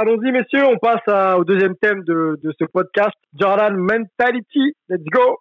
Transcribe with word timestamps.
allons-y 0.00 0.32
messieurs, 0.32 0.64
on 0.66 0.78
passe 0.78 1.06
au 1.38 1.44
deuxième 1.44 1.76
thème 1.76 2.02
de, 2.04 2.38
de 2.42 2.52
ce 2.58 2.64
podcast, 2.64 3.14
Jordan 3.38 3.76
Mentality. 3.76 4.74
Let's 4.88 5.04
go. 5.12 5.36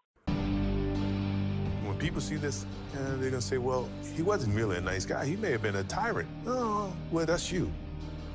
When 1.86 1.98
people 1.98 2.22
see 2.22 2.36
this, 2.36 2.66
uh, 2.94 3.17
they're 3.20 3.30
gonna 3.30 3.41
say, 3.41 3.58
"Well, 3.58 3.88
he 4.16 4.22
wasn't 4.22 4.53
really 4.55 4.77
a 4.77 4.81
nice 4.81 5.05
guy. 5.05 5.26
He 5.26 5.38
may 5.38 5.52
have 5.52 5.62
been 5.62 5.77
a 5.77 5.84
tyrant." 5.84 6.27
Oh, 6.45 6.91
well, 7.12 7.26
that's 7.26 7.52
you, 7.52 7.72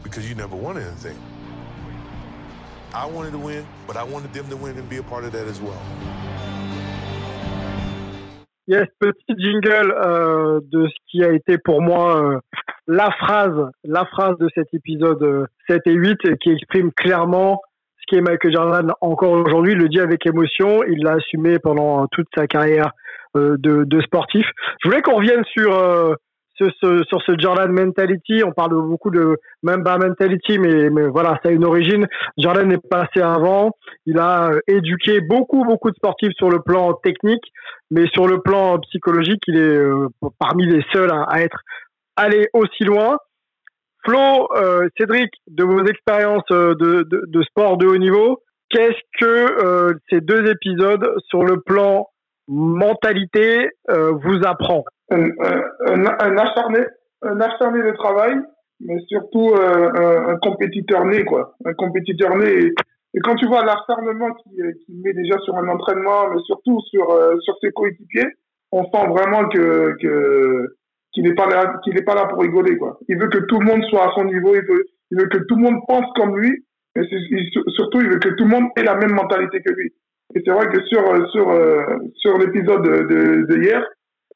because 0.03 0.29
you 0.29 0.35
never 0.35 0.57
wanted 0.57 0.85
anything. 0.85 1.19
I 2.95 3.07
wanted 3.07 3.33
to 3.33 3.39
win, 3.39 3.67
but 3.87 3.97
I 3.97 4.05
wanted 4.05 4.33
them 4.33 4.49
to 4.49 4.57
win 4.57 4.79
and 4.79 4.89
be 4.89 4.99
a 4.99 5.03
part 5.03 5.25
of 5.25 5.33
that 5.33 5.47
as 5.47 5.61
well. 5.61 5.83
Yes, 8.67 8.87
petit 8.99 9.37
jingle 9.37 9.93
euh, 9.93 10.61
de 10.73 10.87
ce 10.87 10.95
qui 11.11 11.23
a 11.23 11.35
été 11.35 11.59
pour 11.59 11.83
moi 11.83 12.17
euh, 12.17 12.41
la 12.87 13.11
phrase, 13.13 13.71
la 13.85 14.05
phrase 14.05 14.37
de 14.39 14.49
cet 14.55 14.73
épisode 14.73 15.47
7 15.69 15.83
euh, 15.87 15.91
et 15.91 15.95
8 15.95 16.39
qui 16.41 16.51
exprime 16.51 16.93
clairement 16.93 17.61
ce 17.99 18.05
qui 18.09 18.17
est 18.17 18.21
Michael 18.21 18.53
Jordan 18.53 18.93
encore 19.01 19.33
aujourd'hui. 19.33 19.75
Le 19.75 19.89
dit 19.89 20.01
avec 20.01 20.27
émotion. 20.27 20.83
Il 20.85 21.03
l'a 21.03 21.13
assumé 21.13 21.59
pendant 21.59 22.07
toute 22.09 22.29
sa 22.35 22.47
carrière 22.47 22.91
de, 23.35 23.57
de, 23.57 24.01
sportif. 24.03 24.47
Je 24.81 24.89
voulais 24.89 25.03
qu'on 25.03 25.17
revienne 25.17 25.43
sur 25.47 26.17
sur 26.57 26.71
ce, 26.81 27.03
sur 27.09 27.21
ce 27.23 27.33
Jordan 27.39 27.71
mentality. 27.71 28.43
On 28.45 28.53
parle 28.53 28.75
beaucoup 28.75 29.11
de 29.11 29.37
Mamba 29.63 29.99
mentality, 29.99 30.59
mais, 30.59 30.91
mais 30.91 31.09
voilà, 31.09 31.39
ça 31.43 31.49
a 31.49 31.53
une 31.53 31.65
origine. 31.65 32.07
Jordan 32.39 32.71
est 32.73 32.89
passé 32.89 33.21
avant. 33.21 33.73
Il 34.07 34.19
a 34.19 34.51
euh, 34.51 34.61
éduqué 34.69 35.21
beaucoup, 35.21 35.65
beaucoup 35.65 35.91
de 35.91 35.97
sportifs 35.97 36.33
sur 36.37 36.51
le 36.51 36.61
plan 36.61 36.95
technique, 36.95 37.45
mais 37.91 38.07
sur 38.13 38.27
le 38.27 38.41
plan 38.41 38.79
psychologique, 38.79 39.43
il 39.49 39.57
est 39.57 39.61
euh, 39.61 40.09
parmi 40.39 40.67
les 40.67 40.85
seuls 40.93 41.13
à, 41.13 41.43
être 41.43 41.59
allé 42.17 42.49
aussi 42.53 42.85
loin. 42.85 43.19
Flo, 44.05 44.49
euh, 44.57 44.89
Cédric, 44.99 45.31
de 45.49 45.65
vos 45.65 45.85
expériences 45.85 46.45
de, 46.51 46.75
de, 46.75 47.23
de, 47.27 47.43
sport 47.43 47.79
de 47.79 47.87
haut 47.87 47.97
niveau, 47.97 48.43
qu'est-ce 48.69 49.01
que 49.19 49.95
ces 50.11 50.21
deux 50.21 50.51
épisodes 50.51 51.15
sur 51.29 51.43
le 51.43 51.61
plan 51.61 52.07
mentalité 52.47 53.71
vous 53.89 54.45
apprend? 54.45 54.85
Un, 55.11 55.31
un, 55.87 56.37
acharné, 56.37 56.81
un 57.23 57.41
acharné 57.41 57.83
de 57.83 57.93
travail, 57.93 58.37
mais 58.81 58.99
surtout 59.09 59.51
euh, 59.51 60.29
un, 60.29 60.37
compétiteur 60.39 61.05
né, 61.05 61.25
quoi. 61.25 61.55
Un 61.65 61.75
compétiteur 61.75 62.37
né. 62.37 62.73
Et, 63.15 63.21
quand 63.23 63.37
tu 63.37 63.47
vois 63.47 63.65
l'acharnement 63.65 64.33
qu'il 64.35 64.75
qui 64.85 64.93
met 65.05 65.13
déjà 65.13 65.39
sur 65.41 65.57
un 65.57 65.69
entraînement, 65.69 66.31
mais 66.31 66.41
surtout 66.47 66.81
sur, 66.91 67.11
euh, 67.11 67.37
sur 67.41 67.55
ses 67.61 67.71
coéquipiers, 67.71 68.27
on 68.73 68.83
sent 68.85 69.07
vraiment 69.09 69.49
que, 69.49 69.97
que, 70.01 70.77
qu'il 71.15 71.25
n'est 71.25 71.35
pas 71.35 71.47
là, 71.47 71.81
qu'il 71.85 71.95
n'est 71.95 72.03
pas 72.03 72.15
là 72.15 72.27
pour 72.27 72.41
rigoler, 72.41 72.77
quoi. 72.77 72.99
Il 73.09 73.19
veut 73.19 73.29
que 73.29 73.39
tout 73.47 73.61
le 73.61 73.67
monde 73.67 73.85
soit 73.85 74.09
à 74.09 74.13
son 74.15 74.25
niveau, 74.25 74.55
il 74.55 74.63
veut, 74.63 74.85
il 75.11 75.19
veut 75.21 75.29
que 75.29 75.39
tout 75.39 75.57
le 75.57 75.63
monde 75.63 75.81
pense 75.87 76.07
comme 76.17 76.39
lui, 76.39 76.65
mais 76.97 77.03
surtout, 77.75 78.01
il 78.01 78.11
veut 78.11 78.19
que 78.19 78.31
tout 78.31 78.45
le 78.45 78.51
monde 78.51 78.69
ait 78.77 78.83
la 78.83 78.97
même 78.97 79.13
mentalité 79.13 79.61
que 79.61 79.73
lui. 79.73 79.93
Et 80.35 80.43
c'est 80.45 80.53
vrai 80.53 80.67
que 80.69 80.83
sur, 80.85 81.31
sur, 81.31 81.51
euh, 81.51 81.85
sur 82.17 82.39
l'épisode 82.39 82.83
de, 82.83 83.47
de 83.47 83.63
hier, 83.63 83.85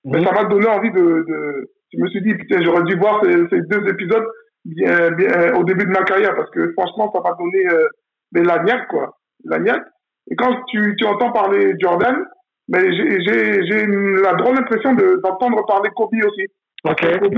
mais 0.05 0.25
ça 0.25 0.33
m'a 0.33 0.44
donné 0.44 0.66
envie 0.66 0.91
de, 0.93 1.25
de, 1.27 1.71
Je 1.93 1.99
me 1.99 2.09
suis 2.09 2.22
dit, 2.22 2.34
putain, 2.34 2.62
j'aurais 2.62 2.84
dû 2.84 2.97
voir 2.97 3.21
ces, 3.25 3.33
ces, 3.50 3.60
deux 3.62 3.89
épisodes 3.89 4.27
bien, 4.65 5.10
bien, 5.12 5.55
au 5.55 5.65
début 5.65 5.84
de 5.84 5.91
ma 5.91 6.05
carrière 6.05 6.34
parce 6.37 6.50
que 6.50 6.72
franchement, 6.72 7.10
ça 7.12 7.21
m'a 7.21 7.37
donné 7.37 7.66
euh, 7.72 7.89
mais 8.33 8.43
la 8.43 8.62
niaque, 8.62 8.89
quoi. 8.89 9.16
La 9.45 9.59
niaque. 9.59 9.87
Et 10.31 10.37
quand 10.37 10.62
tu, 10.69 10.95
tu 10.97 11.06
entends 11.06 11.33
parler 11.33 11.75
Jordan, 11.78 12.25
mais 12.69 12.81
j'ai 12.93 13.87
la 13.87 14.34
drôle 14.34 14.59
impression 14.59 14.95
d'entendre 14.95 15.65
parler 15.66 15.89
Kobe 15.97 16.10
aussi. 16.27 16.47
Okay. 16.84 17.19
Kobe, 17.19 17.34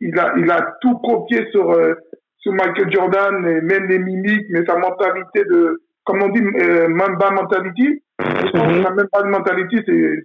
il 0.00 0.18
a, 0.18 0.34
il 0.36 0.50
a 0.50 0.74
tout 0.80 0.96
copié 0.98 1.50
sur, 1.50 1.70
euh, 1.72 1.94
sur 2.38 2.52
Michael 2.52 2.92
Jordan, 2.92 3.46
et 3.46 3.60
même 3.60 3.86
les 3.88 3.98
mimiques, 3.98 4.46
mais 4.50 4.64
sa 4.66 4.76
mentalité 4.76 5.44
de, 5.44 5.82
comme 6.04 6.22
on 6.22 6.28
dit, 6.28 6.42
euh, 6.42 6.88
Mamba 6.88 7.30
mentality. 7.30 8.02
Je 8.18 8.50
pense 8.50 8.72
que 8.72 8.82
la 8.82 8.90
même 8.90 9.08
pas 9.12 9.22
de 9.22 9.28
mentalité, 9.28 9.78
c'est 9.86 10.24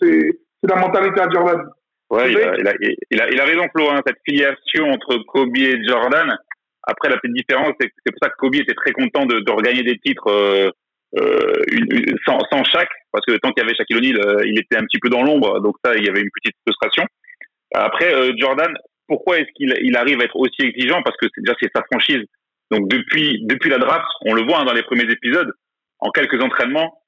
c'est 0.00 0.68
la 0.68 0.80
mentalité 0.80 1.20
à 1.20 1.30
Jordan. 1.30 1.62
Ouais, 2.10 2.30
il 2.30 2.38
a, 2.38 2.56
il, 2.58 2.68
a, 2.68 2.72
il, 3.10 3.20
a, 3.20 3.30
il 3.30 3.40
a, 3.40 3.44
raison, 3.44 3.66
Flo, 3.74 3.88
hein, 3.90 4.00
cette 4.04 4.18
filiation 4.28 4.90
entre 4.90 5.16
Kobe 5.28 5.56
et 5.56 5.82
Jordan. 5.86 6.36
Après, 6.82 7.08
la 7.08 7.18
petite 7.18 7.36
différence, 7.36 7.72
c'est 7.80 7.88
c'est 8.04 8.12
pour 8.12 8.18
ça 8.22 8.30
que 8.30 8.36
Kobe 8.36 8.56
était 8.56 8.74
très 8.74 8.92
content 8.92 9.26
de, 9.26 9.40
de 9.40 9.52
regagner 9.52 9.82
des 9.82 9.96
titres 9.98 10.28
euh, 10.28 10.70
euh, 11.18 11.62
une, 11.70 12.16
sans, 12.26 12.38
sans 12.50 12.64
chaque, 12.64 12.90
parce 13.12 13.24
que 13.24 13.36
tant 13.36 13.52
qu'il 13.52 13.62
y 13.62 13.66
avait 13.66 13.74
Shaquille 13.74 13.96
O'Neal, 13.96 14.42
il 14.44 14.58
était 14.58 14.76
un 14.76 14.84
petit 14.84 14.98
peu 14.98 15.08
dans 15.08 15.22
l'ombre, 15.22 15.60
donc 15.60 15.76
ça, 15.84 15.94
il 15.96 16.04
y 16.04 16.08
avait 16.08 16.20
une 16.20 16.30
petite 16.34 16.56
frustration. 16.66 17.04
Après, 17.74 18.12
euh, 18.14 18.32
Jordan, 18.36 18.72
pourquoi 19.06 19.38
est-ce 19.38 19.50
qu'il 19.54 19.74
il 19.82 19.96
arrive 19.96 20.20
à 20.20 20.24
être 20.24 20.36
aussi 20.36 20.62
exigeant? 20.62 21.02
Parce 21.02 21.16
que 21.16 21.26
c'est 21.34 21.42
déjà 21.42 21.56
c'est 21.60 21.70
sa 21.74 21.82
franchise. 21.90 22.24
Donc 22.70 22.88
depuis 22.88 23.44
depuis 23.46 23.70
la 23.70 23.78
draft, 23.78 24.06
on 24.26 24.34
le 24.34 24.42
voit 24.42 24.60
hein, 24.60 24.64
dans 24.64 24.72
les 24.72 24.82
premiers 24.82 25.10
épisodes, 25.10 25.52
en 25.98 26.10
quelques 26.10 26.42
entraînements, 26.42 27.02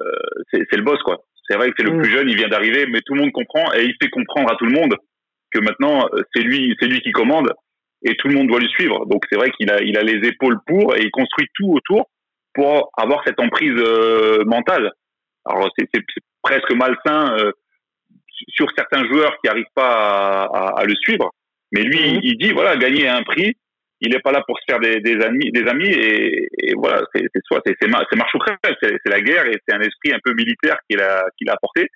euh, 0.00 0.04
c'est 0.52 0.76
le 0.76 0.82
boss 0.82 1.00
quoi. 1.02 1.24
C'est 1.48 1.56
vrai 1.56 1.68
que 1.68 1.74
c'est 1.76 1.84
le 1.84 1.92
mm. 1.92 2.02
plus 2.02 2.10
jeune, 2.10 2.28
il 2.28 2.36
vient 2.36 2.48
d'arriver, 2.48 2.86
mais 2.86 3.00
tout 3.04 3.14
le 3.14 3.20
monde 3.20 3.32
comprend 3.32 3.72
et 3.74 3.84
il 3.84 3.94
fait 4.02 4.10
comprendre 4.10 4.50
à 4.52 4.56
tout 4.56 4.66
le 4.66 4.72
monde 4.72 4.94
que 5.50 5.60
maintenant 5.60 6.06
euh, 6.12 6.22
c'est 6.34 6.42
lui, 6.42 6.74
c'est 6.80 6.86
lui 6.86 7.00
qui 7.00 7.12
commande 7.12 7.52
et 8.02 8.16
tout 8.16 8.28
le 8.28 8.34
monde 8.34 8.48
doit 8.48 8.60
lui 8.60 8.68
suivre. 8.68 9.06
Donc 9.06 9.24
c'est 9.30 9.36
vrai 9.36 9.50
qu'il 9.50 9.70
a, 9.70 9.80
il 9.82 9.96
a 9.96 10.02
les 10.02 10.26
épaules 10.28 10.58
pour 10.66 10.94
et 10.96 11.02
il 11.02 11.10
construit 11.10 11.46
tout 11.54 11.72
autour 11.72 12.10
pour 12.54 12.90
avoir 12.96 13.22
cette 13.26 13.40
emprise 13.40 13.76
euh, 13.76 14.44
mentale. 14.44 14.92
Alors 15.44 15.68
c'est, 15.76 15.88
presque 16.42 16.72
malsain 16.72 17.36
euh, 17.38 17.52
sur 18.48 18.66
certains 18.76 19.04
joueurs 19.06 19.32
qui 19.40 19.48
n'arrivent 19.48 19.64
pas 19.74 20.44
à, 20.44 20.80
à, 20.80 20.84
le 20.84 20.94
suivre, 20.96 21.30
mais 21.72 21.82
lui 21.82 22.16
mm. 22.16 22.20
il 22.22 22.38
dit 22.38 22.52
voilà 22.52 22.76
gagner 22.76 23.08
un 23.08 23.22
prix, 23.22 23.54
il 24.00 24.12
n'est 24.12 24.20
pas 24.20 24.32
là 24.32 24.42
pour 24.46 24.58
se 24.58 24.64
faire 24.68 24.80
des, 24.80 25.00
des 25.00 25.24
amis, 25.24 25.50
des 25.52 25.66
amis 25.68 25.88
et, 25.88 26.48
et 26.58 26.74
voilà, 26.74 27.02
c'est 27.14 27.26
soit 27.44 27.60
c'est 27.64 27.74
c'est 27.80 27.88
marche 27.88 28.34
ou 28.34 28.38
crève, 28.38 28.58
c'est 28.82 29.10
la 29.10 29.20
guerre 29.20 29.46
et 29.46 29.56
c'est 29.66 29.74
un 29.74 29.80
esprit 29.80 30.12
un 30.12 30.18
peu 30.22 30.34
militaire 30.34 30.76
qu'il 30.88 31.00
a 31.00 31.24
qu'il 31.38 31.48
a 31.50 31.54
apporté 31.54 31.88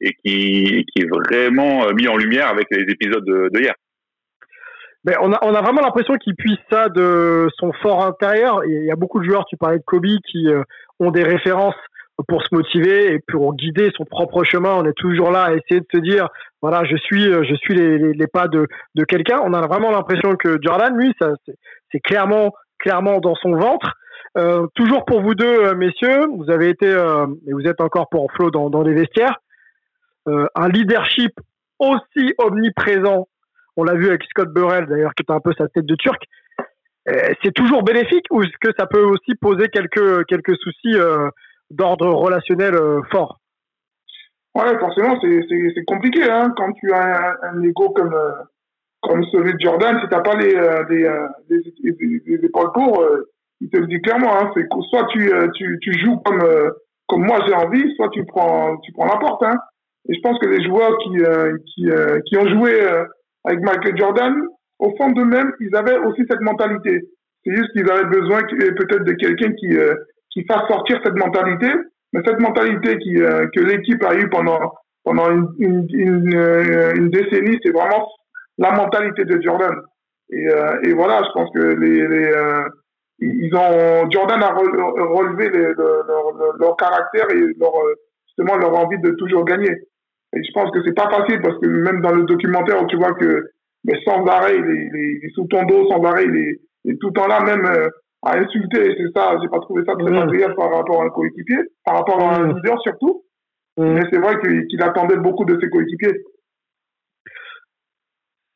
et 0.00 0.12
qui 0.24 0.84
qui 0.92 1.02
est 1.02 1.08
vraiment 1.08 1.90
mis 1.92 2.08
en 2.08 2.16
lumière 2.16 2.48
avec 2.48 2.66
les 2.70 2.82
épisodes 2.92 3.24
de, 3.24 3.48
de 3.52 3.60
hier. 3.60 3.74
Mais 5.04 5.14
on 5.20 5.32
a 5.32 5.38
on 5.42 5.54
a 5.54 5.62
vraiment 5.62 5.82
l'impression 5.82 6.16
qu'il 6.16 6.34
puise 6.34 6.58
ça 6.70 6.88
de 6.88 7.48
son 7.58 7.72
fort 7.74 8.04
intérieur. 8.04 8.64
Il 8.64 8.84
y 8.84 8.90
a 8.90 8.96
beaucoup 8.96 9.20
de 9.20 9.24
joueurs, 9.24 9.46
tu 9.46 9.56
parlais 9.56 9.78
de 9.78 9.84
Kobe, 9.86 10.06
qui 10.26 10.48
euh, 10.48 10.62
ont 10.98 11.12
des 11.12 11.22
références 11.22 11.76
pour 12.28 12.42
se 12.42 12.54
motiver 12.54 13.12
et 13.12 13.18
pour 13.28 13.54
guider 13.54 13.90
son 13.96 14.04
propre 14.04 14.44
chemin. 14.44 14.74
On 14.74 14.84
est 14.84 14.96
toujours 14.96 15.30
là 15.30 15.44
à 15.44 15.52
essayer 15.52 15.80
de 15.80 15.86
se 15.92 16.00
dire, 16.00 16.28
voilà, 16.62 16.84
je 16.84 16.96
suis, 16.96 17.22
je 17.24 17.54
suis 17.56 17.74
les, 17.74 17.98
les, 17.98 18.12
les 18.14 18.26
pas 18.26 18.48
de, 18.48 18.66
de 18.94 19.04
quelqu'un. 19.04 19.40
On 19.44 19.52
a 19.52 19.66
vraiment 19.66 19.90
l'impression 19.90 20.34
que 20.36 20.58
Jordan, 20.62 20.96
lui, 20.96 21.14
ça, 21.20 21.32
c'est 21.92 22.00
clairement, 22.00 22.52
clairement 22.78 23.20
dans 23.20 23.34
son 23.34 23.52
ventre. 23.52 23.92
Euh, 24.38 24.66
toujours 24.74 25.04
pour 25.04 25.22
vous 25.22 25.34
deux, 25.34 25.46
euh, 25.46 25.74
messieurs, 25.74 26.26
vous 26.36 26.50
avez 26.50 26.68
été, 26.68 26.86
euh, 26.86 27.26
et 27.46 27.52
vous 27.52 27.66
êtes 27.66 27.80
encore 27.80 28.08
pour 28.10 28.30
Flo 28.32 28.50
dans, 28.50 28.68
dans 28.68 28.82
les 28.82 28.92
vestiaires, 28.92 29.36
euh, 30.28 30.46
un 30.54 30.68
leadership 30.68 31.32
aussi 31.78 32.34
omniprésent. 32.38 33.28
On 33.76 33.84
l'a 33.84 33.94
vu 33.94 34.08
avec 34.08 34.24
Scott 34.24 34.48
Burrell, 34.52 34.86
d'ailleurs, 34.86 35.14
qui 35.14 35.22
est 35.22 35.32
un 35.32 35.40
peu 35.40 35.52
sa 35.56 35.68
tête 35.68 35.86
de 35.86 35.94
turc. 35.94 36.22
C'est 37.44 37.54
toujours 37.54 37.84
bénéfique 37.84 38.26
ou 38.30 38.42
est-ce 38.42 38.56
que 38.60 38.72
ça 38.76 38.86
peut 38.86 39.04
aussi 39.04 39.36
poser 39.36 39.68
quelques, 39.68 40.24
quelques 40.26 40.56
soucis 40.56 40.96
d'ordre 41.70 42.08
relationnel 42.12 42.74
euh, 42.74 43.00
fort. 43.10 43.38
Ouais, 44.54 44.78
forcément, 44.78 45.18
c'est 45.20 45.84
compliqué 45.86 46.22
hein, 46.30 46.52
quand 46.56 46.72
tu 46.72 46.92
as 46.92 47.36
un, 47.42 47.62
ego 47.62 47.90
comme, 47.90 48.14
euh, 48.14 48.32
comme 49.02 49.22
celui 49.24 49.52
de 49.52 49.60
Jordan. 49.60 49.98
Si 50.00 50.08
tu 50.08 50.14
n'as 50.14 50.22
pas 50.22 50.34
les, 50.34 50.54
euh, 50.54 50.82
des, 50.84 51.60
des, 52.24 52.44
épaules 52.46 52.72
pour, 52.72 53.04
il 53.60 53.68
te 53.68 53.76
le 53.76 53.86
dit 53.86 54.00
clairement. 54.00 54.34
Hein, 54.34 54.50
c'est 54.54 54.66
soit 54.88 55.06
tu, 55.08 55.30
tu, 55.54 55.78
tu 55.82 55.92
joues 56.00 56.16
comme, 56.24 56.42
comme 57.06 57.26
moi 57.26 57.38
j'ai 57.46 57.54
envie, 57.54 57.94
soit 57.96 58.08
tu 58.10 58.24
prends, 58.24 58.78
tu 58.78 58.92
prends 58.92 59.06
la 59.06 59.18
porte. 59.18 59.42
Hein. 59.42 59.58
Et 60.08 60.14
je 60.14 60.20
pense 60.22 60.38
que 60.38 60.46
les 60.46 60.64
joueurs 60.64 60.96
qui, 60.98 61.18
qui, 61.74 61.90
qui 62.24 62.38
ont 62.38 62.48
joué 62.48 62.80
avec 63.44 63.60
Michael 63.60 63.98
Jordan, 63.98 64.34
au 64.78 64.96
fond 64.96 65.10
d'eux-mêmes, 65.10 65.52
ils 65.60 65.76
avaient 65.76 65.98
aussi 65.98 66.22
cette 66.30 66.40
mentalité. 66.40 67.02
C'est 67.44 67.54
juste 67.54 67.72
qu'ils 67.72 67.90
avaient 67.90 68.08
besoin 68.08 68.40
peut-être 68.44 69.04
de 69.04 69.12
quelqu'un 69.12 69.52
qui, 69.52 69.76
qui 70.36 70.44
fasse 70.44 70.68
sortir 70.68 71.00
cette 71.02 71.16
mentalité, 71.16 71.66
mais 72.12 72.20
cette 72.26 72.40
mentalité 72.40 72.98
qui, 72.98 73.22
euh, 73.22 73.46
que 73.54 73.60
l'équipe 73.60 74.04
a 74.04 74.14
eue 74.14 74.28
pendant, 74.28 74.74
pendant 75.02 75.30
une, 75.30 75.48
une, 75.58 76.34
euh, 76.34 76.92
une 76.94 77.08
décennie, 77.08 77.58
c'est 77.64 77.72
vraiment 77.72 78.06
la 78.58 78.72
mentalité 78.72 79.24
de 79.24 79.40
Jordan. 79.40 79.74
Et, 80.30 80.46
euh, 80.46 80.78
et 80.84 80.92
voilà, 80.92 81.22
je 81.24 81.32
pense 81.32 81.48
que 81.54 81.74
les, 81.80 82.06
les 82.06 82.32
ils 83.18 83.54
ont 83.54 84.10
Jordan 84.10 84.42
a 84.42 84.52
relevé 84.52 85.48
leur, 85.48 86.54
leur, 86.58 86.76
caractère 86.76 87.30
et 87.30 87.40
leur 87.58 87.72
justement 88.26 88.58
leur 88.58 88.76
envie 88.76 88.98
de 88.98 89.12
toujours 89.12 89.46
gagner. 89.46 89.70
Et 90.34 90.44
je 90.44 90.52
pense 90.52 90.70
que 90.70 90.84
c'est 90.84 90.92
pas 90.94 91.08
facile 91.08 91.40
parce 91.40 91.58
que 91.60 91.66
même 91.66 92.02
dans 92.02 92.12
le 92.12 92.24
documentaire, 92.24 92.86
tu 92.88 92.96
vois 92.96 93.14
que 93.14 93.48
mais 93.84 93.98
sans 94.04 94.22
arrêt, 94.26 94.58
il 94.58 94.66
est, 94.66 94.90
il 94.92 95.20
est 95.24 95.34
sous 95.34 95.46
ton 95.46 95.64
dos, 95.64 95.88
sans 95.88 96.02
arrêt, 96.02 96.26
il 96.26 96.36
est, 96.36 96.60
il 96.84 96.92
est 96.92 96.96
tout 97.00 97.06
le 97.06 97.12
temps 97.14 97.26
là, 97.26 97.40
même 97.40 97.64
à 98.26 98.38
insulter, 98.38 98.94
c'est 98.96 99.12
ça, 99.14 99.36
j'ai 99.40 99.48
pas 99.48 99.60
trouvé 99.60 99.82
ça 99.86 99.94
très 99.94 100.18
agréable 100.18 100.54
par 100.56 100.72
rapport 100.74 101.02
à 101.02 101.06
un 101.06 101.10
coéquipier, 101.10 101.58
par 101.84 101.98
rapport 101.98 102.20
à 102.20 102.36
un 102.36 102.54
leader 102.54 102.80
surtout. 102.82 103.24
Mais 103.78 104.00
c'est 104.10 104.18
vrai 104.18 104.36
qu'il 104.40 104.82
attendait 104.82 105.16
beaucoup 105.16 105.44
de 105.44 105.58
ses 105.60 105.68
coéquipiers. 105.68 106.22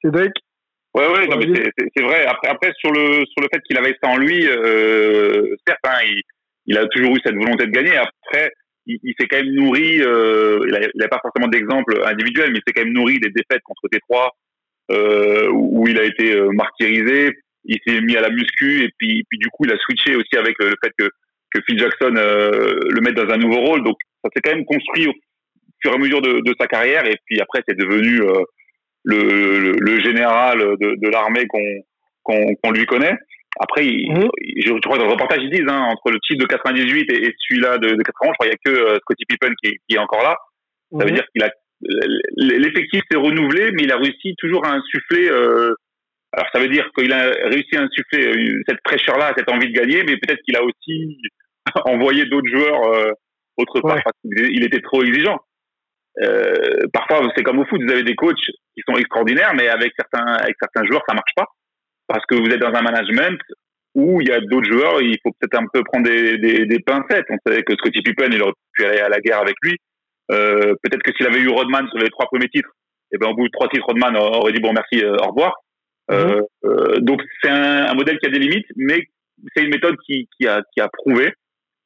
Cédric? 0.02 0.32
Ouais, 0.94 1.06
ouais, 1.06 1.26
non, 1.28 1.36
mais 1.36 1.46
c'est 1.94 2.02
vrai. 2.02 2.24
Après, 2.26 2.48
après, 2.48 2.72
sur 2.78 2.90
le 2.90 3.24
sur 3.26 3.42
le 3.42 3.48
fait 3.52 3.60
qu'il 3.66 3.78
avait 3.78 3.96
ça 4.02 4.10
en 4.10 4.16
lui, 4.16 4.46
euh, 4.48 5.54
certes, 5.66 5.78
hein, 5.84 6.00
il, 6.04 6.20
il, 6.66 6.78
a 6.78 6.86
toujours 6.86 7.14
eu 7.14 7.20
cette 7.24 7.36
volonté 7.36 7.66
de 7.66 7.70
gagner. 7.70 7.96
Après, 7.96 8.50
il, 8.86 8.98
il 9.04 9.14
s'est 9.18 9.28
quand 9.28 9.36
même 9.36 9.54
nourri. 9.54 10.00
Euh, 10.00 10.58
il 10.66 11.00
n'a 11.00 11.08
pas 11.08 11.20
forcément 11.22 11.48
d'exemple 11.48 12.02
individuel, 12.06 12.50
mais 12.50 12.58
il 12.58 12.62
s'est 12.66 12.72
quand 12.74 12.84
même 12.84 12.94
nourri 12.94 13.20
des 13.20 13.30
défaites 13.30 13.62
contre 13.62 13.82
T3 13.92 14.30
euh, 14.90 15.48
où 15.52 15.86
il 15.86 15.98
a 15.98 16.04
été 16.04 16.34
euh, 16.34 16.50
martyrisé. 16.50 17.36
Il 17.70 17.78
s'est 17.86 18.00
mis 18.00 18.16
à 18.16 18.20
la 18.20 18.30
muscu 18.30 18.84
et 18.84 18.90
puis, 18.98 19.24
puis 19.28 19.38
du 19.38 19.48
coup, 19.48 19.64
il 19.64 19.72
a 19.72 19.78
switché 19.78 20.16
aussi 20.16 20.36
avec 20.36 20.56
le 20.58 20.74
fait 20.82 20.92
que 20.98 21.08
que 21.52 21.60
Phil 21.66 21.78
Jackson 21.78 22.14
euh, 22.16 22.78
le 22.88 23.00
mette 23.00 23.14
dans 23.14 23.32
un 23.32 23.36
nouveau 23.36 23.58
rôle. 23.60 23.82
Donc, 23.82 23.96
ça 24.22 24.30
s'est 24.32 24.40
quand 24.40 24.54
même 24.54 24.64
construit 24.64 25.08
au 25.08 25.12
fur 25.82 25.90
et 25.90 25.94
à 25.94 25.98
mesure 25.98 26.22
de, 26.22 26.40
de 26.40 26.54
sa 26.60 26.68
carrière. 26.68 27.04
Et 27.06 27.16
puis 27.26 27.40
après, 27.40 27.62
c'est 27.66 27.76
devenu 27.76 28.20
euh, 28.20 28.42
le, 29.02 29.72
le, 29.72 30.00
général 30.00 30.58
de, 30.58 30.94
de 30.96 31.08
l'armée 31.08 31.46
qu'on 31.48 31.60
qu'on 32.22 32.70
lui 32.70 32.86
connaît. 32.86 33.16
Après, 33.58 33.82
mhm. 33.82 34.28
je, 34.64 34.80
crois 34.80 34.96
que 34.96 35.02
dans 35.02 35.06
le 35.06 35.12
reportage, 35.12 35.40
ils 35.42 35.50
disent, 35.50 35.68
hein, 35.68 35.88
entre 35.90 36.12
le 36.12 36.18
titre 36.20 36.42
de 36.42 36.46
98 36.46 37.10
et, 37.10 37.34
celui-là 37.48 37.78
de, 37.78 37.88
de 37.88 38.02
80, 38.02 38.04
je 38.04 38.32
crois 38.32 38.32
qu'il 38.46 38.46
n'y 38.46 38.52
a 38.52 38.56
que 38.64 38.92
euh, 38.92 38.98
Scotty 39.00 39.24
Pippen 39.26 39.52
qui, 39.62 39.72
qui, 39.88 39.96
est 39.96 39.98
encore 39.98 40.22
là. 40.22 40.36
Ça 40.92 41.04
veut 41.04 41.10
mhm. 41.10 41.16
dire 41.16 41.24
qu'il 41.32 41.42
a 41.42 41.50
l'effectif 42.36 43.00
s'est 43.10 43.16
renouvelé, 43.16 43.70
mais 43.72 43.84
il 43.84 43.92
a 43.92 43.96
réussi 43.96 44.34
toujours 44.38 44.66
à 44.66 44.74
insuffler. 44.74 45.30
Euh, 45.30 45.74
alors 46.32 46.46
ça 46.52 46.60
veut 46.60 46.68
dire 46.68 46.88
qu'il 46.96 47.12
a 47.12 47.30
réussi 47.48 47.76
à 47.76 47.82
insuffler 47.82 48.26
euh, 48.26 48.62
cette 48.68 48.78
fraîcheur-là, 48.86 49.32
cette 49.36 49.50
envie 49.50 49.72
de 49.72 49.78
gagner, 49.78 50.04
mais 50.04 50.16
peut-être 50.16 50.40
qu'il 50.42 50.56
a 50.56 50.62
aussi 50.62 51.18
envoyé 51.86 52.24
d'autres 52.26 52.50
joueurs 52.50 52.84
euh, 52.94 53.12
autre 53.56 53.80
part 53.80 53.98
parce 54.02 54.16
qu'il 54.22 54.64
était 54.64 54.80
trop 54.80 55.02
exigeant. 55.02 55.38
Euh, 56.22 56.86
parfois, 56.92 57.30
c'est 57.36 57.42
comme 57.42 57.58
au 57.58 57.64
foot, 57.66 57.80
vous 57.82 57.92
avez 57.92 58.02
des 58.02 58.14
coachs 58.14 58.36
qui 58.36 58.82
sont 58.86 58.96
extraordinaires, 58.96 59.54
mais 59.54 59.68
avec 59.68 59.92
certains, 59.98 60.26
avec 60.34 60.56
certains 60.60 60.86
joueurs, 60.86 61.02
ça 61.08 61.14
marche 61.14 61.32
pas. 61.36 61.46
Parce 62.06 62.24
que 62.26 62.34
vous 62.34 62.50
êtes 62.50 62.60
dans 62.60 62.74
un 62.74 62.82
management 62.82 63.38
où 63.94 64.20
il 64.20 64.28
y 64.28 64.32
a 64.32 64.40
d'autres 64.40 64.70
joueurs, 64.70 65.00
il 65.02 65.16
faut 65.22 65.32
peut-être 65.38 65.60
un 65.60 65.66
peu 65.72 65.82
prendre 65.84 66.08
des, 66.08 66.38
des, 66.38 66.66
des, 66.66 66.78
pincettes. 66.80 67.26
On 67.30 67.38
savait 67.44 67.62
que 67.62 67.74
Scottie 67.74 68.02
Pippen, 68.02 68.30
il 68.32 68.42
aurait 68.42 68.52
pu 68.72 68.84
aller 68.84 69.00
à 69.00 69.08
la 69.08 69.20
guerre 69.20 69.40
avec 69.40 69.54
lui. 69.62 69.76
Euh, 70.30 70.74
peut-être 70.82 71.02
que 71.02 71.12
s'il 71.16 71.26
avait 71.26 71.40
eu 71.40 71.48
Rodman 71.48 71.88
sur 71.88 71.98
les 71.98 72.10
trois 72.10 72.26
premiers 72.26 72.48
titres, 72.48 72.70
et 73.12 73.16
eh 73.16 73.18
ben, 73.18 73.30
au 73.30 73.34
bout 73.34 73.46
de 73.46 73.52
trois 73.52 73.68
titres, 73.68 73.84
Rodman 73.86 74.16
aurait 74.16 74.52
dit 74.52 74.60
bon, 74.60 74.72
merci, 74.72 75.04
euh, 75.04 75.16
au 75.16 75.30
revoir. 75.30 75.54
Euh, 76.10 76.42
euh, 76.64 76.98
donc, 77.00 77.22
c'est 77.42 77.50
un, 77.50 77.86
un, 77.86 77.94
modèle 77.94 78.18
qui 78.18 78.26
a 78.26 78.30
des 78.30 78.38
limites, 78.38 78.66
mais 78.76 79.08
c'est 79.54 79.62
une 79.62 79.70
méthode 79.70 79.96
qui, 80.06 80.28
qui, 80.36 80.46
a, 80.46 80.62
qui 80.74 80.80
a 80.80 80.88
prouvé 80.88 81.32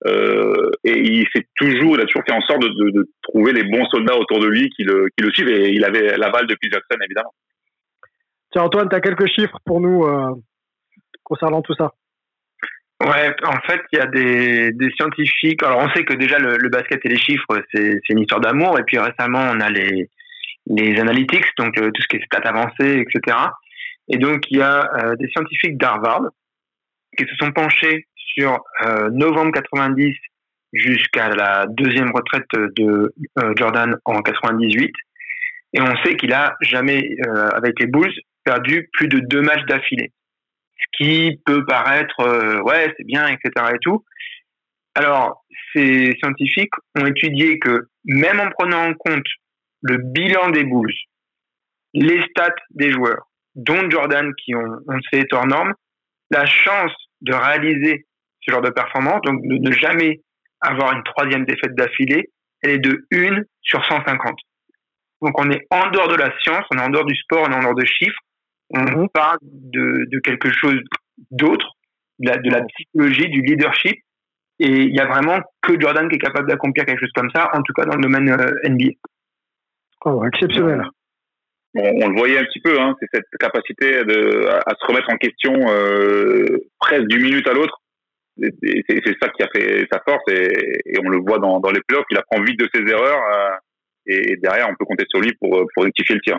euh, 0.06 0.70
et 0.84 0.98
il 0.98 1.26
s'est 1.34 1.46
toujours, 1.56 1.96
il 1.96 2.00
a 2.00 2.04
toujours 2.04 2.24
fait 2.26 2.34
en 2.34 2.40
sorte 2.42 2.60
de, 2.60 2.68
de, 2.68 2.90
de, 2.90 3.08
trouver 3.22 3.52
les 3.52 3.64
bons 3.64 3.86
soldats 3.86 4.16
autour 4.16 4.38
de 4.38 4.48
lui 4.48 4.68
qui 4.70 4.82
le, 4.82 5.08
qui 5.16 5.24
le 5.24 5.32
suivent. 5.32 5.48
Et 5.48 5.70
il 5.70 5.84
avait 5.84 6.16
l'aval 6.16 6.46
de 6.46 6.56
Phil 6.60 6.70
Jackson, 6.70 6.96
évidemment. 7.02 7.32
Tiens, 8.52 8.62
Antoine, 8.62 8.88
tu 8.88 8.96
as 8.96 9.00
quelques 9.00 9.26
chiffres 9.28 9.58
pour 9.64 9.80
nous 9.80 10.04
euh, 10.04 10.34
concernant 11.22 11.62
tout 11.62 11.74
ça? 11.74 11.92
Ouais, 13.02 13.34
en 13.44 13.60
fait, 13.66 13.80
il 13.92 13.98
y 13.98 14.02
a 14.02 14.06
des, 14.06 14.72
des, 14.72 14.90
scientifiques. 14.90 15.62
Alors, 15.62 15.78
on 15.78 15.88
sait 15.94 16.04
que 16.04 16.14
déjà 16.14 16.38
le, 16.38 16.56
le 16.56 16.68
basket 16.68 17.04
et 17.04 17.08
les 17.08 17.18
chiffres, 17.18 17.62
c'est 17.72 17.98
une 18.10 18.20
histoire 18.20 18.40
d'amour. 18.40 18.78
Et 18.78 18.84
puis 18.84 18.98
récemment, 18.98 19.50
on 19.52 19.60
a 19.60 19.70
les, 19.70 20.08
les 20.66 21.00
analytics, 21.00 21.46
donc 21.58 21.76
euh, 21.78 21.90
tout 21.90 22.02
ce 22.02 22.08
qui 22.08 22.16
est 22.16 22.24
stats 22.24 22.48
avancées, 22.48 23.02
etc. 23.02 23.36
Et 24.08 24.18
donc, 24.18 24.50
il 24.50 24.58
y 24.58 24.62
a 24.62 24.90
euh, 24.94 25.16
des 25.16 25.28
scientifiques 25.28 25.78
d'Harvard 25.78 26.30
qui 27.16 27.24
se 27.26 27.34
sont 27.36 27.52
penchés 27.52 28.06
sur 28.34 28.60
euh, 28.84 29.10
novembre 29.10 29.52
90 29.52 30.14
jusqu'à 30.72 31.28
la 31.28 31.66
deuxième 31.68 32.10
retraite 32.12 32.48
de 32.52 33.14
euh, 33.38 33.52
Jordan 33.56 33.96
en 34.04 34.22
98. 34.22 34.92
Et 35.74 35.80
on 35.80 35.96
sait 36.04 36.16
qu'il 36.16 36.32
a 36.32 36.56
jamais, 36.60 37.16
euh, 37.26 37.48
avec 37.50 37.78
les 37.80 37.86
Bulls, 37.86 38.12
perdu 38.44 38.88
plus 38.92 39.08
de 39.08 39.20
deux 39.20 39.40
matchs 39.40 39.64
d'affilée. 39.66 40.12
Ce 40.76 40.98
qui 40.98 41.40
peut 41.46 41.64
paraître, 41.64 42.62
ouais, 42.62 42.92
c'est 42.96 43.06
bien, 43.06 43.26
etc. 43.28 43.50
et 43.74 43.78
tout. 43.80 44.04
Alors, 44.94 45.44
ces 45.74 46.12
scientifiques 46.18 46.74
ont 46.96 47.06
étudié 47.06 47.58
que 47.58 47.88
même 48.04 48.38
en 48.38 48.50
prenant 48.50 48.88
en 48.88 48.94
compte 48.94 49.26
le 49.82 49.96
bilan 49.96 50.50
des 50.50 50.64
Bulls, 50.64 50.94
les 51.94 52.20
stats 52.22 52.54
des 52.70 52.92
joueurs, 52.92 53.26
dont 53.54 53.88
Jordan, 53.90 54.32
qui 54.42 54.54
ont, 54.54 54.78
on 54.88 54.92
le 54.92 55.02
sait, 55.10 55.20
est 55.20 55.32
hors 55.32 55.46
norme, 55.46 55.72
la 56.30 56.46
chance 56.46 56.92
de 57.20 57.34
réaliser 57.34 58.06
ce 58.40 58.52
genre 58.52 58.62
de 58.62 58.70
performance, 58.70 59.20
donc 59.22 59.40
de 59.42 59.58
ne 59.58 59.72
jamais 59.72 60.20
avoir 60.60 60.92
une 60.92 61.02
troisième 61.04 61.44
défaite 61.44 61.74
d'affilée, 61.74 62.30
elle 62.62 62.70
est 62.70 62.78
de 62.78 63.06
1 63.12 63.42
sur 63.62 63.84
150. 63.84 64.34
Donc 65.22 65.38
on 65.38 65.50
est 65.50 65.66
en 65.70 65.90
dehors 65.90 66.08
de 66.08 66.16
la 66.16 66.32
science, 66.40 66.64
on 66.70 66.78
est 66.78 66.82
en 66.82 66.90
dehors 66.90 67.04
du 67.04 67.16
sport, 67.16 67.46
on 67.48 67.52
est 67.52 67.56
en 67.56 67.62
dehors 67.62 67.74
de 67.74 67.86
chiffres, 67.86 68.18
on 68.70 68.82
mhm. 68.82 69.08
parle 69.10 69.38
de, 69.42 70.06
de 70.10 70.18
quelque 70.20 70.52
chose 70.52 70.80
d'autre, 71.30 71.66
de 72.18 72.30
la, 72.30 72.36
de 72.38 72.50
la 72.50 72.62
psychologie, 72.62 73.28
du 73.28 73.40
leadership, 73.42 73.96
et 74.60 74.82
il 74.82 74.94
y 74.94 75.00
a 75.00 75.06
vraiment 75.06 75.40
que 75.62 75.78
Jordan 75.80 76.08
qui 76.08 76.16
est 76.16 76.18
capable 76.18 76.48
d'accomplir 76.48 76.84
quelque 76.84 77.00
chose 77.00 77.12
comme 77.14 77.30
ça, 77.34 77.50
en 77.54 77.62
tout 77.62 77.72
cas 77.72 77.84
dans 77.84 77.96
le 77.96 78.02
domaine 78.02 78.28
euh, 78.30 78.68
NBA. 78.68 78.92
Oh, 80.04 80.24
exceptionnel. 80.26 80.84
On, 81.76 82.08
le 82.08 82.16
voyait 82.16 82.38
un 82.38 82.44
petit 82.44 82.60
peu, 82.60 82.80
hein, 82.80 82.94
c'est 83.00 83.08
cette 83.12 83.24
capacité 83.40 84.04
de, 84.04 84.46
à, 84.46 84.74
se 84.78 84.86
remettre 84.86 85.12
en 85.12 85.16
question 85.16 85.52
euh, 85.68 86.46
presque 86.78 87.06
d'une 87.06 87.22
minute 87.22 87.48
à 87.48 87.52
l'autre 87.52 87.80
c'est 88.36 89.14
ça 89.22 89.28
qui 89.28 89.44
a 89.44 89.48
fait 89.54 89.86
sa 89.92 90.00
force 90.00 90.24
et, 90.28 90.98
on 91.04 91.08
le 91.08 91.18
voit 91.18 91.38
dans, 91.38 91.70
les 91.70 91.80
playoffs. 91.86 92.06
Il 92.10 92.18
apprend 92.18 92.42
vite 92.42 92.58
de 92.58 92.68
ses 92.74 92.80
erreurs 92.80 93.22
euh, 93.32 93.56
et 94.06 94.36
derrière 94.42 94.68
on 94.68 94.74
peut 94.74 94.84
compter 94.84 95.04
sur 95.08 95.20
lui 95.20 95.32
pour, 95.40 95.64
pour 95.72 95.84
rectifier 95.84 96.16
le 96.16 96.20
tir. 96.20 96.38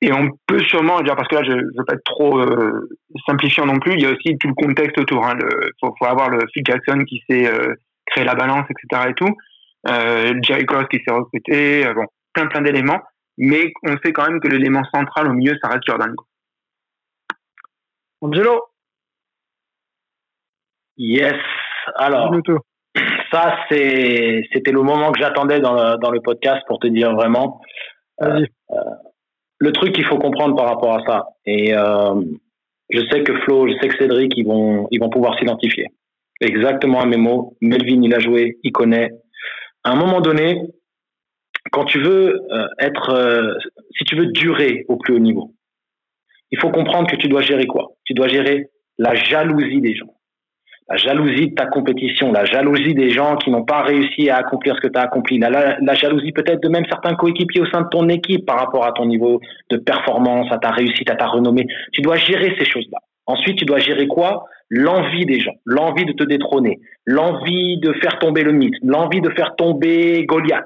Et 0.00 0.12
on 0.12 0.28
peut 0.46 0.60
sûrement 0.60 1.00
dire, 1.00 1.16
parce 1.16 1.28
que 1.28 1.36
là 1.36 1.42
je 1.44 1.52
ne 1.52 1.62
veux 1.62 1.84
pas 1.86 1.94
être 1.94 2.04
trop 2.04 2.38
euh, 2.38 2.88
simplifiant 3.26 3.66
non 3.66 3.78
plus, 3.78 3.94
il 3.94 4.02
y 4.02 4.06
a 4.06 4.10
aussi 4.10 4.36
tout 4.38 4.48
le 4.48 4.54
contexte 4.54 4.98
autour. 4.98 5.24
Il 5.24 5.42
hein, 5.42 5.68
faut, 5.80 6.06
avoir 6.06 6.30
le 6.30 6.38
Phil 6.52 6.62
Jackson 6.64 7.02
qui 7.08 7.22
s'est 7.28 7.46
euh, 7.46 7.74
créé 8.06 8.24
la 8.24 8.34
balance, 8.34 8.66
etc. 8.70 9.10
et 9.10 9.14
tout. 9.14 9.34
Euh, 9.88 10.34
Jerry 10.42 10.66
Cross 10.66 10.86
qui 10.90 10.98
s'est 10.98 11.14
recruté, 11.14 11.86
euh, 11.86 11.94
bon, 11.94 12.06
plein 12.32 12.46
plein 12.46 12.60
d'éléments. 12.60 13.00
Mais 13.38 13.72
on 13.84 13.96
sait 14.04 14.12
quand 14.12 14.28
même 14.28 14.40
que 14.40 14.48
l'élément 14.48 14.84
central 14.92 15.28
au 15.28 15.32
milieu, 15.32 15.56
ça 15.62 15.68
reste 15.68 15.84
Jordan. 15.86 16.14
Angelo 18.20 18.60
Yes. 20.96 21.36
Alors, 21.94 22.34
ça, 23.30 23.56
c'est, 23.70 24.42
c'était 24.52 24.72
le 24.72 24.82
moment 24.82 25.12
que 25.12 25.20
j'attendais 25.20 25.60
dans 25.60 25.74
le, 25.74 25.96
dans 25.98 26.10
le 26.10 26.20
podcast 26.20 26.62
pour 26.66 26.80
te 26.80 26.88
dire 26.88 27.14
vraiment. 27.14 27.60
Euh, 28.22 28.44
euh, 28.72 28.74
le 29.60 29.72
truc 29.72 29.92
qu'il 29.94 30.04
faut 30.04 30.18
comprendre 30.18 30.56
par 30.56 30.66
rapport 30.66 30.94
à 30.94 31.04
ça. 31.06 31.26
Et 31.46 31.72
euh, 31.74 32.20
je 32.90 33.00
sais 33.10 33.22
que 33.22 33.34
Flo, 33.42 33.68
je 33.68 33.74
sais 33.80 33.88
que 33.88 33.98
Cédric, 33.98 34.32
ils 34.36 34.46
vont, 34.46 34.88
ils 34.90 35.00
vont 35.00 35.10
pouvoir 35.10 35.38
s'identifier. 35.38 35.86
Exactement 36.40 37.00
à 37.00 37.06
mes 37.06 37.16
mots. 37.16 37.56
Melvin, 37.60 38.02
il 38.02 38.14
a 38.14 38.20
joué, 38.20 38.58
il 38.62 38.72
connaît. 38.72 39.10
À 39.84 39.92
un 39.92 39.96
moment 39.96 40.20
donné, 40.20 40.60
quand 41.70 41.84
tu 41.84 42.00
veux 42.00 42.40
euh, 42.52 42.66
être, 42.78 43.10
euh, 43.10 43.54
si 43.96 44.04
tu 44.04 44.16
veux 44.16 44.26
durer 44.26 44.84
au 44.88 44.96
plus 44.96 45.14
haut 45.14 45.18
niveau, 45.18 45.52
il 46.50 46.60
faut 46.60 46.70
comprendre 46.70 47.10
que 47.10 47.16
tu 47.16 47.28
dois 47.28 47.42
gérer 47.42 47.66
quoi? 47.66 47.92
Tu 48.04 48.14
dois 48.14 48.28
gérer 48.28 48.70
la 48.98 49.14
jalousie 49.14 49.80
des 49.80 49.94
gens 49.94 50.12
la 50.88 50.96
jalousie 50.96 51.48
de 51.48 51.54
ta 51.54 51.66
compétition, 51.66 52.32
la 52.32 52.46
jalousie 52.46 52.94
des 52.94 53.10
gens 53.10 53.36
qui 53.36 53.50
n'ont 53.50 53.64
pas 53.64 53.82
réussi 53.82 54.30
à 54.30 54.36
accomplir 54.36 54.74
ce 54.76 54.80
que 54.80 54.88
tu 54.88 54.98
as 54.98 55.02
accompli, 55.02 55.38
la, 55.38 55.76
la, 55.80 55.94
jalousie 55.94 56.32
peut-être 56.32 56.62
de 56.62 56.68
même 56.68 56.84
certains 56.88 57.14
coéquipiers 57.14 57.60
au 57.60 57.66
sein 57.66 57.82
de 57.82 57.88
ton 57.90 58.08
équipe 58.08 58.46
par 58.46 58.58
rapport 58.58 58.86
à 58.86 58.92
ton 58.92 59.04
niveau 59.04 59.40
de 59.70 59.76
performance, 59.76 60.50
à 60.50 60.58
ta 60.58 60.70
réussite, 60.70 61.10
à 61.10 61.16
ta 61.16 61.26
renommée. 61.26 61.66
Tu 61.92 62.00
dois 62.00 62.16
gérer 62.16 62.54
ces 62.58 62.64
choses-là. 62.64 62.98
Ensuite, 63.26 63.58
tu 63.58 63.66
dois 63.66 63.78
gérer 63.78 64.06
quoi? 64.06 64.46
L'envie 64.70 65.26
des 65.26 65.40
gens, 65.40 65.52
l'envie 65.66 66.06
de 66.06 66.12
te 66.12 66.24
détrôner, 66.24 66.78
l'envie 67.04 67.78
de 67.80 67.92
faire 67.94 68.18
tomber 68.18 68.42
le 68.42 68.52
mythe, 68.52 68.74
l'envie 68.82 69.20
de 69.20 69.30
faire 69.30 69.54
tomber 69.56 70.24
Goliath. 70.24 70.64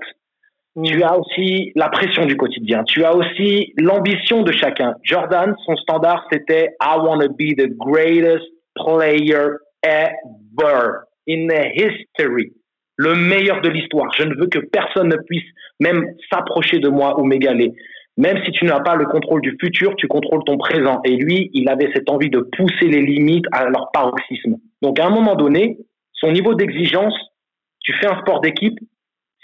Tu 0.74 1.02
as 1.02 1.18
aussi 1.18 1.70
la 1.74 1.90
pression 1.90 2.24
du 2.24 2.36
quotidien. 2.36 2.82
Tu 2.84 3.04
as 3.04 3.14
aussi 3.14 3.74
l'ambition 3.76 4.42
de 4.42 4.52
chacun. 4.52 4.94
Jordan, 5.02 5.54
son 5.66 5.76
standard, 5.76 6.26
c'était 6.32 6.70
I 6.80 6.96
want 6.98 7.20
to 7.20 7.28
be 7.28 7.54
the 7.54 7.68
greatest 7.76 8.44
player 8.74 9.58
ever 9.82 11.04
in 11.28 11.48
history. 11.74 12.52
Le 12.96 13.14
meilleur 13.14 13.60
de 13.60 13.68
l'histoire. 13.68 14.10
Je 14.16 14.24
ne 14.24 14.34
veux 14.34 14.46
que 14.46 14.60
personne 14.60 15.08
ne 15.08 15.16
puisse 15.16 15.44
même 15.78 16.06
s'approcher 16.32 16.78
de 16.78 16.88
moi 16.88 17.20
ou 17.20 17.24
m'égaler. 17.24 17.72
Même 18.16 18.38
si 18.44 18.52
tu 18.52 18.64
n'as 18.64 18.80
pas 18.80 18.94
le 18.94 19.06
contrôle 19.06 19.40
du 19.40 19.56
futur, 19.60 19.94
tu 19.96 20.06
contrôles 20.06 20.44
ton 20.44 20.56
présent. 20.56 21.00
Et 21.04 21.16
lui, 21.16 21.50
il 21.52 21.68
avait 21.68 21.90
cette 21.94 22.08
envie 22.10 22.30
de 22.30 22.40
pousser 22.56 22.88
les 22.88 23.02
limites 23.02 23.46
à 23.52 23.68
leur 23.68 23.90
paroxysme. 23.92 24.56
Donc 24.80 24.98
à 25.00 25.06
un 25.06 25.10
moment 25.10 25.34
donné, 25.34 25.78
son 26.12 26.30
niveau 26.32 26.54
d'exigence, 26.54 27.14
tu 27.80 27.92
fais 28.00 28.06
un 28.06 28.20
sport 28.20 28.40
d'équipe, 28.40 28.78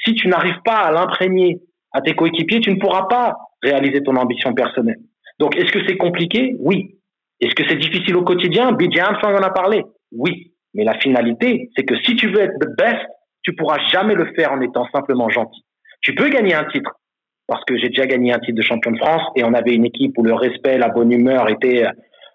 si 0.08 0.14
tu 0.14 0.28
n'arrives 0.28 0.60
pas 0.64 0.78
à 0.78 0.92
l'imprégner 0.92 1.60
à 1.92 2.00
tes 2.00 2.14
coéquipiers, 2.14 2.60
tu 2.60 2.70
ne 2.70 2.80
pourras 2.80 3.06
pas 3.06 3.36
réaliser 3.62 4.02
ton 4.02 4.16
ambition 4.16 4.54
personnelle. 4.54 4.98
Donc 5.38 5.56
est-ce 5.56 5.70
que 5.70 5.86
c'est 5.86 5.96
compliqué? 5.96 6.56
Oui. 6.60 6.96
Est-ce 7.40 7.54
que 7.54 7.62
c'est 7.68 7.76
difficile 7.76 8.16
au 8.16 8.22
quotidien? 8.22 8.72
BJ 8.72 8.98
Armstrong 8.98 9.36
en 9.36 9.42
a 9.42 9.50
parlé. 9.50 9.84
Oui, 10.10 10.52
mais 10.74 10.84
la 10.84 10.98
finalité, 10.98 11.70
c'est 11.76 11.84
que 11.84 11.96
si 12.02 12.16
tu 12.16 12.28
veux 12.28 12.40
être 12.40 12.58
the 12.58 12.76
best, 12.76 13.06
tu 13.42 13.54
pourras 13.54 13.78
jamais 13.92 14.14
le 14.14 14.32
faire 14.34 14.52
en 14.52 14.60
étant 14.60 14.86
simplement 14.92 15.28
gentil. 15.28 15.62
Tu 16.00 16.14
peux 16.14 16.28
gagner 16.28 16.54
un 16.54 16.64
titre, 16.64 16.90
parce 17.46 17.64
que 17.64 17.76
j'ai 17.78 17.88
déjà 17.88 18.06
gagné 18.06 18.32
un 18.32 18.38
titre 18.38 18.56
de 18.56 18.62
champion 18.62 18.90
de 18.90 18.98
France 18.98 19.22
et 19.36 19.44
on 19.44 19.54
avait 19.54 19.74
une 19.74 19.84
équipe 19.84 20.16
où 20.18 20.22
le 20.22 20.34
respect, 20.34 20.78
la 20.78 20.88
bonne 20.88 21.12
humeur 21.12 21.48
étaient 21.48 21.84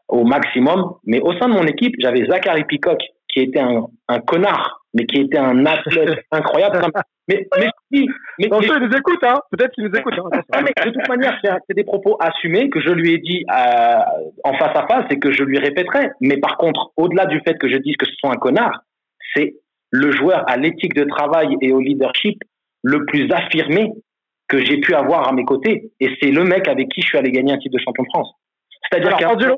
au 0.07 0.23
maximum. 0.23 0.95
Mais 1.05 1.19
au 1.19 1.33
sein 1.33 1.49
de 1.49 1.53
mon 1.53 1.65
équipe, 1.65 1.95
j'avais 1.99 2.25
Zachary 2.25 2.63
Peacock, 2.63 3.01
qui 3.27 3.41
était 3.41 3.59
un 3.59 4.19
connard, 4.19 4.82
mais 4.93 5.05
qui 5.05 5.21
était 5.21 5.37
un 5.37 5.65
athlète 5.65 6.25
incroyable. 6.31 6.81
Mais, 7.27 7.47
mais, 7.57 7.69
mais, 7.91 8.05
mais, 8.39 8.47
non, 8.47 8.59
il 8.61 8.69
nous 8.69 8.97
écoute, 8.97 9.23
hein. 9.23 9.39
Peut-être 9.51 9.71
qu'il 9.73 9.85
nous 9.85 9.97
écoute. 9.97 10.13
Hein. 10.17 10.41
Ah, 10.51 10.61
mais 10.61 10.73
de 10.85 10.91
toute 10.91 11.07
manière, 11.07 11.39
c'est 11.41 11.73
des 11.73 11.83
propos 11.83 12.17
assumés 12.19 12.69
que 12.69 12.81
je 12.81 12.89
lui 12.89 13.13
ai 13.13 13.17
dit 13.17 13.45
euh, 13.49 13.99
en 14.43 14.53
face 14.57 14.75
à 14.75 14.85
face 14.87 15.05
et 15.09 15.19
que 15.19 15.31
je 15.31 15.43
lui 15.43 15.57
répéterai. 15.57 16.09
Mais 16.21 16.37
par 16.37 16.57
contre, 16.57 16.91
au-delà 16.97 17.25
du 17.25 17.39
fait 17.45 17.57
que 17.57 17.69
je 17.69 17.77
dise 17.77 17.95
que 17.97 18.05
ce 18.05 18.13
soit 18.15 18.31
un 18.31 18.37
connard, 18.37 18.81
c'est 19.35 19.55
le 19.91 20.11
joueur 20.11 20.43
à 20.49 20.57
l'éthique 20.57 20.95
de 20.95 21.05
travail 21.05 21.55
et 21.61 21.71
au 21.71 21.79
leadership 21.79 22.43
le 22.83 23.05
plus 23.05 23.31
affirmé 23.31 23.91
que 24.47 24.63
j'ai 24.63 24.79
pu 24.79 24.93
avoir 24.93 25.27
à 25.27 25.31
mes 25.31 25.45
côtés. 25.45 25.91
Et 25.99 26.09
c'est 26.21 26.31
le 26.31 26.43
mec 26.43 26.67
avec 26.67 26.89
qui 26.89 27.01
je 27.01 27.07
suis 27.07 27.17
allé 27.17 27.31
gagner 27.31 27.53
un 27.53 27.57
titre 27.57 27.75
de 27.75 27.81
champion 27.83 28.03
de 28.03 28.09
France. 28.09 28.31
C'est-à-dire 28.91 29.17
qu'Angelo, 29.17 29.55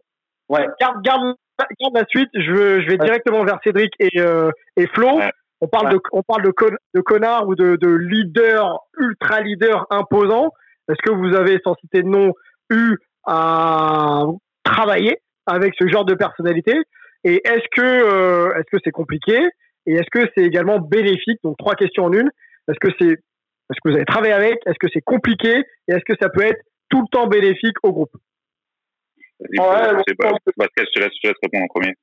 ouais. 0.49 0.67
garde, 0.79 1.01
garde, 1.03 1.35
garde, 1.57 1.95
la 1.95 2.05
suite. 2.07 2.29
Je, 2.33 2.88
vais 2.88 2.97
directement 2.97 3.43
vers 3.43 3.59
Cédric 3.63 3.93
et, 4.00 4.19
euh, 4.19 4.51
et 4.77 4.88
Flo. 4.88 5.19
On 5.62 5.67
parle, 5.67 5.93
de, 5.93 6.00
on 6.12 6.21
parle 6.21 6.43
de, 6.43 6.51
con, 6.51 6.69
de 6.93 7.01
connard 7.01 7.47
ou 7.47 7.55
de, 7.55 7.77
de 7.77 7.88
leader, 7.88 8.79
ultra 9.00 9.41
leader 9.41 9.88
imposant. 9.89 10.51
Est-ce 10.89 11.01
que 11.03 11.12
vous 11.12 11.33
avez, 11.33 11.59
sans 11.63 11.75
citer 11.75 12.03
de 12.03 12.07
nom, 12.07 12.33
eu 12.69 12.97
à 13.25 14.25
travailler 14.63 15.17
avec 15.47 15.74
ce 15.79 15.88
genre 15.88 16.05
de 16.05 16.13
personnalité? 16.13 16.74
Et 17.24 17.41
est-ce 17.45 17.65
que 17.71 17.81
euh, 17.81 18.53
est-ce 18.55 18.69
que 18.71 18.77
c'est 18.83 18.91
compliqué? 18.91 19.39
Et 19.88 19.93
est-ce 19.93 20.09
que 20.12 20.29
c'est 20.35 20.43
également 20.43 20.79
bénéfique? 20.79 21.39
Donc 21.43 21.57
trois 21.57 21.75
questions 21.75 22.05
en 22.05 22.12
une. 22.12 22.29
Est-ce 22.67 22.79
que 22.79 22.93
c'est 23.00 23.13
est-ce 23.69 23.79
que 23.83 23.89
vous 23.89 23.95
avez 23.95 24.05
travaillé 24.05 24.33
avec? 24.33 24.59
Est-ce 24.65 24.77
que 24.79 24.88
c'est 24.93 25.01
compliqué? 25.01 25.63
Et 25.88 25.91
est-ce 25.93 26.05
que 26.05 26.13
ça 26.21 26.29
peut 26.29 26.43
être 26.43 26.62
tout 26.89 27.01
le 27.01 27.07
temps 27.12 27.27
bénéfique 27.27 27.77
au 27.81 27.91
groupe? 27.91 28.12
Ouais, 29.39 30.03
je 30.07 30.13
pas, 30.15 30.31
Pascal, 30.57 30.85
je 30.87 30.91
te 30.91 30.99
laisse, 30.99 31.11
je 31.15 31.21
te 31.21 31.27
laisse 31.27 31.37
répondre 31.43 31.65
en 31.65 31.67
premier. 31.67 31.93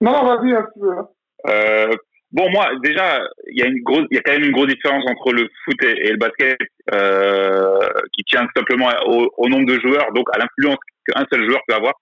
Non, 0.00 0.12
non, 0.12 0.36
vas-y, 0.36 0.52
hein, 0.52 1.08
euh, 1.48 1.92
Bon, 2.34 2.50
moi, 2.50 2.68
déjà, 2.82 3.20
il 3.46 3.60
y 3.60 3.62
a 3.62 3.66
une 3.66 3.80
grosse, 3.84 4.06
il 4.10 4.16
y 4.16 4.18
a 4.18 4.22
quand 4.22 4.32
même 4.32 4.42
une 4.42 4.50
grosse 4.50 4.66
différence 4.66 5.04
entre 5.08 5.32
le 5.32 5.48
foot 5.64 5.84
et, 5.84 6.10
le 6.10 6.16
basket, 6.16 6.58
euh, 6.92 7.78
qui 8.12 8.24
tient 8.24 8.44
simplement 8.56 8.88
au, 9.06 9.30
au, 9.36 9.48
nombre 9.48 9.66
de 9.66 9.78
joueurs, 9.78 10.12
donc 10.12 10.26
à 10.34 10.38
l'influence 10.38 10.78
qu'un 11.06 11.24
seul 11.32 11.48
joueur 11.48 11.60
peut 11.68 11.74
avoir. 11.74 11.94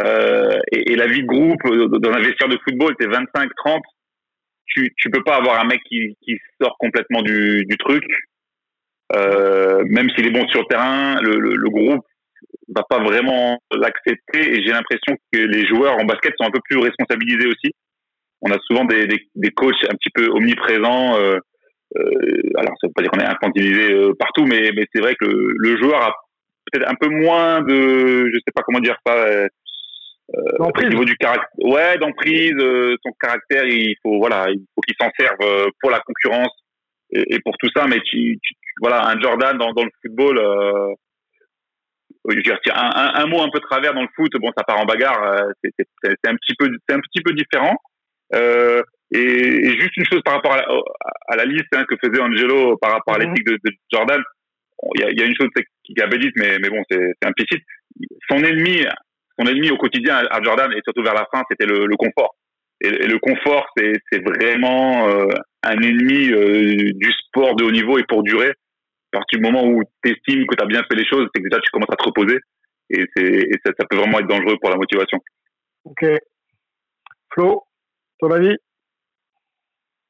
Euh, 0.00 0.58
et, 0.72 0.92
et, 0.92 0.96
la 0.96 1.06
vie 1.06 1.20
de 1.20 1.26
groupe 1.26 1.62
dans 2.00 2.12
un 2.12 2.20
vestiaire 2.20 2.48
de 2.48 2.58
football, 2.64 2.94
c'est 2.98 3.08
25-30. 3.08 3.80
Tu, 4.64 4.94
tu 4.96 5.10
peux 5.10 5.22
pas 5.22 5.36
avoir 5.36 5.60
un 5.60 5.64
mec 5.64 5.82
qui, 5.84 6.16
qui 6.22 6.38
sort 6.58 6.74
complètement 6.78 7.20
du, 7.20 7.66
du 7.66 7.76
truc. 7.76 8.04
Euh, 9.16 9.82
même 9.84 10.08
s'il 10.10 10.26
est 10.26 10.30
bon 10.30 10.48
sur 10.48 10.60
le 10.60 10.66
terrain, 10.66 11.20
le, 11.20 11.38
le, 11.38 11.56
le 11.56 11.68
groupe 11.68 12.06
va 12.74 12.82
pas 12.88 12.98
vraiment 12.98 13.58
l'accepter. 13.72 14.54
Et 14.54 14.62
j'ai 14.62 14.72
l'impression 14.72 15.16
que 15.32 15.38
les 15.38 15.66
joueurs 15.66 15.96
en 15.98 16.04
basket 16.04 16.34
sont 16.38 16.46
un 16.46 16.50
peu 16.50 16.60
plus 16.64 16.78
responsabilisés 16.78 17.46
aussi 17.46 17.74
on 18.40 18.50
a 18.50 18.58
souvent 18.66 18.84
des, 18.84 19.06
des, 19.06 19.28
des, 19.34 19.50
coachs 19.50 19.84
un 19.84 19.94
petit 19.94 20.10
peu 20.14 20.28
omniprésents. 20.30 21.16
Euh, 21.16 21.38
euh, 21.96 22.42
alors, 22.56 22.74
ça 22.80 22.86
veut 22.86 22.92
pas 22.94 23.02
dire 23.02 23.10
qu'on 23.10 23.20
est 23.20 23.24
infantilisé 23.24 23.92
euh, 23.92 24.12
partout, 24.18 24.44
mais, 24.44 24.70
mais 24.74 24.86
c'est 24.92 25.00
vrai 25.00 25.14
que 25.14 25.24
le, 25.24 25.54
le 25.56 25.76
joueur 25.78 26.02
a 26.02 26.14
peut-être 26.70 26.88
un 26.88 26.94
peu 26.94 27.08
moins 27.08 27.62
de, 27.62 28.26
je 28.26 28.38
sais 28.38 28.52
pas 28.54 28.62
comment 28.62 28.80
dire 28.80 28.96
ça, 29.06 29.14
euh, 29.14 29.48
au 30.58 30.88
niveau 30.88 31.04
du 31.04 31.16
caractère. 31.16 31.48
Ouais, 31.58 31.96
d'emprise, 31.98 32.54
son 33.02 33.12
caractère, 33.18 33.64
il 33.64 33.94
faut 34.02 34.18
voilà, 34.18 34.46
il 34.50 34.62
faut 34.74 34.82
qu'il 34.82 34.94
s'en 35.00 35.10
serve 35.18 35.70
pour 35.80 35.90
la 35.90 36.00
concurrence 36.00 36.52
et, 37.10 37.34
et, 37.34 37.40
pour 37.40 37.56
tout 37.58 37.70
ça. 37.74 37.86
Mais 37.86 38.00
tu, 38.00 38.38
tu, 38.42 38.54
voilà, 38.82 39.08
un 39.08 39.18
Jordan 39.18 39.56
dans, 39.56 39.72
dans 39.72 39.84
le 39.84 39.90
football. 40.02 40.38
Euh, 42.28 42.32
je 42.32 42.36
veux 42.36 42.42
dire, 42.42 42.58
un, 42.74 42.90
un, 42.94 43.22
un, 43.22 43.26
mot 43.26 43.42
un 43.42 43.50
peu 43.50 43.60
travers 43.60 43.94
dans 43.94 44.02
le 44.02 44.08
foot, 44.14 44.32
bon, 44.40 44.50
ça 44.56 44.64
part 44.64 44.80
en 44.80 44.84
bagarre. 44.84 45.42
c'est 45.62 46.26
un 46.26 46.36
petit 46.36 46.54
peu, 46.58 46.68
c'est 46.88 46.94
un 46.94 47.00
petit 47.00 47.22
peu 47.22 47.32
différent. 47.32 47.76
Euh, 48.34 48.82
et, 49.10 49.18
et, 49.18 49.80
juste 49.80 49.96
une 49.96 50.04
chose 50.04 50.20
par 50.22 50.34
rapport 50.34 50.52
à 50.52 50.58
la, 50.58 50.66
à 51.28 51.36
la 51.36 51.44
liste 51.46 51.68
hein, 51.74 51.84
que 51.88 51.96
faisait 51.96 52.20
Angelo 52.20 52.76
par 52.76 52.92
rapport 52.92 53.14
à 53.14 53.18
mhm. 53.18 53.30
l'éthique 53.30 53.46
de, 53.46 53.54
de, 53.64 53.72
Jordan. 53.90 54.22
Il 54.94 55.00
y 55.00 55.04
a, 55.04 55.10
y 55.10 55.22
a, 55.22 55.24
une 55.24 55.34
chose 55.34 55.48
qu'il 55.84 56.00
avait 56.02 56.18
dite, 56.18 56.34
mais, 56.36 56.58
mais 56.60 56.68
bon, 56.68 56.82
c'est 56.90 57.12
implicite. 57.24 57.64
Son 58.30 58.36
ennemi, 58.44 58.84
son 59.38 59.46
ennemi 59.46 59.70
au 59.70 59.76
quotidien 59.76 60.16
à 60.30 60.42
Jordan 60.42 60.70
et 60.72 60.80
surtout 60.84 61.02
vers 61.02 61.14
la 61.14 61.26
fin, 61.32 61.42
c'était 61.50 61.66
le, 61.66 61.86
le, 61.86 61.96
confort. 61.96 62.36
Et, 62.82 62.88
et, 62.88 63.06
le 63.06 63.18
confort, 63.18 63.66
c'est 63.76 64.22
vraiment 64.22 65.08
euh, 65.08 65.26
un 65.64 65.80
ennemi 65.80 66.30
euh, 66.30 66.92
du 66.94 67.12
sport 67.26 67.56
de 67.56 67.64
haut 67.64 67.72
niveau 67.72 67.98
et 67.98 68.04
pour 68.04 68.22
durer. 68.22 68.52
À 69.12 69.18
partir 69.18 69.38
du 69.38 69.44
moment 69.44 69.64
où 69.64 69.82
tu 70.02 70.12
estimes 70.12 70.46
que 70.46 70.54
tu 70.54 70.62
as 70.62 70.66
bien 70.66 70.82
fait 70.84 70.96
les 70.96 71.06
choses, 71.06 71.28
c'est 71.34 71.40
que 71.42 71.48
déjà 71.48 71.60
tu 71.60 71.70
commences 71.70 71.90
à 71.90 71.96
te 71.96 72.04
reposer 72.04 72.38
et, 72.90 73.06
et 73.16 73.54
ça, 73.64 73.72
ça 73.78 73.86
peut 73.88 73.96
vraiment 73.96 74.18
être 74.18 74.28
dangereux 74.28 74.56
pour 74.60 74.70
la 74.70 74.76
motivation. 74.76 75.18
Ok. 75.84 76.04
Flo 77.32 77.62
ton 78.18 78.30
avis? 78.30 78.56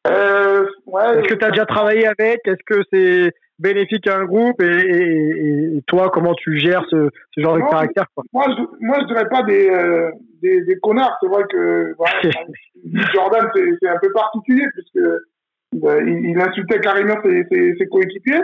Euh, 0.07 0.67
ouais, 0.87 1.19
Est-ce 1.19 1.29
que 1.29 1.35
tu 1.35 1.45
as 1.45 1.51
déjà 1.51 1.67
travaillé 1.67 2.07
avec? 2.07 2.41
Est-ce 2.47 2.65
que 2.65 2.83
c'est 2.93 3.33
bénéfique 3.59 4.07
à 4.07 4.19
un 4.19 4.25
groupe? 4.25 4.63
Et, 4.63 4.67
et, 4.67 5.77
et, 5.77 5.83
toi, 5.87 6.11
comment 6.13 6.35
tu 6.35 6.59
gères 6.59 6.85
ce, 6.91 7.11
ce 7.33 7.41
genre 7.41 7.57
de 7.57 7.63
caractère 7.63 8.07
quoi? 8.15 8.25
Moi, 8.33 8.47
je, 8.49 8.87
moi, 8.87 8.99
je 9.01 9.07
dirais 9.07 9.29
pas 9.29 9.43
des, 9.43 9.69
euh, 9.69 10.11
des, 10.41 10.63
des, 10.63 10.79
connards. 10.79 11.17
C'est 11.21 11.29
vrai 11.29 11.43
que 11.51 11.95
voilà, 11.99 12.21
Jordan, 13.13 13.51
c'est 13.55 13.89
un 13.89 13.99
peu 14.01 14.11
particulier 14.13 14.65
puisque 14.75 14.97
euh, 14.97 16.03
il, 16.07 16.31
il, 16.31 16.41
insultait 16.41 16.81
carrément 16.81 17.17
ses, 17.23 17.45
ses, 17.51 17.75
ses 17.77 17.87
coéquipiers. 17.89 18.41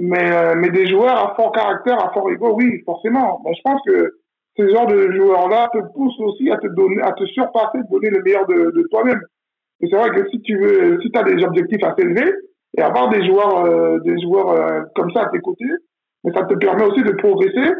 Mais, 0.00 0.32
euh, 0.32 0.54
mais 0.56 0.70
des 0.70 0.86
joueurs 0.86 1.16
à 1.16 1.34
fort 1.34 1.52
caractère, 1.52 2.04
à 2.04 2.12
fort 2.12 2.30
ego, 2.30 2.54
oui, 2.54 2.82
forcément. 2.84 3.42
je 3.44 3.60
pense 3.64 3.80
que 3.86 4.12
ce 4.56 4.68
genre 4.68 4.86
de 4.86 5.12
joueurs-là 5.12 5.70
te 5.72 5.78
poussent 5.94 6.20
aussi 6.20 6.50
à 6.50 6.56
te 6.58 6.66
donner, 6.68 7.02
à 7.02 7.12
te 7.12 7.24
surpasser, 7.26 7.78
te 7.78 7.90
donner 7.90 8.10
le 8.10 8.22
meilleur 8.22 8.46
de, 8.46 8.70
de 8.70 8.88
toi-même. 8.90 9.20
Et 9.80 9.88
c'est 9.88 9.96
vrai 9.96 10.10
que 10.10 10.28
si 10.30 10.40
tu 10.42 10.56
veux, 10.58 11.00
si 11.00 11.10
as 11.14 11.22
des 11.22 11.44
objectifs 11.44 11.82
à 11.84 11.92
t'élever, 11.92 12.32
et 12.76 12.82
avoir 12.82 13.08
des 13.08 13.24
joueurs, 13.26 13.64
euh, 13.64 13.98
des 14.00 14.20
joueurs 14.20 14.50
euh, 14.50 14.82
comme 14.94 15.10
ça 15.12 15.22
à 15.22 15.28
tes 15.30 15.40
côtés, 15.40 15.64
mais 16.24 16.32
ça 16.32 16.44
te 16.44 16.54
permet 16.54 16.84
aussi 16.84 17.02
de 17.02 17.12
progresser 17.12 17.72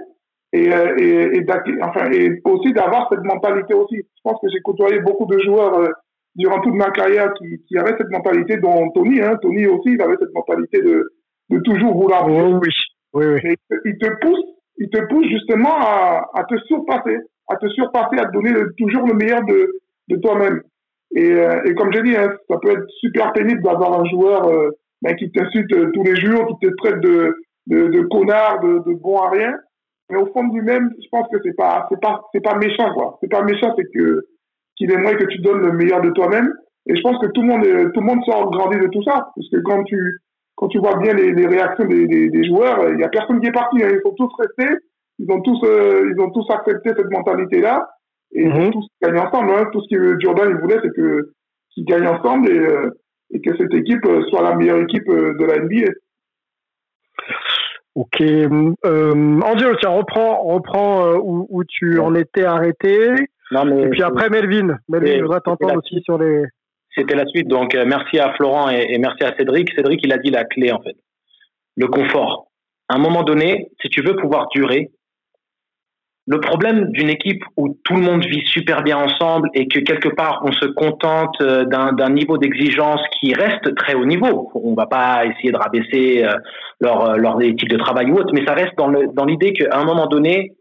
et, 0.52 0.72
euh, 0.72 0.96
et, 0.98 1.38
et, 1.38 1.46
enfin, 1.82 2.10
et 2.10 2.40
aussi 2.44 2.72
d'avoir 2.72 3.08
cette 3.10 3.24
mentalité 3.24 3.74
aussi. 3.74 3.96
Je 3.96 4.20
pense 4.22 4.40
que 4.40 4.48
j'ai 4.48 4.60
côtoyé 4.60 5.00
beaucoup 5.00 5.26
de 5.26 5.38
joueurs 5.40 5.78
euh, 5.78 5.88
durant 6.36 6.60
toute 6.60 6.74
ma 6.74 6.90
carrière 6.90 7.32
qui, 7.34 7.44
qui 7.66 7.76
avaient 7.76 7.96
cette 7.98 8.10
mentalité, 8.10 8.56
dont 8.56 8.90
Tony, 8.90 9.20
hein, 9.20 9.36
Tony 9.42 9.66
aussi, 9.66 9.90
il 9.90 10.02
avait 10.02 10.16
cette 10.18 10.32
mentalité 10.32 10.80
de, 10.80 11.12
de 11.50 11.58
toujours 11.60 11.94
vouloir. 11.94 12.28
Oui, 12.28 12.60
oui, 13.14 13.24
oui. 13.42 13.54
il 13.84 13.98
te 13.98 14.08
pousse 14.20 14.58
il 14.78 14.88
te 14.90 15.00
pousse 15.06 15.26
justement 15.26 15.76
à, 15.76 16.30
à, 16.34 16.44
te 16.44 16.56
surpasser, 16.66 17.18
à 17.48 17.56
te 17.56 17.68
surpasser, 17.70 18.18
à 18.18 18.26
te 18.26 18.32
donner 18.32 18.52
toujours 18.78 19.06
le 19.06 19.14
meilleur 19.14 19.44
de, 19.44 19.80
de 20.08 20.16
toi-même. 20.16 20.62
Et, 21.14 21.32
euh, 21.32 21.62
et, 21.64 21.74
comme 21.74 21.92
j'ai 21.92 22.02
dit, 22.02 22.16
hein, 22.16 22.30
ça 22.48 22.58
peut 22.62 22.70
être 22.70 22.86
super 23.00 23.32
pénible 23.32 23.62
d'avoir 23.62 24.00
un 24.00 24.04
joueur 24.04 24.46
euh, 24.48 24.70
ben, 25.02 25.16
qui 25.16 25.30
t'insulte 25.32 25.72
euh, 25.72 25.90
tous 25.92 26.02
les 26.04 26.16
jours, 26.16 26.46
qui 26.46 26.68
te 26.68 26.74
traite 26.76 27.00
de, 27.00 27.34
de, 27.66 27.88
de 27.88 28.00
connard, 28.02 28.60
de, 28.60 28.82
de, 28.86 28.94
bon 28.94 29.18
à 29.18 29.30
rien. 29.30 29.54
Mais 30.10 30.18
au 30.18 30.26
fond 30.26 30.46
de 30.46 30.54
lui-même, 30.54 30.90
je 31.02 31.08
pense 31.10 31.26
que 31.30 31.38
c'est 31.42 31.56
pas, 31.56 31.86
c'est 31.90 32.00
pas, 32.00 32.22
c'est 32.32 32.42
pas 32.42 32.56
méchant, 32.56 32.92
quoi. 32.94 33.18
C'est 33.20 33.30
pas 33.30 33.42
méchant, 33.42 33.74
c'est 33.76 33.90
que 33.92 34.26
qu'il 34.76 34.92
aimerait 34.92 35.16
que 35.16 35.24
tu 35.24 35.38
donnes 35.38 35.60
le 35.60 35.72
meilleur 35.72 36.00
de 36.02 36.10
toi-même. 36.10 36.52
Et 36.86 36.96
je 36.96 37.02
pense 37.02 37.18
que 37.18 37.26
tout 37.32 37.42
le 37.42 37.48
monde, 37.48 37.64
tout 37.92 38.00
le 38.00 38.06
monde 38.06 38.24
sort 38.24 38.50
grandi 38.50 38.78
de 38.78 38.86
tout 38.86 39.02
ça, 39.02 39.28
parce 39.34 39.50
que 39.50 39.58
quand 39.64 39.82
tu, 39.84 39.98
quand 40.58 40.66
tu 40.66 40.78
vois 40.80 40.96
bien 40.96 41.14
les, 41.14 41.32
les 41.32 41.46
réactions 41.46 41.84
des, 41.84 42.08
des, 42.08 42.30
des 42.30 42.44
joueurs, 42.44 42.88
il 42.88 42.96
n'y 42.96 43.04
a 43.04 43.08
personne 43.08 43.40
qui 43.40 43.46
est 43.46 43.52
parti. 43.52 43.80
Hein. 43.80 43.90
Ils 43.92 44.00
sont 44.02 44.14
tous 44.14 44.30
restés. 44.40 44.74
Ils 45.20 45.30
ont 45.30 45.40
tous, 45.40 45.60
euh, 45.64 46.12
ils 46.12 46.20
ont 46.20 46.30
tous 46.30 46.50
accepté 46.50 46.90
cette 46.96 47.10
mentalité-là. 47.12 47.88
Et 48.32 48.42
ils 48.42 48.52
ont 48.52 48.66
mhm. 48.66 48.72
tous 48.72 48.86
gagné 49.00 49.20
ensemble. 49.20 49.52
Hein. 49.52 49.68
Tout 49.72 49.80
ce 49.82 49.96
que 49.96 50.18
Jordan 50.20 50.48
il 50.50 50.56
voulait, 50.60 50.80
c'est 50.82 50.92
que 50.92 51.30
qu'ils 51.70 51.84
gagnent 51.84 52.08
ensemble 52.08 52.50
et, 52.50 52.58
euh, 52.58 52.90
et, 53.30 53.40
que 53.40 53.56
cette 53.56 53.72
équipe 53.72 54.04
euh, 54.06 54.22
soit 54.30 54.42
la 54.42 54.56
meilleure 54.56 54.80
équipe 54.80 55.06
de 55.06 55.44
la 55.44 55.60
NBA. 55.60 55.92
Ok. 57.94 58.20
Euh, 58.20 59.40
Angelo, 59.40 59.76
tiens, 59.80 59.90
reprends, 59.90 60.42
reprends 60.42 61.14
où, 61.18 61.46
où, 61.50 61.62
tu 61.68 62.00
en 62.00 62.16
étais 62.16 62.44
arrêté. 62.44 63.10
Non, 63.52 63.64
mais 63.64 63.82
et 63.82 63.88
puis 63.90 64.02
après, 64.02 64.28
Melvin. 64.28 64.76
Melvin, 64.88 65.18
je 65.18 65.22
voudrais 65.22 65.40
t'entendre 65.40 65.76
aussi 65.78 66.02
sur 66.02 66.18
les 66.18 66.46
c'était 66.98 67.14
la 67.14 67.26
suite. 67.26 67.48
Donc, 67.48 67.74
euh, 67.74 67.84
merci 67.86 68.18
à 68.18 68.32
Florent 68.34 68.68
et, 68.70 68.98
merci 68.98 69.24
à 69.24 69.34
Cédric. 69.36 69.72
Cédric, 69.74 70.00
il 70.02 70.12
a 70.12 70.18
dit 70.18 70.30
la 70.30 70.44
clé, 70.44 70.72
en 70.72 70.82
fait. 70.82 70.96
Le 71.76 71.86
confort. 71.86 72.48
À 72.88 72.96
un 72.96 72.98
moment 72.98 73.22
donné, 73.22 73.68
si 73.80 73.88
tu 73.88 74.02
veux 74.02 74.16
pouvoir 74.16 74.48
durer, 74.48 74.90
le 76.26 76.40
problème 76.40 76.90
d'une 76.90 77.08
équipe 77.08 77.42
où 77.56 77.74
tout 77.84 77.94
le 77.94 78.02
monde 78.02 78.24
vit 78.26 78.44
super 78.46 78.82
bien 78.82 78.98
ensemble 78.98 79.48
et 79.54 79.66
que 79.66 79.78
quelque 79.78 80.10
part 80.10 80.42
on 80.44 80.52
se 80.52 80.66
contente 80.66 81.40
euh, 81.40 81.64
d'un 81.64 82.10
niveau 82.10 82.36
d'exigence 82.36 83.00
qui 83.18 83.32
reste 83.32 83.74
très 83.76 83.94
haut 83.94 84.04
niveau. 84.04 84.50
On 84.54 84.74
va 84.74 84.86
pas 84.86 85.24
essayer 85.24 85.52
de 85.52 85.56
rabaisser 85.56 86.24
euh, 86.24 86.34
leur, 86.80 87.16
leur 87.16 87.40
éthique 87.40 87.70
de 87.70 87.78
travail 87.78 88.10
ou 88.10 88.16
autre, 88.16 88.34
mais 88.34 88.44
ça 88.44 88.52
reste 88.52 88.74
dans 88.76 89.24
l'idée 89.24 89.52
dans 89.52 89.68
qu'à 89.70 89.78
un 89.78 89.84
moment 89.84 90.06
donné, 90.06 90.52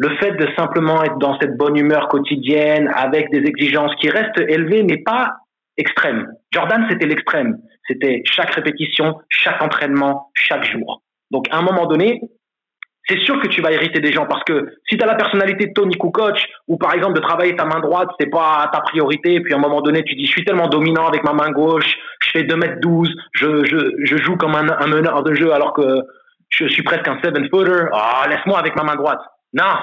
le 0.00 0.16
fait 0.16 0.32
de 0.32 0.48
simplement 0.56 1.04
être 1.04 1.18
dans 1.18 1.38
cette 1.38 1.58
bonne 1.58 1.76
humeur 1.76 2.08
quotidienne 2.08 2.90
avec 2.94 3.30
des 3.30 3.46
exigences 3.46 3.94
qui 3.96 4.08
restent 4.08 4.40
élevées, 4.48 4.82
mais 4.82 4.96
pas 4.96 5.36
extrême. 5.80 6.26
Jordan, 6.52 6.86
c'était 6.88 7.06
l'extrême. 7.06 7.58
C'était 7.86 8.22
chaque 8.24 8.50
répétition, 8.50 9.18
chaque 9.28 9.60
entraînement, 9.62 10.30
chaque 10.34 10.64
jour. 10.64 11.02
Donc, 11.30 11.46
à 11.50 11.58
un 11.58 11.62
moment 11.62 11.86
donné, 11.86 12.20
c'est 13.08 13.18
sûr 13.20 13.40
que 13.40 13.48
tu 13.48 13.60
vas 13.60 13.72
hériter 13.72 14.00
des 14.00 14.12
gens 14.12 14.26
parce 14.26 14.44
que 14.44 14.68
si 14.88 14.96
tu 14.96 15.02
as 15.02 15.06
la 15.06 15.16
personnalité 15.16 15.66
de 15.66 15.72
Tony 15.72 15.96
Kukoc 15.96 16.38
ou 16.68 16.76
par 16.76 16.94
exemple 16.94 17.14
de 17.14 17.20
travailler 17.20 17.56
ta 17.56 17.64
main 17.64 17.80
droite, 17.80 18.08
c'est 18.20 18.30
pas 18.30 18.68
ta 18.72 18.80
priorité, 18.80 19.34
et 19.34 19.40
puis 19.40 19.52
à 19.52 19.56
un 19.56 19.60
moment 19.60 19.80
donné, 19.80 20.04
tu 20.04 20.14
dis 20.14 20.26
je 20.26 20.30
suis 20.30 20.44
tellement 20.44 20.68
dominant 20.68 21.08
avec 21.08 21.24
ma 21.24 21.32
main 21.32 21.50
gauche, 21.50 21.96
je 22.22 22.30
fais 22.30 22.44
2 22.44 22.56
mètres 22.56 22.80
12, 22.80 23.12
je, 23.32 23.64
je, 23.64 23.78
je 24.04 24.16
joue 24.18 24.36
comme 24.36 24.54
un, 24.54 24.68
un 24.78 24.86
meneur 24.86 25.22
de 25.24 25.34
jeu 25.34 25.52
alors 25.52 25.72
que 25.72 26.02
je 26.50 26.66
suis 26.68 26.82
presque 26.82 27.08
un 27.08 27.18
seven 27.22 27.48
footer. 27.48 27.86
Ah, 27.92 28.26
laisse-moi 28.28 28.58
avec 28.58 28.76
ma 28.76 28.82
main 28.82 28.96
droite. 28.96 29.20
Non, 29.54 29.74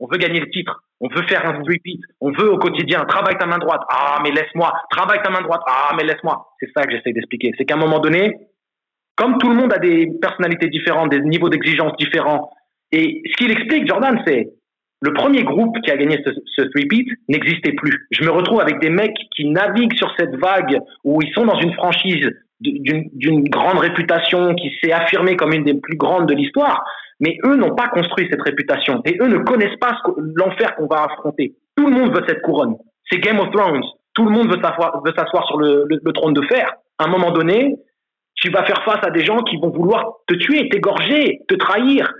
on 0.00 0.08
veut 0.08 0.18
gagner 0.18 0.40
le 0.40 0.50
titre. 0.50 0.82
On 1.00 1.08
veut 1.08 1.26
faire 1.28 1.46
un 1.46 1.58
repeat. 1.58 2.00
On 2.20 2.32
veut 2.32 2.50
au 2.50 2.58
quotidien. 2.58 3.04
Travaille 3.04 3.36
ta 3.36 3.46
main 3.46 3.58
droite. 3.58 3.82
Ah, 3.90 4.18
mais 4.22 4.30
laisse-moi. 4.30 4.72
Travaille 4.90 5.20
ta 5.22 5.30
main 5.30 5.42
droite. 5.42 5.60
Ah, 5.66 5.94
mais 5.96 6.04
laisse-moi. 6.04 6.46
C'est 6.60 6.70
ça 6.74 6.84
que 6.84 6.92
j'essaie 6.92 7.12
d'expliquer. 7.12 7.52
C'est 7.58 7.64
qu'à 7.64 7.74
un 7.74 7.78
moment 7.78 7.98
donné, 7.98 8.34
comme 9.16 9.38
tout 9.38 9.48
le 9.48 9.56
monde 9.56 9.72
a 9.72 9.78
des 9.78 10.08
personnalités 10.20 10.68
différentes, 10.68 11.10
des 11.10 11.20
niveaux 11.20 11.48
d'exigence 11.48 11.92
différents, 11.98 12.50
et 12.92 13.22
ce 13.30 13.36
qu'il 13.36 13.50
explique, 13.50 13.86
Jordan, 13.86 14.22
c'est 14.26 14.48
le 15.02 15.12
premier 15.12 15.42
groupe 15.42 15.76
qui 15.82 15.90
a 15.90 15.96
gagné 15.96 16.18
ce, 16.24 16.30
ce 16.56 16.62
three-peat 16.62 17.06
n'existait 17.28 17.72
plus. 17.72 18.06
Je 18.10 18.24
me 18.24 18.30
retrouve 18.30 18.60
avec 18.60 18.80
des 18.80 18.90
mecs 18.90 19.16
qui 19.34 19.46
naviguent 19.46 19.96
sur 19.96 20.12
cette 20.18 20.34
vague 20.36 20.78
où 21.04 21.20
ils 21.22 21.32
sont 21.34 21.44
dans 21.44 21.58
une 21.58 21.74
franchise 21.74 22.30
d'une 22.60 23.48
grande 23.50 23.78
réputation 23.78 24.54
qui 24.54 24.72
s'est 24.80 24.92
affirmée 24.92 25.36
comme 25.36 25.52
une 25.52 25.64
des 25.64 25.74
plus 25.74 25.96
grandes 25.96 26.26
de 26.26 26.34
l'histoire, 26.34 26.84
mais 27.20 27.38
eux 27.44 27.56
n'ont 27.56 27.74
pas 27.74 27.88
construit 27.88 28.28
cette 28.30 28.42
réputation 28.42 29.00
et 29.04 29.16
eux 29.20 29.28
ne 29.28 29.38
connaissent 29.38 29.78
pas 29.80 29.98
l'enfer 30.34 30.76
qu'on 30.76 30.86
va 30.86 31.04
affronter. 31.04 31.54
Tout 31.76 31.86
le 31.86 31.92
monde 31.92 32.14
veut 32.14 32.24
cette 32.26 32.42
couronne. 32.42 32.76
C'est 33.10 33.18
Game 33.18 33.38
of 33.38 33.50
Thrones. 33.50 33.84
Tout 34.14 34.24
le 34.24 34.30
monde 34.30 34.48
veut 34.48 34.60
s'asseoir 34.62 35.46
sur 35.46 35.58
le, 35.58 35.84
le, 35.88 36.12
trône 36.12 36.32
de 36.32 36.42
fer. 36.42 36.72
À 36.98 37.04
un 37.04 37.08
moment 37.08 37.30
donné, 37.30 37.76
tu 38.34 38.50
vas 38.50 38.64
faire 38.64 38.82
face 38.84 39.04
à 39.06 39.10
des 39.10 39.24
gens 39.24 39.38
qui 39.38 39.56
vont 39.58 39.70
vouloir 39.70 40.14
te 40.26 40.34
tuer, 40.34 40.68
t'égorger, 40.70 41.40
te 41.48 41.54
trahir, 41.54 42.10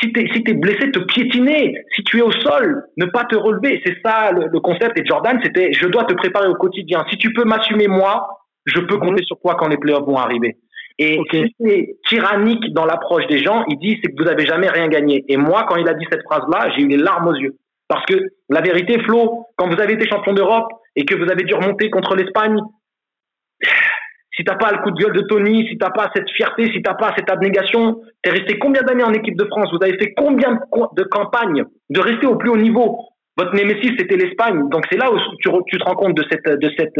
si 0.00 0.12
tu 0.12 0.20
es, 0.20 0.54
blessé, 0.54 0.90
te 0.90 0.98
piétiner. 1.00 1.84
Si 1.94 2.02
tu 2.04 2.18
es 2.18 2.22
au 2.22 2.32
sol, 2.32 2.84
ne 2.96 3.06
pas 3.06 3.24
te 3.24 3.36
relever. 3.36 3.80
C'est 3.84 3.96
ça 4.04 4.32
le, 4.32 4.60
concept. 4.60 4.98
Et 4.98 5.04
Jordan, 5.04 5.38
c'était 5.42 5.72
je 5.72 5.86
dois 5.86 6.04
te 6.04 6.14
préparer 6.14 6.48
au 6.48 6.54
quotidien. 6.54 7.04
Si 7.10 7.18
tu 7.18 7.32
peux 7.32 7.44
m'assumer 7.44 7.88
moi, 7.88 8.26
je 8.64 8.80
peux 8.80 8.98
compter 8.98 9.22
sur 9.24 9.38
toi 9.40 9.56
quand 9.58 9.68
les 9.68 9.76
playoffs 9.76 10.06
vont 10.06 10.16
arriver. 10.16 10.56
Et 10.98 11.18
okay. 11.18 11.52
c'est 11.60 11.96
tyrannique 12.08 12.72
dans 12.72 12.84
l'approche 12.84 13.26
des 13.26 13.42
gens, 13.42 13.64
il 13.68 13.78
dit 13.78 13.98
c'est 14.02 14.12
que 14.12 14.22
vous 14.22 14.28
avez 14.28 14.46
jamais 14.46 14.68
rien 14.68 14.88
gagné. 14.88 15.24
Et 15.28 15.36
moi, 15.36 15.64
quand 15.68 15.76
il 15.76 15.88
a 15.88 15.94
dit 15.94 16.04
cette 16.10 16.22
phrase-là, 16.22 16.70
j'ai 16.76 16.82
eu 16.82 16.88
les 16.88 16.96
larmes 16.96 17.28
aux 17.28 17.34
yeux. 17.34 17.56
Parce 17.88 18.04
que 18.06 18.14
la 18.48 18.60
vérité, 18.60 18.98
Flo, 19.02 19.46
quand 19.56 19.68
vous 19.68 19.80
avez 19.80 19.94
été 19.94 20.08
champion 20.08 20.32
d'Europe 20.32 20.68
et 20.96 21.04
que 21.04 21.14
vous 21.14 21.30
avez 21.30 21.44
dû 21.44 21.54
remonter 21.54 21.90
contre 21.90 22.14
l'Espagne, 22.16 22.56
si 24.34 24.44
t'as 24.44 24.56
pas 24.56 24.72
le 24.72 24.78
coup 24.78 24.90
de 24.90 25.02
gueule 25.02 25.12
de 25.12 25.22
Tony, 25.22 25.66
si 25.68 25.76
t'as 25.76 25.90
pas 25.90 26.10
cette 26.14 26.30
fierté, 26.30 26.70
si 26.72 26.82
t'as 26.82 26.94
pas 26.94 27.12
cette 27.16 27.30
abnégation, 27.30 28.00
t'es 28.22 28.30
resté 28.30 28.58
combien 28.58 28.82
d'années 28.82 29.04
en 29.04 29.12
équipe 29.12 29.36
de 29.36 29.44
France? 29.44 29.68
Vous 29.72 29.84
avez 29.84 29.98
fait 29.98 30.14
combien 30.14 30.58
de 30.96 31.02
campagnes 31.04 31.64
de 31.90 32.00
rester 32.00 32.26
au 32.26 32.36
plus 32.36 32.50
haut 32.50 32.56
niveau? 32.56 32.98
Votre 33.36 33.54
némésis 33.54 33.92
c'était 33.98 34.16
l'Espagne, 34.16 34.68
donc 34.68 34.84
c'est 34.90 34.98
là 34.98 35.10
où 35.10 35.18
tu, 35.40 35.50
tu, 35.66 35.78
te 35.78 35.84
rends 35.84 35.94
compte 35.94 36.14
de 36.14 36.24
cette 36.30 36.46
de 36.46 36.70
cette 36.78 36.98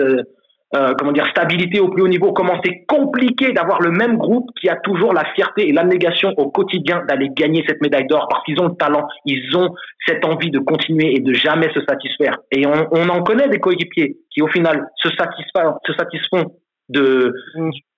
euh, 0.75 0.95
comment 0.99 1.13
dire 1.13 1.27
stabilité 1.29 1.81
au 1.81 1.89
plus 1.89 2.03
haut 2.03 2.09
niveau. 2.09 2.33
Comment 2.33 2.61
c'est 2.65 2.85
compliqué 2.87 3.53
d'avoir 3.53 3.81
le 3.83 3.91
même 3.91 4.17
groupe 4.17 4.49
qui 4.61 4.69
a 4.69 4.77
toujours 4.77 5.13
la 5.13 5.25
fierté 5.35 5.69
et 5.69 5.73
l'abnégation 5.73 6.33
au 6.37 6.51
quotidien 6.51 7.05
d'aller 7.07 7.29
gagner 7.29 7.65
cette 7.69 7.83
médaille 7.83 8.07
d'or 8.07 8.27
parce 8.31 8.43
qu'ils 8.45 8.61
ont 8.61 8.69
le 8.69 8.77
talent, 8.77 9.07
ils 9.27 9.57
ont 9.57 9.75
cette 10.07 10.25
envie 10.25 10.51
de 10.51 10.59
continuer 10.59 11.15
et 11.17 11.21
de 11.21 11.33
jamais 11.35 11.73
se 11.75 11.81
satisfaire. 11.89 12.39
Et 12.51 12.67
on, 12.67 12.89
on 12.91 13.09
en 13.09 13.23
connaît 13.23 13.49
des 13.49 13.59
coéquipiers 13.59 14.17
qui 14.31 14.43
au 14.43 14.49
final 14.49 14.89
se 14.97 15.09
satisfont, 15.11 15.75
se 15.85 15.93
satisfont 15.93 16.53
de 16.89 17.35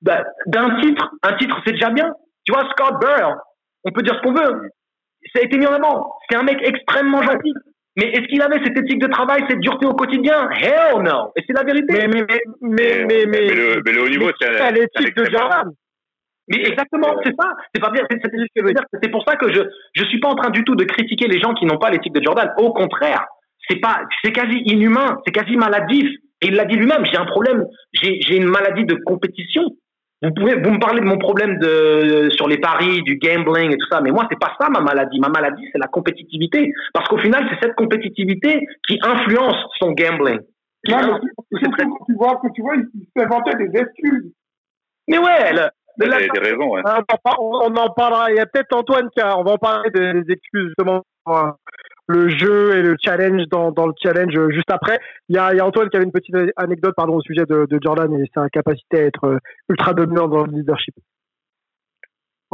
bah, 0.02 0.24
d'un 0.46 0.80
titre. 0.80 1.10
Un 1.22 1.34
titre, 1.34 1.60
c'est 1.64 1.72
déjà 1.72 1.90
bien. 1.90 2.12
Tu 2.44 2.52
vois, 2.52 2.68
Scott 2.70 3.00
Burr, 3.00 3.37
on 3.84 3.92
peut 3.92 4.02
dire 4.02 4.14
ce 4.16 4.20
qu'on 4.20 4.34
veut. 4.34 4.70
Ça 5.34 5.40
a 5.40 5.44
été 5.44 5.56
mis 5.58 5.66
en 5.66 5.74
avant. 5.74 6.12
C'est 6.28 6.37
un 6.37 6.42
mec 6.42 6.58
extrêmement 6.62 7.22
gentil. 7.22 7.54
Mais 7.96 8.07
est-ce 8.07 8.26
qu'il 8.26 8.42
avait 8.42 8.61
cette 8.64 8.76
éthique 8.76 9.00
de 9.00 9.07
travail, 9.07 9.44
cette 9.48 9.61
dureté 9.61 9.87
au 9.87 9.94
quotidien? 9.94 10.50
Hell 10.50 11.02
no 11.02 11.33
Et 11.37 11.42
c'est 11.46 11.52
la 11.52 11.62
vérité. 11.62 11.87
Mais, 11.92 12.09
mais, 12.09 12.26
mais, 12.61 13.04
mais, 13.04 13.26
mais, 13.26 13.54
le, 13.54 13.83
mais 13.85 13.92
le 13.92 14.02
haut 14.02 14.09
niveau, 14.09 14.30
c'est 14.40 14.72
l'éthique 14.72 15.16
de 15.16 15.24
Jordan. 15.30 15.70
Mais 16.48 16.59
exactement, 16.59 17.16
c'est 17.24 17.35
ça. 17.40 17.52
C'est 17.74 17.80
pas 17.80 17.90
bien. 17.90 18.02
C'est 18.11 19.11
pour 19.11 19.24
ça 19.26 19.37
que 19.37 19.52
je 19.52 19.61
je 19.94 20.04
suis 20.07 20.20
pas 20.20 20.28
en 20.28 20.35
train 20.35 20.50
du 20.50 20.64
tout 20.64 20.74
de 20.74 20.85
critiquer 20.85 21.28
les 21.28 21.40
gens 21.40 21.54
qui 21.54 21.66
n'ont 21.66 21.78
pas 21.78 21.90
l'éthique 21.90 22.12
de 22.12 22.22
Jordan. 22.22 22.52
Au 22.59 22.72
contraire, 22.72 23.24
c'est 23.68 23.80
pas, 23.80 24.02
c'est 24.22 24.33
quasi 24.33 24.59
inhumain, 24.64 25.20
c'est 25.24 25.33
quasi 25.33 25.57
maladif. 25.57 26.09
Et 26.42 26.48
il 26.48 26.54
l'a 26.54 26.64
dit 26.64 26.76
lui-même, 26.76 27.07
j'ai 27.07 27.16
un 27.16 27.24
problème, 27.24 27.64
j'ai 27.92 28.37
une 28.37 28.48
maladie 28.48 28.85
de 28.85 28.96
compétition. 29.07 29.62
Vous 30.24 30.32
pouvez, 30.32 30.54
vous 30.54 30.70
me 30.70 30.80
parlez 30.80 31.00
de 31.00 31.06
mon 31.06 31.18
problème 31.18 31.58
de, 31.58 32.28
sur 32.30 32.48
les 32.48 32.58
paris, 32.58 33.02
du 33.02 33.18
gambling 33.18 33.72
et 33.72 33.76
tout 33.76 33.87
ça, 33.90 34.00
mais 34.00 34.10
moi, 34.10 34.26
c'est 34.30 34.38
pas 34.38 34.56
ça 34.58 34.68
ma 34.70 34.80
maladie. 34.80 35.20
Ma 35.20 35.28
maladie, 35.28 35.68
c'est 35.70 35.78
la 35.78 35.87
compétitivité. 35.87 36.72
Parce 36.92 37.08
qu'au 37.08 37.18
final, 37.18 37.46
c'est 37.50 37.66
cette 37.66 37.76
compétitivité 37.76 38.66
qui 38.88 38.98
influence 39.02 39.56
son 39.78 39.92
gambling. 39.92 40.40
Non, 40.88 41.20
mais 41.50 41.60
tu 41.60 42.14
vois, 42.16 42.40
que 42.42 42.48
tu 42.54 42.62
vois, 42.62 42.76
il 42.76 43.06
s'inventait 43.16 43.56
des 43.56 43.78
excuses. 43.78 44.32
Mais 45.08 45.18
ouais, 45.18 45.52
il 45.52 45.56
y 45.56 46.12
a 46.12 46.18
des 46.18 46.38
raisons, 46.38 46.70
ouais. 46.70 46.82
On 47.38 47.76
en 47.76 47.90
parlera. 47.90 48.30
Il 48.30 48.37
y 48.37 48.40
a 48.40 48.46
peut-être 48.46 48.74
Antoine 48.76 49.08
qui 49.10 49.20
a, 49.20 49.38
on 49.38 49.44
va 49.44 49.52
en 49.52 49.58
parler 49.58 49.90
des 49.90 50.32
excuses 50.32 50.68
justement 50.68 51.02
le 52.06 52.28
jeu 52.28 52.76
et 52.76 52.82
le 52.82 52.96
challenge 53.02 53.42
dans, 53.50 53.70
le 53.70 53.92
challenge 54.02 54.34
juste 54.50 54.70
après. 54.70 54.98
Il 55.28 55.36
y, 55.36 55.38
a, 55.38 55.64
Antoine 55.64 55.88
qui 55.88 55.96
avait 55.96 56.06
une 56.06 56.12
petite 56.12 56.34
anecdote 56.56 56.94
pardon, 56.96 57.16
au 57.16 57.22
sujet 57.22 57.44
de, 57.48 57.66
Jordan 57.82 58.12
et 58.14 58.30
sa 58.34 58.48
capacité 58.48 58.98
à 58.98 59.02
être 59.04 59.24
euh, 59.24 59.38
ultra 59.68 59.94
dominant 59.94 60.28
dans 60.28 60.44
le 60.44 60.52
leadership. 60.52 60.94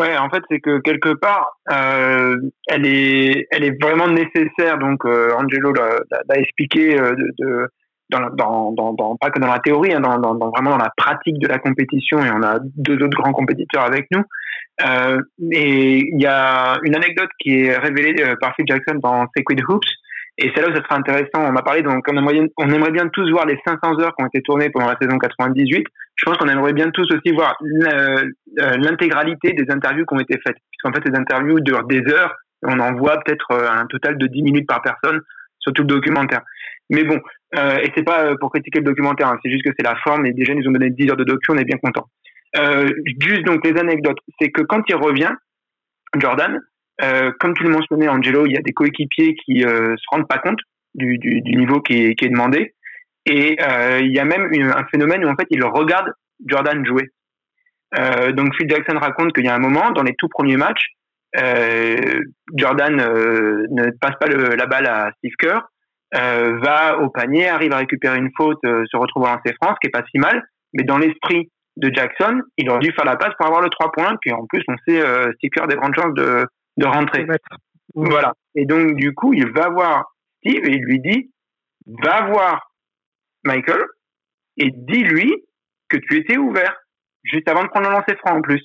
Ouais, 0.01 0.17
en 0.17 0.31
fait, 0.31 0.43
c'est 0.51 0.61
que 0.61 0.79
quelque 0.81 1.13
part, 1.13 1.59
euh, 1.71 2.35
elle 2.69 2.87
est, 2.87 3.47
elle 3.51 3.65
est 3.65 3.83
vraiment 3.83 4.09
nécessaire. 4.09 4.79
Donc, 4.79 5.05
euh, 5.05 5.35
Angelo 5.35 5.75
l'a 5.75 6.37
expliqué 6.37 6.99
euh, 6.99 7.15
de, 7.39 7.69
dans, 8.09 9.17
pas 9.21 9.29
que 9.29 9.41
dans 9.41 9.49
la 9.49 9.59
théorie, 9.59 9.93
hein, 9.93 10.01
dans, 10.01 10.39
vraiment 10.51 10.71
dans 10.71 10.79
la 10.79 10.91
pratique 10.97 11.39
de 11.39 11.49
la 11.49 11.59
compétition. 11.59 12.19
Et 12.25 12.31
on 12.31 12.43
a 12.43 12.59
deux 12.77 12.95
autres 12.95 13.21
grands 13.21 13.35
compétiteurs 13.35 13.85
avec 13.85 14.07
nous. 14.11 14.23
Euh, 14.87 15.21
et 15.53 15.99
il 16.13 16.21
y 16.21 16.27
a 16.27 16.79
une 16.83 16.97
anecdote 16.97 17.31
qui 17.39 17.65
est 17.65 17.77
révélée 17.77 18.23
euh, 18.23 18.35
par 18.41 18.55
Phil 18.55 18.65
Jackson 18.69 18.99
dans 19.03 19.27
Sacred 19.37 19.61
Hoops. 19.69 19.89
Et 20.39 20.51
c'est 20.55 20.63
là 20.63 20.69
où 20.71 20.75
ça 20.75 20.83
sera 20.83 20.97
intéressant. 20.97 21.45
On 21.45 21.57
a 21.57 21.63
parlé, 21.63 21.83
donc, 21.83 22.05
on 22.11 22.17
aimerait, 22.17 22.49
on 22.57 22.71
aimerait 22.71 22.93
bien 22.93 23.09
tous 23.09 23.31
voir 23.31 23.47
les 23.47 23.59
500 23.67 24.01
heures 24.01 24.15
qui 24.17 24.25
ont 24.25 24.29
été 24.29 24.41
tournées 24.43 24.71
pendant 24.71 24.89
la 24.89 24.97
saison 25.01 25.19
98. 25.19 25.85
Je 26.17 26.25
pense 26.25 26.39
qu'on 26.39 26.49
aimerait 26.49 26.73
bien 26.73 26.91
tous 26.91 27.07
aussi 27.13 27.35
voir 27.35 27.57
euh, 27.63 28.23
l'intégralité 28.57 29.53
des 29.53 29.71
interviews 29.71 30.07
qui 30.07 30.15
ont 30.15 30.21
été 30.21 30.39
faites. 30.47 30.57
Puisqu'en 30.71 30.93
fait, 30.93 31.03
ces 31.07 31.19
interviews 31.19 31.61
durent 31.61 31.85
des 31.85 32.03
heures. 32.13 32.35
on 32.63 32.79
en 32.79 32.95
voit 32.95 33.21
peut-être 33.21 33.53
un 33.53 33.87
total 33.87 34.17
de 34.17 34.27
10 34.27 34.43
minutes 34.43 34.67
par 34.67 34.81
personne 34.83 35.21
sur 35.59 35.73
tout 35.73 35.83
le 35.83 35.89
documentaire. 35.89 36.41
Mais 36.91 37.05
bon, 37.05 37.21
euh, 37.57 37.77
et 37.79 37.91
c'est 37.97 38.03
pas 38.03 38.35
pour 38.39 38.51
critiquer 38.51 38.81
le 38.81 38.85
documentaire, 38.85 39.29
hein, 39.29 39.39
c'est 39.43 39.51
juste 39.51 39.65
que 39.65 39.71
c'est 39.77 39.87
la 39.87 39.97
forme. 40.05 40.27
Et 40.27 40.33
déjà, 40.33 40.53
ils 40.53 40.59
nous 40.59 40.69
ont 40.69 40.73
donné 40.73 40.91
10 40.91 41.11
heures 41.11 41.17
de 41.17 41.25
docu, 41.25 41.51
on 41.51 41.57
est 41.57 41.65
bien 41.65 41.79
content. 41.79 42.07
Euh, 42.57 42.89
juste 43.21 43.45
donc 43.45 43.65
les 43.65 43.79
anecdotes, 43.79 44.19
c'est 44.41 44.51
que 44.51 44.63
quand 44.63 44.83
il 44.89 44.97
revient, 44.97 45.33
Jordan, 46.17 46.61
euh, 47.03 47.31
comme 47.39 47.55
tu 47.55 47.63
le 47.63 47.71
mentionnais, 47.71 48.09
Angelo, 48.09 48.47
il 48.47 48.53
y 48.53 48.59
a 48.59 48.63
des 48.63 48.73
coéquipiers 48.73 49.35
qui 49.45 49.65
euh, 49.65 49.95
se 49.97 50.05
rendent 50.11 50.29
pas 50.29 50.39
compte 50.39 50.59
du, 50.95 51.19
niveau 51.45 51.81
qui 51.81 51.95
est, 51.95 52.29
demandé. 52.29 52.75
Et 53.27 53.57
il 54.01 54.13
y 54.13 54.19
a 54.19 54.25
même 54.25 54.51
un 54.53 54.85
phénomène 54.91 55.25
où 55.25 55.29
en 55.29 55.37
fait 55.37 55.47
ils 55.51 55.63
regardent 55.63 56.13
Jordan 56.47 56.85
jouer. 56.85 57.11
Donc 58.35 58.55
Phil 58.57 58.69
Jackson 58.69 58.99
raconte 58.99 59.33
qu'il 59.33 59.45
y 59.45 59.49
a 59.49 59.55
un 59.55 59.61
moment 59.61 59.93
dans 59.93 60.03
les 60.03 60.15
tout 60.17 60.29
premiers 60.29 60.57
matchs, 60.57 60.89
Jordan 62.57 62.97
ne 62.97 63.91
passe 64.01 64.17
pas 64.19 64.27
la 64.27 64.67
balle 64.67 64.87
à 64.87 65.13
Steve 65.19 65.35
Kerr, 65.39 65.61
va 66.13 66.99
au 66.99 67.11
panier, 67.11 67.49
arrive 67.49 67.73
à 67.73 67.77
récupérer 67.77 68.19
une 68.19 68.31
faute, 68.37 68.59
se 68.63 68.97
retrouve 68.97 69.29
en 69.29 69.39
ses 69.47 69.55
France, 69.63 69.77
qui 69.81 69.87
est 69.87 69.91
pas 69.91 70.05
si 70.11 70.19
mal, 70.19 70.43
mais 70.73 70.83
dans 70.83 70.99
l'esprit 70.99 71.51
de 71.81 71.91
Jackson, 71.93 72.43
il 72.57 72.69
aurait 72.71 72.81
dû 72.81 72.93
faire 72.93 73.05
la 73.05 73.17
passe 73.17 73.35
pour 73.39 73.47
avoir 73.47 73.63
le 73.63 73.71
3 73.71 73.93
points, 73.93 74.17
puis 74.21 74.33
en 74.33 74.47
plus, 74.47 74.63
on 74.69 74.77
sait, 74.87 75.01
euh, 75.01 75.33
Sticker 75.35 75.67
des 75.67 75.77
grandes 75.77 75.95
chances 75.95 76.15
de, 76.15 76.47
de 76.77 76.87
rentrer. 76.87 77.27
Voilà. 77.95 78.35
Et 78.55 78.67
donc, 78.67 78.95
du 78.97 79.15
coup, 79.15 79.33
il 79.33 79.51
va 79.53 79.69
voir 79.71 80.13
Steve 80.39 80.65
et 80.65 80.73
il 80.73 80.85
lui 80.85 81.01
dit, 81.01 81.31
va 81.87 82.27
voir 82.27 82.73
Michael 83.45 83.83
et 84.59 84.71
dis-lui 84.71 85.35
que 85.89 85.97
tu 85.97 86.19
étais 86.19 86.37
ouvert, 86.37 86.77
juste 87.25 87.49
avant 87.49 87.65
de 87.65 87.69
prendre 87.69 87.89
le 87.89 87.95
lancer 87.95 88.15
franc 88.17 88.37
en 88.37 88.43
plus. 88.43 88.63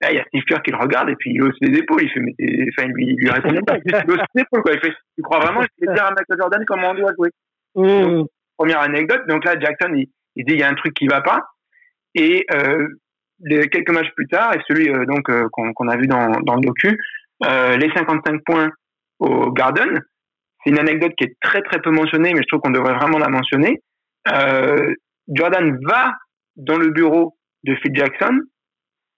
Là, 0.00 0.12
il 0.12 0.16
y 0.16 0.20
a 0.20 0.24
Steve 0.26 0.44
Kerr 0.44 0.62
qui 0.62 0.70
le 0.70 0.76
regarde 0.76 1.08
et 1.08 1.16
puis 1.16 1.32
il 1.32 1.42
hausse 1.42 1.56
les 1.60 1.76
épaules. 1.76 2.02
Il 2.02 2.10
fait, 2.10 2.20
mais 2.20 2.32
enfin, 2.68 2.88
lui, 2.88 3.06
il 3.08 3.16
lui 3.16 3.30
répond 3.30 3.52
pas. 3.66 3.78
Il 3.84 4.10
hausse 4.10 4.20
les 4.34 4.42
épaules, 4.42 4.62
quoi. 4.62 4.72
Il 4.74 4.80
fait, 4.80 4.94
tu 5.16 5.22
crois 5.22 5.40
vraiment, 5.40 5.62
je 5.62 5.86
vais 5.86 5.92
dire 5.92 6.04
à 6.04 6.10
Michael 6.10 6.38
Jordan 6.38 6.64
comment 6.66 6.90
on 6.90 6.94
doit 6.94 7.12
jouer? 7.16 7.30
Mmh. 7.74 8.24
première 8.56 8.80
anecdote. 8.80 9.22
Donc 9.28 9.44
là, 9.44 9.58
Jackson, 9.58 9.92
il, 9.94 10.08
il 10.36 10.44
dit, 10.44 10.54
il 10.54 10.60
y 10.60 10.62
a 10.62 10.68
un 10.68 10.74
truc 10.74 10.94
qui 10.94 11.08
va 11.08 11.20
pas. 11.20 11.42
Et 12.18 12.44
euh, 12.52 12.88
les, 13.40 13.68
quelques 13.68 13.90
matchs 13.90 14.12
plus 14.16 14.26
tard, 14.26 14.52
et 14.54 14.60
celui 14.68 14.90
euh, 14.90 15.06
donc 15.06 15.30
euh, 15.30 15.48
qu'on 15.52 15.88
a 15.88 15.96
vu 15.96 16.08
dans, 16.08 16.28
dans 16.40 16.56
le 16.56 16.60
docu, 16.60 16.98
les 17.40 17.90
55 17.94 18.42
points 18.44 18.70
au 19.20 19.52
Garden, 19.52 20.00
c'est 20.64 20.70
une 20.70 20.80
anecdote 20.80 21.12
qui 21.16 21.24
est 21.24 21.36
très 21.40 21.62
très 21.62 21.80
peu 21.80 21.90
mentionnée, 21.90 22.32
mais 22.34 22.40
je 22.42 22.48
trouve 22.48 22.60
qu'on 22.60 22.70
devrait 22.70 22.94
vraiment 22.94 23.18
la 23.18 23.28
mentionner. 23.28 23.80
Jordan 25.28 25.78
va 25.88 26.14
dans 26.56 26.76
le 26.76 26.90
bureau 26.90 27.36
de 27.62 27.76
Phil 27.76 27.94
Jackson 27.94 28.40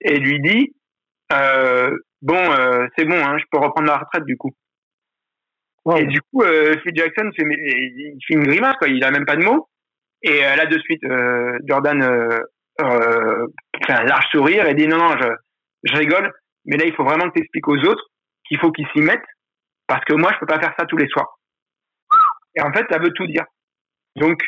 et 0.01 0.19
lui 0.19 0.39
dit 0.39 0.71
bon, 2.21 2.51
euh, 2.51 2.85
c'est 2.95 3.05
bon, 3.05 3.17
hein, 3.17 3.37
je 3.39 3.45
peux 3.51 3.57
reprendre 3.57 3.87
la 3.87 3.97
retraite 3.97 4.25
du 4.25 4.37
coup. 4.37 4.51
Et 5.97 6.05
du 6.05 6.21
coup, 6.21 6.43
Phil 6.43 6.95
Jackson 6.95 7.31
fait, 7.35 7.43
il 7.43 8.19
fait 8.27 8.35
une 8.35 8.43
grimace, 8.43 8.75
quoi. 8.75 8.87
Il 8.87 9.03
a 9.03 9.09
même 9.09 9.25
pas 9.25 9.35
de 9.35 9.43
mots. 9.43 9.67
Et 10.21 10.41
là, 10.41 10.67
de 10.67 10.77
suite, 10.77 11.01
Jordan 11.65 12.03
euh, 12.79 12.85
euh, 12.85 13.47
fait 13.85 13.93
un 13.93 14.03
large 14.03 14.25
sourire 14.31 14.67
et 14.67 14.73
dit 14.73 14.87
non, 14.87 14.97
non, 14.97 15.15
je, 15.19 15.27
je 15.83 15.97
rigole, 15.97 16.31
mais 16.65 16.77
là, 16.77 16.85
il 16.85 16.93
faut 16.93 17.03
vraiment 17.03 17.29
que 17.29 17.35
tu 17.35 17.41
expliques 17.41 17.67
aux 17.67 17.77
autres 17.85 18.05
qu'il 18.47 18.59
faut 18.59 18.71
qu'ils 18.71 18.87
s'y 18.93 19.01
mettent 19.01 19.19
parce 19.87 20.03
que 20.05 20.13
moi, 20.13 20.31
je 20.33 20.39
peux 20.39 20.45
pas 20.45 20.59
faire 20.59 20.73
ça 20.77 20.85
tous 20.85 20.97
les 20.97 21.07
soirs. 21.07 21.37
Et 22.55 22.61
en 22.61 22.71
fait, 22.71 22.85
ça 22.89 22.99
veut 22.99 23.11
tout 23.11 23.27
dire. 23.27 23.43
Donc, 24.15 24.41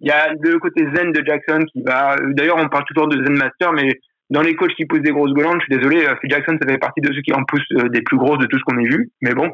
il 0.00 0.08
y 0.08 0.12
a 0.12 0.32
le 0.32 0.58
côté 0.58 0.86
zen 0.94 1.12
de 1.12 1.24
Jackson 1.24 1.64
qui 1.72 1.82
va. 1.82 2.16
D'ailleurs, 2.34 2.58
on 2.58 2.68
parle 2.68 2.84
toujours 2.84 3.08
de 3.08 3.24
zen 3.24 3.36
master, 3.36 3.72
mais 3.72 3.94
dans 4.30 4.42
les 4.42 4.54
coachs 4.54 4.74
qui 4.74 4.86
poussent 4.86 5.02
des 5.02 5.10
grosses 5.10 5.32
golandes, 5.32 5.60
je 5.60 5.66
suis 5.66 5.76
désolé, 5.80 6.06
Phil 6.20 6.30
Jackson, 6.30 6.56
ça 6.60 6.68
fait 6.68 6.78
partie 6.78 7.00
de 7.00 7.12
ceux 7.12 7.22
qui 7.22 7.32
en 7.32 7.44
poussent 7.44 7.90
des 7.90 8.02
plus 8.02 8.16
grosses 8.16 8.38
de 8.38 8.46
tout 8.46 8.58
ce 8.58 8.64
qu'on 8.64 8.78
ait 8.78 8.88
vu. 8.88 9.10
Mais 9.22 9.34
bon, 9.34 9.50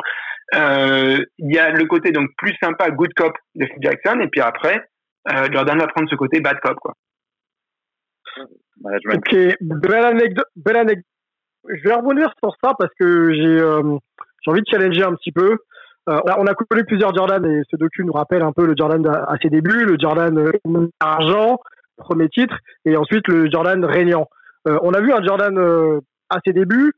il 0.52 1.54
y 1.54 1.58
a 1.58 1.70
le 1.70 1.86
côté 1.86 2.10
donc 2.10 2.28
plus 2.36 2.54
sympa, 2.62 2.90
good 2.90 3.12
cop 3.14 3.32
de 3.54 3.66
Phil 3.66 3.78
Jackson, 3.80 4.20
et 4.20 4.28
puis 4.28 4.40
après, 4.40 4.84
euh, 5.32 5.48
Jordan 5.52 5.78
va 5.78 5.86
prendre 5.86 6.08
ce 6.10 6.16
côté 6.16 6.40
bad 6.40 6.58
cop, 6.60 6.78
quoi. 6.80 6.94
Ok, 8.84 9.36
belle 9.60 10.04
anecdote, 10.04 10.46
belle 10.56 10.76
anecdote. 10.76 11.04
Je 11.68 11.88
vais 11.88 11.94
revenir 11.94 12.30
sur 12.42 12.54
ça 12.62 12.74
parce 12.78 12.92
que 12.98 13.32
j'ai 13.32 13.60
euh, 13.60 13.98
envie 14.46 14.60
de 14.60 14.66
challenger 14.70 15.02
un 15.02 15.14
petit 15.14 15.32
peu. 15.32 15.56
Euh, 16.08 16.20
on 16.36 16.46
a 16.46 16.54
connu 16.54 16.84
plusieurs 16.84 17.14
Jordan 17.14 17.44
et 17.46 17.62
ce 17.70 17.76
docu 17.76 18.04
nous 18.04 18.12
rappelle 18.12 18.42
un 18.42 18.52
peu 18.52 18.66
le 18.66 18.74
Jordan 18.76 19.06
à 19.06 19.36
ses 19.40 19.48
débuts, 19.48 19.86
le 19.86 19.96
Jordan 19.98 20.52
argent, 21.00 21.58
premier 21.96 22.28
titre, 22.28 22.58
et 22.84 22.96
ensuite 22.96 23.26
le 23.28 23.50
Jordan 23.50 23.82
régnant. 23.84 24.28
Euh, 24.68 24.78
on 24.82 24.92
a 24.92 25.00
vu 25.00 25.12
un 25.12 25.24
Jordan 25.24 25.58
à 26.28 26.38
ses 26.44 26.52
débuts 26.52 26.92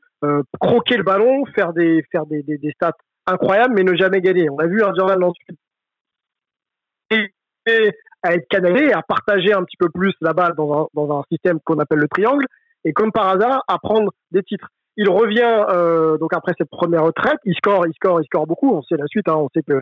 croquer 0.59 0.97
le 0.97 1.03
ballon, 1.03 1.45
faire 1.55 1.71
des 1.73 2.03
faire 2.11 2.25
des, 2.25 2.41
des, 2.43 2.71
stats 2.71 2.91
incroyables, 3.27 3.75
mais 3.75 3.83
ne 3.83 3.95
jamais 3.95 4.19
gagner. 4.19 4.49
On 4.49 4.57
a 4.57 4.65
vu 4.65 4.83
un 4.83 4.93
Jordan 4.95 5.23
ensuite 5.23 5.57
à 8.23 8.33
être 8.33 8.47
canalé, 8.49 8.91
à 8.91 9.01
partager 9.01 9.53
un 9.53 9.63
petit 9.63 9.77
peu 9.77 9.89
plus 9.89 10.13
la 10.21 10.33
balle 10.33 10.53
dans 10.55 10.81
un, 10.81 10.87
dans 10.93 11.19
un 11.19 11.23
système 11.31 11.59
qu'on 11.63 11.79
appelle 11.79 11.99
le 11.99 12.07
triangle, 12.07 12.45
et 12.83 12.93
comme 12.93 13.11
par 13.11 13.27
hasard, 13.27 13.63
à 13.67 13.77
prendre 13.79 14.11
des 14.31 14.43
titres. 14.43 14.69
Il 14.95 15.09
revient 15.09 15.65
euh, 15.69 16.17
donc 16.17 16.33
après 16.33 16.53
cette 16.57 16.69
première 16.69 17.03
retraite, 17.03 17.37
il 17.45 17.53
score, 17.55 17.85
il 17.85 17.93
score, 17.93 18.19
il 18.21 18.25
score 18.25 18.47
beaucoup. 18.47 18.73
On 18.73 18.81
sait 18.81 18.97
la 18.97 19.05
suite, 19.07 19.29
hein, 19.29 19.35
on 19.35 19.49
sait 19.53 19.61
que 19.61 19.79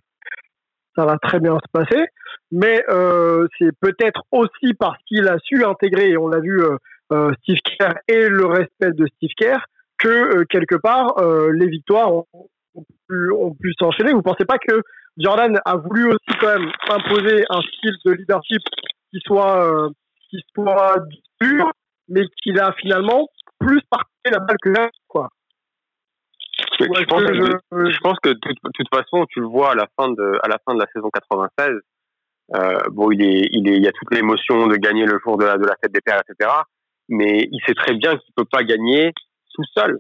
ça 0.96 1.06
va 1.06 1.18
très 1.18 1.40
bien 1.40 1.56
se 1.56 1.72
passer, 1.72 2.06
mais 2.52 2.84
euh, 2.90 3.48
c'est 3.58 3.72
peut-être 3.80 4.24
aussi 4.32 4.74
parce 4.78 5.02
qu'il 5.08 5.28
a 5.28 5.38
su 5.44 5.64
intégrer, 5.64 6.10
et 6.10 6.18
on 6.18 6.28
l'a 6.28 6.40
vu, 6.40 6.62
euh, 6.62 6.78
euh 7.12 7.32
Steve 7.40 7.60
Kerr 7.64 7.94
et 8.08 8.28
le 8.28 8.46
respect 8.46 8.92
de 8.92 9.06
Steve 9.08 9.32
Kerr, 9.38 9.60
que 9.98 10.08
euh, 10.40 10.46
quelque 10.50 10.76
part 10.76 11.18
euh, 11.20 11.52
les 11.54 11.68
victoires 11.68 12.14
ont, 12.14 12.26
ont 12.76 12.86
pu, 13.08 13.30
pu 13.62 13.74
s'enchaîner. 13.80 14.14
Vous 14.14 14.22
pensez 14.22 14.46
pas 14.46 14.58
que 14.58 14.82
Jordan 15.18 15.60
a 15.66 15.76
voulu 15.78 16.08
aussi 16.08 16.40
quand 16.40 16.60
même 16.60 16.72
imposer 16.90 17.46
un 17.50 17.62
style 17.62 17.96
de 18.06 18.12
leadership 18.12 18.62
qui 19.12 19.20
soit 19.26 19.66
euh, 19.66 19.90
qui 20.30 20.40
soit 20.54 20.98
dur, 21.42 21.72
mais 22.10 22.22
qu'il 22.42 22.60
a 22.60 22.74
finalement 22.74 23.28
plus 23.60 23.82
parti 23.90 24.10
la 24.26 24.40
balle 24.40 24.58
que 24.62 24.70
là, 24.70 24.90
quoi. 25.08 25.30
Je, 26.80 26.86
je, 26.86 27.06
pense 27.06 27.24
que, 27.24 27.34
je, 27.34 27.92
je, 27.92 28.00
pense 28.00 28.18
que 28.22 28.30
de 28.30 28.40
toute, 28.42 28.58
toute, 28.74 28.90
façon, 28.94 29.26
tu 29.30 29.40
le 29.42 29.48
vois 29.48 29.72
à 29.72 29.76
la 29.76 29.88
fin 29.98 30.10
de 30.10 30.40
à 30.44 30.48
la 30.48 30.58
fin 30.66 30.74
de 30.74 30.80
la 30.80 30.88
saison 30.94 31.10
96. 31.10 31.70
Euh, 32.54 32.78
bon, 32.92 33.12
il 33.12 33.22
est 33.22 33.50
il 33.52 33.68
est 33.70 33.78
il 33.78 33.84
y 33.84 33.88
a 33.88 33.92
toute 33.92 34.14
l'émotion 34.14 34.68
de 34.68 34.76
gagner 34.76 35.06
le 35.06 35.20
jour 35.24 35.38
de 35.38 35.46
la 35.46 35.58
de 35.58 35.66
la 35.66 35.76
fête 35.82 35.92
des 35.92 36.02
pères, 36.02 36.22
etc. 36.28 36.52
Mais 37.10 37.48
il 37.52 37.60
sait 37.66 37.74
très 37.74 37.94
bien 37.94 38.18
qu'il 38.18 38.34
peut 38.36 38.46
pas 38.46 38.64
gagner 38.64 39.14
tout 39.54 39.64
seul. 39.76 40.00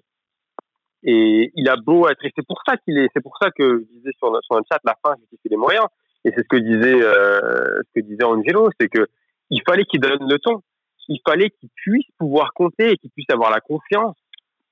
Et 1.07 1.51
il 1.53 1.69
a 1.69 1.75
beau 1.75 2.07
être, 2.09 2.25
et 2.25 2.31
c'est 2.35 2.45
pour 2.45 2.59
ça 2.67 2.77
qu'il 2.77 2.97
est, 2.97 3.07
c'est 3.13 3.21
pour 3.21 3.37
ça 3.39 3.51
que 3.51 3.79
je 3.79 3.97
disais 3.97 4.11
sur, 4.17 4.35
sur 4.43 4.55
notre 4.55 4.67
chat, 4.71 4.79
la 4.83 4.97
fin 5.03 5.15
justifie 5.19 5.49
les 5.49 5.57
moyens. 5.57 5.85
Et 6.25 6.31
c'est 6.31 6.41
ce 6.41 6.47
que 6.49 6.57
disait, 6.57 6.99
euh, 6.99 7.81
ce 7.83 7.99
que 7.99 8.05
disait 8.05 8.23
Angelo, 8.23 8.69
c'est 8.79 8.89
que 8.89 9.07
il 9.51 9.61
fallait 9.67 9.85
qu'il 9.85 9.99
donne 9.99 10.27
le 10.27 10.39
ton. 10.39 10.61
Il 11.07 11.19
fallait 11.23 11.51
qu'il 11.51 11.69
puisse 11.75 12.07
pouvoir 12.17 12.53
compter 12.53 12.93
et 12.93 12.97
qu'il 12.97 13.11
puisse 13.11 13.29
avoir 13.29 13.51
la 13.51 13.59
confiance 13.59 14.15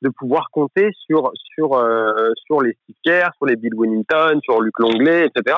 de 0.02 0.10
pouvoir 0.10 0.50
compter 0.52 0.90
sur 1.06 1.32
sur 1.54 1.76
euh, 1.76 2.32
sur 2.48 2.62
les 2.62 2.76
stickers, 2.82 3.32
sur 3.38 3.46
les 3.46 3.56
Bill 3.56 3.76
Wennington, 3.76 4.40
sur 4.44 4.60
Luc 4.60 4.78
Longley, 4.80 5.28
etc. 5.28 5.58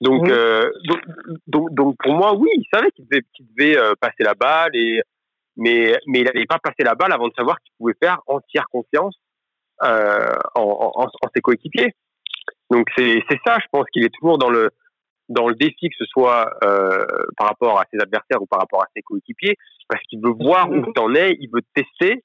Donc, 0.00 0.28
mmh. 0.28 0.30
euh, 0.30 0.70
donc, 0.84 1.00
donc, 1.46 1.74
donc, 1.74 1.96
pour 1.98 2.14
moi, 2.14 2.34
oui, 2.34 2.48
il 2.54 2.64
savait 2.72 2.90
qu'il 2.92 3.06
devait, 3.06 3.22
qu'il 3.34 3.46
devait 3.54 3.76
euh, 3.76 3.92
passer 4.00 4.22
la 4.22 4.34
balle, 4.34 4.70
et, 4.74 5.02
mais, 5.56 5.94
mais 6.06 6.20
il 6.20 6.24
n'avait 6.24 6.46
pas 6.46 6.58
passé 6.58 6.82
la 6.84 6.94
balle 6.94 7.12
avant 7.12 7.28
de 7.28 7.34
savoir 7.36 7.58
qu'il 7.60 7.72
pouvait 7.76 7.96
faire 8.02 8.20
entière 8.26 8.64
confiance 8.72 9.14
euh, 9.82 10.32
en, 10.54 10.92
en, 10.94 11.04
en, 11.04 11.28
ses 11.34 11.40
coéquipiers. 11.40 11.94
Donc 12.70 12.86
c'est 12.96 13.22
ça, 13.44 13.58
je 13.60 13.66
pense 13.72 13.86
qu'il 13.92 14.04
est 14.04 14.14
toujours 14.14 14.38
dans 14.38 14.50
le 14.50 14.70
dans 15.28 15.48
le 15.48 15.54
défi 15.54 15.88
que 15.88 15.96
ce 15.96 16.04
soit 16.06 16.50
euh, 16.64 17.06
par 17.36 17.48
rapport 17.48 17.80
à 17.80 17.84
ses 17.92 18.00
adversaires 18.00 18.42
ou 18.42 18.46
par 18.46 18.60
rapport 18.60 18.82
à 18.82 18.86
ses 18.94 19.02
coéquipiers, 19.02 19.56
parce 19.88 20.02
qu'il 20.04 20.20
veut 20.20 20.34
voir 20.38 20.68
où 20.70 20.92
tu 20.92 21.00
en 21.00 21.14
es, 21.14 21.36
il 21.40 21.48
veut 21.52 21.62
tester 21.74 22.22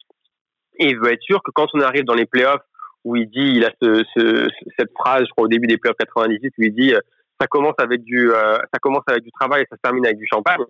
et 0.78 0.90
il 0.90 0.98
veut 0.98 1.14
être 1.14 1.22
sûr 1.22 1.42
que 1.44 1.52
quand 1.52 1.68
on 1.74 1.82
arrive 1.82 2.04
dans 2.04 2.16
les 2.16 2.26
playoffs 2.26 2.64
où 3.04 3.16
il 3.16 3.30
dit, 3.30 3.54
il 3.56 3.64
a 3.64 3.72
ce, 3.82 4.04
ce, 4.16 4.48
cette 4.78 4.92
phrase, 4.98 5.26
je 5.28 5.32
crois 5.32 5.46
au 5.46 5.48
début 5.48 5.68
des 5.68 5.78
playoffs 5.78 5.98
98 5.98 6.54
où 6.58 6.64
il 6.64 6.74
dit 6.74 6.94
euh, 6.94 7.00
ça 7.40 7.48
commence 7.48 7.76
avec 7.78 8.04
du 8.04 8.32
euh, 8.32 8.58
ça 8.74 8.80
commence 8.82 9.04
avec 9.08 9.24
du 9.24 9.32
travail 9.32 9.62
et 9.62 9.68
ça 9.70 9.76
se 9.76 9.82
termine 9.82 10.06
avec 10.06 10.18
du 10.18 10.28
champagne. 10.28 10.64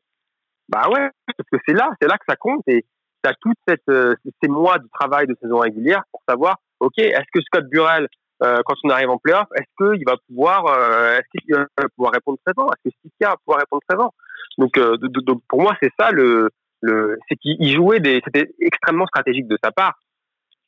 Bah 0.67 0.89
ouais, 0.89 1.10
parce 1.38 1.50
que 1.52 1.58
c'est 1.65 1.74
là, 1.74 1.89
c'est 2.02 2.08
là 2.08 2.17
que 2.17 2.26
ça 2.28 2.36
compte 2.36 2.63
et 2.67 2.84
tu 3.24 3.30
as 3.30 3.34
toutes 3.39 3.58
cette, 3.67 3.88
euh, 3.89 4.15
ces 4.41 4.50
mois 4.50 4.78
de 4.80 4.88
travail 4.93 5.28
de 5.28 5.36
saison 5.41 5.60
régulière 5.60 6.04
pour 6.12 6.21
savoir 6.28 6.58
ok, 6.86 6.98
est-ce 6.98 7.32
que 7.34 7.41
Scott 7.41 7.65
Burrell, 7.71 8.08
euh, 8.43 8.62
quand 8.65 8.76
on 8.84 8.89
arrive 8.89 9.10
en 9.10 9.17
playoff, 9.17 9.48
est-ce 9.56 9.93
qu'il 9.93 10.06
va 10.06 10.15
pouvoir, 10.28 10.65
euh, 10.67 11.17
est-ce 11.17 11.41
qu'il 11.41 11.56
va 11.56 11.65
pouvoir 11.95 12.13
répondre 12.13 12.38
présent 12.45 12.67
Est-ce 12.67 12.89
que 12.89 12.95
Steve 12.98 13.12
va 13.21 13.38
pouvoir 13.43 13.60
répondre 13.60 13.82
présent 13.88 14.13
donc, 14.58 14.78
euh, 14.78 14.95
donc, 14.98 15.41
pour 15.50 15.62
moi, 15.62 15.76
c'est 15.82 15.91
ça 16.00 16.12
le, 16.12 16.50
le 16.82 17.17
c'est 17.28 17.36
qu'il 17.36 17.74
jouait 17.74 18.00
des, 18.00 18.21
c'était 18.24 18.52
extrêmement 18.60 19.06
stratégique 19.06 19.48
de 19.48 19.58
sa 19.63 19.71
part. 19.71 19.95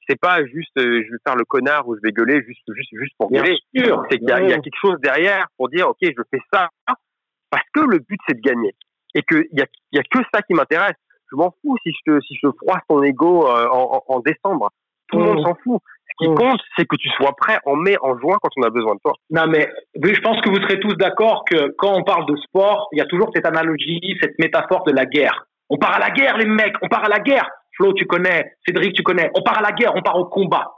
C'est 0.10 0.20
pas 0.20 0.46
juste, 0.46 0.78
euh, 0.78 1.04
je 1.06 1.12
vais 1.12 1.18
faire 1.26 1.36
le 1.36 1.46
connard 1.46 1.88
ou 1.88 1.96
je 1.96 2.02
vais 2.02 2.12
gueuler 2.12 2.42
juste, 2.46 2.64
juste, 2.74 2.90
juste 2.94 3.14
pour 3.18 3.30
gueuler. 3.30 3.58
C'est 3.74 4.18
qu'il 4.20 4.28
y, 4.28 4.32
y, 4.32 4.54
a 4.54 4.60
quelque 4.60 4.80
chose 4.82 4.98
derrière 5.02 5.48
pour 5.58 5.70
dire, 5.70 5.88
ok, 5.90 5.98
je 6.02 6.22
fais 6.32 6.42
ça 6.52 6.70
parce 7.50 7.64
que 7.74 7.82
le 7.82 8.00
but 8.00 8.20
c'est 8.28 8.36
de 8.36 8.42
gagner 8.42 8.74
et 9.16 9.22
qu'il 9.24 9.48
y 9.52 9.62
a, 9.62 9.66
y 9.92 10.00
a 10.00 10.04
que 10.04 10.20
ça 10.34 10.42
qui 10.42 10.54
m'intéresse. 10.54 10.96
Je 11.32 11.36
m'en 11.36 11.54
fous 11.62 11.78
si 11.84 11.92
je 12.06 12.20
si 12.22 12.36
je 12.42 12.48
froisse 12.58 12.82
ton 12.88 13.04
ego 13.04 13.48
euh, 13.48 13.68
en, 13.70 14.02
en, 14.08 14.16
en 14.16 14.20
décembre. 14.22 14.72
Tout 15.10 15.20
le 15.20 15.26
monde 15.26 15.42
s'en 15.42 15.56
fout. 15.56 15.82
Ce 16.20 16.26
qui 16.26 16.32
mmh. 16.32 16.36
compte, 16.36 16.62
c'est 16.76 16.86
que 16.86 16.96
tu 16.96 17.10
sois 17.10 17.34
prêt 17.38 17.60
en 17.66 17.76
mai, 17.76 17.96
en 18.02 18.18
juin, 18.18 18.38
quand 18.42 18.50
on 18.58 18.64
a 18.64 18.70
besoin 18.70 18.96
de 18.96 19.00
toi. 19.04 19.14
Non, 19.30 19.46
mais 19.48 19.70
je 19.96 20.22
pense 20.22 20.42
que 20.42 20.50
vous 20.50 20.62
serez 20.62 20.80
tous 20.80 20.96
d'accord 20.96 21.44
que 21.46 21.76
quand 21.78 21.94
on 21.96 22.04
parle 22.04 22.26
de 22.26 22.36
sport, 22.38 22.88
il 22.92 23.00
y 23.00 23.02
a 23.02 23.06
toujours 23.06 23.30
cette 23.36 23.46
analogie, 23.46 24.18
cette 24.22 24.38
métaphore 24.40 24.84
de 24.86 24.94
la 24.94 25.06
guerre. 25.06 25.46
On 25.70 25.78
part 25.78 25.96
à 25.96 26.00
la 26.00 26.10
guerre, 26.10 26.38
les 26.38 26.46
mecs, 26.46 26.76
on 26.82 26.88
part 26.88 27.06
à 27.06 27.10
la 27.10 27.20
guerre. 27.20 27.48
Flo, 27.76 27.94
tu 27.94 28.06
connais, 28.06 28.54
Cédric, 28.66 28.94
tu 28.94 29.04
connais. 29.04 29.30
On 29.36 29.42
part 29.42 29.60
à 29.60 29.62
la 29.62 29.72
guerre, 29.72 29.94
on 29.96 30.02
part 30.02 30.18
au 30.18 30.26
combat. 30.26 30.72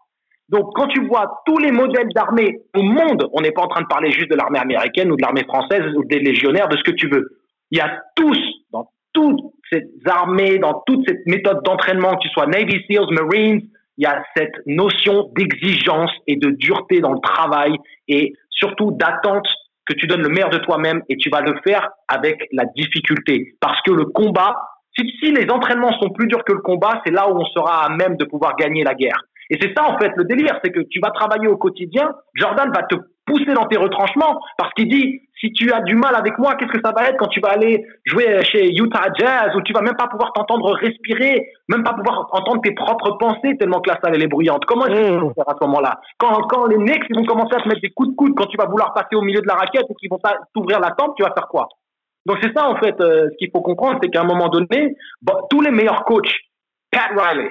Donc, 0.50 0.72
quand 0.76 0.88
tu 0.88 1.06
vois 1.06 1.42
tous 1.46 1.60
les 1.60 1.72
modèles 1.72 2.10
d'armée 2.10 2.62
au 2.76 2.82
monde, 2.82 3.30
on 3.34 3.42
n'est 3.42 3.52
pas 3.52 3.62
en 3.62 3.68
train 3.68 3.82
de 3.82 3.88
parler 3.88 4.12
juste 4.12 4.32
de 4.32 4.36
l'armée 4.36 4.60
américaine 4.60 5.12
ou 5.12 5.16
de 5.16 5.22
l'armée 5.22 5.44
française 5.44 5.84
ou 5.96 6.04
des 6.06 6.20
légionnaires, 6.20 6.68
de 6.68 6.76
ce 6.76 6.84
que 6.84 6.92
tu 6.92 7.08
veux. 7.08 7.38
Il 7.72 7.78
y 7.78 7.82
a 7.82 8.02
tous, 8.16 8.40
dans 8.72 8.90
toutes 9.14 9.40
ces 9.72 9.84
armées, 10.08 10.58
dans 10.58 10.82
toute 10.88 11.08
cette 11.08 11.26
méthode 11.28 11.64
d'entraînement, 11.64 12.16
que 12.16 12.24
tu 12.24 12.30
sois 12.30 12.48
Navy 12.48 12.84
SEALs, 12.88 13.12
Marines, 13.12 13.62
il 14.00 14.04
y 14.04 14.06
a 14.06 14.24
cette 14.36 14.56
notion 14.66 15.30
d'exigence 15.36 16.12
et 16.26 16.38
de 16.38 16.52
dureté 16.52 17.02
dans 17.02 17.12
le 17.12 17.20
travail 17.20 17.76
et 18.08 18.34
surtout 18.50 18.92
d'attente 18.92 19.46
que 19.86 19.94
tu 19.94 20.08
donnes 20.08 20.22
le 20.22 20.30
meilleur 20.30 20.50
de 20.50 20.58
toi-même 20.60 21.02
et 21.10 21.18
tu 21.18 21.30
vas 21.30 21.42
le 21.42 21.60
faire 21.68 21.90
avec 22.08 22.48
la 22.54 22.64
difficulté. 22.76 23.56
Parce 23.60 23.82
que 23.82 23.92
le 23.92 24.06
combat, 24.06 24.56
si, 24.98 25.06
si 25.20 25.34
les 25.34 25.52
entraînements 25.52 25.92
sont 26.00 26.12
plus 26.12 26.28
durs 26.28 26.46
que 26.46 26.54
le 26.54 26.62
combat, 26.62 27.02
c'est 27.06 27.12
là 27.12 27.30
où 27.30 27.38
on 27.38 27.46
sera 27.46 27.86
à 27.86 27.90
même 27.90 28.16
de 28.16 28.24
pouvoir 28.24 28.56
gagner 28.56 28.86
la 28.86 28.94
guerre. 28.94 29.22
Et 29.50 29.58
c'est 29.60 29.74
ça, 29.76 29.84
en 29.84 29.98
fait, 29.98 30.12
le 30.16 30.24
délire, 30.24 30.58
c'est 30.64 30.72
que 30.72 30.82
tu 30.90 31.00
vas 31.02 31.10
travailler 31.12 31.48
au 31.48 31.58
quotidien, 31.58 32.10
Jordan 32.36 32.72
va 32.74 32.84
te 32.84 32.96
pousser 33.26 33.54
dans 33.54 33.66
tes 33.66 33.78
retranchements 33.78 34.40
parce 34.58 34.74
qu'il 34.76 34.88
dit, 34.88 35.22
si 35.40 35.52
tu 35.54 35.72
as 35.72 35.82
du 35.82 35.96
mal 35.96 36.16
avec 36.16 36.38
moi, 36.38 36.56
qu'est-ce 36.56 36.72
que 36.72 36.82
ça 36.84 36.92
va 36.92 37.08
être 37.08 37.18
quand 37.18 37.28
tu 37.28 37.40
vas 37.40 37.52
aller 37.52 37.86
jouer 38.06 38.44
chez 38.44 38.74
Utah 38.74 39.08
Jazz 39.18 39.56
où 39.56 39.62
tu 39.62 39.72
vas 39.72 39.82
même 39.82 39.96
pas 39.96 40.08
pouvoir 40.08 40.34
t'entendre 40.34 40.74
respirer, 40.74 41.48
même 41.70 41.84
pas 41.84 41.94
pouvoir 41.94 42.28
entendre 42.32 42.62
tes 42.62 42.74
propres 42.74 43.12
pensées 43.18 43.56
tellement 43.58 43.80
que 43.80 43.90
la 43.90 44.00
salle 44.02 44.16
elle 44.16 44.24
est 44.24 44.28
bruyante. 44.28 44.66
Comment 44.66 44.86
est-ce 44.88 45.02
que 45.02 45.08
tu 45.08 45.26
vas 45.26 45.34
faire 45.34 45.50
à 45.50 45.56
ce 45.60 45.66
moment-là? 45.66 46.02
Quand, 46.18 46.42
quand 46.50 46.66
les 46.68 46.76
Knicks 46.76 47.06
ils 47.10 47.16
vont 47.16 47.26
commencer 47.26 47.56
à 47.56 47.62
te 47.62 47.70
mettre 47.70 47.82
des 47.82 47.92
coups 47.92 48.10
de 48.10 48.16
coude 48.16 48.34
quand 48.36 48.48
tu 48.48 48.58
vas 48.58 48.66
vouloir 48.66 48.94
passer 48.94 49.16
au 49.16 49.22
milieu 49.22 49.42
de 49.42 49.48
la 49.48 49.56
raquette 49.56 49.86
et 49.90 49.96
qu'ils 49.96 50.10
vont 50.10 50.20
t'ouvrir 50.54 50.80
la 50.80 50.92
tempe, 50.92 51.16
tu 51.16 51.24
vas 51.24 51.34
faire 51.34 51.48
quoi? 51.48 51.70
Donc 52.26 52.38
c'est 52.44 52.54
ça 52.54 52.70
en 52.70 52.76
fait, 52.76 53.00
euh, 53.00 53.30
ce 53.32 53.38
qu'il 53.38 53.50
faut 53.50 53.62
comprendre, 53.62 54.00
c'est 54.04 54.10
qu'à 54.10 54.22
un 54.22 54.26
moment 54.26 54.50
donné, 54.50 54.96
tous 55.50 55.62
les 55.62 55.72
meilleurs 55.72 56.04
coachs, 56.04 56.32
Pat 56.92 57.12
Riley, 57.16 57.50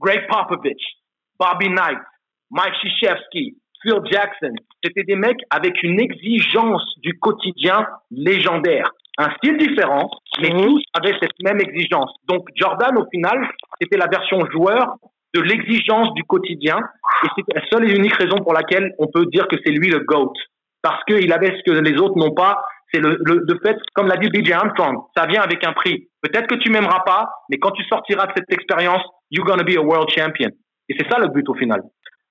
Greg 0.00 0.26
Popovich, 0.28 0.82
Bobby 1.38 1.68
Knight, 1.68 1.98
Mike 2.50 2.74
Krzyzewski, 2.74 3.56
Phil 3.84 4.00
Jackson, 4.10 4.54
c'était 4.82 5.04
des 5.04 5.16
mecs 5.16 5.40
avec 5.50 5.82
une 5.82 6.00
exigence 6.00 6.82
du 7.02 7.18
quotidien 7.18 7.86
légendaire. 8.10 8.90
Un 9.18 9.30
style 9.36 9.58
différent, 9.58 10.10
mais 10.40 10.50
mmh. 10.50 10.64
tous 10.64 10.82
avaient 10.94 11.16
cette 11.20 11.38
même 11.44 11.60
exigence. 11.60 12.10
Donc 12.26 12.48
Jordan, 12.56 12.96
au 12.98 13.06
final, 13.10 13.48
c'était 13.80 13.98
la 13.98 14.08
version 14.08 14.40
joueur 14.50 14.96
de 15.34 15.40
l'exigence 15.40 16.12
du 16.14 16.24
quotidien. 16.24 16.78
Et 17.24 17.28
c'est 17.36 17.54
la 17.54 17.62
seule 17.70 17.88
et 17.88 17.94
unique 17.94 18.14
raison 18.14 18.38
pour 18.38 18.54
laquelle 18.54 18.92
on 18.98 19.06
peut 19.06 19.26
dire 19.26 19.46
que 19.48 19.56
c'est 19.64 19.72
lui 19.72 19.88
le 19.88 20.00
GOAT. 20.00 20.32
Parce 20.82 21.02
qu'il 21.04 21.32
avait 21.32 21.56
ce 21.58 21.62
que 21.70 21.78
les 21.78 22.00
autres 22.00 22.16
n'ont 22.16 22.34
pas. 22.34 22.62
C'est 22.92 23.00
le, 23.00 23.18
le, 23.20 23.60
fait, 23.64 23.76
comme 23.94 24.06
l'a 24.06 24.16
dit 24.16 24.28
BJ 24.28 24.52
Armstrong, 24.52 24.96
ça 25.16 25.26
vient 25.26 25.42
avec 25.42 25.66
un 25.66 25.72
prix. 25.72 26.08
Peut-être 26.22 26.46
que 26.46 26.54
tu 26.54 26.70
m'aimeras 26.70 27.00
pas, 27.00 27.28
mais 27.50 27.58
quand 27.58 27.72
tu 27.72 27.82
sortiras 27.84 28.26
de 28.26 28.32
cette 28.36 28.52
expérience, 28.52 29.02
you're 29.30 29.44
gonna 29.44 29.64
be 29.64 29.76
a 29.76 29.82
world 29.82 30.08
champion. 30.10 30.50
Et 30.88 30.94
c'est 30.98 31.10
ça 31.10 31.18
le 31.18 31.28
but 31.28 31.48
au 31.48 31.54
final. 31.54 31.80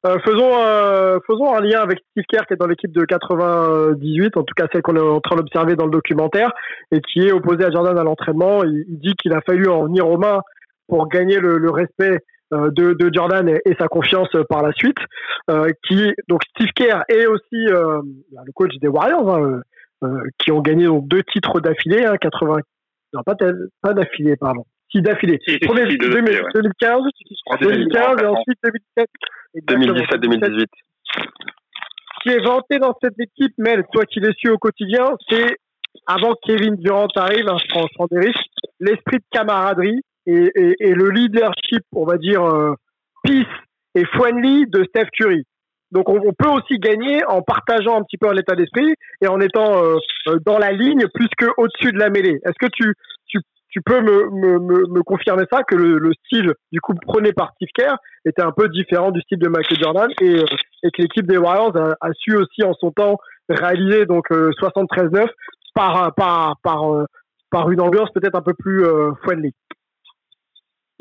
Euh, 0.06 0.18
faisons, 0.26 0.52
euh, 0.60 1.20
faisons 1.26 1.54
un 1.54 1.62
lien 1.62 1.80
avec 1.80 2.00
Steve 2.12 2.26
Kerr 2.28 2.46
qui 2.46 2.54
est 2.54 2.58
dans 2.58 2.68
l'équipe 2.68 2.92
de 2.92 3.06
98, 3.06 4.36
en 4.36 4.44
tout 4.44 4.54
cas 4.54 4.68
celle 4.72 4.82
qu'on 4.82 4.98
est 4.98 5.00
en 5.00 5.22
train 5.22 5.38
d'observer 5.38 5.76
dans 5.76 5.86
le 5.86 5.92
documentaire, 5.92 6.52
et 6.92 7.00
qui 7.00 7.22
est 7.22 7.32
opposé 7.32 7.64
à 7.64 7.72
Jordan 7.72 7.98
à 7.98 8.04
l'entraînement. 8.04 8.64
Il, 8.66 8.84
dit 9.00 9.14
qu'il 9.16 9.32
a 9.34 9.40
fallu 9.42 9.70
en 9.70 9.86
venir 9.86 10.08
aux 10.08 10.18
mains 10.18 10.42
pour 10.90 11.08
gagner 11.08 11.40
le, 11.40 11.58
le 11.58 11.70
respect 11.70 12.20
euh, 12.54 12.70
de, 12.72 12.94
de, 12.94 13.10
Jordan 13.14 13.48
et, 13.48 13.76
sa 13.80 13.88
confiance 13.88 14.28
par 14.50 14.62
la 14.62 14.74
suite. 14.74 14.98
Euh, 15.50 15.70
qui 15.88 16.12
donc 16.28 16.42
Steve 16.50 16.72
Kerr 16.76 17.04
est 17.08 17.26
aussi 17.26 17.68
euh, 17.70 18.02
le 18.32 18.52
coach 18.54 18.76
des 18.82 18.90
Warriors, 18.90 19.34
hein, 19.34 19.62
qui 20.38 20.52
ont 20.52 20.60
gagné 20.60 20.86
donc 20.86 21.08
deux 21.08 21.24
titres 21.24 21.62
d'affilée, 21.62 22.04
hein, 22.04 22.18
80, 22.18 22.58
non 23.14 23.24
pas, 23.24 23.36
pas 23.82 23.94
d'affilée, 23.94 24.36
pardon 24.36 24.66
d'affilée. 25.02 25.40
2015, 26.50 27.02
2015 27.62 28.22
et 28.22 28.26
ensuite 28.26 28.60
2017, 28.64 29.10
2018. 29.56 30.70
Ce 31.14 32.24
qui 32.24 32.30
est 32.30 32.44
vanté 32.44 32.80
dans 32.80 32.96
cette 33.02 33.20
équipe, 33.20 33.54
Mel, 33.58 33.84
toi 33.92 34.06
qui 34.06 34.20
l'es 34.20 34.34
su 34.38 34.50
au 34.50 34.58
quotidien, 34.58 35.16
c'est 35.30 35.58
avant 36.08 36.34
que 36.34 36.40
Kevin 36.48 36.76
Durant 36.76 37.08
arrive, 37.16 37.48
hein, 37.48 37.58
je 37.58 37.68
prends, 37.96 38.08
des 38.10 38.20
risques, 38.20 38.50
l'esprit 38.80 39.18
de 39.18 39.26
camaraderie 39.32 40.02
et, 40.26 40.50
et, 40.80 40.94
le 40.94 41.10
leadership, 41.10 41.84
on 41.92 42.06
va 42.06 42.18
dire, 42.18 42.44
euh, 42.44 42.74
peace 43.24 43.46
et 43.96 44.06
friendly 44.06 44.66
de 44.68 44.84
Steph 44.86 45.10
Curry. 45.18 45.46
Donc 45.94 46.10
on, 46.10 46.34
peut 46.34 46.50
aussi 46.50 46.80
gagner 46.80 47.24
en 47.26 47.44
partageant 47.44 48.00
un 48.00 48.04
petit 48.04 48.18
peu 48.18 48.32
l'état 48.34 48.56
d'esprit 48.56 48.96
et 49.22 49.28
en 49.28 49.40
étant 49.40 49.84
euh, 49.84 49.98
euh, 50.28 50.40
dans 50.44 50.58
la 50.58 50.72
ligne 50.72 51.06
plus 51.14 51.30
que 51.38 51.46
au-dessus 51.58 51.92
de 51.92 52.00
la 52.00 52.10
mêlée. 52.10 52.40
Est-ce 52.44 52.58
que 52.60 52.72
tu, 52.74 52.96
tu 53.74 53.82
peux 53.82 54.02
me, 54.02 54.30
me, 54.30 54.88
me, 54.88 55.02
confirmer 55.02 55.46
ça, 55.52 55.64
que 55.64 55.76
le, 55.76 56.12
style 56.26 56.54
du 56.72 56.80
coup 56.80 56.94
prôné 56.94 57.34
par 57.34 57.52
Steve 57.56 57.70
Kerr 57.74 57.96
était 58.24 58.44
un 58.44 58.52
peu 58.52 58.70
différent 58.70 59.10
du 59.10 59.20
style 59.22 59.40
de 59.40 59.50
Michael 59.50 59.80
Jordan 59.82 60.10
et, 60.22 60.36
euh, 60.36 60.46
et 60.84 60.92
que 60.92 61.02
l'équipe 61.02 61.26
des 61.26 61.38
Warriors 61.38 61.76
a, 61.76 62.14
su 62.14 62.36
aussi 62.36 62.64
en 62.64 62.74
son 62.76 62.92
temps 62.92 63.18
réaliser 63.50 64.06
donc 64.06 64.30
73-9 64.30 65.22
euh, 65.22 65.26
par, 65.74 66.14
par, 66.14 66.58
par, 66.62 66.94
euh, 66.94 67.06
par 67.50 67.72
une 67.72 67.82
ambiance 67.82 68.12
peut-être 68.14 68.36
un 68.36 68.44
peu 68.44 68.54
plus 68.54 68.86
friendly. 69.24 69.54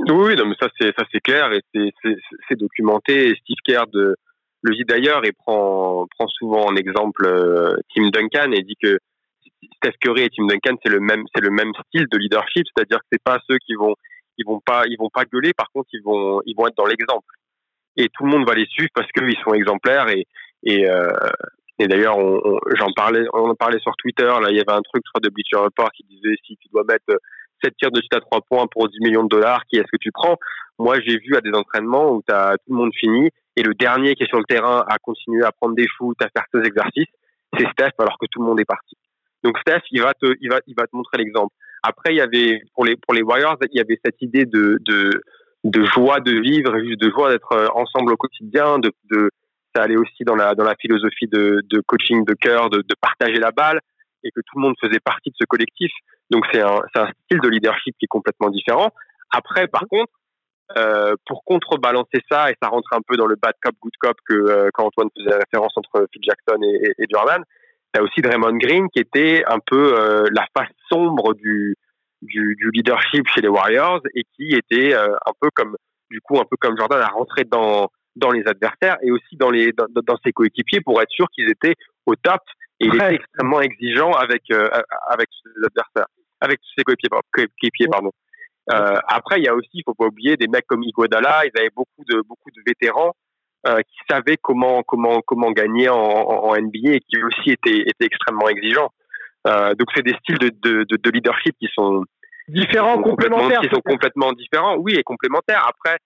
Oui, 0.09 0.35
non, 0.35 0.47
mais 0.47 0.57
ça 0.59 0.69
c'est 0.81 0.95
ça 0.99 1.05
c'est 1.13 1.21
clair 1.21 1.53
et 1.53 1.61
c'est 1.75 2.59
documenté. 2.59 3.35
Steve 3.43 3.59
Kerr 3.67 3.85
de, 3.93 4.17
le 4.63 4.75
dit 4.75 4.85
d'ailleurs 4.89 5.27
et 5.27 5.33
prend 5.33 6.07
prend 6.19 6.27
souvent 6.29 6.65
en 6.65 6.77
exemple 6.77 7.29
Tim 7.95 8.09
Duncan 8.09 8.53
et 8.53 8.63
dit 8.63 8.77
que 8.83 8.99
Steph 9.77 9.95
Curry 10.01 10.23
et 10.23 10.31
Tim 10.31 10.47
Duncan, 10.47 10.77
c'est 10.85 10.93
le 10.93 11.01
même, 11.01 11.25
c'est 11.35 11.43
le 11.43 11.51
même 11.51 11.73
style 11.87 12.07
de 12.11 12.19
leadership, 12.19 12.67
c'est-à-dire 12.75 12.99
que 12.99 13.07
c'est 13.13 13.23
pas 13.23 13.39
ceux 13.49 13.59
qui 13.59 13.75
vont, 13.75 13.95
ils 14.39 14.47
vont 14.47 14.61
pas, 14.61 14.85
ils 14.87 14.97
vont 14.99 15.11
pas 15.11 15.25
gueuler, 15.25 15.53
par 15.53 15.71
contre, 15.73 15.89
ils 15.93 16.03
vont, 16.03 16.41
ils 16.47 16.55
vont 16.57 16.67
être 16.67 16.77
dans 16.77 16.87
l'exemple. 16.87 17.35
Et 17.97 18.09
tout 18.09 18.25
le 18.25 18.31
monde 18.31 18.47
va 18.47 18.55
les 18.55 18.67
suivre 18.67 18.91
parce 18.95 19.11
qu'ils 19.13 19.37
sont 19.45 19.55
exemplaires 19.55 20.09
et, 20.09 20.27
et, 20.65 20.89
euh, 20.89 21.13
et 21.79 21.87
d'ailleurs, 21.87 22.17
j'en 22.77 22.93
parlais, 22.95 23.25
on 23.33 23.51
en 23.51 23.55
parlait 23.55 23.81
sur 23.81 23.95
Twitter, 23.97 24.25
là, 24.25 24.49
il 24.51 24.57
y 24.57 24.61
avait 24.61 24.79
un 24.79 24.83
truc, 24.83 25.03
de 25.23 25.29
Bleacher 25.29 25.57
Report 25.57 25.91
qui 25.93 26.05
disait 26.05 26.35
si 26.47 26.57
tu 26.57 26.69
dois 26.73 26.85
mettre 26.85 27.19
7 27.63 27.75
tirs 27.77 27.91
de 27.91 28.01
suite 28.01 28.15
à 28.15 28.21
3 28.21 28.41
points 28.49 28.67
pour 28.71 28.89
10 28.89 28.99
millions 29.01 29.25
de 29.25 29.29
dollars, 29.29 29.63
qui 29.67 29.77
est-ce 29.77 29.91
que 29.91 29.99
tu 30.01 30.11
prends? 30.13 30.37
Moi, 30.79 31.01
j'ai 31.01 31.19
vu 31.19 31.37
à 31.37 31.41
des 31.41 31.53
entraînements 31.53 32.13
où 32.13 32.23
as 32.31 32.57
tout 32.59 32.73
le 32.73 32.77
monde 32.77 32.93
fini 32.95 33.31
et 33.57 33.63
le 33.63 33.75
dernier 33.75 34.15
qui 34.15 34.25
est 34.25 34.29
sur 34.29 34.39
le 34.39 34.45
terrain 34.45 34.85
à 34.89 34.99
continuer 34.99 35.45
à 35.45 35.53
prendre 35.53 35.75
des 35.75 35.87
shoots, 35.87 36.21
à 36.23 36.29
faire 36.35 36.47
ses 36.53 36.67
exercices, 36.67 37.13
c'est 37.59 37.69
Steph 37.73 37.93
alors 37.99 38.17
que 38.19 38.27
tout 38.31 38.41
le 38.41 38.47
monde 38.47 38.61
est 38.61 38.65
parti. 38.65 38.97
Donc 39.45 39.59
Steph, 39.59 39.83
il 39.91 40.01
va 40.03 40.15
te, 40.15 40.27
il 40.41 40.49
va, 40.51 40.61
il 40.67 40.75
va 40.77 40.87
te 40.87 40.95
montrer 40.95 41.19
l'exemple. 41.19 41.55
Après, 41.83 42.15
il 42.15 42.17
y 42.17 42.21
avait 42.21 42.61
pour 42.75 42.85
les 42.85 42.97
pour 42.97 43.15
les 43.15 43.23
Warriors, 43.23 43.57
il 43.71 43.79
y 43.79 43.81
avait 43.81 43.99
cette 44.05 44.21
idée 44.23 44.45
de 44.45 44.79
de, 44.81 45.23
de 45.65 45.85
joie 45.85 46.21
de 46.21 46.33
vivre, 46.33 46.79
juste 46.79 47.01
de 47.01 47.11
joie 47.11 47.31
d'être 47.31 47.53
euh, 47.53 47.67
ensemble 47.75 48.13
au 48.13 48.17
quotidien, 48.17 48.79
de, 48.79 48.93
de 49.11 49.31
ça 49.75 49.83
allait 49.83 49.97
aussi 49.97 50.25
dans 50.25 50.37
la 50.37 50.55
dans 50.55 50.65
la 50.65 50.77
philosophie 50.77 51.27
de, 51.27 51.61
de 51.69 51.81
coaching 51.87 52.25
de 52.25 52.35
cœur, 52.35 52.71
de, 52.71 52.79
de 52.79 52.95
partager 53.01 53.41
la 53.41 53.51
balle 53.51 53.81
et 54.23 54.31
que 54.31 54.41
tout 54.41 54.57
le 54.59 54.63
monde 54.63 54.75
faisait 54.81 55.01
partie 55.01 55.31
de 55.31 55.37
ce 55.41 55.45
collectif. 55.45 55.91
Donc 56.31 56.45
c'est 56.53 56.63
un 56.63 56.81
c'est 56.95 57.01
un 57.01 57.11
style 57.25 57.41
de 57.41 57.49
leadership 57.49 57.97
qui 57.99 58.05
est 58.05 58.09
complètement 58.09 58.51
différent. 58.51 58.91
Après, 59.33 59.67
par 59.67 59.87
contre, 59.89 60.13
euh, 60.77 61.15
pour 61.27 61.43
contrebalancer 61.45 62.21
ça, 62.31 62.51
et 62.51 62.55
ça 62.63 62.69
rentre 62.69 62.93
un 62.93 63.01
peu 63.07 63.17
dans 63.17 63.27
le 63.27 63.37
bad 63.37 63.55
cop, 63.61 63.75
good 63.81 63.97
cop 63.99 64.17
que 64.29 64.35
euh, 64.35 64.69
quand 64.73 64.85
Antoine 64.85 65.09
faisait 65.17 65.37
référence 65.37 65.73
entre 65.77 66.07
Phil 66.13 66.23
Jackson 66.23 66.63
et, 66.63 66.93
et 66.99 67.07
Jordan, 67.11 67.43
il 67.95 67.99
y 67.99 68.01
a 68.01 68.05
aussi 68.05 68.21
Draymond 68.23 68.57
Green 68.57 68.89
qui 68.89 69.01
était 69.01 69.45
un 69.47 69.59
peu 69.59 69.99
euh, 69.99 70.25
la 70.33 70.47
face 70.57 70.73
sombre 70.89 71.35
du, 71.35 71.77
du, 72.23 72.57
du, 72.57 72.71
leadership 72.73 73.27
chez 73.29 73.43
les 73.43 73.49
Warriors 73.49 74.01
et 74.15 74.23
qui 74.35 74.55
était 74.55 74.95
euh, 74.95 75.15
un 75.27 75.33
peu 75.41 75.51
comme 75.55 75.77
du 76.11 76.21
coup 76.21 76.39
un 76.39 76.45
peu 76.51 76.57
comme 76.59 76.77
Jordan 76.79 77.01
à 77.01 77.09
rentrer 77.09 77.45
dans 77.45 77.91
dans 78.17 78.31
les 78.31 78.47
adversaires 78.47 78.97
et 79.03 79.11
aussi 79.11 79.37
dans 79.37 79.51
les 79.51 79.73
dans, 79.73 79.87
dans 79.91 80.17
ses 80.25 80.33
coéquipiers 80.33 80.81
pour 80.81 81.01
être 81.03 81.11
sûr 81.11 81.27
qu'ils 81.35 81.51
étaient 81.51 81.75
au 82.07 82.15
top 82.17 82.41
et 82.81 82.87
il 82.87 82.95
était 82.95 83.15
extrêmement 83.15 83.61
exigeant 83.61 84.13
avec 84.13 84.43
euh, 84.51 84.69
avec 85.09 85.29
ses 85.43 85.65
adversaires 85.65 86.07
avec 86.41 86.61
ses 86.77 86.85
coéquipiers, 86.85 87.19
coéquipiers 87.31 87.89
pardon. 87.89 88.11
Euh, 88.73 88.97
après 89.09 89.39
il 89.39 89.45
y 89.45 89.49
a 89.49 89.55
aussi 89.55 89.71
il 89.75 89.83
faut 89.85 89.95
pas 89.95 90.07
oublier 90.07 90.37
des 90.37 90.47
mecs 90.47 90.67
comme 90.67 90.83
Iguodala 90.83 91.43
ils 91.45 91.59
avaient 91.59 91.71
beaucoup 91.75 92.05
de 92.09 92.23
beaucoup 92.27 92.51
de 92.51 92.63
vétérans 92.67 93.13
euh, 93.67 93.79
qui 93.79 93.99
savait 94.11 94.37
comment 94.41 94.83
comment 94.83 95.21
comment 95.25 95.53
gagner 95.53 95.89
en, 95.89 95.97
en, 95.97 96.57
NBA 96.57 96.95
et 96.95 97.01
qui 97.01 97.23
aussi 97.23 97.51
était 97.51 97.83
était 97.87 98.07
extrêmement 98.07 98.49
exigeant. 98.49 98.89
Euh, 99.47 99.75
donc 99.75 99.89
c'est 99.95 100.03
des 100.03 100.15
styles 100.21 100.39
de, 100.39 100.51
de, 100.63 100.85
de, 100.85 101.11
leadership 101.11 101.57
qui 101.59 101.69
sont 101.75 102.05
différents, 102.49 103.01
complémentaires, 103.03 103.61
qui 103.61 103.69
sont 103.69 103.81
complètement 103.81 104.33
différents. 104.33 104.77
Oui, 104.77 104.95
et 104.95 105.03
complémentaires. 105.03 105.65
Après, 105.67 105.97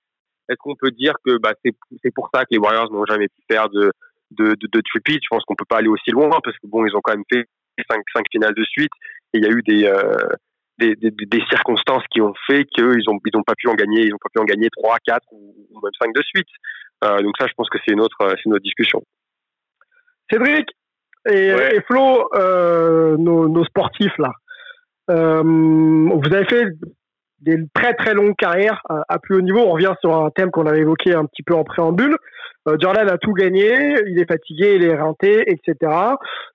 est-ce 0.49 0.57
qu'on 0.59 0.75
peut 0.75 0.91
dire 0.91 1.15
que 1.25 1.39
bah, 1.39 1.53
c'est 1.65 1.75
c'est 2.03 2.15
pour 2.15 2.31
ça 2.33 2.43
que 2.43 2.49
les 2.51 2.59
Warriors 2.59 2.91
n'ont 2.93 3.05
jamais 3.05 3.29
pu 3.29 3.43
faire 3.51 3.69
de 3.69 3.93
de 4.33 4.55
de, 4.61 4.69
de 4.73 4.83
Je 4.85 5.29
pense 5.31 5.45
qu'on 5.45 5.55
peut 5.55 5.67
pas 5.69 5.79
aller 5.79 5.89
aussi 5.89 6.11
loin 6.11 6.39
parce 6.43 6.57
que 6.59 6.67
bon, 6.67 6.85
ils 6.87 6.95
ont 6.97 7.01
quand 7.03 7.15
même 7.15 7.25
fait 7.33 7.47
cinq 7.91 8.03
cinq 8.15 8.25
finales 8.31 8.55
de 8.55 8.65
suite 8.65 8.93
et 9.35 9.39
il 9.39 9.45
y 9.45 9.47
a 9.47 9.51
eu 9.51 9.63
des 9.63 9.85
euh, 9.87 10.17
des, 10.79 10.95
des, 10.95 11.11
des, 11.11 11.43
circonstances 11.49 12.05
qui 12.11 12.21
ont 12.21 12.35
fait 12.47 12.65
qu'ils 12.67 13.09
ont 13.09 13.19
ils 13.25 13.37
ont 13.37 13.43
pas 13.43 13.55
pu 13.57 13.69
en 13.69 13.75
gagner 13.75 14.03
ils 14.03 14.15
ont 14.15 14.19
pas 14.21 14.29
pu 14.33 14.41
en 14.41 14.45
gagner 14.45 14.69
trois 14.77 14.99
quatre 15.05 15.27
ou, 15.33 15.55
ou 15.71 15.81
même 15.81 15.93
cinq 15.99 16.15
de 16.15 16.23
suite 16.23 16.49
donc 17.03 17.35
ça, 17.39 17.47
je 17.47 17.53
pense 17.57 17.69
que 17.69 17.79
c'est 17.85 17.93
une 17.93 18.01
autre, 18.01 18.17
c'est 18.21 18.45
une 18.47 18.55
autre 18.55 18.63
discussion. 18.63 19.03
Cédric 20.31 20.69
et, 21.29 21.81
Flo, 21.87 22.29
euh, 22.35 23.17
nos, 23.17 23.49
nos, 23.49 23.65
sportifs 23.65 24.17
là, 24.19 24.33
euh, 25.11 25.43
vous 25.43 26.33
avez 26.33 26.45
fait 26.47 26.67
des 27.41 27.59
très 27.75 27.95
très 27.95 28.15
longues 28.15 28.37
carrières 28.37 28.81
à, 28.89 29.19
plus 29.19 29.37
haut 29.37 29.41
niveau. 29.41 29.61
On 29.61 29.73
revient 29.73 29.95
sur 30.01 30.15
un 30.15 30.31
thème 30.31 30.51
qu'on 30.51 30.67
avait 30.67 30.81
évoqué 30.81 31.15
un 31.15 31.25
petit 31.27 31.43
peu 31.43 31.55
en 31.55 31.65
préambule. 31.65 32.17
Euh, 32.69 32.77
Jordan 32.81 33.09
a 33.09 33.19
tout 33.19 33.33
gagné, 33.33 33.95
il 34.07 34.19
est 34.19 34.29
fatigué, 34.29 34.75
il 34.77 34.85
est 34.85 34.99
renté, 34.99 35.45
etc. 35.47 35.93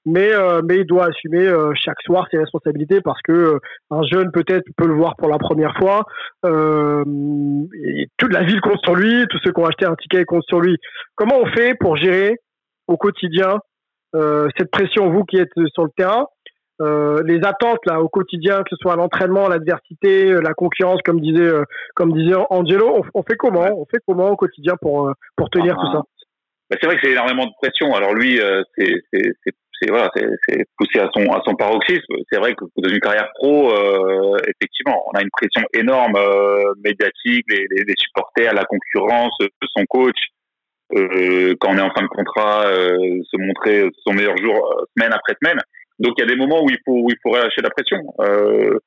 Mais 0.06 0.34
euh, 0.34 0.62
mais 0.64 0.78
il 0.78 0.86
doit 0.86 1.08
assumer 1.08 1.48
euh, 1.48 1.72
chaque 1.76 2.02
soir 2.02 2.28
ses 2.32 2.38
responsabilités 2.38 3.00
parce 3.02 3.22
que 3.22 3.60
un 3.92 4.02
jeune 4.04 4.32
peut-être 4.32 4.66
peut 4.76 4.88
le 4.88 4.96
voir 4.96 5.16
pour 5.16 5.30
la 5.30 5.38
première 5.38 5.76
fois. 5.78 6.04
toute 6.44 8.34
la 8.34 8.44
ville 8.44 8.62
compte 8.62 8.84
sur 8.84 8.96
lui, 8.96 9.26
tous 9.30 9.40
ceux 9.44 9.52
qui 9.52 9.62
ont 9.62 9.66
acheté 9.66 9.86
un 9.86 9.96
ticket 9.96 10.26
comptent 10.26 10.48
sur 10.48 10.60
lui. 10.60 10.78
Comment 11.16 11.40
on 11.40 11.46
fait 11.46 11.76
pour 11.80 11.96
gérer 11.96 12.38
au 12.88 12.98
quotidien 12.98 13.60
cette 14.14 14.72
pression, 14.72 15.10
vous 15.10 15.24
qui 15.24 15.38
êtes 15.38 15.54
sur 15.74 15.86
le 15.86 15.92
terrain? 15.96 16.26
Euh, 16.82 17.22
les 17.26 17.40
attentes 17.46 17.86
là 17.86 18.02
au 18.02 18.10
quotidien, 18.10 18.64
que 18.64 18.70
ce 18.72 18.76
soit 18.78 18.96
l'entraînement, 18.96 19.48
l'adversité, 19.48 20.32
euh, 20.32 20.42
la 20.42 20.54
concurrence, 20.54 21.02
comme 21.04 21.22
disait 21.22 21.42
euh, 21.42 21.64
comme 21.96 22.14
disait 22.14 22.36
Angelo, 22.50 23.04
on, 23.14 23.24
fait 23.24 23.36
comment? 23.38 23.66
On 23.78 23.86
fait 23.86 24.02
comment 24.08 24.30
au 24.30 24.36
quotidien 24.36 24.74
pour 24.82 25.12
pour 25.36 25.50
tenir 25.50 25.76
tout 25.76 25.92
ça? 25.92 26.02
Bah, 26.70 26.78
C'est 26.82 26.88
vrai 26.88 26.96
que 26.96 27.02
c'est 27.04 27.12
énormément 27.12 27.46
de 27.46 27.52
pression. 27.62 27.94
Alors 27.94 28.14
lui, 28.14 28.40
c'est 28.78 28.94
c'est 29.12 29.90
voilà, 29.90 30.10
c'est 30.14 30.66
poussé 30.78 31.00
à 31.00 31.10
son 31.14 31.32
à 31.32 31.42
son 31.46 31.56
paroxysme. 31.56 32.16
C'est 32.32 32.40
vrai 32.40 32.56
que 32.56 32.66
dans 32.78 32.90
une 32.90 33.00
carrière 33.00 33.30
pro, 33.36 33.72
effectivement, 34.48 35.04
on 35.14 35.18
a 35.18 35.22
une 35.22 35.32
pression 35.32 35.68
énorme 35.74 36.18
médiatique, 36.84 37.46
les, 37.50 37.66
les, 37.70 37.84
les, 37.84 37.96
supporters, 37.98 38.54
la 38.54 38.66
concurrence, 38.66 39.36
son 39.76 39.86
coach. 39.86 40.18
quand 40.94 41.74
on 41.74 41.78
est 41.78 41.82
en 41.82 41.92
fin 41.92 42.04
de 42.04 42.08
contrat, 42.08 42.64
se 42.66 43.38
montrer 43.38 43.90
son 44.06 44.14
meilleur 44.14 44.38
jour 44.38 44.86
semaine 44.96 45.14
après 45.14 45.36
semaine. 45.42 45.60
Donc 46.00 46.14
il 46.18 46.22
y 46.22 46.24
a 46.24 46.28
des 46.28 46.36
moments 46.36 46.64
où 46.64 46.70
il 46.70 46.78
faut 46.86 47.00
où 47.04 47.10
il 47.10 47.18
faut 47.22 47.32
relâcher 47.32 47.62
la 47.62 47.70
pression. 47.70 48.00
Euh, 48.22 48.80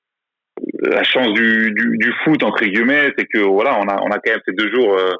la 0.82 1.02
chance 1.02 1.32
du, 1.32 1.72
du, 1.72 1.98
du, 1.98 2.12
foot 2.24 2.42
entre 2.42 2.64
guillemets, 2.64 3.12
c'est 3.18 3.26
que 3.26 3.38
voilà, 3.38 3.78
on 3.80 3.88
a 3.88 4.00
on 4.02 4.10
a 4.10 4.18
quand 4.18 4.30
même 4.30 4.40
ces 4.46 4.54
deux 4.54 4.72
jours 4.72 4.96
euh, 4.96 5.12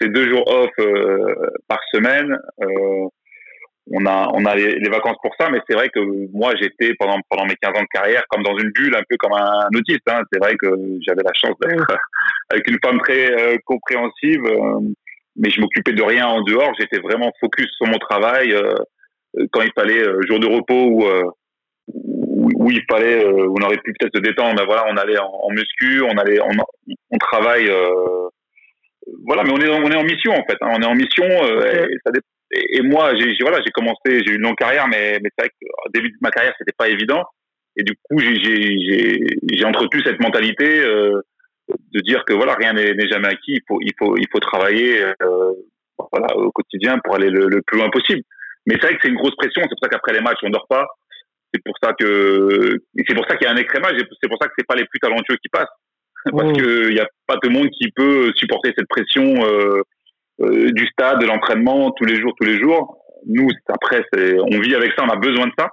ces 0.00 0.08
deux 0.08 0.28
jours 0.28 0.44
off 0.48 0.70
euh, 0.80 1.34
par 1.68 1.80
semaine. 1.92 2.36
Euh, 2.62 3.08
on 3.90 4.06
a 4.06 4.28
on 4.32 4.44
a 4.44 4.54
les, 4.54 4.88
vacances 4.88 5.16
pour 5.22 5.34
ça 5.38 5.50
mais 5.50 5.58
c'est 5.68 5.74
vrai 5.74 5.88
que 5.88 6.00
moi 6.32 6.52
j'étais 6.60 6.94
pendant 6.98 7.18
pendant 7.28 7.44
mes 7.46 7.56
15 7.60 7.72
ans 7.76 7.82
de 7.82 7.88
carrière 7.92 8.22
comme 8.28 8.42
dans 8.42 8.56
une 8.56 8.70
bulle 8.70 8.94
un 8.94 9.02
peu 9.08 9.16
comme 9.16 9.32
un 9.32 9.66
autiste 9.74 10.08
hein. 10.08 10.20
c'est 10.32 10.38
vrai 10.38 10.54
que 10.56 10.68
j'avais 11.06 11.22
la 11.22 11.32
chance 11.34 11.56
d'être 11.60 11.86
avec 12.50 12.68
une 12.68 12.78
femme 12.84 13.00
très 13.00 13.32
euh, 13.32 13.56
compréhensive 13.64 14.44
euh, 14.44 14.80
mais 15.36 15.50
je 15.50 15.60
m'occupais 15.60 15.92
de 15.92 16.02
rien 16.02 16.26
en 16.26 16.42
dehors 16.42 16.72
j'étais 16.78 17.00
vraiment 17.00 17.32
focus 17.40 17.68
sur 17.76 17.86
mon 17.86 17.98
travail 17.98 18.54
quand 19.50 19.62
il 19.62 19.72
fallait 19.74 20.04
jour 20.28 20.40
de 20.40 20.46
repos 20.46 20.86
ou 20.86 21.04
où, 21.88 22.70
il 22.70 22.82
fallait 22.90 23.24
on 23.26 23.62
aurait 23.64 23.78
pu 23.78 23.92
peut-être 23.98 24.16
se 24.16 24.22
détendre 24.22 24.54
mais 24.58 24.64
voilà 24.64 24.84
on 24.88 24.96
allait 24.96 25.18
en, 25.18 25.50
muscu 25.50 26.02
on 26.02 26.16
allait 26.16 26.40
on, 26.40 26.50
on 27.10 27.18
travaille 27.18 27.70
voilà 29.26 29.42
mais 29.44 29.52
on 29.52 29.58
est 29.58 29.68
on 29.68 29.90
est 29.90 29.96
en 29.96 30.04
mission 30.04 30.32
en 30.32 30.44
fait 30.44 30.56
hein. 30.60 30.70
on 30.76 30.82
est 30.82 30.86
en 30.86 30.94
mission 30.94 31.24
et 31.24 31.96
ça 32.04 32.12
dépend 32.12 32.26
et, 32.52 32.82
moi, 32.82 33.14
j'ai 33.16 33.34
voilà, 33.40 33.58
j'ai 33.64 33.72
commencé, 33.72 34.22
j'ai 34.24 34.32
eu 34.32 34.36
une 34.36 34.42
longue 34.42 34.56
carrière, 34.56 34.86
mais, 34.86 35.18
mais 35.22 35.30
c'est 35.36 35.44
vrai 35.44 35.50
qu'au 35.60 35.90
début 35.92 36.10
de 36.10 36.16
ma 36.20 36.30
carrière, 36.30 36.54
c'était 36.58 36.76
pas 36.76 36.88
évident. 36.88 37.24
Et 37.76 37.82
du 37.82 37.94
coup, 38.02 38.18
j'ai 38.18 39.64
entretenu 39.64 40.02
cette 40.04 40.20
mentalité 40.20 40.80
euh, 40.80 41.22
de 41.68 42.00
dire 42.00 42.24
que 42.26 42.34
voilà, 42.34 42.54
rien 42.54 42.74
n'est 42.74 43.08
jamais 43.08 43.28
acquis. 43.28 43.54
Il 43.54 43.62
faut, 43.66 43.78
il 43.80 43.92
faut, 43.98 44.16
il 44.18 44.26
faut 44.30 44.40
travailler 44.40 45.02
euh, 45.02 45.52
voilà, 46.12 46.36
au 46.36 46.50
quotidien 46.50 46.98
pour 47.02 47.14
aller 47.14 47.30
le, 47.30 47.46
le 47.46 47.62
plus 47.62 47.78
loin 47.78 47.88
possible. 47.88 48.20
Mais 48.66 48.74
c'est 48.74 48.86
vrai 48.86 48.94
que 48.94 49.00
c'est 49.02 49.08
une 49.08 49.16
grosse 49.16 49.36
pression. 49.36 49.62
C'est 49.62 49.68
pour 49.68 49.82
ça 49.82 49.88
qu'après 49.88 50.12
les 50.12 50.20
matchs, 50.20 50.38
on 50.42 50.50
dort 50.50 50.66
pas. 50.68 50.86
C'est 51.52 51.62
pour 51.64 51.74
ça 51.82 51.92
que 51.92 52.78
c'est 53.06 53.14
pour 53.14 53.26
ça 53.28 53.36
qu'il 53.36 53.46
y 53.46 53.50
a 53.50 53.52
un 53.52 53.56
écrémage. 53.56 53.94
C'est 53.98 54.28
pour 54.28 54.38
ça 54.40 54.48
que 54.48 54.54
c'est 54.56 54.66
pas 54.66 54.76
les 54.76 54.86
plus 54.86 55.00
talentueux 55.00 55.36
qui 55.36 55.48
passent, 55.48 55.66
parce 56.32 56.52
mmh. 56.52 56.56
que 56.56 56.90
il 56.90 56.96
y 56.96 57.00
a 57.00 57.08
pas 57.26 57.36
tout 57.42 57.48
le 57.48 57.54
monde 57.54 57.68
qui 57.70 57.90
peut 57.92 58.32
supporter 58.36 58.72
cette 58.76 58.88
pression. 58.88 59.34
Euh, 59.44 59.82
euh, 60.40 60.70
du 60.72 60.86
stade, 60.86 61.20
de 61.20 61.26
l'entraînement 61.26 61.90
tous 61.92 62.04
les 62.04 62.16
jours, 62.16 62.32
tous 62.40 62.46
les 62.46 62.58
jours. 62.58 62.98
Nous, 63.26 63.48
après, 63.68 64.02
on 64.14 64.60
vit 64.60 64.74
avec 64.74 64.92
ça, 64.96 65.04
on 65.04 65.10
a 65.10 65.16
besoin 65.16 65.46
de 65.46 65.52
ça. 65.58 65.68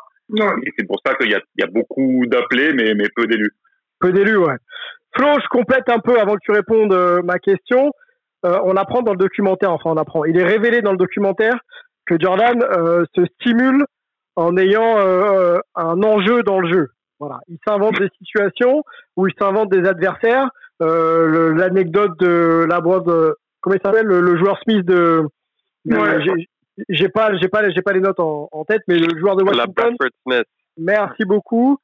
Et 0.63 0.71
c'est 0.77 0.85
pour 0.85 0.99
ça 1.03 1.15
qu'il 1.15 1.31
y 1.31 1.33
a, 1.33 1.39
y 1.57 1.63
a 1.63 1.67
beaucoup 1.67 2.23
d'appelés, 2.27 2.73
mais, 2.73 2.93
mais 2.93 3.07
peu 3.15 3.25
d'élus. 3.25 3.51
Peu 3.99 4.11
d'élus, 4.11 4.37
ouais. 4.37 4.55
Flo, 5.15 5.27
je 5.41 5.47
complète 5.49 5.89
un 5.89 5.99
peu 5.99 6.19
avant 6.19 6.35
que 6.35 6.41
tu 6.43 6.51
répondes 6.51 6.93
euh, 6.93 7.21
ma 7.23 7.39
question. 7.39 7.91
Euh, 8.45 8.59
on 8.63 8.75
apprend 8.75 9.01
dans 9.01 9.13
le 9.13 9.17
documentaire, 9.17 9.71
enfin 9.71 9.89
on 9.89 9.97
apprend, 9.97 10.23
il 10.23 10.37
est 10.37 10.45
révélé 10.45 10.81
dans 10.81 10.91
le 10.91 10.97
documentaire 10.97 11.57
que 12.09 12.15
Jordan 12.19 12.59
se 13.15 13.25
stimule 13.35 13.85
en 14.35 14.57
ayant 14.57 14.97
un 15.75 16.03
enjeu 16.03 16.41
dans 16.43 16.59
le 16.59 16.71
jeu. 16.71 16.87
Voilà, 17.19 17.39
il 17.47 17.57
s'invente 17.67 17.99
des 17.99 18.09
situations 18.17 18.83
où 19.15 19.27
il 19.27 19.33
s'invente 19.39 19.69
des 19.69 19.87
adversaires. 19.87 20.49
L'anecdote 20.79 22.19
de 22.19 22.65
la 22.67 22.81
boîte 22.81 23.05
comment 23.61 23.75
il 23.75 23.81
s'appelle 23.83 24.05
le, 24.05 24.37
joueur 24.37 24.59
Smith 24.63 24.85
de. 24.85 25.23
j'ai 26.89 27.09
pas, 27.09 27.35
j'ai 27.37 27.47
pas, 27.47 27.69
j'ai 27.69 27.81
pas 27.81 27.93
les 27.93 27.99
notes 27.99 28.19
en, 28.19 28.65
tête, 28.67 28.81
mais 28.87 28.97
le 28.97 29.19
joueur 29.19 29.35
de 29.35 29.43
Washington. 29.43 29.95
Smith. 30.23 30.45
Merci 30.77 31.25
beaucoup. 31.25 31.77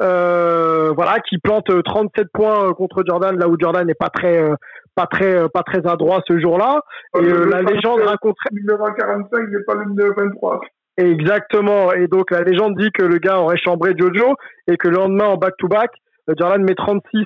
Euh, 0.00 0.92
voilà, 0.94 1.18
qui 1.28 1.38
plante 1.38 1.70
37 1.84 2.28
points 2.32 2.72
contre 2.74 3.02
Jordan, 3.06 3.36
là 3.36 3.48
où 3.48 3.56
Jordan 3.58 3.86
n'est 3.86 3.94
pas 3.94 4.10
très, 4.10 4.40
euh, 4.40 4.54
pas 4.94 5.06
très, 5.06 5.48
pas 5.48 5.62
très 5.62 5.86
adroit 5.86 6.20
ce 6.28 6.38
jour-là. 6.38 6.80
Et 7.20 7.24
euh, 7.24 7.46
la 7.50 7.62
légende 7.62 8.00
raconte. 8.02 8.36
Le 8.52 8.76
45 8.76 9.48
n'est 9.48 9.64
pas 9.64 9.74
le 9.74 10.14
23. 10.14 10.60
Exactement. 10.98 11.92
Et 11.92 12.06
donc 12.06 12.30
la 12.30 12.42
légende 12.42 12.76
dit 12.76 12.90
que 12.92 13.02
le 13.02 13.18
gars 13.18 13.40
aurait 13.40 13.58
chambré 13.58 13.92
Jojo 13.96 14.34
et 14.68 14.76
que 14.76 14.88
le 14.88 14.96
lendemain 14.96 15.26
en 15.26 15.36
back-to-back, 15.36 15.90
Jordan 16.36 16.62
met 16.62 16.74
36 16.74 17.24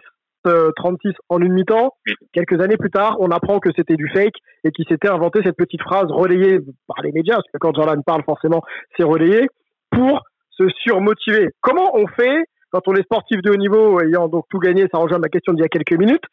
36 0.76 1.08
euh, 1.08 1.12
en 1.28 1.40
une 1.40 1.52
mi-temps. 1.52 1.94
Quelques 2.32 2.60
années 2.60 2.76
plus 2.76 2.90
tard, 2.90 3.16
on 3.20 3.30
apprend 3.30 3.60
que 3.60 3.70
c'était 3.76 3.96
du 3.96 4.08
fake 4.08 4.34
et 4.64 4.70
qu'il 4.72 4.86
s'était 4.88 5.08
inventé 5.08 5.40
cette 5.44 5.56
petite 5.56 5.82
phrase 5.82 6.10
relayée 6.10 6.58
par 6.86 7.02
les 7.02 7.12
médias, 7.12 7.36
parce 7.36 7.48
que 7.52 7.58
quand 7.58 7.74
Jordan 7.74 8.02
parle, 8.04 8.22
forcément, 8.24 8.62
c'est 8.96 9.04
relayé, 9.04 9.46
pour 9.90 10.22
se 10.50 10.68
surmotiver. 10.82 11.50
Comment 11.60 11.96
on 11.96 12.06
fait 12.08 12.44
quand 12.72 12.88
on 12.88 12.94
est 12.94 13.02
sportif 13.02 13.40
de 13.42 13.50
haut 13.50 13.56
niveau, 13.56 14.00
ayant 14.00 14.28
donc 14.28 14.46
tout 14.50 14.58
gagné, 14.58 14.86
ça 14.92 14.98
rejoint 14.98 15.18
ma 15.18 15.28
question 15.28 15.52
d'il 15.52 15.62
y 15.62 15.64
a 15.64 15.68
quelques 15.68 15.98
minutes, 15.98 16.24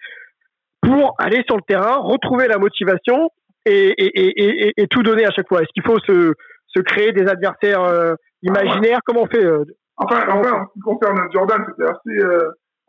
pour 0.82 1.16
aller 1.20 1.44
sur 1.46 1.58
le 1.58 1.62
terrain, 1.68 1.98
retrouver 1.98 2.48
la 2.48 2.58
motivation 2.58 3.30
et, 3.66 3.90
et, 3.90 4.82
et, 4.82 4.88
tout 4.88 5.04
donner 5.04 5.26
à 5.26 5.32
chaque 5.32 5.48
fois 5.48 5.62
Est-ce 5.62 5.70
qu'il 5.74 5.84
faut 5.84 6.00
se, 6.00 6.34
se, 6.68 6.80
créer 6.80 7.12
des 7.12 7.28
adversaires 7.28 7.84
euh, 7.84 8.16
imaginaires? 8.42 9.00
Comment 9.06 9.24
on 9.24 9.28
fait 9.28 9.46
euh, 9.46 9.66
Enfin, 9.98 10.24
enfin, 10.30 10.54
en 10.54 10.66
ce 10.66 10.74
qui 10.74 10.80
concerne 10.80 11.20
Jordan, 11.34 11.66
c'était 11.68 11.92
assez 11.92 12.26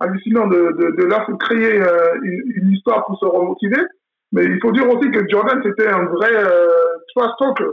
hallucinant 0.01 0.47
de, 0.49 0.73
de, 0.79 1.03
de 1.03 1.05
là 1.07 1.25
se 1.29 1.33
créer 1.33 1.81
euh, 1.81 2.15
une, 2.23 2.43
une, 2.57 2.73
histoire 2.73 3.05
pour 3.07 3.19
se 3.19 3.27
remotiver. 3.27 3.83
Mais 4.33 4.45
il 4.45 4.59
faut 4.61 4.73
dire 4.73 4.89
aussi 4.89 5.11
que 5.11 5.21
Jordan, 5.29 5.61
c'était 5.63 5.89
un 5.89 6.05
vrai 6.07 6.33
euh, 6.35 6.67
trash 7.15 7.31
talker. 7.39 7.71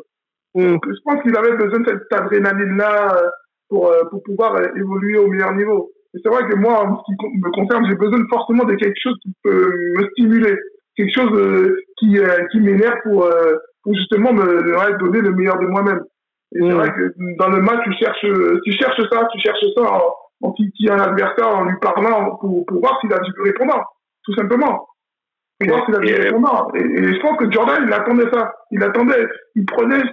Mm. 0.55 0.77
je 0.85 1.01
pense 1.03 1.21
qu'il 1.21 1.35
avait 1.35 1.55
besoin 1.55 1.79
de 1.79 1.89
cette 1.89 2.19
adrénaline-là 2.19 3.15
euh, 3.15 3.29
pour, 3.69 3.87
euh, 3.87 4.03
pour 4.09 4.23
pouvoir 4.23 4.59
évoluer 4.75 5.17
au 5.17 5.27
meilleur 5.27 5.53
niveau. 5.53 5.91
Et 6.13 6.19
c'est 6.23 6.29
vrai 6.29 6.47
que 6.47 6.55
moi, 6.55 6.85
en 6.85 6.97
ce 6.97 7.03
qui 7.05 7.37
me 7.37 7.51
concerne, 7.51 7.85
j'ai 7.87 7.95
besoin 7.95 8.19
forcément 8.29 8.63
de 8.63 8.75
quelque 8.75 8.99
chose 9.01 9.17
qui 9.21 9.33
peut 9.43 9.73
me 9.97 10.09
stimuler, 10.11 10.55
quelque 10.95 11.13
chose 11.13 11.75
qui, 11.99 12.17
qui 12.51 12.59
m'énerve 12.59 12.97
pour, 13.03 13.29
pour 13.83 13.93
justement 13.93 14.33
me 14.33 14.97
donner 14.97 15.21
le 15.21 15.31
meilleur 15.33 15.59
de 15.59 15.67
moi-même. 15.67 16.01
Et 16.55 16.59
c'est 16.59 16.65
mm. 16.65 16.73
vrai 16.73 16.89
que 16.89 17.13
dans 17.37 17.49
le 17.49 17.61
match, 17.61 17.83
tu 17.83 17.93
cherches, 17.93 18.25
tu 18.63 18.71
cherches 18.71 19.01
ça, 19.11 19.27
tu 19.31 19.39
cherches 19.39 19.65
ça 19.75 19.83
en, 19.83 20.47
en 20.47 20.53
un 20.89 20.99
adversaire 20.99 21.47
en 21.47 21.65
lui 21.65 21.75
parlant 21.81 22.35
pour, 22.37 22.65
pour 22.65 22.79
voir 22.79 22.99
s'il 23.01 23.13
a 23.13 23.19
du 23.19 23.31
répondant, 23.41 23.83
tout 24.23 24.33
simplement. 24.35 24.87
Pour 25.59 25.69
voir 25.69 25.85
s'il 25.85 25.95
a 25.95 25.99
du 25.99 26.13
répondant. 26.13 26.69
Et, 26.75 26.79
et, 26.79 27.13
je 27.13 27.19
pense 27.19 27.37
que 27.37 27.51
Jordan, 27.51 27.83
il 27.85 27.93
attendait 27.93 28.29
ça. 28.31 28.53
Il 28.71 28.83
attendait, 28.83 29.27
il 29.55 29.65
prenait 29.65 30.03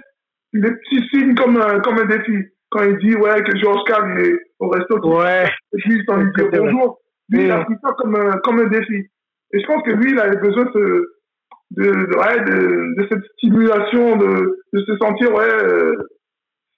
les 0.53 0.71
petits 0.71 1.07
signes 1.09 1.35
comme 1.35 1.57
un, 1.57 1.79
comme 1.79 1.99
un 1.99 2.05
défi. 2.05 2.37
Quand 2.75 2.83
il 2.83 2.97
dit, 2.97 3.15
ouais, 3.15 3.41
que 3.41 3.57
George 3.57 3.81
Kahn 3.87 4.17
est 4.19 4.37
au 4.59 4.67
resto, 4.67 4.99
ouais. 4.99 5.45
juste 5.75 6.09
en 6.09 6.17
lui 6.17 6.29
bonjour, 6.35 6.99
lui, 7.29 7.45
il 7.45 7.51
a 7.51 7.63
pris 7.63 7.75
ça 7.81 7.93
comme 7.97 8.15
un, 8.17 8.31
comme 8.43 8.59
un 8.59 8.67
défi. 8.67 8.97
Et 9.53 9.59
je 9.61 9.65
pense 9.65 9.81
que 9.83 9.91
lui, 9.91 10.11
il 10.11 10.19
avait 10.19 10.35
besoin 10.35 10.65
de, 10.65 11.07
de, 11.71 11.83
de, 11.85 12.17
ouais, 12.17 12.43
de, 12.43 13.01
de 13.01 13.07
cette 13.09 13.23
stimulation, 13.37 14.17
de, 14.17 14.59
de 14.73 14.79
se 14.81 14.97
sentir 14.97 15.33
ouais, 15.33 15.53
euh, 15.53 15.95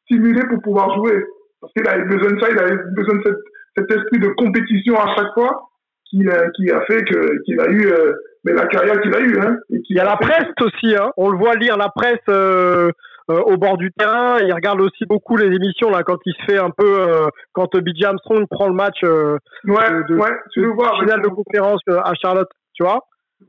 stimulé 0.03 0.41
pour 0.49 0.61
pouvoir 0.61 0.95
jouer. 0.97 1.25
Parce 1.61 1.73
qu'il 1.73 1.87
avait 1.87 2.05
besoin 2.05 2.31
de 2.31 2.39
ça, 2.41 2.47
il 2.51 2.59
avait 2.59 2.77
besoin 2.95 3.15
de 3.15 3.43
cet 3.75 3.91
esprit 3.91 4.19
de 4.19 4.29
compétition 4.37 4.99
à 4.99 5.15
chaque 5.15 5.33
fois 5.33 5.63
qui, 6.11 6.29
a, 6.29 6.47
qui 6.51 6.69
a 6.69 6.81
fait 6.81 7.03
qu'il 7.05 7.59
a 7.59 7.69
eu 7.71 7.87
euh, 7.87 8.13
mais 8.43 8.53
la 8.53 8.67
carrière 8.67 9.01
qu'il 9.01 9.15
a 9.15 9.19
eue. 9.19 9.39
Hein, 9.39 9.57
il 9.69 9.95
y 9.95 9.99
a 9.99 10.05
la 10.05 10.17
presse 10.17 10.53
aussi, 10.61 10.95
hein. 10.95 11.11
on 11.17 11.29
le 11.29 11.37
voit 11.37 11.55
lire 11.55 11.75
la 11.75 11.89
presse 11.89 12.19
euh, 12.29 12.91
euh, 13.29 13.41
au 13.41 13.57
bord 13.57 13.77
du 13.77 13.91
terrain. 13.91 14.37
Il 14.39 14.53
regarde 14.53 14.81
aussi 14.81 15.05
beaucoup 15.05 15.37
les 15.37 15.53
émissions 15.53 15.89
là 15.89 16.03
quand 16.03 16.17
il 16.25 16.33
se 16.33 16.51
fait 16.51 16.57
un 16.59 16.69
peu 16.69 17.07
quand 17.53 17.75
BJ 17.75 18.03
Armstrong 18.05 18.45
prend 18.49 18.67
le 18.67 18.73
match 18.73 19.01
ouais, 19.03 20.03
de, 20.09 20.15
ouais, 20.15 20.31
tu 20.53 20.61
le 20.61 20.69
vois, 20.69 20.97
finale 20.99 21.21
de 21.21 21.29
conférence 21.29 21.81
à 21.87 22.13
Charlotte, 22.15 22.49
tu 22.73 22.83
vois? 22.83 23.01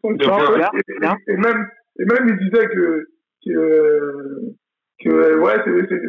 et, 0.05 1.37
même, 1.37 1.67
et 1.99 2.05
même 2.05 2.29
il 2.29 2.39
disait 2.39 2.69
que, 2.69 3.07
que, 3.47 4.41
que 5.05 5.39
ouais, 5.39 5.57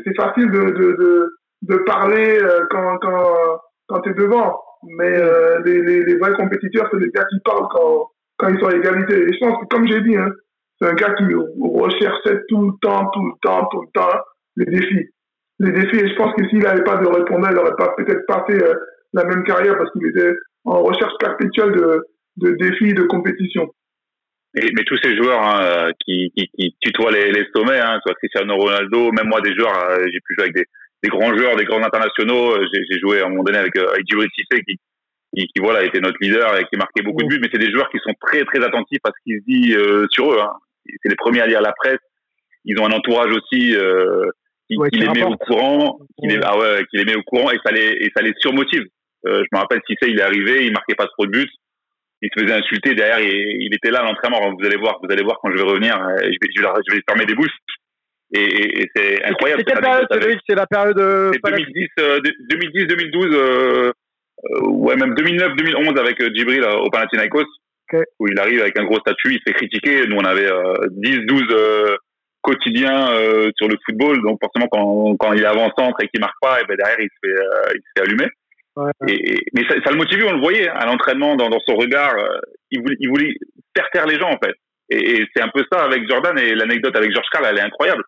c'est 0.06 0.16
facile 0.16 0.52
de, 0.52 0.60
de 0.72 1.30
de 1.64 1.78
parler 1.86 2.40
euh, 2.42 2.66
quand, 2.70 2.98
quand, 3.00 3.60
quand 3.88 4.02
tu 4.02 4.12
es 4.12 4.14
devant. 4.14 4.60
Mais 4.98 5.20
euh, 5.20 5.60
les, 5.66 5.82
les, 5.82 6.04
les, 6.06 6.18
vrais 6.18 6.34
compétiteurs, 6.34 6.88
c'est 6.92 7.00
les 7.00 7.10
gars 7.10 7.26
qui 7.26 7.40
parlent 7.44 7.68
quand, 7.70 8.12
quand 8.38 8.48
ils 8.48 8.60
sont 8.60 8.68
à 8.68 8.76
égalité. 8.76 9.24
Et 9.24 9.34
je 9.34 9.40
pense 9.40 9.60
que, 9.60 9.68
comme 9.76 9.88
j'ai 9.88 10.02
dit, 10.02 10.16
hein, 10.16 10.32
c'est 10.80 10.88
un 10.88 10.94
gars 10.94 11.14
qui 11.14 11.26
recherchait 11.60 12.42
tout 12.48 12.62
le 12.62 12.74
temps, 12.82 13.10
tout 13.12 13.26
le 13.26 13.34
temps, 13.42 13.68
tout 13.72 13.82
le 13.82 13.88
temps 13.94 14.18
les 14.56 14.66
défis. 14.66 15.10
Les 15.60 15.72
défis, 15.72 15.98
et 15.98 16.10
je 16.10 16.16
pense 16.16 16.34
que 16.36 16.48
s'il 16.48 16.60
n'avait 16.60 16.84
pas 16.84 16.98
de 16.98 17.08
répondant, 17.08 17.50
il 17.50 17.56
n'aurait 17.56 17.76
pas 17.78 17.94
peut-être 17.98 18.26
pas 18.28 18.46
fait 18.48 18.64
euh, 18.64 18.76
la 19.14 19.26
même 19.26 19.44
carrière 19.44 19.78
parce 19.78 19.92
qu'il 19.92 20.08
était 20.08 20.34
en 20.66 20.82
recherche 20.82 21.14
perpétuelle 21.20 21.72
de, 21.72 22.04
de 22.38 22.52
défis, 22.52 22.94
de 22.94 23.04
compétition. 23.04 23.68
Et, 24.56 24.68
mais 24.76 24.84
tous 24.86 24.98
ces 25.04 25.16
joueurs 25.16 25.42
hein, 25.42 25.92
qui, 26.00 26.32
qui, 26.36 26.50
qui, 26.58 26.76
tutoient 26.82 27.12
les, 27.12 27.32
les 27.32 27.46
sommets, 27.54 27.80
hein, 27.80 28.00
soit 28.04 28.16
Cristiano 28.16 28.56
Ronaldo, 28.56 29.12
même 29.12 29.28
moi 29.28 29.42
des 29.42 29.54
joueurs, 29.54 29.74
j'ai 30.00 30.20
pu 30.26 30.34
jouer 30.36 30.44
avec 30.46 30.56
des, 30.56 30.66
des 31.04 31.10
grands 31.10 31.36
joueurs, 31.36 31.56
des 31.56 31.66
grands 31.66 31.84
internationaux. 31.84 32.56
Euh, 32.56 32.66
j'ai 32.74 33.00
joué 33.00 33.22
à 33.22 33.26
un 33.26 33.30
moment 33.30 33.44
donné 33.44 33.58
avec, 33.58 33.76
euh, 33.78 33.90
avec 33.90 34.08
Djibril 34.08 34.30
Cissé 34.36 34.62
qui, 34.64 34.78
qui, 35.36 35.48
qui, 35.48 35.60
voilà 35.60 35.84
était 35.84 36.00
notre 36.00 36.18
leader 36.22 36.58
et 36.58 36.66
qui 36.66 36.78
marquait 36.78 37.04
beaucoup 37.04 37.24
de 37.24 37.28
buts. 37.28 37.40
Mais 37.42 37.50
c'est 37.52 37.60
des 37.60 37.72
joueurs 37.72 37.90
qui 37.90 38.00
sont 38.00 38.14
très 38.22 38.44
très 38.46 38.64
attentifs 38.64 39.00
à 39.04 39.10
ce 39.10 39.24
qui 39.24 39.40
se 39.40 39.44
dit 39.46 39.76
euh, 39.76 40.08
sur 40.12 40.32
eux. 40.34 40.40
Hein. 40.40 40.54
C'est 40.86 41.10
les 41.10 41.16
premiers 41.16 41.42
à 41.42 41.48
lire 41.48 41.62
la 41.62 41.74
presse. 41.74 42.00
Ils 42.66 42.80
ont 42.80 42.86
un 42.86 42.92
entourage 42.92 43.32
aussi 43.32 43.76
euh, 43.76 44.26
qui, 44.68 44.78
qui 44.92 45.00
les 45.00 45.10
met 45.10 45.24
au 45.24 45.36
courant, 45.38 46.00
qui 46.20 46.28
les, 46.28 46.40
ah 46.44 46.58
ouais, 46.58 46.86
qui 46.90 46.98
les 46.98 47.06
met 47.06 47.16
au 47.16 47.24
courant 47.24 47.52
et 47.52 47.58
ça 47.64 47.72
les 47.72 47.88
et 48.00 48.12
ça 48.16 48.22
les 48.22 48.34
surmotive. 48.40 48.84
Euh, 49.26 49.44
je 49.44 49.48
me 49.56 49.60
rappelle 49.60 49.82
Cissé, 49.88 50.10
il 50.10 50.20
est 50.20 50.24
arrivé, 50.24 50.66
il 50.66 50.72
marquait 50.72 50.96
pas 50.96 51.08
trop 51.08 51.26
de 51.26 51.32
buts. 51.32 51.50
Il 52.22 52.30
se 52.36 52.42
faisait 52.42 52.54
insulter 52.54 52.96
derrière, 52.96 53.20
il, 53.20 53.64
il 53.64 53.74
était 53.74 53.92
là 53.92 54.00
à 54.00 54.04
l'entraînement. 54.04 54.54
Vous 54.58 54.66
allez 54.66 54.78
voir, 54.78 55.00
vous 55.02 55.12
allez 55.12 55.24
voir 55.24 55.38
quand 55.42 55.52
je 55.52 55.58
vais 55.58 55.70
revenir, 55.70 55.98
je 56.18 56.26
vais, 56.26 56.50
je 56.56 56.62
vais, 56.62 56.68
je 56.90 56.96
vais 56.96 57.02
fermer 57.08 57.26
des 57.26 57.36
bouches 57.36 57.56
et, 58.34 58.82
et 58.82 58.90
c'est 58.96 59.24
incroyable. 59.26 59.64
C'est 59.66 59.74
quelle 59.74 59.84
période, 59.84 60.40
C'est 60.48 60.56
la 60.56 60.68
période 60.68 60.98
2010, 60.98 61.88
2010, 62.50 62.88
2012, 62.88 63.28
euh, 63.32 63.92
euh, 64.46 64.68
ouais, 64.68 64.96
même 64.96 65.16
2009, 65.16 65.56
2011 65.56 66.00
avec 66.00 66.22
euh, 66.22 66.30
Djibril 66.34 66.64
euh, 66.64 66.78
au 66.78 66.90
Panathinaikos, 66.90 67.46
où 68.20 68.28
il 68.28 68.40
arrive 68.40 68.62
avec 68.62 68.78
un 68.80 68.86
gros 68.86 69.00
statut, 69.00 69.34
il 69.34 69.40
se 69.40 69.44
fait 69.48 69.54
critiquer. 69.54 70.08
Nous, 70.08 70.16
on 70.16 70.26
avait 70.26 70.50
10, 70.92 71.20
12, 71.26 71.98
quotidien 72.42 73.12
euh, 73.12 73.52
sur 73.58 73.68
le 73.68 73.76
football. 73.86 74.22
Donc 74.22 74.40
forcément, 74.42 74.68
quand, 74.72 75.16
quand 75.18 75.34
il 75.34 75.44
est 75.44 75.46
avant-centre 75.46 75.98
et 76.02 76.08
qu'il 76.08 76.20
marque 76.20 76.40
pas, 76.42 76.62
et 76.62 76.66
ben 76.66 76.76
derrière, 76.78 77.00
il 77.00 77.10
se 77.10 77.28
fait, 77.28 77.40
euh, 77.40 77.74
il 77.76 77.82
se 77.82 77.92
fait 77.96 78.08
allumer. 78.08 78.28
Et, 79.08 79.36
mais 79.54 79.64
ça, 79.68 79.76
ça, 79.84 79.92
le 79.92 79.98
motivait, 79.98 80.24
on 80.24 80.34
le 80.34 80.42
voyait 80.42 80.70
hein, 80.70 80.76
à 80.76 80.86
l'entraînement, 80.86 81.36
dans, 81.36 81.50
dans, 81.50 81.60
son 81.68 81.76
regard. 81.76 82.14
Euh, 82.18 82.40
il, 82.72 82.82
voulait, 82.82 82.96
il 83.00 83.10
voulait 83.10 83.34
faire 83.76 83.90
taire 83.92 84.06
les 84.06 84.18
gens, 84.18 84.30
en 84.30 84.38
fait. 84.44 84.56
Et, 84.90 85.26
c'est 85.36 85.44
un 85.44 85.50
peu 85.50 85.64
ça 85.72 85.84
avec 85.84 86.08
Jordan. 86.08 86.38
Et 86.40 86.56
l'anecdote 86.56 86.96
avec 86.96 87.12
George 87.12 87.28
Carl, 87.32 87.46
elle 87.50 87.58
est 87.58 87.62
incroyable. 87.62 88.04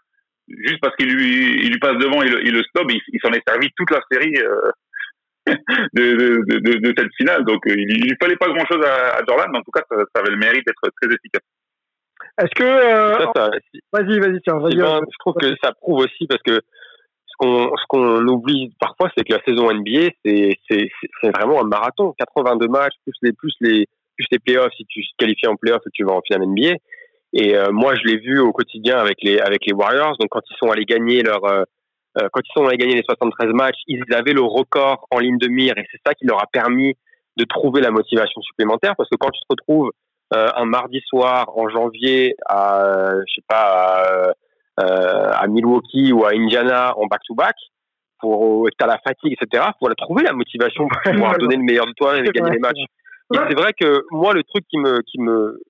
Juste 0.47 0.79
parce 0.81 0.95
qu'il 0.95 1.09
lui, 1.09 1.63
il 1.63 1.71
lui 1.71 1.79
passe 1.79 1.97
devant, 1.97 2.23
il, 2.23 2.33
il 2.43 2.53
le 2.53 2.63
stoppe, 2.63 2.89
il, 2.89 3.19
s'en 3.21 3.31
est 3.31 3.47
servi 3.47 3.69
toute 3.75 3.91
la 3.91 4.01
série 4.11 4.33
de, 5.47 6.79
de, 6.79 6.93
cette 6.97 7.13
finale. 7.17 7.43
Donc 7.45 7.61
il, 7.65 8.05
il 8.05 8.15
fallait 8.21 8.35
pas 8.35 8.47
grand-chose 8.47 8.85
à, 8.85 9.17
à, 9.17 9.21
Jordan, 9.27 9.49
mais 9.51 9.59
en 9.59 9.63
tout 9.63 9.71
cas, 9.71 9.81
ça, 9.89 9.95
ça 9.97 10.21
avait 10.21 10.31
le 10.31 10.37
mérite 10.37 10.65
d'être 10.65 10.93
très 11.01 11.13
efficace. 11.13 11.41
Est-ce 12.39 12.55
que 12.55 12.63
euh, 12.63 13.25
vas-y, 13.91 14.19
vas-y, 14.19 14.41
tiens, 14.41 14.59
vas-y. 14.59 14.77
Ben, 14.77 15.01
je 15.01 15.17
trouve 15.19 15.33
que 15.33 15.47
ça 15.63 15.71
prouve 15.73 15.99
aussi 15.99 16.27
parce 16.27 16.41
que 16.43 16.61
ce 17.25 17.33
qu'on 17.37 17.75
ce 17.75 17.83
qu'on 17.87 18.27
oublie 18.27 18.73
parfois, 18.79 19.09
c'est 19.15 19.23
que 19.23 19.33
la 19.33 19.43
saison 19.43 19.71
NBA, 19.71 20.11
c'est 20.23 20.57
c'est 20.69 20.89
c'est 21.21 21.35
vraiment 21.35 21.61
un 21.61 21.67
marathon, 21.67 22.13
82 22.19 22.67
matchs 22.67 22.93
plus 23.03 23.15
les 23.21 23.33
plus 23.33 23.53
les 23.61 23.85
plus 24.15 24.25
les 24.31 24.39
playoffs 24.39 24.73
si 24.77 24.85
tu 24.85 25.01
te 25.01 25.15
qualifies 25.17 25.47
en 25.47 25.55
playoffs 25.55 25.81
tu 25.93 26.03
vas 26.03 26.13
en 26.13 26.21
finale 26.21 26.47
NBA. 26.47 26.75
Et 27.33 27.55
euh, 27.55 27.71
moi, 27.71 27.95
je 27.95 28.03
l'ai 28.07 28.17
vu 28.17 28.39
au 28.39 28.51
quotidien 28.51 28.97
avec 28.97 29.17
les 29.21 29.39
avec 29.39 29.65
les 29.65 29.73
Warriors. 29.73 30.17
Donc 30.19 30.29
quand 30.29 30.41
ils 30.49 30.57
sont 30.57 30.71
allés 30.71 30.85
gagner 30.85 31.23
leur 31.23 31.43
euh, 31.45 31.63
quand 32.15 32.41
ils 32.43 32.51
sont 32.53 32.65
allés 32.65 32.77
gagner 32.77 32.95
les 32.95 33.03
73 33.03 33.53
matchs, 33.53 33.79
ils 33.87 34.03
avaient 34.13 34.33
le 34.33 34.41
record 34.41 35.07
en 35.11 35.19
ligne 35.19 35.37
de 35.37 35.47
mire 35.47 35.73
et 35.77 35.85
c'est 35.91 35.99
ça 36.05 36.13
qui 36.13 36.25
leur 36.25 36.41
a 36.41 36.47
permis 36.51 36.95
de 37.37 37.45
trouver 37.45 37.81
la 37.81 37.91
motivation 37.91 38.41
supplémentaire 38.41 38.95
parce 38.97 39.09
que 39.09 39.15
quand 39.15 39.29
tu 39.29 39.39
te 39.41 39.45
retrouves 39.49 39.91
euh, 40.33 40.47
un 40.55 40.65
mardi 40.65 41.01
soir 41.07 41.49
en 41.57 41.69
janvier 41.69 42.35
à, 42.47 43.11
je 43.27 43.33
sais 43.35 43.45
pas, 43.47 44.33
euh, 44.79 45.31
à, 45.33 45.45
Milwaukee 45.47 46.13
ou 46.13 46.25
à 46.25 46.29
Indiana 46.33 46.93
en 46.97 47.05
back-to-back, 47.07 47.55
pour 48.19 48.67
tu 48.69 48.83
as 48.83 48.87
la 48.87 48.99
fatigue, 48.99 49.35
etc. 49.39 49.63
Pour 49.79 49.89
la 49.89 49.95
trouver 49.95 50.23
la 50.23 50.31
motivation 50.31 50.87
pour 50.87 51.11
pouvoir 51.11 51.37
donner 51.37 51.57
le 51.57 51.63
meilleur 51.63 51.85
de 51.85 51.93
toi 51.93 52.17
et 52.17 52.21
gagner 52.21 52.51
les 52.51 52.59
matchs. 52.59 52.79
Et 53.33 53.37
c'est 53.49 53.55
vrai 53.55 53.73
que 53.73 54.03
moi, 54.11 54.33
le 54.33 54.43
truc 54.43 54.65
qui 54.69 54.77
me, 54.77 55.01
qui 55.01 55.19
me, 55.19 55.61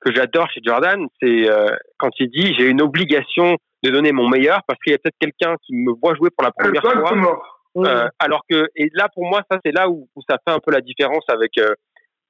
que 0.00 0.14
j'adore 0.14 0.48
chez 0.50 0.60
Jordan, 0.62 1.06
c'est 1.20 1.50
euh, 1.50 1.70
quand 1.98 2.10
il 2.18 2.30
dit 2.30 2.54
j'ai 2.58 2.68
une 2.68 2.82
obligation 2.82 3.56
de 3.82 3.90
donner 3.90 4.12
mon 4.12 4.28
meilleur 4.28 4.60
parce 4.66 4.78
qu'il 4.80 4.92
y 4.92 4.94
a 4.94 4.98
peut-être 4.98 5.18
quelqu'un 5.20 5.54
qui 5.64 5.74
me 5.74 5.92
voit 6.02 6.14
jouer 6.14 6.30
pour 6.30 6.44
la 6.44 6.52
première 6.52 6.82
fois. 6.82 7.42
Euh, 7.76 8.08
alors 8.18 8.40
que 8.50 8.68
et 8.74 8.88
là 8.94 9.08
pour 9.14 9.24
moi 9.24 9.42
ça 9.48 9.58
c'est 9.64 9.70
là 9.70 9.88
où, 9.88 10.08
où, 10.16 10.22
ça 10.28 10.38
fait 10.44 10.52
un 10.52 10.58
peu 10.58 10.72
la 10.72 10.80
différence 10.80 11.22
avec 11.28 11.52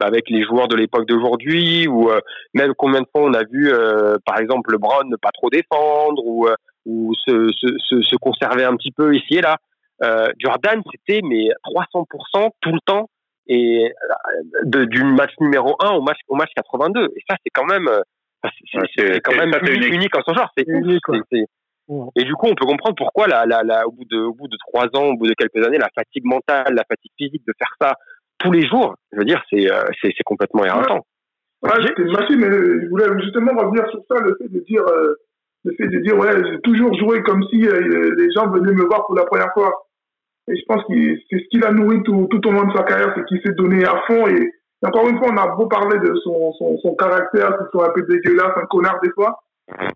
avec 0.00 0.30
les 0.30 0.44
joueurs 0.44 0.68
de 0.68 0.76
l'époque 0.76 1.06
d'aujourd'hui 1.06 1.86
ou 1.88 2.10
euh, 2.10 2.20
même 2.54 2.72
combien 2.76 3.00
de 3.00 3.06
fois 3.10 3.22
on 3.24 3.34
a 3.34 3.44
vu 3.44 3.72
euh, 3.72 4.16
par 4.24 4.38
exemple 4.38 4.72
LeBron 4.72 5.04
ne 5.04 5.16
pas 5.16 5.30
trop 5.32 5.50
défendre 5.50 6.22
ou 6.24 6.46
euh, 6.46 6.54
ou 6.86 7.12
se, 7.26 7.50
se, 7.52 8.02
se, 8.02 8.16
conserver 8.16 8.64
un 8.64 8.74
petit 8.76 8.92
peu 8.92 9.14
ici 9.14 9.36
et 9.36 9.42
là. 9.42 9.56
Jordan 10.38 10.80
c'était 10.92 11.20
mais 11.22 11.48
300% 11.64 12.50
tout 12.60 12.72
le 12.72 12.78
temps 12.86 13.10
et 13.48 13.92
du 14.64 15.04
match 15.04 15.32
numéro 15.40 15.76
1 15.80 15.90
au 15.90 16.02
match 16.02 16.18
au 16.28 16.36
match 16.36 16.50
82 16.56 17.08
et 17.16 17.22
ça 17.28 17.36
c'est 17.42 17.50
quand 17.52 17.66
même 17.66 17.88
c'est 18.96 19.20
quand 19.20 19.34
même 19.34 19.52
unique, 19.92 20.16
en 20.16 20.22
son 20.22 20.34
genre. 20.34 20.50
C'est 20.56 20.66
unique 20.68 21.02
et 22.16 22.24
du 22.24 22.34
coup, 22.34 22.46
on 22.46 22.54
peut 22.54 22.66
comprendre 22.66 22.96
pourquoi, 22.96 23.26
la, 23.26 23.46
la, 23.46 23.62
la, 23.62 23.86
au 23.86 23.92
bout 23.92 24.04
de, 24.04 24.18
au 24.18 24.34
bout 24.34 24.46
de 24.46 24.56
trois 24.68 24.86
ans, 24.94 25.06
au 25.06 25.16
bout 25.16 25.26
de 25.26 25.32
quelques 25.32 25.66
années, 25.66 25.78
la 25.78 25.88
fatigue 25.94 26.24
mentale, 26.24 26.74
la 26.74 26.84
fatigue 26.86 27.12
physique 27.16 27.42
de 27.46 27.54
faire 27.58 27.74
ça 27.80 27.94
tous 28.38 28.52
les 28.52 28.66
jours, 28.66 28.94
je 29.12 29.18
veux 29.18 29.24
dire, 29.24 29.42
c'est 29.50 29.70
euh, 29.72 29.82
c'est 30.02 30.12
complètement 30.24 30.64
éreintant. 30.64 31.06
Ouais, 31.62 31.70
ouais 31.70 32.36
mais 32.36 32.46
je 32.46 32.88
voulais 32.88 33.06
justement 33.22 33.52
revenir 33.52 33.88
sur 33.90 34.00
ça, 34.08 34.20
le 34.20 34.36
fait 34.38 34.48
de 34.48 34.60
dire, 34.60 34.82
euh, 34.86 35.14
le 35.64 35.74
fait 35.76 35.88
de 35.88 35.98
dire, 36.00 36.16
ouais, 36.16 36.30
j'ai 36.44 36.60
toujours 36.60 36.94
joué 36.98 37.22
comme 37.22 37.42
si 37.50 37.66
euh, 37.66 38.14
les 38.16 38.30
gens 38.32 38.48
venaient 38.50 38.74
me 38.74 38.84
voir 38.84 39.06
pour 39.06 39.16
la 39.16 39.24
première 39.24 39.52
fois. 39.54 39.72
Et 40.48 40.56
je 40.56 40.64
pense 40.66 40.82
que 40.84 40.94
c'est 41.30 41.38
ce 41.38 41.48
qu'il 41.50 41.64
a 41.64 41.72
nourri 41.72 42.02
tout, 42.02 42.26
tout 42.30 42.46
au 42.48 42.52
long 42.52 42.64
de 42.64 42.76
sa 42.76 42.82
carrière, 42.82 43.12
c'est 43.14 43.24
qu'il 43.26 43.40
s'est 43.44 43.54
donné 43.54 43.84
à 43.84 44.02
fond. 44.06 44.26
Et, 44.28 44.50
encore 44.82 45.08
une 45.08 45.18
fois, 45.18 45.28
on 45.32 45.36
a 45.36 45.56
beau 45.56 45.66
parler 45.66 45.98
de 45.98 46.14
son, 46.24 46.52
son, 46.52 46.78
son 46.78 46.94
caractère, 46.94 47.58
qu'il 47.58 47.66
soit 47.72 47.88
un 47.88 47.92
peu 47.92 48.02
dégueulasse, 48.02 48.56
un 48.56 48.66
connard 48.66 49.00
des 49.02 49.10
fois, 49.10 49.40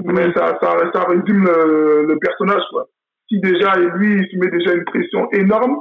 mais 0.05 0.33
ça, 0.35 0.59
ça, 0.61 0.77
ça 0.93 1.05
résume 1.05 1.45
le, 1.45 2.07
le 2.07 2.19
personnage, 2.19 2.63
quoi. 2.71 2.87
Si 3.29 3.41
déjà, 3.41 3.75
et 3.79 3.87
lui, 3.97 4.21
il 4.21 4.29
se 4.31 4.37
met 4.37 4.51
déjà 4.51 4.75
une 4.75 4.85
pression 4.85 5.29
énorme, 5.33 5.77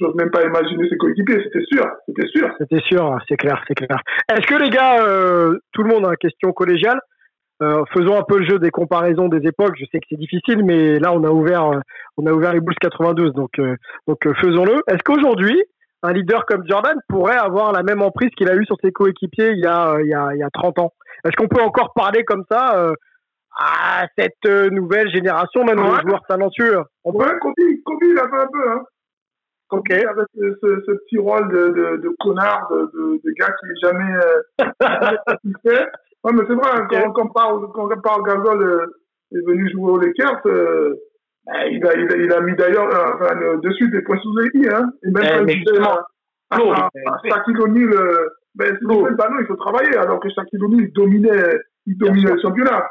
j'ose 0.00 0.14
même 0.14 0.30
pas 0.30 0.44
imaginer 0.44 0.88
ses 0.88 0.96
coéquipiers, 0.96 1.42
c'était 1.44 1.64
sûr, 1.70 1.84
c'était 2.06 2.26
sûr. 2.28 2.48
C'était 2.58 2.80
sûr, 2.80 3.18
c'est 3.28 3.36
clair, 3.36 3.62
c'est 3.68 3.74
clair. 3.74 4.00
Est-ce 4.30 4.46
que 4.46 4.60
les 4.62 4.70
gars, 4.70 5.04
euh, 5.04 5.58
tout 5.72 5.82
le 5.82 5.90
monde 5.90 6.06
a 6.06 6.10
une 6.10 6.16
question 6.16 6.52
collégiale? 6.52 7.00
Euh, 7.62 7.84
faisons 7.92 8.18
un 8.18 8.22
peu 8.22 8.38
le 8.38 8.46
jeu 8.46 8.58
des 8.58 8.70
comparaisons 8.70 9.28
des 9.28 9.46
époques. 9.46 9.74
Je 9.78 9.84
sais 9.90 9.98
que 9.98 10.06
c'est 10.08 10.18
difficile, 10.18 10.64
mais 10.64 10.98
là 10.98 11.12
on 11.12 11.24
a 11.24 11.30
ouvert, 11.30 11.66
euh, 11.66 11.80
on 12.16 12.26
a 12.26 12.32
ouvert 12.32 12.52
les 12.52 12.60
Bulls 12.60 12.76
92, 12.80 13.32
donc 13.32 13.60
donc 14.06 14.18
faisons-le. 14.40 14.82
Est-ce 14.88 15.02
qu'aujourd'hui 15.04 15.62
un 16.02 16.12
leader 16.12 16.46
comme 16.46 16.62
Jordan 16.68 16.96
pourrait 17.08 17.36
avoir 17.36 17.72
la 17.72 17.82
même 17.82 18.02
emprise 18.02 18.30
qu'il 18.36 18.48
a 18.48 18.54
eu 18.54 18.64
sur 18.64 18.76
ses 18.82 18.92
coéquipiers 18.92 19.50
il 19.50 19.58
y 19.58 19.66
a 19.66 19.96
il 20.00 20.08
y 20.08 20.14
a, 20.14 20.30
il 20.34 20.38
y 20.38 20.44
a 20.44 20.50
30 20.50 20.78
ans? 20.78 20.92
Est-ce 21.24 21.36
qu'on 21.36 21.48
peut 21.48 21.62
encore 21.62 21.92
parler 21.94 22.24
comme 22.24 22.44
ça 22.50 22.92
à 23.58 24.06
cette 24.16 24.44
nouvelle 24.70 25.10
génération, 25.10 25.64
même 25.64 25.80
ouais. 25.80 26.00
joueurs 26.02 26.22
talentueux? 26.28 26.78
On 27.04 27.12
peut... 27.12 27.24
Kobe, 27.40 27.54
Kobe, 27.84 27.98
il 28.02 28.18
a 28.18 28.28
fait 28.28 28.42
un 28.42 28.46
peu, 28.52 28.70
hein. 28.70 28.82
Ok. 29.70 29.90
Avec 29.90 30.26
ce, 30.34 30.58
ce, 30.62 30.82
ce, 30.86 30.92
petit 30.92 31.18
rôle 31.18 31.48
de, 31.48 31.68
de, 31.68 31.96
de 31.98 32.16
connard, 32.20 32.68
de, 32.70 32.90
de, 32.94 33.20
de, 33.22 33.32
gars 33.38 33.52
qui 33.60 33.66
n'est 33.66 33.80
jamais 33.82 34.14
euh, 34.14 35.84
Ouais, 36.24 36.32
mais 36.32 36.42
c'est 36.46 36.54
vrai, 36.54 36.70
hein, 36.74 36.86
quand, 36.90 37.12
quand, 37.12 37.28
parle, 37.28 37.66
quand 37.72 37.88
Paul 37.88 38.22
Gasol 38.24 38.62
euh, 38.62 38.86
est 39.32 39.46
venu 39.46 39.70
jouer 39.70 39.92
aux 39.92 39.98
Lakers, 39.98 40.40
euh, 40.46 40.94
ben, 41.46 41.68
il, 41.70 41.86
a, 41.86 41.94
il, 41.94 42.12
a, 42.12 42.16
il 42.16 42.32
a 42.32 42.40
mis 42.40 42.54
d'ailleurs 42.56 42.88
euh, 42.92 43.14
enfin, 43.14 43.40
euh, 43.40 43.56
dessus 43.58 43.88
des 43.90 44.02
points 44.02 44.18
sous 44.18 44.36
les 44.38 44.60
i, 44.60 44.68
hein. 44.68 44.90
Et 45.04 45.10
même 45.10 45.22
eh, 45.24 45.38
quand 45.38 45.46
il 45.46 45.64
disait 45.64 45.80
à, 46.50 46.58
Shaquille 47.28 47.60
O'Neal, 47.60 47.92
euh, 47.92 48.28
ben, 48.54 48.76
le 48.80 49.14
bah 49.14 49.28
non, 49.30 49.38
il 49.40 49.46
faut 49.46 49.56
travailler, 49.56 49.96
alors 49.96 50.20
que 50.20 50.28
Shaquille 50.30 50.62
O'Neal 50.62 50.92
dominait, 50.92 51.60
il 51.86 51.96
dominait 51.96 52.32
le 52.32 52.40
championnat. 52.40 52.86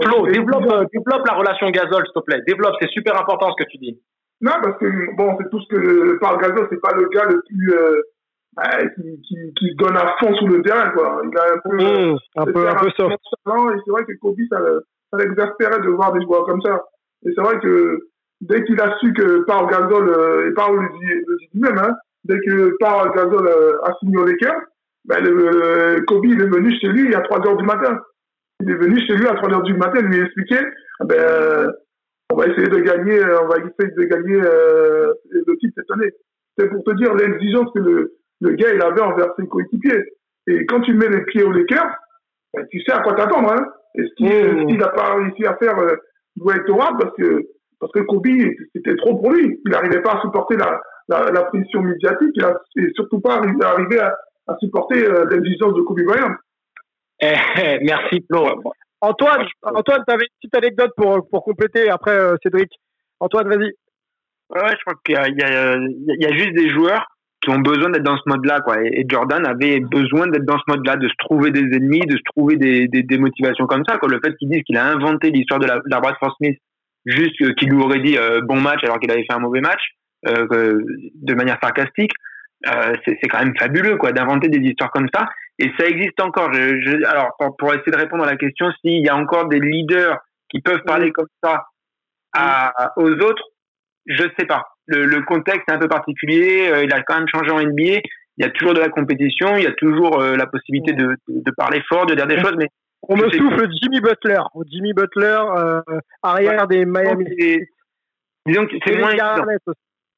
Flo, 0.00 0.26
développe, 0.26 0.86
développe 0.92 1.26
la 1.26 1.34
relation 1.34 1.70
Gasol, 1.70 2.04
s'il 2.04 2.14
te 2.14 2.24
plaît. 2.24 2.40
Développe, 2.46 2.74
c'est 2.80 2.90
super 2.90 3.20
important 3.20 3.50
ce 3.50 3.64
que 3.64 3.68
tu 3.68 3.78
dis. 3.78 4.00
Non, 4.40 4.52
parce 4.62 4.78
que, 4.78 5.16
bon, 5.16 5.36
c'est 5.38 5.50
tout 5.50 5.60
ce 5.60 5.68
que 5.68 6.18
Paul 6.18 6.38
Gasol, 6.40 6.68
c'est 6.70 6.80
pas 6.80 6.94
le 6.94 7.08
gars 7.08 7.24
le 7.24 7.42
plus, 7.46 7.74
euh, 7.74 8.00
qui, 8.96 9.22
qui, 9.22 9.54
qui 9.56 9.74
donne 9.76 9.96
à 9.96 10.14
fond 10.18 10.34
sur 10.34 10.48
le 10.48 10.62
terrain, 10.62 10.90
quoi. 10.90 11.22
Il 11.24 11.38
a 11.38 11.42
un 11.54 11.58
peu, 11.58 11.76
mmh, 11.76 12.18
un 12.36 12.44
peu, 12.46 12.68
un 12.68 12.74
peu 12.74 12.90
soft. 12.96 13.12
Et 13.12 13.78
c'est 13.84 13.90
vrai 13.90 14.04
que 14.04 14.12
Kobe, 14.20 14.36
ça, 14.50 14.58
ça 15.10 15.18
l'exaspérait 15.18 15.80
de 15.80 15.90
voir 15.90 16.12
des 16.12 16.22
joueurs 16.22 16.44
comme 16.44 16.62
ça. 16.62 16.82
Et 17.24 17.30
c'est 17.34 17.42
vrai 17.42 17.58
que 17.60 17.98
dès 18.40 18.64
qu'il 18.64 18.80
a 18.80 18.96
su 18.98 19.12
que 19.12 19.44
Paul 19.44 19.68
Gasol, 19.70 20.08
euh, 20.08 20.50
et 20.50 20.54
Paul 20.54 20.80
le 20.80 20.88
dit, 20.98 21.24
le 21.26 21.36
dit 21.52 21.60
même, 21.60 21.78
hein, 21.78 21.94
dès 22.24 22.38
que 22.40 22.76
Paul 22.80 23.12
Gasol 23.14 23.46
euh, 23.46 23.78
a 23.84 23.94
signé 24.00 24.16
au 24.16 24.24
Lakers, 24.24 24.62
ben, 25.04 25.24
le, 25.24 26.00
Kobe, 26.06 26.26
il 26.26 26.40
est 26.40 26.48
venu 26.48 26.72
chez 26.78 26.88
lui 26.88 27.14
à 27.14 27.20
3 27.20 27.46
heures 27.46 27.56
du 27.56 27.64
matin. 27.64 27.98
Il 28.60 28.70
est 28.70 28.74
venu 28.74 29.00
chez 29.06 29.14
lui 29.14 29.26
à 29.26 29.34
3 29.34 29.50
heures 29.50 29.62
du 29.62 29.74
matin 29.74 30.00
lui 30.02 30.20
expliquer, 30.20 30.60
ben, 31.04 31.72
on 32.30 32.36
va 32.36 32.46
essayer 32.46 32.68
de 32.68 32.78
gagner, 32.78 33.18
euh, 33.18 33.42
on 33.42 33.48
va 33.48 33.56
essayer 33.56 33.94
de 33.96 34.04
gagner 34.04 34.40
euh, 34.40 35.12
le 35.30 35.56
titre 35.56 35.74
cette 35.76 35.90
année. 35.90 36.10
C'est 36.56 36.68
pour 36.68 36.84
te 36.84 36.94
dire 36.96 37.14
l'exigence 37.14 37.70
que 37.74 37.80
le, 37.80 38.12
le 38.40 38.52
gars 38.52 38.72
il 38.74 38.82
avait 38.82 39.00
envers 39.00 39.34
ses 39.38 39.46
coéquipiers. 39.46 40.04
Et 40.46 40.66
quand 40.66 40.80
tu 40.80 40.94
mets 40.94 41.08
les 41.08 41.22
pieds 41.24 41.42
au 41.42 41.52
Lakers, 41.52 41.94
ben, 42.54 42.66
tu 42.70 42.80
sais 42.82 42.92
à 42.92 43.00
quoi 43.00 43.14
t'attendre. 43.14 43.52
Hein. 43.52 43.66
Et 43.96 44.02
ce 44.02 44.14
qu'il 44.14 44.78
n'a 44.78 44.88
pas 44.88 45.14
réussi 45.14 45.44
à 45.46 45.56
faire 45.56 45.78
euh, 45.78 45.96
doit 46.36 46.56
être 46.56 46.70
horrible 46.70 46.98
parce 47.00 47.14
que 47.16 47.46
parce 47.78 47.92
que 47.92 48.00
Kobe 48.00 48.26
c'était 48.74 48.96
trop 48.96 49.16
pour 49.16 49.32
lui. 49.32 49.60
Il 49.64 49.70
n'arrivait 49.70 50.02
pas 50.02 50.14
à 50.14 50.20
supporter 50.20 50.56
la, 50.56 50.80
la, 51.08 51.30
la 51.30 51.44
pression 51.44 51.82
médiatique 51.82 52.38
et, 52.76 52.88
surtout 52.94 53.20
pas 53.20 53.40
arriver 53.62 53.98
à, 54.00 54.16
à 54.48 54.56
supporter 54.58 55.04
euh, 55.04 55.24
l'exigence 55.30 55.74
de 55.74 55.82
Kobe 55.82 56.02
Bryant. 56.02 56.34
Eh, 57.22 57.34
eh, 57.62 57.78
merci 57.82 58.24
Flo. 58.30 58.48
Antoine, 59.02 59.46
Antoine, 59.62 60.04
tu 60.06 60.14
avais 60.14 60.24
une 60.24 60.36
petite 60.40 60.56
anecdote 60.56 60.92
pour, 60.96 61.28
pour 61.30 61.42
compléter 61.42 61.88
après 61.88 62.18
euh, 62.18 62.36
Cédric. 62.42 62.70
Antoine, 63.18 63.48
vas-y. 63.48 63.72
Ouais, 64.50 64.72
je 64.72 64.84
crois 64.84 64.94
qu'il 65.04 65.14
y 65.14 65.18
a, 65.18 65.28
il 65.28 65.38
y, 65.38 65.42
a, 65.42 65.76
il 65.76 66.22
y 66.22 66.26
a 66.26 66.32
juste 66.32 66.54
des 66.54 66.68
joueurs 66.68 67.06
qui 67.42 67.50
ont 67.50 67.58
besoin 67.58 67.90
d'être 67.90 68.02
dans 68.02 68.18
ce 68.18 68.28
mode-là, 68.28 68.60
quoi. 68.60 68.76
Et, 68.84 69.04
Jordan 69.08 69.46
avait 69.46 69.80
besoin 69.80 70.26
d'être 70.26 70.44
dans 70.44 70.58
ce 70.58 70.64
mode-là, 70.68 70.96
de 70.96 71.08
se 71.08 71.14
trouver 71.18 71.50
des 71.50 71.74
ennemis, 71.76 72.00
de 72.00 72.16
se 72.16 72.22
trouver 72.34 72.56
des, 72.56 72.86
des, 72.88 73.02
des 73.02 73.18
motivations 73.18 73.66
comme 73.66 73.84
ça, 73.88 73.98
quoi. 73.98 74.08
Le 74.08 74.20
fait 74.22 74.36
qu'ils 74.36 74.50
disent 74.50 74.62
qu'il 74.64 74.76
a 74.76 74.86
inventé 74.86 75.30
l'histoire 75.30 75.60
de 75.60 75.66
la, 75.66 75.76
de 75.76 76.00
Bradford 76.00 76.36
Smith, 76.36 76.58
juste 77.06 77.36
qu'il 77.54 77.70
lui 77.70 77.82
aurait 77.82 78.00
dit 78.00 78.18
euh, 78.18 78.40
bon 78.42 78.60
match 78.60 78.80
alors 78.84 78.98
qu'il 78.98 79.10
avait 79.10 79.24
fait 79.24 79.32
un 79.32 79.38
mauvais 79.38 79.60
match, 79.60 79.80
euh, 80.28 80.82
de 81.14 81.34
manière 81.34 81.58
sarcastique, 81.62 82.12
euh, 82.66 82.92
c'est 83.06 83.28
quand 83.28 83.38
même 83.38 83.56
fabuleux, 83.58 83.96
quoi, 83.96 84.12
d'inventer 84.12 84.48
des 84.48 84.58
histoires 84.58 84.90
comme 84.90 85.08
ça. 85.14 85.26
Et 85.58 85.72
ça 85.78 85.86
existe 85.86 86.20
encore. 86.20 86.52
Je, 86.52 86.80
je, 86.80 87.06
alors, 87.06 87.30
pour, 87.38 87.56
pour, 87.56 87.70
essayer 87.72 87.92
de 87.92 87.96
répondre 87.96 88.24
à 88.24 88.30
la 88.30 88.36
question, 88.36 88.70
s'il 88.80 89.04
y 89.04 89.08
a 89.08 89.16
encore 89.16 89.48
des 89.48 89.60
leaders 89.60 90.18
qui 90.50 90.60
peuvent 90.60 90.82
parler 90.84 91.10
comme 91.12 91.28
ça 91.42 91.64
à, 92.34 92.92
aux 92.96 93.10
autres, 93.10 93.44
je 94.06 94.24
sais 94.38 94.46
pas. 94.46 94.64
Le, 94.90 95.06
le, 95.06 95.22
contexte 95.22 95.68
est 95.68 95.72
un 95.72 95.78
peu 95.78 95.88
particulier. 95.88 96.68
Euh, 96.70 96.84
il 96.84 96.92
a 96.92 97.02
quand 97.02 97.16
même 97.16 97.28
changé 97.28 97.50
en 97.50 97.60
NBA. 97.60 98.00
Il 98.36 98.44
y 98.44 98.44
a 98.44 98.50
toujours 98.50 98.74
de 98.74 98.80
la 98.80 98.88
compétition. 98.88 99.56
Il 99.56 99.64
y 99.64 99.66
a 99.66 99.72
toujours 99.72 100.20
euh, 100.20 100.36
la 100.36 100.46
possibilité 100.46 100.92
de, 100.92 101.16
de, 101.28 101.50
parler 101.56 101.82
fort, 101.88 102.06
de 102.06 102.14
dire 102.14 102.26
des 102.26 102.40
choses. 102.40 102.54
Mais 102.58 102.68
On 103.08 103.16
me 103.16 103.30
souffle 103.30 103.68
Jimmy 103.80 104.00
Butler. 104.00 104.40
Jimmy 104.70 104.92
Butler, 104.92 105.40
euh, 105.56 105.80
arrière 106.22 106.66
des 106.66 106.84
Miami. 106.84 107.24
Disons 108.46 108.66
que 108.66 108.76
c'est 108.84 108.98
moins. 108.98 109.14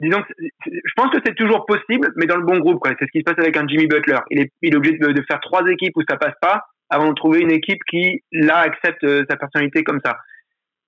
Disons 0.00 0.22
que 0.22 0.32
je 0.38 0.92
pense 0.96 1.10
que 1.10 1.18
c'est 1.24 1.36
toujours 1.36 1.64
possible, 1.66 2.12
mais 2.16 2.26
dans 2.26 2.36
le 2.36 2.44
bon 2.44 2.58
groupe. 2.58 2.80
C'est 2.98 3.04
ce 3.04 3.10
qui 3.12 3.18
se 3.18 3.24
passe 3.24 3.38
avec 3.38 3.56
un 3.56 3.66
Jimmy 3.68 3.86
Butler. 3.86 4.18
Il 4.30 4.40
est, 4.40 4.50
il 4.62 4.74
est 4.74 4.76
obligé 4.76 4.98
de, 4.98 5.22
faire 5.28 5.40
trois 5.40 5.64
équipes 5.68 5.96
où 5.96 6.02
ça 6.08 6.16
passe 6.16 6.34
pas 6.40 6.64
avant 6.90 7.08
de 7.08 7.14
trouver 7.14 7.40
une 7.40 7.52
équipe 7.52 7.78
qui, 7.88 8.22
là, 8.32 8.58
accepte 8.58 9.06
sa 9.30 9.36
personnalité 9.36 9.84
comme 9.84 10.00
ça. 10.04 10.18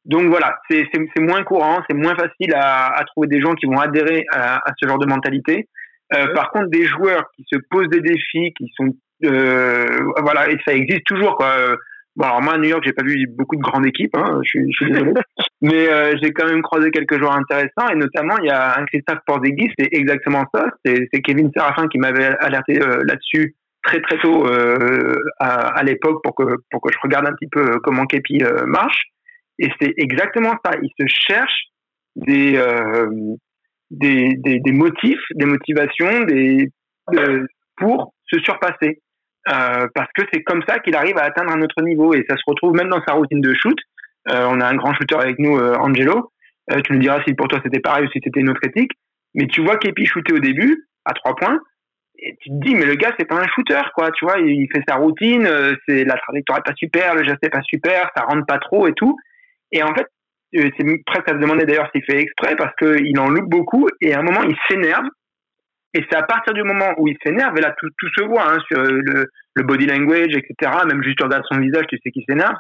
Donc 0.05 0.27
voilà, 0.29 0.59
c'est 0.71 0.87
moins 1.19 1.43
courant, 1.45 1.83
c'est 1.89 1.97
moins 1.97 2.15
facile 2.15 2.55
à, 2.55 2.95
à, 2.95 3.05
trouver 3.05 3.29
des 3.29 3.41
gens 3.41 3.55
qui 3.55 3.67
vont 3.67 3.79
adhérer 3.79 4.27
à, 4.33 4.57
à 4.57 4.73
ce 4.79 4.87
genre 4.87 4.99
de 4.99 5.07
mentalité. 5.07 5.69
Euh, 6.15 6.35
par 6.35 6.51
contre, 6.51 6.69
des 6.69 6.85
joueurs 6.85 7.31
qui 7.35 7.45
se 7.51 7.59
posent 7.71 7.89
des 7.89 8.01
défis, 8.01 8.53
qui 8.57 8.71
sont 8.77 8.95
euh, 9.25 9.87
voilà, 10.23 10.51
et 10.51 10.59
ça 10.67 10.75
existe 10.75 11.05
toujours 11.05 11.37
quoi. 11.37 11.55
Bon, 12.17 12.27
alors 12.27 12.43
moi 12.43 12.55
à 12.55 12.59
New 12.59 12.69
York, 12.69 12.83
j'ai 12.85 12.93
pas 12.93 13.03
vu 13.03 13.27
beaucoup 13.27 13.57
de 13.57 13.61
grandes 13.61 13.87
équipes, 13.87 14.17
hein, 14.17 14.39
je, 14.45 14.49
suis, 14.49 14.73
je 14.73 14.85
suis 14.85 14.93
désolé, 14.93 15.15
mais 15.63 15.89
euh, 15.89 16.15
j'ai 16.23 16.33
quand 16.33 16.47
même 16.47 16.63
croisé 16.63 16.93
quelques 16.93 17.19
joueurs 17.19 17.35
intéressants 17.35 17.89
et 17.91 17.97
notamment 17.97 18.37
il 18.39 18.47
y 18.47 18.51
a 18.51 18.79
un 18.79 18.85
Christophe 18.85 19.19
Porzingis, 19.27 19.73
c'est 19.77 19.89
exactement 19.91 20.45
ça. 20.55 20.67
C'est 20.85 21.09
Kevin 21.25 21.51
Serafin 21.57 21.89
qui 21.89 21.99
m'avait 21.99 22.37
alerté 22.39 22.81
euh, 22.81 23.03
là-dessus 23.05 23.57
très 23.83 24.01
très 24.01 24.19
tôt 24.19 24.47
euh, 24.47 25.17
à, 25.41 25.77
à 25.77 25.83
l'époque 25.83 26.23
pour 26.23 26.37
que 26.37 26.45
pour 26.71 26.81
que 26.83 26.93
je 26.93 26.99
regarde 27.03 27.27
un 27.27 27.33
petit 27.33 27.49
peu 27.51 27.63
euh, 27.63 27.79
comment 27.83 28.07
Kepi 28.07 28.45
marche. 28.67 29.03
Et 29.59 29.69
c'est 29.81 29.95
exactement 29.97 30.55
ça. 30.65 30.73
Il 30.83 30.91
se 30.99 31.07
cherche 31.07 31.65
des 32.17 32.61
des, 33.91 34.35
des, 34.37 34.61
des, 34.61 34.73
motifs, 34.73 35.21
des 35.35 35.47
motivations, 35.47 36.25
des 36.25 36.71
pour 37.77 38.15
se 38.27 38.39
surpasser. 38.41 39.01
Euh, 39.49 39.87
parce 39.95 40.11
que 40.15 40.23
c'est 40.33 40.43
comme 40.43 40.63
ça 40.67 40.79
qu'il 40.79 40.97
arrive 40.97 41.19
à 41.19 41.25
atteindre 41.25 41.53
un 41.53 41.61
autre 41.61 41.83
niveau 41.83 42.15
et 42.15 42.25
ça 42.29 42.37
se 42.37 42.43
retrouve 42.47 42.75
même 42.75 42.89
dans 42.89 43.03
sa 43.07 43.13
routine 43.13 43.43
de 43.43 43.53
shoot. 43.55 43.79
Euh, 44.31 44.47
on 44.49 44.61
a 44.61 44.67
un 44.67 44.75
grand 44.75 44.95
shooter 44.95 45.17
avec 45.17 45.39
nous, 45.39 45.59
euh, 45.59 45.75
Angelo. 45.75 46.31
Euh, 46.73 46.81
tu 46.81 46.95
me 46.95 46.99
diras 46.99 47.23
si 47.27 47.35
pour 47.35 47.49
toi 47.49 47.61
c'était 47.63 47.81
pareil 47.81 48.07
ou 48.07 48.11
si 48.11 48.21
c'était 48.25 48.41
une 48.41 48.49
autre 48.49 48.65
éthique. 48.65 48.93
Mais 49.35 49.47
tu 49.47 49.63
vois 49.63 49.77
Kepi 49.77 50.07
shooter 50.07 50.33
au 50.33 50.39
début 50.39 50.87
à 51.05 51.13
trois 51.13 51.37
points 51.37 51.59
tu 52.41 52.49
te 52.49 52.55
dis 52.65 52.75
mais 52.75 52.87
le 52.87 52.95
gars 52.95 53.13
c'est 53.19 53.27
pas 53.27 53.35
un 53.35 53.47
shooter 53.49 53.83
quoi. 53.95 54.11
Tu 54.13 54.25
vois, 54.25 54.39
il 54.39 54.67
fait 54.73 54.83
sa 54.89 54.95
routine, 54.95 55.47
c'est 55.87 56.05
la 56.05 56.17
trajectoire 56.17 56.59
est 56.59 56.63
pas 56.63 56.75
super, 56.75 57.15
le 57.17 57.25
geste 57.25 57.43
est 57.43 57.51
pas 57.51 57.61
super, 57.63 58.11
ça 58.17 58.23
rentre 58.23 58.47
pas 58.47 58.59
trop 58.59 58.87
et 58.87 58.95
tout. 58.95 59.19
Et 59.75 59.83
en 59.83 59.95
fait, 59.95 60.07
c'est 60.53 61.05
presque 61.05 61.29
à 61.29 61.33
se 61.33 61.39
demander 61.39 61.67
d'ailleurs 61.67 61.91
s'il 61.93 62.05
fait 62.05 62.21
exprès 62.21 62.57
parce 62.57 62.75
qu'il 62.77 63.19
en 63.19 63.29
loupe 63.29 63.51
beaucoup 63.51 63.87
et 64.01 64.15
à 64.15 64.21
un 64.21 64.23
moment 64.23 64.43
il 64.45 64.57
s'énerve 64.69 65.05
et 65.95 66.05
c'est 66.11 66.17
à 66.17 66.25
partir 66.25 66.53
du 66.55 66.65
moment 66.65 66.93
où 66.99 67.07
il 67.07 67.17
s'énerve, 67.25 67.57
et 67.57 67.61
là 67.61 67.73
tout, 67.79 67.89
tout 67.99 68.09
se 68.17 68.25
voit 68.25 68.51
hein, 68.51 68.59
sur 68.67 68.83
le, 68.83 69.27
le, 69.55 69.63
body 69.63 69.87
language, 69.87 70.35
etc. 70.37 70.73
Même 70.89 71.03
juste 71.05 71.19
tu 71.19 71.25
regardes 71.25 71.45
son 71.51 71.61
visage, 71.61 71.85
tu 71.89 71.99
sais 72.03 72.11
qu'il 72.11 72.25
s'énerve. 72.29 72.57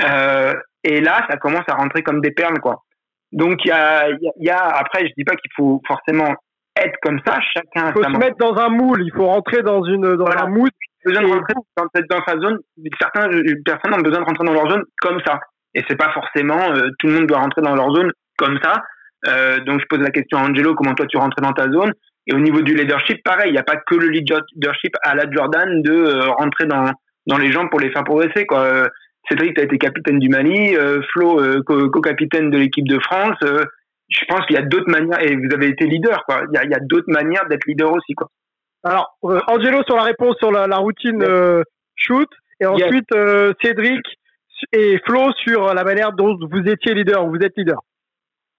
Euh, 0.00 0.54
et 0.84 1.00
là, 1.00 1.26
ça 1.28 1.36
commence 1.38 1.64
à 1.68 1.74
rentrer 1.74 2.04
comme 2.04 2.20
des 2.20 2.30
perles, 2.30 2.60
quoi. 2.60 2.84
Donc 3.32 3.64
il 3.64 3.68
y 3.68 3.72
a, 3.72 4.08
y, 4.10 4.30
y 4.36 4.48
a, 4.48 4.64
après, 4.64 5.08
je 5.08 5.12
dis 5.16 5.24
pas 5.24 5.34
qu'il 5.34 5.50
faut 5.56 5.82
forcément 5.88 6.36
être 6.76 6.96
comme 7.02 7.20
ça. 7.26 7.40
Chacun. 7.52 7.88
Il 7.88 7.92
faut 7.94 8.04
se 8.04 8.18
mettre 8.18 8.36
dans 8.38 8.56
un 8.56 8.68
moule. 8.68 9.02
Il 9.04 9.12
faut 9.12 9.26
rentrer 9.26 9.62
dans 9.62 9.82
une 9.82 10.16
dans 10.16 10.30
un 10.30 10.46
moule. 10.46 10.70
Besoin 11.04 11.22
de 11.22 11.28
rentrer 11.28 11.54
dans, 11.76 11.86
dans 12.10 12.24
sa 12.26 12.38
zone. 12.38 12.58
Certaines 13.00 13.42
personnes 13.64 13.94
ont 13.94 14.02
besoin 14.02 14.20
de 14.20 14.24
rentrer 14.24 14.46
dans 14.46 14.52
leur 14.52 14.70
zone 14.70 14.84
comme 15.00 15.20
ça. 15.26 15.40
Et 15.74 15.84
c'est 15.88 15.96
pas 15.96 16.12
forcément 16.12 16.72
euh, 16.72 16.88
tout 16.98 17.06
le 17.08 17.14
monde 17.14 17.26
doit 17.26 17.38
rentrer 17.38 17.62
dans 17.62 17.74
leur 17.74 17.90
zone 17.92 18.10
comme 18.36 18.58
ça. 18.62 18.82
Euh, 19.26 19.58
donc 19.60 19.80
je 19.80 19.86
pose 19.86 20.00
la 20.00 20.10
question 20.10 20.38
à 20.38 20.42
Angelo, 20.42 20.74
comment 20.74 20.94
toi 20.94 21.06
tu 21.06 21.16
rentres 21.16 21.40
dans 21.42 21.52
ta 21.52 21.70
zone? 21.70 21.92
Et 22.26 22.34
au 22.34 22.38
niveau 22.38 22.62
du 22.62 22.74
leadership, 22.74 23.22
pareil, 23.24 23.50
il 23.50 23.52
n'y 23.52 23.58
a 23.58 23.64
pas 23.64 23.76
que 23.76 23.94
le 23.94 24.08
leadership 24.08 24.94
à 25.02 25.14
la 25.14 25.30
Jordan 25.30 25.82
de 25.82 25.92
euh, 25.92 26.30
rentrer 26.30 26.66
dans, 26.66 26.90
dans 27.26 27.38
les 27.38 27.50
gens 27.52 27.68
pour 27.68 27.80
les 27.80 27.90
faire 27.90 28.04
progresser. 28.04 28.46
Quoi. 28.46 28.88
Cédric, 29.28 29.54
tu 29.54 29.60
as 29.60 29.64
été 29.64 29.78
capitaine 29.78 30.18
du 30.18 30.28
Mali, 30.28 30.74
Flo, 31.12 31.40
co-capitaine 31.64 32.50
de 32.50 32.58
l'équipe 32.58 32.88
de 32.88 32.98
France. 32.98 33.36
je 33.42 34.24
pense 34.26 34.46
qu'il 34.46 34.56
y 34.56 34.58
a 34.58 34.62
d'autres 34.62 34.90
manières, 34.90 35.20
et 35.22 35.36
vous 35.36 35.54
avez 35.54 35.68
été 35.68 35.86
leader, 35.86 36.24
quoi. 36.24 36.42
Il 36.50 36.54
y 36.54 36.58
a, 36.58 36.64
il 36.64 36.70
y 36.70 36.74
a 36.74 36.80
d'autres 36.80 37.10
manières 37.10 37.46
d'être 37.48 37.66
leader 37.66 37.92
aussi, 37.92 38.14
quoi. 38.14 38.28
Alors, 38.84 39.18
Angelo 39.22 39.82
sur 39.84 39.96
la 39.96 40.04
réponse 40.04 40.36
sur 40.38 40.50
la, 40.50 40.66
la 40.66 40.76
routine 40.76 41.22
shoot, 41.96 42.28
et 42.60 42.66
ensuite 42.66 43.08
Cédric 43.62 44.02
et 44.72 44.98
Flo 45.06 45.32
sur 45.44 45.74
la 45.74 45.84
manière 45.84 46.12
dont 46.12 46.36
vous 46.50 46.70
étiez 46.70 46.94
leader, 46.94 47.26
vous 47.26 47.36
êtes 47.36 47.52
leader. 47.56 47.80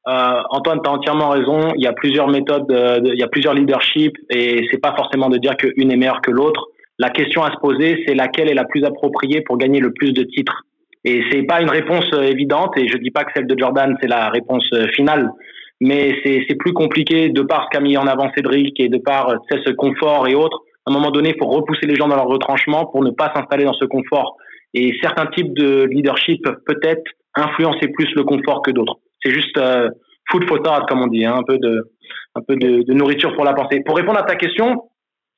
Euh, 0.07 0.41
Antoine, 0.49 0.79
tu 0.83 0.89
as 0.89 0.93
entièrement 0.93 1.29
raison. 1.29 1.73
Il 1.75 1.83
y 1.83 1.87
a 1.87 1.93
plusieurs 1.93 2.27
méthodes, 2.27 2.65
il 3.03 3.19
y 3.19 3.23
a 3.23 3.27
plusieurs 3.27 3.53
leaderships 3.53 4.17
et 4.29 4.65
c'est 4.71 4.79
pas 4.79 4.95
forcément 4.95 5.29
de 5.29 5.37
dire 5.37 5.55
qu'une 5.55 5.91
est 5.91 5.97
meilleure 5.97 6.21
que 6.21 6.31
l'autre. 6.31 6.67
La 6.97 7.09
question 7.09 7.43
à 7.43 7.51
se 7.51 7.57
poser, 7.57 8.03
c'est 8.05 8.15
laquelle 8.15 8.49
est 8.49 8.53
la 8.53 8.65
plus 8.65 8.83
appropriée 8.83 9.41
pour 9.41 9.57
gagner 9.57 9.79
le 9.79 9.93
plus 9.93 10.11
de 10.11 10.23
titres. 10.23 10.63
Et 11.05 11.23
c'est 11.31 11.43
pas 11.43 11.61
une 11.61 11.69
réponse 11.69 12.09
euh, 12.13 12.23
évidente 12.23 12.77
et 12.77 12.87
je 12.87 12.97
dis 12.97 13.11
pas 13.11 13.23
que 13.23 13.31
celle 13.33 13.47
de 13.47 13.57
Jordan 13.57 13.95
c'est 14.01 14.09
la 14.09 14.29
réponse 14.29 14.67
euh, 14.73 14.87
finale, 14.95 15.31
mais 15.79 16.13
c'est 16.25 16.55
plus 16.55 16.73
compliqué 16.73 17.29
de 17.29 17.41
par 17.41 17.65
ce 17.65 17.69
qu'a 17.69 17.79
mis 17.79 17.95
en 17.97 18.05
avant 18.05 18.29
Cédric 18.35 18.77
et 18.81 18.89
de 18.89 18.97
par 18.97 19.33
ce 19.49 19.71
confort 19.71 20.27
et 20.27 20.35
autres. 20.35 20.59
À 20.85 20.91
un 20.91 20.93
moment 20.93 21.11
donné, 21.11 21.29
il 21.29 21.39
faut 21.39 21.49
repousser 21.49 21.85
les 21.85 21.95
gens 21.95 22.09
dans 22.09 22.17
leur 22.17 22.27
retranchement 22.27 22.85
pour 22.87 23.01
ne 23.01 23.11
pas 23.11 23.31
s'installer 23.33 23.63
dans 23.63 23.73
ce 23.73 23.85
confort. 23.85 24.35
Et 24.73 24.93
certains 25.01 25.27
types 25.27 25.53
de 25.53 25.85
leadership 25.85 26.43
peut-être 26.65 27.03
influencer 27.35 27.87
plus 27.87 28.09
le 28.15 28.23
confort 28.23 28.61
que 28.61 28.71
d'autres. 28.71 28.97
C'est 29.23 29.31
juste 29.31 29.57
euh, 29.57 29.89
food 30.31 30.47
for 30.47 30.61
thought, 30.61 30.87
comme 30.87 31.01
on 31.01 31.07
dit, 31.07 31.25
hein, 31.25 31.35
un 31.37 31.43
peu 31.43 31.57
de, 31.57 31.91
un 32.35 32.41
peu 32.41 32.55
de, 32.55 32.83
de, 32.83 32.93
nourriture 32.93 33.35
pour 33.35 33.45
la 33.45 33.53
pensée. 33.53 33.81
Pour 33.85 33.95
répondre 33.95 34.19
à 34.19 34.23
ta 34.23 34.35
question, 34.35 34.83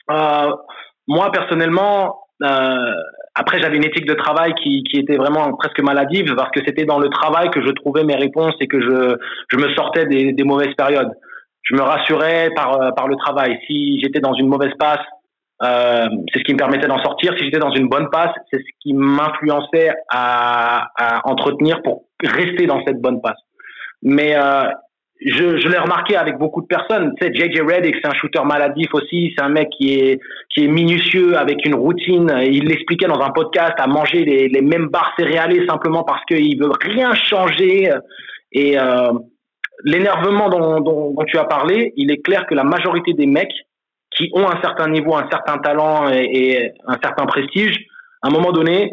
euh, 0.10 0.52
moi 1.08 1.32
personnellement, 1.32 2.20
euh, 2.44 2.94
après 3.36 3.62
j'avais 3.62 3.78
une 3.78 3.86
éthique 3.86 4.06
de 4.06 4.14
travail 4.14 4.54
qui, 4.62 4.84
qui 4.84 4.98
était 4.98 5.16
vraiment 5.16 5.54
presque 5.54 5.82
maladive 5.82 6.34
parce 6.36 6.52
que 6.52 6.60
c'était 6.66 6.86
dans 6.86 7.00
le 7.00 7.10
travail 7.10 7.50
que 7.52 7.62
je 7.62 7.72
trouvais 7.72 8.04
mes 8.04 8.16
réponses 8.16 8.56
et 8.60 8.68
que 8.68 8.82
je, 8.82 9.16
je 9.50 9.58
me 9.58 9.74
sortais 9.76 10.06
des, 10.06 10.34
des 10.34 10.44
mauvaises 10.44 10.74
périodes. 10.76 11.12
Je 11.64 11.76
me 11.76 11.82
rassurais 11.82 12.50
par, 12.56 12.82
euh, 12.82 12.92
par 12.92 13.08
le 13.08 13.16
travail. 13.16 13.58
Si 13.68 14.00
j'étais 14.02 14.20
dans 14.20 14.34
une 14.34 14.48
mauvaise 14.48 14.74
passe, 14.80 15.06
euh, 15.64 16.08
c'est 16.32 16.40
ce 16.40 16.44
qui 16.44 16.54
me 16.54 16.58
permettait 16.58 16.88
d'en 16.88 17.02
sortir. 17.02 17.34
Si 17.38 17.46
j'étais 17.46 17.60
dans 17.60 17.72
une 17.72 17.88
bonne 17.88 18.10
passe, 18.10 18.34
c'est 18.52 18.60
ce 18.60 18.72
qui 18.82 18.94
m'influençait 18.94 19.92
à, 20.10 20.90
à 20.98 21.28
entretenir 21.30 21.82
pour 21.84 22.06
rester 22.24 22.66
dans 22.66 22.84
cette 22.86 23.00
bonne 23.00 23.22
passe. 23.22 23.40
Mais 24.02 24.36
euh, 24.36 24.64
je, 25.24 25.58
je 25.58 25.68
l'ai 25.68 25.78
remarqué 25.78 26.16
avec 26.16 26.38
beaucoup 26.38 26.62
de 26.62 26.68
personnes. 26.68 27.14
Tu 27.20 27.28
sais, 27.28 27.34
JJ 27.34 27.62
Redick, 27.62 27.96
c'est 28.02 28.10
un 28.10 28.14
shooter 28.14 28.42
maladif 28.44 28.88
aussi. 28.94 29.34
C'est 29.36 29.44
un 29.44 29.50
mec 29.50 29.70
qui 29.70 29.94
est 29.94 30.20
qui 30.50 30.66
est 30.66 30.68
minutieux 30.68 31.38
avec 31.38 31.64
une 31.66 31.76
routine. 31.76 32.34
Il 32.44 32.66
l'expliquait 32.68 33.08
dans 33.08 33.22
un 33.22 33.30
podcast 33.30 33.74
à 33.78 33.88
manger 33.88 34.26
les, 34.26 34.50
les 34.50 34.62
mêmes 34.62 34.88
barres 34.88 35.14
céréales 35.18 35.54
simplement 35.70 36.04
parce 36.04 36.26
qu'il 36.26 36.60
veut 36.60 36.72
rien 36.82 37.14
changer. 37.14 37.92
Et 38.52 38.80
euh, 38.80 39.12
l'énervement 39.84 40.50
dont, 40.50 40.82
dont, 40.82 41.16
tu 41.28 41.38
as 41.38 41.46
parlé, 41.46 41.94
il 41.96 42.12
est 42.12 42.22
clair 42.22 42.46
que 42.48 42.56
la 42.56 42.64
majorité 42.64 43.14
des 43.14 43.26
mecs 43.26 43.54
qui 44.28 44.32
ont 44.34 44.48
un 44.48 44.62
certain 44.62 44.88
niveau, 44.90 45.16
un 45.16 45.30
certain 45.30 45.58
talent 45.58 46.10
et, 46.10 46.24
et 46.24 46.72
un 46.88 46.98
certain 47.02 47.26
prestige, 47.26 47.78
à 48.22 48.28
un 48.28 48.32
moment 48.32 48.52
donné, 48.52 48.92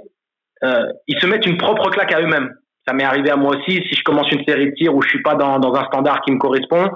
euh, 0.64 0.87
ils 1.07 1.18
se 1.20 1.26
mettent 1.26 1.47
une 1.47 1.57
propre 1.57 1.91
claque 1.91 2.12
à 2.12 2.20
eux-mêmes 2.20 2.51
ça 2.89 2.95
m'est 2.95 3.05
arrivé 3.05 3.31
à 3.31 3.37
moi 3.37 3.55
aussi. 3.55 3.83
Si 3.89 3.95
je 3.95 4.03
commence 4.03 4.31
une 4.33 4.45
série 4.47 4.70
de 4.70 4.74
tirs 4.74 4.95
où 4.95 5.03
je 5.03 5.09
suis 5.11 5.22
pas 5.22 5.35
dans, 5.35 5.59
dans 5.59 5.74
un 5.74 5.85
standard 5.87 6.22
qui 6.22 6.33
me 6.33 6.39
correspond, 6.39 6.89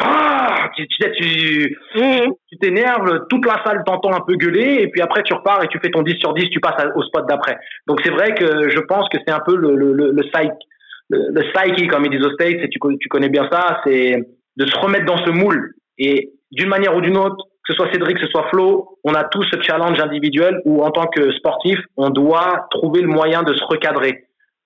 ah, 0.00 0.70
tu, 0.74 0.86
tu, 0.86 1.76
tu, 2.48 2.58
t'énerves, 2.60 3.26
toute 3.28 3.44
la 3.44 3.62
salle 3.64 3.82
t'entend 3.84 4.14
un 4.14 4.20
peu 4.26 4.36
gueuler, 4.36 4.78
et 4.80 4.88
puis 4.88 5.02
après 5.02 5.22
tu 5.22 5.34
repars 5.34 5.62
et 5.62 5.68
tu 5.68 5.78
fais 5.82 5.90
ton 5.90 6.02
10 6.02 6.18
sur 6.18 6.32
10, 6.32 6.48
tu 6.48 6.60
passes 6.60 6.86
au 6.94 7.02
spot 7.02 7.26
d'après. 7.28 7.58
Donc 7.86 8.00
c'est 8.04 8.10
vrai 8.10 8.34
que 8.34 8.70
je 8.70 8.80
pense 8.80 9.08
que 9.10 9.18
c'est 9.26 9.34
un 9.34 9.42
peu 9.44 9.54
le, 9.56 9.74
le, 9.74 9.92
le, 9.92 10.12
le 10.12 10.22
psych, 10.22 10.52
le, 11.10 11.28
le 11.32 11.42
psyche, 11.52 11.88
comme 11.88 12.06
ils 12.06 12.10
disent 12.10 12.26
au 12.26 12.32
States, 12.32 12.60
et 12.62 12.68
tu, 12.70 12.78
tu 13.00 13.08
connais 13.08 13.28
bien 13.28 13.48
ça, 13.52 13.80
c'est 13.84 14.16
de 14.56 14.66
se 14.66 14.78
remettre 14.78 15.04
dans 15.04 15.18
ce 15.18 15.30
moule. 15.30 15.74
Et 15.98 16.30
d'une 16.52 16.68
manière 16.68 16.96
ou 16.96 17.00
d'une 17.00 17.18
autre, 17.18 17.44
que 17.64 17.72
ce 17.72 17.76
soit 17.76 17.92
Cédric, 17.92 18.16
que 18.16 18.26
ce 18.26 18.30
soit 18.30 18.48
Flo, 18.50 18.98
on 19.04 19.14
a 19.14 19.24
tous 19.24 19.44
ce 19.44 19.60
challenge 19.62 20.00
individuel 20.00 20.60
où 20.64 20.82
en 20.82 20.90
tant 20.90 21.06
que 21.06 21.30
sportif, 21.32 21.78
on 21.96 22.10
doit 22.10 22.66
trouver 22.70 23.02
le 23.02 23.08
moyen 23.08 23.42
de 23.42 23.54
se 23.54 23.64
recadrer. 23.64 24.24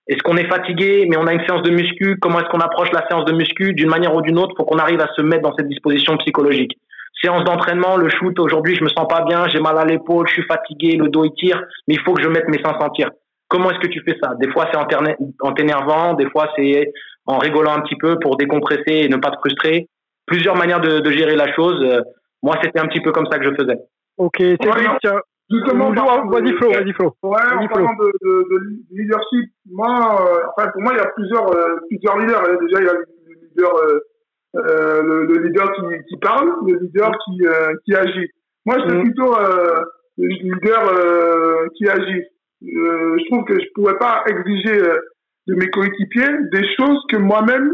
Est-ce 0.09 0.23
qu'on 0.23 0.37
est 0.37 0.49
fatigué, 0.49 1.07
mais 1.11 1.17
on 1.17 1.27
a 1.27 1.33
une 1.33 1.45
séance 1.47 1.63
de 1.63 1.71
muscu? 1.71 2.17
Comment 2.21 2.41
est-ce 2.41 2.49
qu'on 2.49 2.61
approche 2.61 2.93
la 2.93 3.07
séance 3.09 3.25
de 3.25 3.33
muscu? 3.33 3.75
D'une 3.75 3.91
manière 3.91 4.15
ou 4.15 4.23
d'une 4.23 4.39
autre, 4.39 4.55
pour 4.55 4.67
qu'on 4.67 4.79
arrive 4.79 5.01
à 5.01 5.09
se 5.15 5.21
mettre 5.21 5.43
dans 5.43 5.55
cette 5.57 5.69
disposition 5.69 6.17
psychologique. 6.19 6.79
Séance 7.21 7.45
d'entraînement, 7.45 7.97
le 7.97 8.09
shoot, 8.09 8.39
aujourd'hui, 8.39 8.77
je 8.77 8.85
me 8.85 8.89
sens 8.89 9.07
pas 9.09 9.23
bien, 9.23 9.49
j'ai 9.49 9.59
mal 9.59 9.77
à 9.79 9.85
l'épaule, 9.85 10.29
je 10.29 10.35
suis 10.35 10.45
fatigué, 10.45 10.97
le 10.97 11.09
dos 11.09 11.25
il 11.25 11.33
tire, 11.33 11.61
mais 11.89 11.95
il 11.95 12.01
faut 12.01 12.15
que 12.15 12.23
je 12.23 12.29
mette 12.29 12.47
mes 12.49 12.63
500 12.63 12.91
tirs. 12.91 13.11
Comment 13.49 13.71
est-ce 13.71 13.81
que 13.81 13.89
tu 13.89 14.01
fais 14.03 14.17
ça? 14.23 14.35
Des 14.41 14.49
fois, 14.51 14.69
c'est 14.73 14.79
en 14.79 15.53
t'énervant, 15.53 16.15
des 16.15 16.29
fois, 16.31 16.51
c'est 16.57 16.93
en 17.27 17.39
rigolant 17.39 17.75
un 17.75 17.81
petit 17.81 17.97
peu 17.97 18.19
pour 18.21 18.37
décompresser 18.37 18.83
et 19.05 19.09
ne 19.09 19.17
pas 19.17 19.31
te 19.31 19.39
frustrer. 19.39 19.89
Plusieurs 20.27 20.57
manières 20.57 20.81
de, 20.81 21.01
de 21.01 21.11
gérer 21.11 21.37
la 21.37 21.53
chose. 21.55 21.85
Moi, 22.47 22.55
c'était 22.63 22.79
un 22.79 22.87
petit 22.87 23.01
peu 23.01 23.11
comme 23.11 23.27
ça 23.27 23.41
que 23.41 23.45
je 23.45 23.55
faisais. 23.57 23.77
Ok, 24.19 24.37
tiens, 24.39 25.19
Justement, 25.51 25.91
vas-y 25.91 26.53
Flo, 26.55 26.71
vas-y 26.71 26.93
Flo. 26.93 27.17
Ouais, 27.25 27.39
en 27.57 27.67
parlant 27.67 27.95
de, 27.95 28.07
de, 28.23 28.49
de, 28.51 28.59
leadership, 28.91 29.51
moi, 29.71 30.21
euh, 30.21 30.39
enfin 30.57 30.71
pour 30.73 30.83
moi 30.83 30.93
il 30.95 30.99
y 30.99 31.01
a 31.01 31.07
plusieurs 31.15 31.49
euh, 31.57 31.77
plusieurs 31.89 32.19
leaders. 32.19 32.43
Déjà 32.61 32.81
il 32.81 32.87
y 32.87 32.89
a 32.89 32.93
le 32.95 33.05
leader 33.43 33.77
euh, 33.77 34.01
euh 34.57 35.03
le, 35.03 35.27
le, 35.27 35.47
leader 35.47 35.73
qui, 35.73 35.83
qui 36.09 36.17
parle, 36.19 36.51
le 36.67 36.79
leader 36.81 37.13
qui 37.25 37.47
euh, 37.47 37.75
qui 37.85 37.95
agit. 37.95 38.29
Moi 38.65 38.77
j'étais 38.81 38.97
mm. 38.97 39.05
plutôt 39.05 39.37
le 40.19 40.27
leader 40.27 41.71
qui 41.77 41.89
agit. 41.89 42.25
je 42.63 43.31
trouve 43.31 43.45
que 43.45 43.55
je 43.55 43.67
pouvais 43.75 43.99
pas 43.99 44.25
exiger 44.27 44.81
de 45.47 45.55
mes 45.55 45.69
coéquipiers 45.71 46.39
des 46.53 46.67
choses 46.77 47.01
que 47.09 47.19
moi-même 47.19 47.73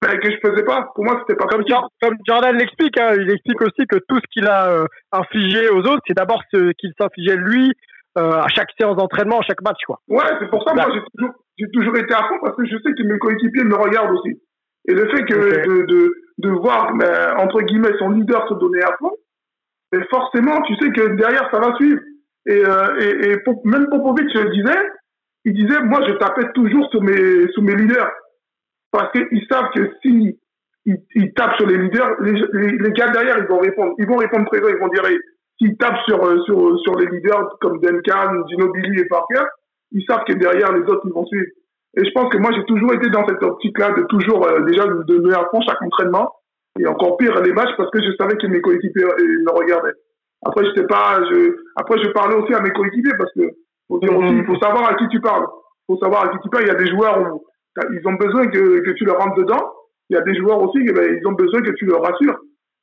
que 0.00 0.30
je 0.30 0.48
faisais 0.48 0.64
pas. 0.64 0.88
Pour 0.94 1.04
moi, 1.04 1.18
c'était 1.20 1.36
pas 1.36 1.46
comme 1.46 1.64
Comme 2.00 2.16
Jordan 2.26 2.56
l'explique, 2.56 2.98
hein, 2.98 3.14
il 3.18 3.30
explique 3.30 3.60
aussi 3.62 3.86
que 3.88 3.96
tout 4.08 4.16
ce 4.16 4.26
qu'il 4.32 4.46
a 4.46 4.70
euh, 4.70 4.86
infligé 5.12 5.68
aux 5.70 5.80
autres, 5.80 6.02
c'est 6.06 6.16
d'abord 6.16 6.42
ce 6.52 6.72
qu'il 6.72 6.92
s'infligeait 6.98 7.36
lui 7.36 7.72
euh, 8.18 8.40
à 8.40 8.48
chaque 8.48 8.68
séance 8.78 8.96
d'entraînement, 8.96 9.40
à 9.40 9.42
chaque 9.42 9.62
match, 9.62 9.80
quoi. 9.86 10.00
Ouais, 10.08 10.24
c'est 10.40 10.48
pour 10.48 10.62
ça 10.64 10.72
que 10.72 10.76
moi 10.76 10.88
j'ai 10.94 11.02
toujours, 11.14 11.34
j'ai 11.58 11.70
toujours 11.70 11.96
été 11.96 12.14
à 12.14 12.28
fond 12.28 12.38
parce 12.42 12.56
que 12.56 12.64
je 12.64 12.76
sais 12.76 12.92
que 12.92 13.02
mes 13.02 13.18
coéquipiers 13.18 13.64
me 13.64 13.76
regardent 13.76 14.12
aussi. 14.12 14.40
Et 14.88 14.94
le 14.94 15.08
fait 15.08 15.24
que 15.24 15.34
de, 15.34 15.86
de, 15.86 16.14
de, 16.38 16.50
voir 16.50 16.94
ben, 16.94 17.34
entre 17.38 17.60
guillemets 17.62 17.96
son 17.98 18.10
leader 18.10 18.48
se 18.48 18.54
donner 18.54 18.82
à 18.82 18.96
fond, 18.98 19.12
mais 19.92 19.98
ben, 19.98 20.06
forcément, 20.10 20.62
tu 20.62 20.74
sais 20.76 20.90
que 20.92 21.16
derrière 21.16 21.48
ça 21.50 21.58
va 21.58 21.74
suivre. 21.76 22.00
Et, 22.46 22.64
euh, 22.64 23.00
et, 23.00 23.32
et 23.32 23.36
même 23.64 23.88
Popovic 23.90 24.32
le 24.32 24.50
disait, 24.50 24.88
il 25.44 25.54
disait, 25.54 25.82
moi 25.82 26.00
je 26.06 26.12
tapais 26.12 26.50
toujours 26.54 26.88
sur 26.90 27.02
mes, 27.02 27.50
sur 27.52 27.62
mes 27.62 27.74
leaders. 27.74 28.10
Parce 28.92 29.12
qu'ils 29.12 29.46
savent 29.50 29.70
que 29.74 29.90
si 30.02 30.38
ils, 30.86 31.32
tapent 31.34 31.56
sur 31.56 31.66
les 31.66 31.78
leaders, 31.78 32.20
les, 32.20 32.32
les, 32.78 32.90
gars 32.92 33.08
derrière, 33.10 33.38
ils 33.38 33.46
vont 33.46 33.58
répondre. 33.58 33.94
Ils 33.98 34.06
vont 34.06 34.16
répondre 34.16 34.46
présent, 34.46 34.68
ils 34.68 34.78
vont 34.78 34.88
dire, 34.88 35.02
s'ils 35.58 35.76
tapent 35.76 36.00
sur, 36.06 36.24
euh, 36.24 36.40
sur, 36.44 36.78
sur 36.80 36.94
les 36.96 37.06
leaders 37.06 37.56
comme 37.60 37.80
Duncan, 37.80 38.46
Ginobili 38.48 39.00
et 39.00 39.06
Parker, 39.06 39.44
ils 39.92 40.04
savent 40.08 40.24
que 40.26 40.34
derrière, 40.34 40.72
les 40.72 40.82
autres, 40.82 41.02
ils 41.04 41.12
vont 41.12 41.26
suivre. 41.26 41.46
Et 41.96 42.04
je 42.04 42.10
pense 42.12 42.28
que 42.30 42.38
moi, 42.38 42.50
j'ai 42.54 42.64
toujours 42.64 42.92
été 42.92 43.08
dans 43.08 43.26
cette 43.26 43.42
optique-là 43.42 43.92
de 43.92 44.02
toujours, 44.02 44.46
euh, 44.46 44.60
déjà, 44.60 44.86
de 44.86 45.02
donner 45.04 45.34
à 45.34 45.48
fond 45.50 45.60
chaque 45.62 45.80
entraînement. 45.82 46.30
Et 46.78 46.86
encore 46.86 47.16
pire, 47.16 47.40
les 47.40 47.52
matchs, 47.52 47.74
parce 47.76 47.90
que 47.90 48.02
je 48.02 48.14
savais 48.18 48.36
que 48.36 48.46
mes 48.46 48.60
coéquipiers 48.60 49.04
euh, 49.04 49.42
me 49.44 49.50
regardaient. 49.50 49.94
Après, 50.44 50.64
je 50.66 50.74
sais 50.74 50.86
pas, 50.86 51.20
je, 51.30 51.56
après, 51.74 51.98
je 51.98 52.10
parlais 52.10 52.36
aussi 52.36 52.52
à 52.52 52.60
mes 52.60 52.70
coéquipiers 52.70 53.16
parce 53.18 53.32
que, 53.32 53.42
faut 53.88 53.98
dire 53.98 54.16
aussi, 54.16 54.34
il 54.34 54.44
faut 54.44 54.58
savoir 54.58 54.90
à 54.90 54.94
qui 54.94 55.08
tu 55.08 55.20
parles. 55.20 55.46
Il 55.88 55.94
faut 55.94 55.98
savoir 55.98 56.24
à 56.24 56.28
qui 56.28 56.38
tu 56.42 56.50
parles. 56.50 56.64
Il 56.64 56.68
y 56.68 56.70
a 56.70 56.74
des 56.74 56.90
joueurs 56.90 57.18
où, 57.18 57.46
ils 57.92 58.06
ont 58.06 58.14
besoin 58.14 58.46
que, 58.46 58.80
que 58.80 58.90
tu 58.90 59.04
leur 59.04 59.18
rentres 59.18 59.36
dedans. 59.36 59.72
Il 60.08 60.14
y 60.14 60.18
a 60.18 60.22
des 60.22 60.36
joueurs 60.36 60.62
aussi, 60.62 60.84
ben, 60.84 61.18
ils 61.20 61.26
ont 61.26 61.32
besoin 61.32 61.62
que 61.62 61.72
tu 61.72 61.84
leur 61.86 62.02
rassures. 62.02 62.38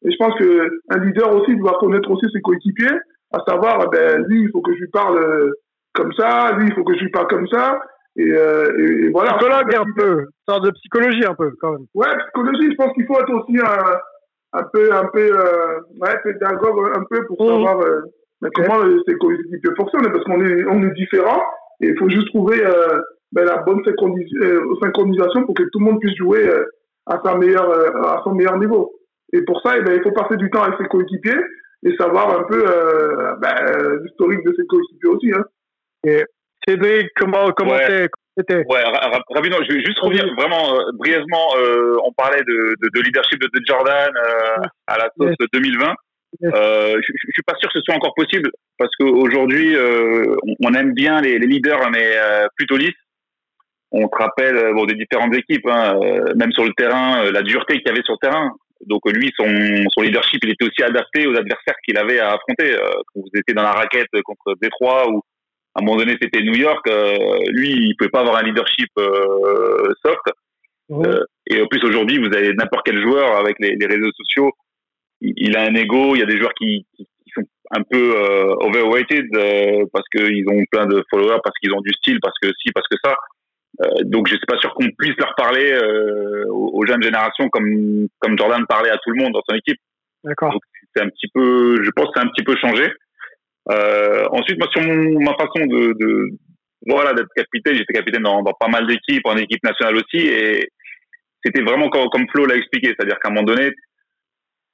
Et 0.06 0.12
je 0.12 0.18
pense 0.18 0.36
qu'un 0.38 1.04
leader 1.04 1.34
aussi 1.36 1.56
doit 1.56 1.78
connaître 1.80 2.12
aussi 2.12 2.26
ses 2.34 2.42
coéquipiers, 2.42 2.98
à 3.32 3.40
savoir, 3.48 3.90
ben, 3.90 4.24
lui, 4.28 4.42
il 4.44 4.52
faut 4.52 4.62
que 4.62 4.74
je 4.74 4.80
lui 4.80 4.90
parle 4.90 5.18
euh, 5.18 5.52
comme 5.94 6.12
ça, 6.14 6.52
lui, 6.58 6.68
il 6.68 6.74
faut 6.74 6.84
que 6.84 6.96
je 6.96 7.04
lui 7.04 7.10
parle 7.12 7.28
comme 7.28 7.48
ça. 7.48 7.80
Et, 8.16 8.32
euh, 8.32 8.78
et, 8.78 9.10
voilà. 9.10 9.38
Psychologue 9.38 9.76
un 9.76 9.94
peu, 9.96 10.26
sorte 10.48 10.66
de 10.66 10.72
psychologie 10.72 11.26
un 11.26 11.34
peu, 11.34 11.52
quand 11.60 11.72
même. 11.72 11.86
Ouais, 11.96 12.08
psychologie, 12.26 12.72
je 12.72 12.76
pense 12.76 12.94
qu'il 12.94 13.06
faut 13.06 13.20
être 13.20 13.34
aussi 13.34 13.58
un, 13.58 14.60
un 14.60 14.64
peu, 14.72 14.94
un 14.94 15.06
peu, 15.06 15.32
euh, 15.32 15.80
ouais, 16.00 16.16
pédagogue 16.24 16.92
un 16.96 17.04
peu 17.10 17.26
pour 17.26 17.42
mmh. 17.42 17.48
savoir 17.48 17.80
euh, 17.82 18.02
comment 18.56 18.84
ses 19.08 19.16
coéquipiers 19.16 19.76
fonctionnent, 19.78 20.12
parce 20.12 20.24
qu'on 20.26 20.42
est, 20.46 20.66
on 20.66 20.84
est 20.84 20.94
différents, 20.94 21.42
et 21.82 21.88
il 21.88 21.98
faut 21.98 22.10
juste 22.10 22.28
trouver 22.28 22.64
euh, 22.64 23.02
ben, 23.34 23.46
la 23.46 23.58
bonne 23.58 23.82
euh, 23.88 24.76
synchronisation 24.82 25.46
pour 25.46 25.56
que 25.56 25.64
tout 25.64 25.80
le 25.80 25.86
monde 25.86 26.00
puisse 26.00 26.16
jouer 26.16 26.48
euh, 26.48 26.66
à, 27.08 27.20
sa 27.24 27.36
meilleure, 27.36 27.70
euh, 27.70 28.02
à 28.04 28.22
son 28.24 28.36
meilleur 28.36 28.58
niveau. 28.58 28.94
Et 29.34 29.42
pour 29.42 29.60
ça, 29.62 29.74
eh 29.78 29.82
ben, 29.82 29.96
il 29.96 30.04
faut 30.04 30.12
passer 30.12 30.38
du 30.38 30.50
temps 30.52 30.62
avec 30.62 30.78
ses 30.80 30.88
coéquipiers 30.88 31.42
et 31.86 31.96
savoir 31.98 32.40
un 32.40 32.44
peu 32.44 32.64
ben, 33.42 33.56
l'historique 34.04 34.46
de 34.46 34.54
ses 34.56 34.66
coéquipiers 34.68 35.10
aussi. 35.10 35.32
Hein. 35.34 35.44
Et 36.06 36.24
Cédric, 36.66 37.10
comment 37.18 37.52
comment 37.52 37.76
c'était 38.38 38.64
Ouais, 38.70 38.84
rapidement, 39.30 39.58
je 39.68 39.74
vais 39.74 39.84
juste 39.84 40.00
revenir 40.00 40.26
vraiment 40.38 40.80
brièvement. 40.94 41.48
on 42.06 42.14
parlait 42.14 42.42
de, 42.44 42.76
de, 42.80 43.02
leadership 43.02 43.40
de, 43.42 43.50
Jordan 43.68 44.12
à 44.88 44.98
la 44.98 45.10
sauce 45.18 45.36
de 45.40 45.48
2020. 45.52 45.94
Euh, 46.44 46.96
je, 46.96 47.14
je 47.14 47.32
suis 47.32 47.44
pas 47.46 47.54
sûr 47.60 47.70
que 47.72 47.80
ce 47.80 47.84
soit 47.86 47.96
encore 47.96 48.14
possible 48.16 48.50
parce 48.78 48.92
qu'aujourd'hui, 49.00 49.76
euh, 49.76 50.36
on, 50.64 50.74
aime 50.74 50.94
bien 50.94 51.22
les, 51.22 51.38
les 51.38 51.48
leaders, 51.48 51.90
mais 51.92 52.18
euh, 52.18 52.48
plutôt 52.56 52.78
lisses 52.78 52.92
on 53.94 54.08
te 54.08 54.18
rappelle 54.18 54.58
euh, 54.58 54.74
bon, 54.74 54.86
des 54.86 54.96
différentes 54.96 55.36
équipes, 55.36 55.68
hein, 55.68 56.00
euh, 56.02 56.34
même 56.36 56.52
sur 56.52 56.66
le 56.66 56.74
terrain, 56.74 57.24
euh, 57.24 57.32
la 57.32 57.44
dureté 57.44 57.76
qu'il 57.76 57.88
y 57.88 57.90
avait 57.90 58.02
sur 58.04 58.16
le 58.16 58.28
terrain. 58.28 58.52
Donc 58.88 59.02
lui, 59.06 59.32
son, 59.38 59.46
son 59.94 60.02
leadership, 60.02 60.44
il 60.44 60.52
était 60.52 60.66
aussi 60.66 60.84
adapté 60.84 61.28
aux 61.28 61.36
adversaires 61.38 61.76
qu'il 61.86 61.98
avait 61.98 62.20
à 62.20 62.34
affronter. 62.34 62.76
quand 62.76 63.22
vous 63.22 63.30
étiez 63.34 63.54
dans 63.54 63.64
la 63.64 63.72
raquette 63.72 64.10
contre 64.26 64.56
Détroit 64.62 65.10
ou 65.10 65.22
à 65.74 65.82
un 65.82 65.86
moment 65.86 65.98
donné 66.00 66.18
c'était 66.22 66.42
New 66.42 66.56
York, 66.56 66.86
lui, 67.48 67.72
il 67.72 67.96
pouvait 67.96 68.10
pas 68.10 68.20
avoir 68.20 68.36
un 68.36 68.44
leadership 68.44 68.90
soft. 70.04 70.28
et 71.48 71.62
en 71.62 71.68
plus 71.68 71.82
aujourd'hui, 71.86 72.18
vous 72.18 72.36
avez 72.36 72.52
n'importe 72.56 72.86
quel 72.86 73.02
joueur 73.02 73.38
avec 73.38 73.56
les, 73.60 73.78
les 73.78 73.86
réseaux 73.86 74.12
sociaux, 74.18 74.52
il, 75.22 75.56
a 75.56 75.62
un 75.62 75.76
ego. 75.76 76.16
Il 76.16 76.20
y 76.20 76.24
a 76.24 76.26
des 76.26 76.38
joueurs 76.38 76.54
qui, 76.54 76.86
qui, 76.98 77.08
sont 77.34 77.44
un 77.72 77.84
peu 77.90 78.18
overweighted 78.60 79.30
parce 79.94 80.10
qu'ils 80.10 80.44
ont 80.50 80.62
plein 80.70 80.88
de 80.88 81.02
followers, 81.10 81.40
parce 81.42 81.58
qu'ils 81.60 81.74
ont 81.74 81.82
du 81.82 81.94
style, 81.94 82.20
parce 82.22 82.38
que 82.42 82.50
si, 82.62 82.70
parce 82.74 82.88
que 82.90 82.98
ça. 83.02 83.16
Euh, 83.82 84.04
donc 84.04 84.28
je 84.28 84.36
suis 84.36 84.46
pas 84.48 84.58
sûr 84.60 84.74
qu'on 84.76 84.88
puisse 84.98 85.16
leur 85.18 85.34
parler 85.36 85.72
euh, 85.72 86.46
aux, 86.50 86.86
jeunes 86.86 87.02
générations 87.02 87.50
comme 87.50 88.08
comme 88.20 88.38
Jordan 88.38 88.66
parlait 88.68 88.92
à 88.92 88.98
tout 88.98 89.10
le 89.10 89.22
monde 89.24 89.34
dans 89.34 89.42
son 89.48 89.56
équipe. 89.56 89.80
D'accord. 90.24 90.58
C'est 90.96 91.02
un 91.02 91.10
petit 91.10 91.28
peu, 91.34 91.84
je 91.84 91.90
pense, 91.92 92.06
que 92.08 92.12
c'est 92.16 92.26
un 92.26 92.30
petit 92.30 92.44
peu 92.44 92.56
changé. 92.58 92.88
Euh, 93.72 94.26
ensuite, 94.32 94.60
moi 94.60 94.68
sur 94.72 94.82
mon, 94.82 95.20
ma 95.20 95.34
façon 95.34 95.66
de, 95.66 95.94
de 96.00 96.30
voilà 96.88 97.14
d'être 97.14 97.30
capitaine, 97.36 97.76
j'étais 97.76 97.94
capitaine 97.94 98.24
dans, 98.24 98.44
dans, 98.44 98.54
pas 98.54 98.68
mal 98.68 98.86
d'équipes, 98.86 99.26
en 99.26 99.38
équipe 99.38 99.64
nationale 99.64 99.96
aussi, 99.96 100.18
et 100.18 100.70
c'était 101.44 101.64
vraiment 101.64 101.90
comme, 101.90 102.10
comme 102.10 102.28
Flo 102.30 102.46
l'a 102.46 102.56
expliqué, 102.56 102.90
c'est-à-dire 102.90 103.18
qu'à 103.20 103.30
un 103.30 103.34
moment 103.34 103.46
donné, 103.46 103.72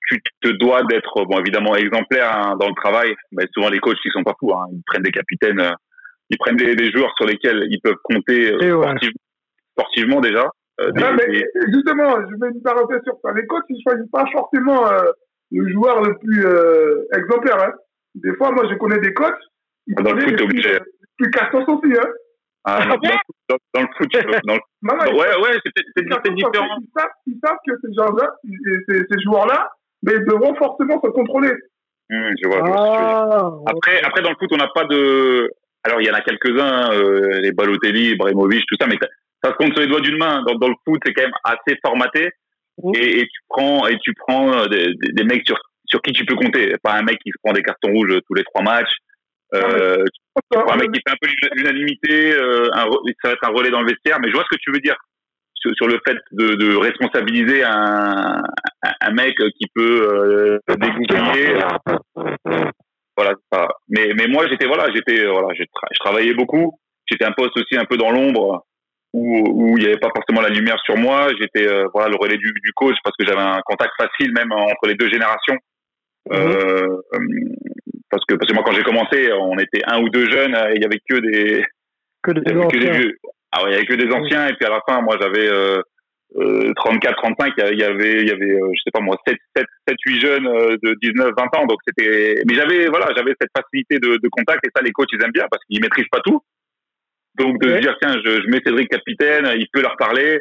tu 0.09 0.19
te 0.41 0.49
dois 0.49 0.83
d'être 0.83 1.23
bon 1.25 1.39
évidemment 1.39 1.75
exemplaire 1.75 2.35
hein, 2.35 2.55
dans 2.59 2.67
le 2.67 2.75
travail. 2.75 3.13
Mais 3.31 3.45
souvent 3.53 3.69
les 3.69 3.79
coachs 3.79 3.97
ils 4.03 4.11
sont 4.11 4.23
pas 4.23 4.35
fous, 4.39 4.53
hein, 4.53 4.65
ils 4.71 4.81
prennent 4.85 5.03
des 5.03 5.11
capitaines 5.11 5.59
euh, 5.59 5.71
ils 6.29 6.37
prennent 6.37 6.57
des, 6.57 6.91
joueurs 6.91 7.13
sur 7.17 7.25
lesquels 7.25 7.67
ils 7.69 7.81
peuvent 7.81 7.97
compter 8.03 8.53
euh, 8.53 8.93
sportivement 9.77 10.21
déjà. 10.21 10.49
Euh, 10.81 10.91
mais 10.95 11.43
justement, 11.73 12.15
je 12.21 12.35
vais 12.39 12.51
une 12.53 12.61
parenthèse 12.61 13.01
sur 13.03 13.15
ça. 13.23 13.33
Les 13.33 13.45
coachs, 13.45 13.65
ils 13.69 13.81
choisissent 13.81 14.11
pas 14.11 14.25
forcément 14.31 14.87
euh, 14.87 15.11
le 15.51 15.71
joueur 15.71 16.01
le 16.01 16.17
plus 16.19 16.45
exemplaire. 17.17 17.61
Hein. 17.63 17.73
Des 18.15 18.33
fois, 18.35 18.51
moi, 18.51 18.65
je 18.69 18.75
connais 18.75 18.99
des 18.99 19.13
coachs. 19.13 19.33
Ils 19.87 19.95
dans 19.95 20.13
le 20.13 20.21
foot, 20.21 20.41
obligé. 20.41 20.77
Plus 21.17 21.31
castos 21.31 21.67
aussi. 21.67 21.93
Hein. 21.97 22.07
Ah, 22.65 22.85
dans, 22.85 22.95
dans, 23.73 23.81
le 23.81 23.87
foot, 23.97 24.09
dans 24.13 24.21
le... 24.21 24.39
non, 24.45 24.57
non, 24.83 25.17
ouais, 25.17 25.41
ouais, 25.41 25.57
c'est 25.63 26.33
différent. 26.33 26.77
Ils 26.79 26.89
savent, 26.95 27.09
ils 27.25 27.39
savent 27.43 27.57
que 27.65 27.73
ces 27.81 27.93
joueurs-là, 27.93 28.31
ces, 28.87 29.23
joueurs-là, 29.23 29.71
mais 30.03 30.13
ils 30.13 30.25
devront 30.25 30.53
forcément 30.55 31.01
se 31.01 31.09
contrôler. 31.09 31.51
Mmh, 32.09 32.31
je 32.41 32.47
vois. 32.47 32.61
Ah, 32.63 33.51
après, 33.67 34.01
après, 34.03 34.21
dans 34.21 34.29
le 34.29 34.35
foot, 34.35 34.49
on 34.51 34.57
n'a 34.57 34.69
pas 34.73 34.85
de. 34.85 35.49
Alors, 35.83 36.01
il 36.01 36.07
y 36.07 36.11
en 36.11 36.13
a 36.13 36.21
quelques-uns, 36.21 36.91
euh, 36.93 37.39
les 37.39 37.51
Balotelli, 37.51 38.11
Ibrahimovic, 38.11 38.65
tout 38.67 38.75
ça, 38.79 38.87
mais 38.87 38.97
ça 39.43 39.51
se 39.51 39.55
compte 39.55 39.73
sur 39.73 39.81
les 39.81 39.87
doigts 39.87 40.01
d'une 40.01 40.17
main. 40.17 40.43
Dans, 40.47 40.55
dans 40.55 40.67
le 40.67 40.75
foot, 40.85 40.99
c'est 41.05 41.13
quand 41.13 41.23
même 41.23 41.31
assez 41.43 41.77
formaté. 41.83 42.31
Et, 42.95 43.19
et, 43.19 43.23
tu 43.23 43.39
prends, 43.47 43.87
et 43.87 43.97
tu 43.99 44.13
prends 44.13 44.53
euh, 44.53 44.65
des, 44.67 44.93
des, 45.13 45.23
mecs 45.23 45.45
sur, 45.45 45.57
sur 45.85 46.01
qui 46.01 46.13
tu 46.13 46.25
peux 46.25 46.35
compter. 46.35 46.75
Pas 46.83 46.93
un 46.93 47.03
mec 47.03 47.17
qui 47.19 47.29
se 47.29 47.37
prend 47.43 47.53
des 47.53 47.61
cartons 47.61 47.91
rouges 47.91 48.17
tous 48.27 48.33
les 48.33 48.43
trois 48.43 48.61
matchs. 48.61 48.95
Euh, 49.53 50.05
un 50.53 50.77
mec 50.77 50.91
qui 50.91 51.01
fait 51.05 51.11
un 51.11 51.17
peu 51.19 51.27
l'unanimité, 51.55 52.33
euh, 52.33 52.65
ça 52.71 53.29
va 53.29 53.31
être 53.31 53.43
un 53.43 53.49
relais 53.49 53.71
dans 53.71 53.81
le 53.81 53.87
vestiaire, 53.87 54.19
mais 54.21 54.29
je 54.29 54.33
vois 54.33 54.43
ce 54.43 54.55
que 54.55 54.61
tu 54.61 54.71
veux 54.71 54.79
dire 54.79 54.95
sur, 55.55 55.71
sur 55.75 55.87
le 55.87 55.99
fait 56.07 56.17
de, 56.31 56.55
de 56.55 56.75
responsabiliser 56.75 57.63
un, 57.63 58.41
un, 59.01 59.11
mec 59.11 59.35
qui 59.57 59.67
peut 59.73 60.59
euh, 60.69 60.75
dégoupiller 60.77 61.57
voilà 63.19 63.67
mais 63.89 64.13
mais 64.15 64.27
moi 64.27 64.47
j'étais 64.47 64.65
voilà 64.65 64.87
j'étais 64.93 65.25
euh, 65.25 65.31
voilà 65.31 65.49
je 65.53 65.99
travaillais 65.99 66.33
beaucoup. 66.33 66.79
J'étais 67.05 67.25
un 67.25 67.31
poste 67.31 67.57
aussi 67.57 67.75
un 67.75 67.85
peu 67.85 67.97
dans 67.97 68.11
l'ombre 68.11 68.65
où 69.13 69.43
où 69.47 69.77
il 69.77 69.83
n'y 69.83 69.89
avait 69.89 69.99
pas 69.99 70.11
forcément 70.15 70.41
la 70.41 70.49
lumière 70.49 70.79
sur 70.85 70.95
moi. 70.97 71.27
J'étais 71.39 71.67
euh, 71.67 71.87
voilà 71.93 72.09
le 72.09 72.15
relais 72.15 72.37
du, 72.37 72.53
du 72.53 72.71
coach 72.73 72.95
parce 73.03 73.15
que 73.17 73.25
j'avais 73.25 73.41
un 73.41 73.61
contact 73.65 73.91
facile 73.97 74.31
même 74.33 74.51
entre 74.51 74.87
les 74.87 74.95
deux 74.95 75.09
générations. 75.09 75.57
Mhm. 76.29 76.37
euh, 76.37 76.97
parce 78.09 78.23
que 78.25 78.35
parce 78.35 78.49
que 78.49 78.55
moi 78.55 78.63
quand 78.65 78.73
j'ai 78.73 78.83
commencé 78.83 79.31
on 79.33 79.57
était 79.57 79.81
un 79.85 80.01
ou 80.01 80.09
deux 80.09 80.29
jeunes 80.29 80.55
et 80.55 80.75
il 80.75 80.81
y 80.81 80.85
avait 80.85 81.01
que 81.09 81.17
des 81.19 81.63
que 82.23 82.31
des, 82.31 82.41
que 82.41 82.77
des 82.77 82.91
vieux. 82.91 83.17
Ah 83.51 83.63
ouais, 83.63 83.71
il 83.71 83.73
y 83.73 83.75
avait 83.77 83.85
que 83.85 83.95
des 83.95 84.13
anciens 84.13 84.47
et 84.47 84.53
puis 84.53 84.65
à 84.65 84.69
la 84.69 84.81
fin 84.87 85.01
moi 85.01 85.17
j'avais 85.19 85.49
34, 86.35 87.15
35, 87.15 87.53
il 87.71 87.79
y 87.79 87.83
avait, 87.83 88.21
il 88.21 88.27
y 88.27 88.31
avait, 88.31 88.61
euh, 88.61 88.69
je 88.73 88.81
sais 88.83 88.91
pas 88.93 88.99
moi, 88.99 89.17
7, 89.27 89.35
7, 89.55 89.65
7 89.87 89.97
8 90.05 90.21
jeunes 90.21 90.47
euh, 90.47 90.77
de 90.83 90.95
19, 91.01 91.31
20 91.35 91.57
ans. 91.57 91.65
Donc 91.65 91.79
c'était, 91.87 92.41
mais 92.47 92.55
j'avais, 92.55 92.87
voilà, 92.87 93.07
j'avais 93.15 93.33
cette 93.39 93.49
facilité 93.55 93.97
de, 93.97 94.17
de, 94.17 94.29
contact 94.29 94.65
et 94.65 94.69
ça, 94.75 94.81
les 94.83 94.91
coachs, 94.91 95.09
ils 95.11 95.23
aiment 95.23 95.31
bien 95.31 95.47
parce 95.49 95.63
qu'ils 95.65 95.81
maîtrisent 95.81 96.09
pas 96.11 96.21
tout. 96.23 96.41
Donc 97.37 97.59
de 97.61 97.69
se 97.69 97.79
dire, 97.79 97.95
tiens, 98.01 98.15
je, 98.23 98.41
je 98.41 98.47
mets 98.49 98.61
Cédric 98.65 98.89
capitaine, 98.89 99.49
il 99.57 99.67
peut 99.71 99.81
leur 99.81 99.97
parler. 99.97 100.39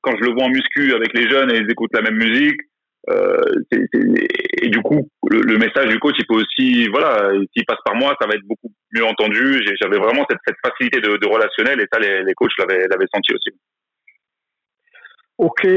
Quand 0.00 0.16
je 0.16 0.24
le 0.24 0.32
vois 0.32 0.44
en 0.44 0.48
muscu 0.48 0.94
avec 0.94 1.12
les 1.12 1.28
jeunes 1.28 1.50
et 1.52 1.58
ils 1.58 1.70
écoutent 1.70 1.94
la 1.94 2.02
même 2.02 2.16
musique, 2.16 2.60
euh, 3.10 3.40
c 3.72 3.84
et 4.62 4.68
du 4.68 4.80
coup, 4.80 5.08
le, 5.28 5.56
message 5.56 5.88
du 5.88 5.98
coach, 5.98 6.16
il 6.18 6.26
peut 6.26 6.34
aussi, 6.34 6.88
voilà, 6.88 7.30
s'il 7.52 7.64
passe 7.64 7.78
par 7.84 7.94
moi, 7.94 8.14
ça 8.20 8.26
va 8.26 8.34
être 8.34 8.46
beaucoup 8.46 8.72
mieux 8.92 9.04
entendu. 9.04 9.60
J'avais 9.80 9.98
vraiment 9.98 10.24
cette, 10.28 10.40
cette 10.46 10.56
facilité 10.64 11.00
de, 11.00 11.16
de, 11.16 11.26
relationnel 11.26 11.80
et 11.80 11.86
ça, 11.92 11.98
les, 12.00 12.22
les 12.22 12.34
coachs 12.34 12.50
l'avaient 12.58 13.06
senti 13.12 13.32
aussi. 13.32 13.50
Ok, 15.38 15.68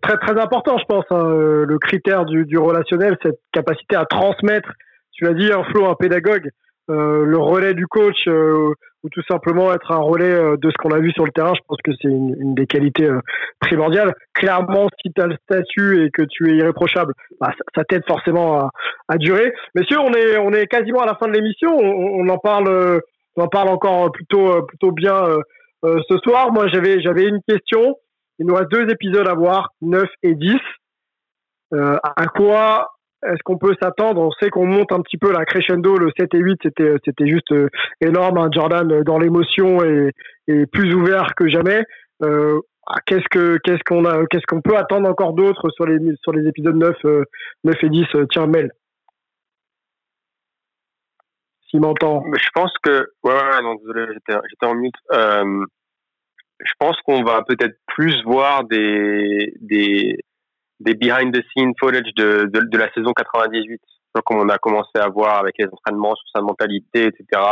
très 0.00 0.16
très 0.16 0.40
important, 0.40 0.78
je 0.78 0.84
pense, 0.86 1.04
hein, 1.10 1.26
euh, 1.26 1.66
le 1.66 1.78
critère 1.78 2.24
du, 2.24 2.46
du, 2.46 2.56
relationnel, 2.56 3.18
cette 3.22 3.38
capacité 3.52 3.96
à 3.96 4.06
transmettre. 4.06 4.70
Tu 5.12 5.26
as 5.26 5.34
dit 5.34 5.52
un 5.52 5.62
flow, 5.64 5.84
un 5.84 5.94
pédagogue. 5.94 6.48
le 6.88 7.36
relais 7.36 7.74
du 7.74 7.86
coach 7.86 8.26
ou 8.26 9.08
tout 9.10 9.22
simplement 9.28 9.72
être 9.74 9.92
un 9.92 9.98
relais 9.98 10.56
de 10.56 10.70
ce 10.70 10.76
qu'on 10.78 10.90
a 10.90 10.98
vu 10.98 11.12
sur 11.12 11.26
le 11.26 11.32
terrain. 11.32 11.52
Je 11.54 11.60
pense 11.68 11.78
que 11.84 11.92
c'est 12.00 12.08
une, 12.08 12.54
des 12.54 12.66
qualités 12.66 13.08
primordiales. 13.60 14.14
Clairement, 14.32 14.88
si 15.02 15.12
tu 15.12 15.20
as 15.20 15.26
le 15.26 15.36
statut 15.44 16.04
et 16.04 16.10
que 16.10 16.22
tu 16.22 16.50
es 16.50 16.56
irréprochable, 16.56 17.12
bah, 17.40 17.52
ça, 17.74 17.84
t'aide 17.84 18.04
forcément 18.06 18.70
à, 19.08 19.18
durer. 19.18 19.52
Messieurs, 19.74 20.00
on 20.00 20.12
est, 20.14 20.38
on 20.38 20.50
est 20.50 20.66
quasiment 20.66 21.02
à 21.02 21.06
la 21.06 21.14
fin 21.14 21.28
de 21.28 21.32
l'émission. 21.32 21.76
On, 21.76 22.26
en 22.28 22.38
parle, 22.38 23.00
on 23.36 23.42
en 23.42 23.48
parle 23.48 23.68
encore 23.68 24.10
plutôt, 24.10 24.62
plutôt 24.62 24.92
bien 24.92 25.26
ce 25.82 26.18
soir. 26.24 26.52
Moi, 26.52 26.66
j'avais, 26.68 27.00
j'avais 27.02 27.24
une 27.28 27.40
question. 27.46 27.96
Il 28.38 28.46
nous 28.46 28.54
reste 28.54 28.70
deux 28.70 28.90
épisodes 28.90 29.28
à 29.28 29.34
voir, 29.34 29.70
9 29.80 30.04
et 30.22 30.34
10. 30.34 30.56
Euh, 31.72 31.96
à 32.02 32.26
quoi 32.26 32.90
est-ce 33.26 33.42
qu'on 33.44 33.58
peut 33.58 33.74
s'attendre? 33.80 34.20
On 34.20 34.30
sait 34.32 34.50
qu'on 34.50 34.66
monte 34.66 34.92
un 34.92 35.00
petit 35.00 35.16
peu 35.16 35.32
la 35.32 35.44
crescendo, 35.44 35.96
le 35.96 36.10
7 36.18 36.34
et 36.34 36.38
8, 36.38 36.58
c'était, 36.62 36.94
c'était 37.04 37.26
juste 37.26 37.52
euh, 37.52 37.68
énorme. 38.00 38.38
Hein. 38.38 38.48
Jordan 38.52 38.90
euh, 38.90 39.02
dans 39.02 39.18
l'émotion 39.18 39.82
et, 39.84 40.10
plus 40.72 40.94
ouvert 40.94 41.34
que 41.34 41.48
jamais. 41.48 41.84
qu'est-ce 43.06 43.28
que 43.30 43.58
qu'est-ce 43.64 43.82
qu'on 43.86 44.04
a 44.04 44.26
qu'est-ce 44.26 44.46
qu'on 44.46 44.60
peut 44.60 44.76
attendre 44.76 45.08
encore 45.08 45.32
d'autre 45.32 45.70
sur 45.70 45.86
les 45.86 45.98
sur 46.22 46.32
les 46.32 46.46
épisodes 46.46 46.76
9 46.76 47.24
9 47.64 47.74
et 47.82 47.88
10 47.88 48.04
tiens 48.30 48.46
Mel 48.46 48.70
s'il 51.70 51.80
m'entend 51.80 52.22
je 52.30 52.48
pense 52.54 52.72
que 52.82 53.08
ouais, 53.22 53.32
ouais 53.32 53.62
non 53.62 53.76
désolé 53.76 54.04
j'étais 54.12 54.38
j'étais 54.50 54.66
en 54.66 54.74
mute 54.74 54.94
je 56.60 56.72
pense 56.78 56.96
qu'on 57.02 57.22
va 57.22 57.42
peut-être 57.42 57.76
plus 57.86 58.22
voir 58.24 58.64
des 58.64 59.52
des 59.60 60.18
des 60.80 60.94
behind 60.94 61.32
the 61.34 61.42
scene 61.52 61.72
footage 61.78 62.12
de, 62.16 62.48
de, 62.52 62.60
de 62.60 62.78
la 62.78 62.92
saison 62.92 63.12
98, 63.12 63.80
comme 64.24 64.38
on 64.40 64.48
a 64.48 64.58
commencé 64.58 64.98
à 64.98 65.08
voir 65.08 65.38
avec 65.38 65.54
les 65.58 65.66
entraînements 65.66 66.14
sur 66.14 66.26
sa 66.34 66.42
mentalité, 66.42 67.06
etc. 67.06 67.42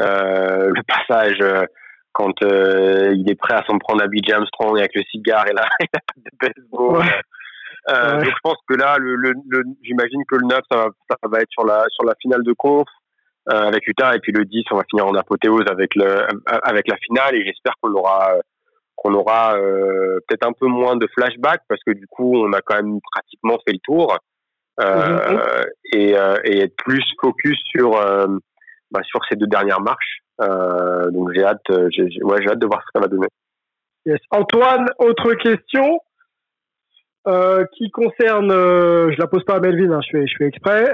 Euh, 0.00 0.70
le 0.74 0.82
passage 0.84 1.38
euh, 1.42 1.64
quand 2.12 2.42
euh, 2.42 3.12
il 3.14 3.30
est 3.30 3.34
prêt 3.34 3.54
à 3.54 3.64
s'en 3.66 3.78
prendre 3.78 4.02
à 4.02 4.06
BJ 4.06 4.32
Armstrong 4.32 4.78
avec 4.78 4.94
le 4.94 5.02
cigare 5.10 5.46
et 5.48 5.52
la, 5.52 5.64
de 6.16 6.30
baseball. 6.40 7.04
Euh, 7.90 8.20
Donc 8.20 8.24
je 8.26 8.40
pense 8.42 8.58
que 8.68 8.74
là, 8.74 8.96
le, 8.98 9.16
le, 9.16 9.32
j'imagine 9.82 10.22
que 10.28 10.36
le 10.36 10.46
9, 10.46 10.60
ça 10.70 10.76
va, 10.78 10.86
ça 11.10 11.16
va 11.24 11.40
être 11.40 11.50
sur 11.50 11.64
la 11.64 11.84
sur 11.90 12.04
la 12.04 12.14
finale 12.20 12.42
de 12.44 12.52
conf 12.52 12.86
avec 13.46 13.86
Utah 13.86 14.14
et 14.14 14.20
puis 14.20 14.32
le 14.32 14.44
10, 14.44 14.64
on 14.70 14.76
va 14.76 14.84
finir 14.88 15.06
en 15.06 15.14
apothéose 15.14 15.64
avec 15.68 15.94
le 15.94 16.26
avec 16.46 16.88
la 16.88 16.96
finale 16.98 17.34
et 17.34 17.44
j'espère 17.44 17.74
qu'on 17.80 17.92
aura 17.92 18.34
qu'on 18.96 19.14
aura 19.14 19.56
euh, 19.56 20.20
peut-être 20.26 20.46
un 20.46 20.52
peu 20.52 20.66
moins 20.66 20.96
de 20.96 21.08
flashbacks 21.08 21.62
parce 21.68 21.82
que 21.84 21.92
du 21.92 22.06
coup 22.06 22.36
on 22.36 22.52
a 22.52 22.60
quand 22.60 22.76
même 22.76 23.00
pratiquement 23.12 23.58
fait 23.66 23.72
le 23.72 23.80
tour 23.82 24.16
euh, 24.80 25.32
mhm. 25.32 25.40
et, 25.92 26.16
euh, 26.16 26.36
et, 26.44 26.60
être 26.60 26.76
plus 26.76 27.04
focus 27.20 27.58
sur 27.66 27.94
euh, 27.94 28.26
bah, 28.90 29.00
sur 29.04 29.20
ces 29.28 29.36
deux 29.36 29.46
dernières 29.46 29.80
marches. 29.80 30.20
donc 30.38 31.30
j'ai 31.34 31.44
hâte, 31.44 31.60
j'ai, 31.90 32.22
ouais, 32.22 32.38
j'ai 32.40 32.48
hâte 32.48 32.58
de 32.58 32.66
voir 32.66 32.80
ce 32.80 32.86
que 32.86 32.90
ça 32.94 33.00
va 33.00 33.08
donner. 33.08 33.28
Yes. 34.06 34.18
Antoine, 34.30 34.86
autre 34.98 35.34
question? 35.34 36.00
Qui 37.24 37.90
concerne, 37.90 38.50
je 38.50 39.18
la 39.18 39.26
pose 39.26 39.44
pas 39.44 39.56
à 39.56 39.60
Melvin, 39.60 39.92
hein, 39.92 40.00
je 40.02 40.18
fais 40.18 40.26
je 40.26 40.34
fais 40.38 40.46
exprès. 40.46 40.92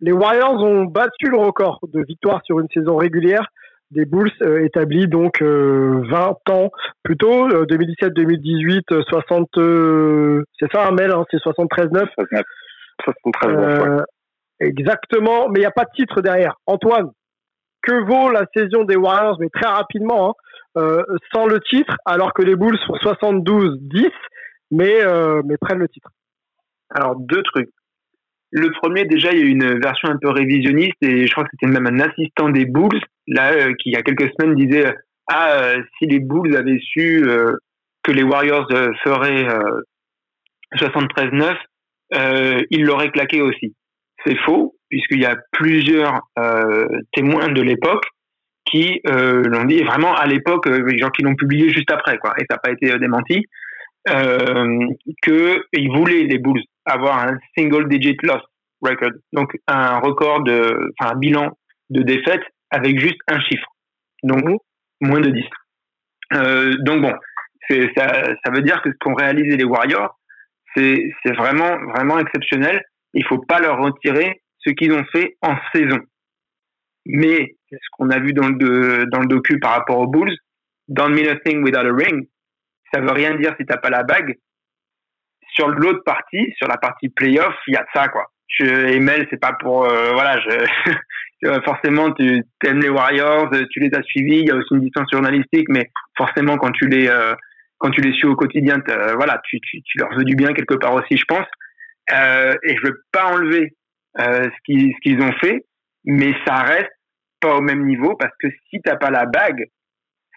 les 0.00 0.12
Warriors 0.12 0.62
ont 0.62 0.84
battu 0.84 1.28
le 1.30 1.38
record 1.38 1.80
de 1.92 2.02
victoires 2.02 2.40
sur 2.44 2.60
une 2.60 2.68
saison 2.74 2.96
régulière 2.96 3.46
des 3.92 4.04
Bulls 4.06 4.32
euh, 4.42 4.64
établis 4.64 5.06
donc 5.06 5.40
20 5.40 5.46
euh, 5.46 6.52
ans 6.52 6.70
plus 7.02 7.16
tôt, 7.16 7.48
2017-2018, 7.48 9.02
60, 9.08 9.48
c'est 10.58 10.72
ça 10.72 10.88
un 10.88 10.92
mail, 10.92 11.10
hein, 11.10 11.24
c'est 11.30 11.38
73-9. 11.38 12.06
73 13.04 14.04
Exactement, 14.60 15.48
mais 15.48 15.58
il 15.58 15.62
n'y 15.62 15.66
a 15.66 15.72
pas 15.72 15.84
de 15.84 15.90
titre 15.94 16.20
derrière. 16.20 16.54
Antoine, 16.66 17.10
que 17.82 18.04
vaut 18.06 18.30
la 18.30 18.44
saison 18.56 18.84
des 18.84 18.96
Warriors, 18.96 19.36
mais 19.40 19.48
très 19.52 19.68
rapidement, 19.68 20.30
hein, 20.30 20.32
euh, 20.78 21.02
sans 21.34 21.46
le 21.46 21.58
titre, 21.60 21.96
alors 22.04 22.32
que 22.32 22.42
les 22.42 22.54
Bulls 22.54 22.78
font 22.86 22.94
72-10, 22.94 24.08
mais, 24.72 24.98
mais 25.44 25.56
prennent 25.58 25.78
le 25.78 25.88
titre 25.88 26.10
Alors, 26.90 27.16
deux 27.16 27.42
trucs. 27.44 27.70
Le 28.54 28.70
premier, 28.70 29.06
déjà, 29.06 29.32
il 29.32 29.38
y 29.38 29.42
a 29.42 29.46
une 29.46 29.80
version 29.80 30.10
un 30.10 30.18
peu 30.18 30.28
révisionniste 30.28 30.96
et 31.00 31.26
je 31.26 31.32
crois 31.32 31.44
que 31.44 31.50
c'était 31.52 31.72
même 31.72 31.86
un 31.86 32.00
assistant 32.00 32.50
des 32.50 32.66
Bulls, 32.66 33.00
là, 33.26 33.52
euh, 33.52 33.72
qui 33.78 33.88
il 33.88 33.94
y 33.94 33.96
a 33.96 34.02
quelques 34.02 34.30
semaines 34.32 34.54
disait 34.54 34.88
euh, 34.88 34.92
Ah, 35.26 35.52
euh, 35.52 35.82
si 35.96 36.06
les 36.06 36.20
Bulls 36.20 36.54
avaient 36.54 36.78
su 36.78 37.24
que 38.02 38.12
les 38.12 38.22
Warriors 38.22 38.68
feraient 39.04 39.46
73-9, 40.76 41.56
ils 42.70 42.84
l'auraient 42.84 43.10
claqué 43.10 43.40
aussi. 43.40 43.74
C'est 44.26 44.36
faux, 44.44 44.74
puisqu'il 44.90 45.22
y 45.22 45.26
a 45.26 45.36
plusieurs 45.52 46.20
témoins 47.12 47.48
de 47.48 47.62
l'époque 47.62 48.04
qui 48.66 49.00
l'ont 49.04 49.64
dit, 49.64 49.78
et 49.78 49.84
vraiment 49.84 50.14
à 50.14 50.26
l'époque, 50.26 50.66
les 50.66 50.98
gens 50.98 51.10
qui 51.10 51.22
l'ont 51.22 51.36
publié 51.36 51.70
juste 51.70 51.90
après, 51.90 52.18
quoi, 52.18 52.34
et 52.38 52.44
ça 52.50 52.56
n'a 52.56 52.58
pas 52.58 52.72
été 52.72 52.98
démenti, 52.98 53.46
euh, 54.08 54.86
qu'ils 55.22 55.90
voulaient, 55.90 56.24
les 56.24 56.38
Bulls, 56.38 56.62
avoir 56.84 57.18
un 57.26 57.38
single 57.56 57.88
digit 57.88 58.16
loss 58.22 58.42
record, 58.80 59.12
donc 59.32 59.56
un 59.68 59.98
record 60.00 60.42
de, 60.42 60.92
enfin 60.98 61.14
un 61.14 61.18
bilan 61.18 61.56
de 61.90 62.02
défaite 62.02 62.42
avec 62.70 62.98
juste 62.98 63.18
un 63.28 63.40
chiffre, 63.40 63.66
donc 64.22 64.42
moins 65.00 65.20
de 65.20 65.30
10. 65.30 65.44
Euh, 66.34 66.74
donc 66.80 67.02
bon, 67.02 67.12
ça, 67.68 68.50
veut 68.52 68.62
dire 68.62 68.80
que 68.82 68.90
ce 68.90 68.96
qu'ont 69.00 69.14
réalisé 69.14 69.56
les 69.56 69.64
Warriors, 69.64 70.18
c'est 70.74 71.12
vraiment 71.36 71.76
vraiment 71.92 72.18
exceptionnel. 72.18 72.82
Il 73.14 73.24
faut 73.26 73.38
pas 73.38 73.60
leur 73.60 73.78
retirer 73.78 74.40
ce 74.58 74.70
qu'ils 74.70 74.92
ont 74.92 75.04
fait 75.12 75.36
en 75.42 75.54
saison. 75.74 75.98
Mais 77.04 77.56
ce 77.70 77.76
qu'on 77.92 78.10
a 78.10 78.18
vu 78.18 78.32
dans 78.32 78.48
le 78.48 79.04
dans 79.10 79.20
le 79.20 79.26
docu 79.26 79.58
par 79.58 79.72
rapport 79.72 79.98
aux 79.98 80.06
Bulls, 80.06 80.34
don't 80.88 81.10
mean 81.10 81.28
a 81.28 81.36
thing 81.40 81.62
without 81.62 81.86
a 81.86 81.92
ring, 81.92 82.26
ça 82.92 83.00
veut 83.00 83.12
rien 83.12 83.34
dire 83.34 83.54
si 83.58 83.66
t'as 83.66 83.76
pas 83.76 83.90
la 83.90 84.02
bague. 84.02 84.36
Sur 85.54 85.68
l'autre 85.68 86.02
partie, 86.04 86.52
sur 86.56 86.68
la 86.68 86.78
partie 86.78 87.08
playoff, 87.08 87.54
il 87.66 87.74
y 87.74 87.76
a 87.76 87.84
ça 87.94 88.08
quoi. 88.08 88.26
Je, 88.48 88.64
Emel, 88.64 89.26
c'est 89.30 89.40
pas 89.40 89.52
pour 89.52 89.84
euh, 89.84 90.12
voilà, 90.12 90.38
je, 90.40 91.60
forcément 91.64 92.12
tu 92.12 92.42
aimes 92.64 92.80
les 92.80 92.88
Warriors, 92.88 93.50
tu 93.70 93.80
les 93.80 93.90
as 93.94 94.02
suivis. 94.02 94.40
Il 94.40 94.48
y 94.48 94.50
a 94.50 94.56
aussi 94.56 94.74
une 94.74 94.80
distance 94.80 95.08
journalistique, 95.12 95.66
mais 95.68 95.90
forcément 96.16 96.56
quand 96.56 96.70
tu 96.72 96.86
les 96.88 97.08
euh, 97.08 97.34
quand 97.78 97.90
tu 97.90 98.00
les 98.00 98.12
suis 98.12 98.28
au 98.28 98.36
quotidien, 98.36 98.80
voilà, 99.16 99.40
tu, 99.44 99.58
tu, 99.60 99.82
tu, 99.82 99.98
leur 99.98 100.14
veux 100.14 100.22
du 100.22 100.36
bien 100.36 100.52
quelque 100.52 100.74
part 100.74 100.94
aussi, 100.94 101.16
je 101.16 101.24
pense. 101.24 101.46
Euh, 102.12 102.54
et 102.62 102.76
je 102.76 102.82
veux 102.86 103.02
pas 103.10 103.26
enlever 103.26 103.74
euh, 104.20 104.44
ce 104.44 104.56
qu'ils 104.64 104.92
ce 104.92 105.00
qu'ils 105.02 105.20
ont 105.20 105.32
fait, 105.40 105.64
mais 106.04 106.32
ça 106.46 106.62
reste 106.62 106.92
pas 107.40 107.56
au 107.56 107.60
même 107.60 107.84
niveau 107.84 108.16
parce 108.16 108.34
que 108.38 108.48
si 108.70 108.80
t'as 108.82 108.96
pas 108.96 109.10
la 109.10 109.26
bague, 109.26 109.64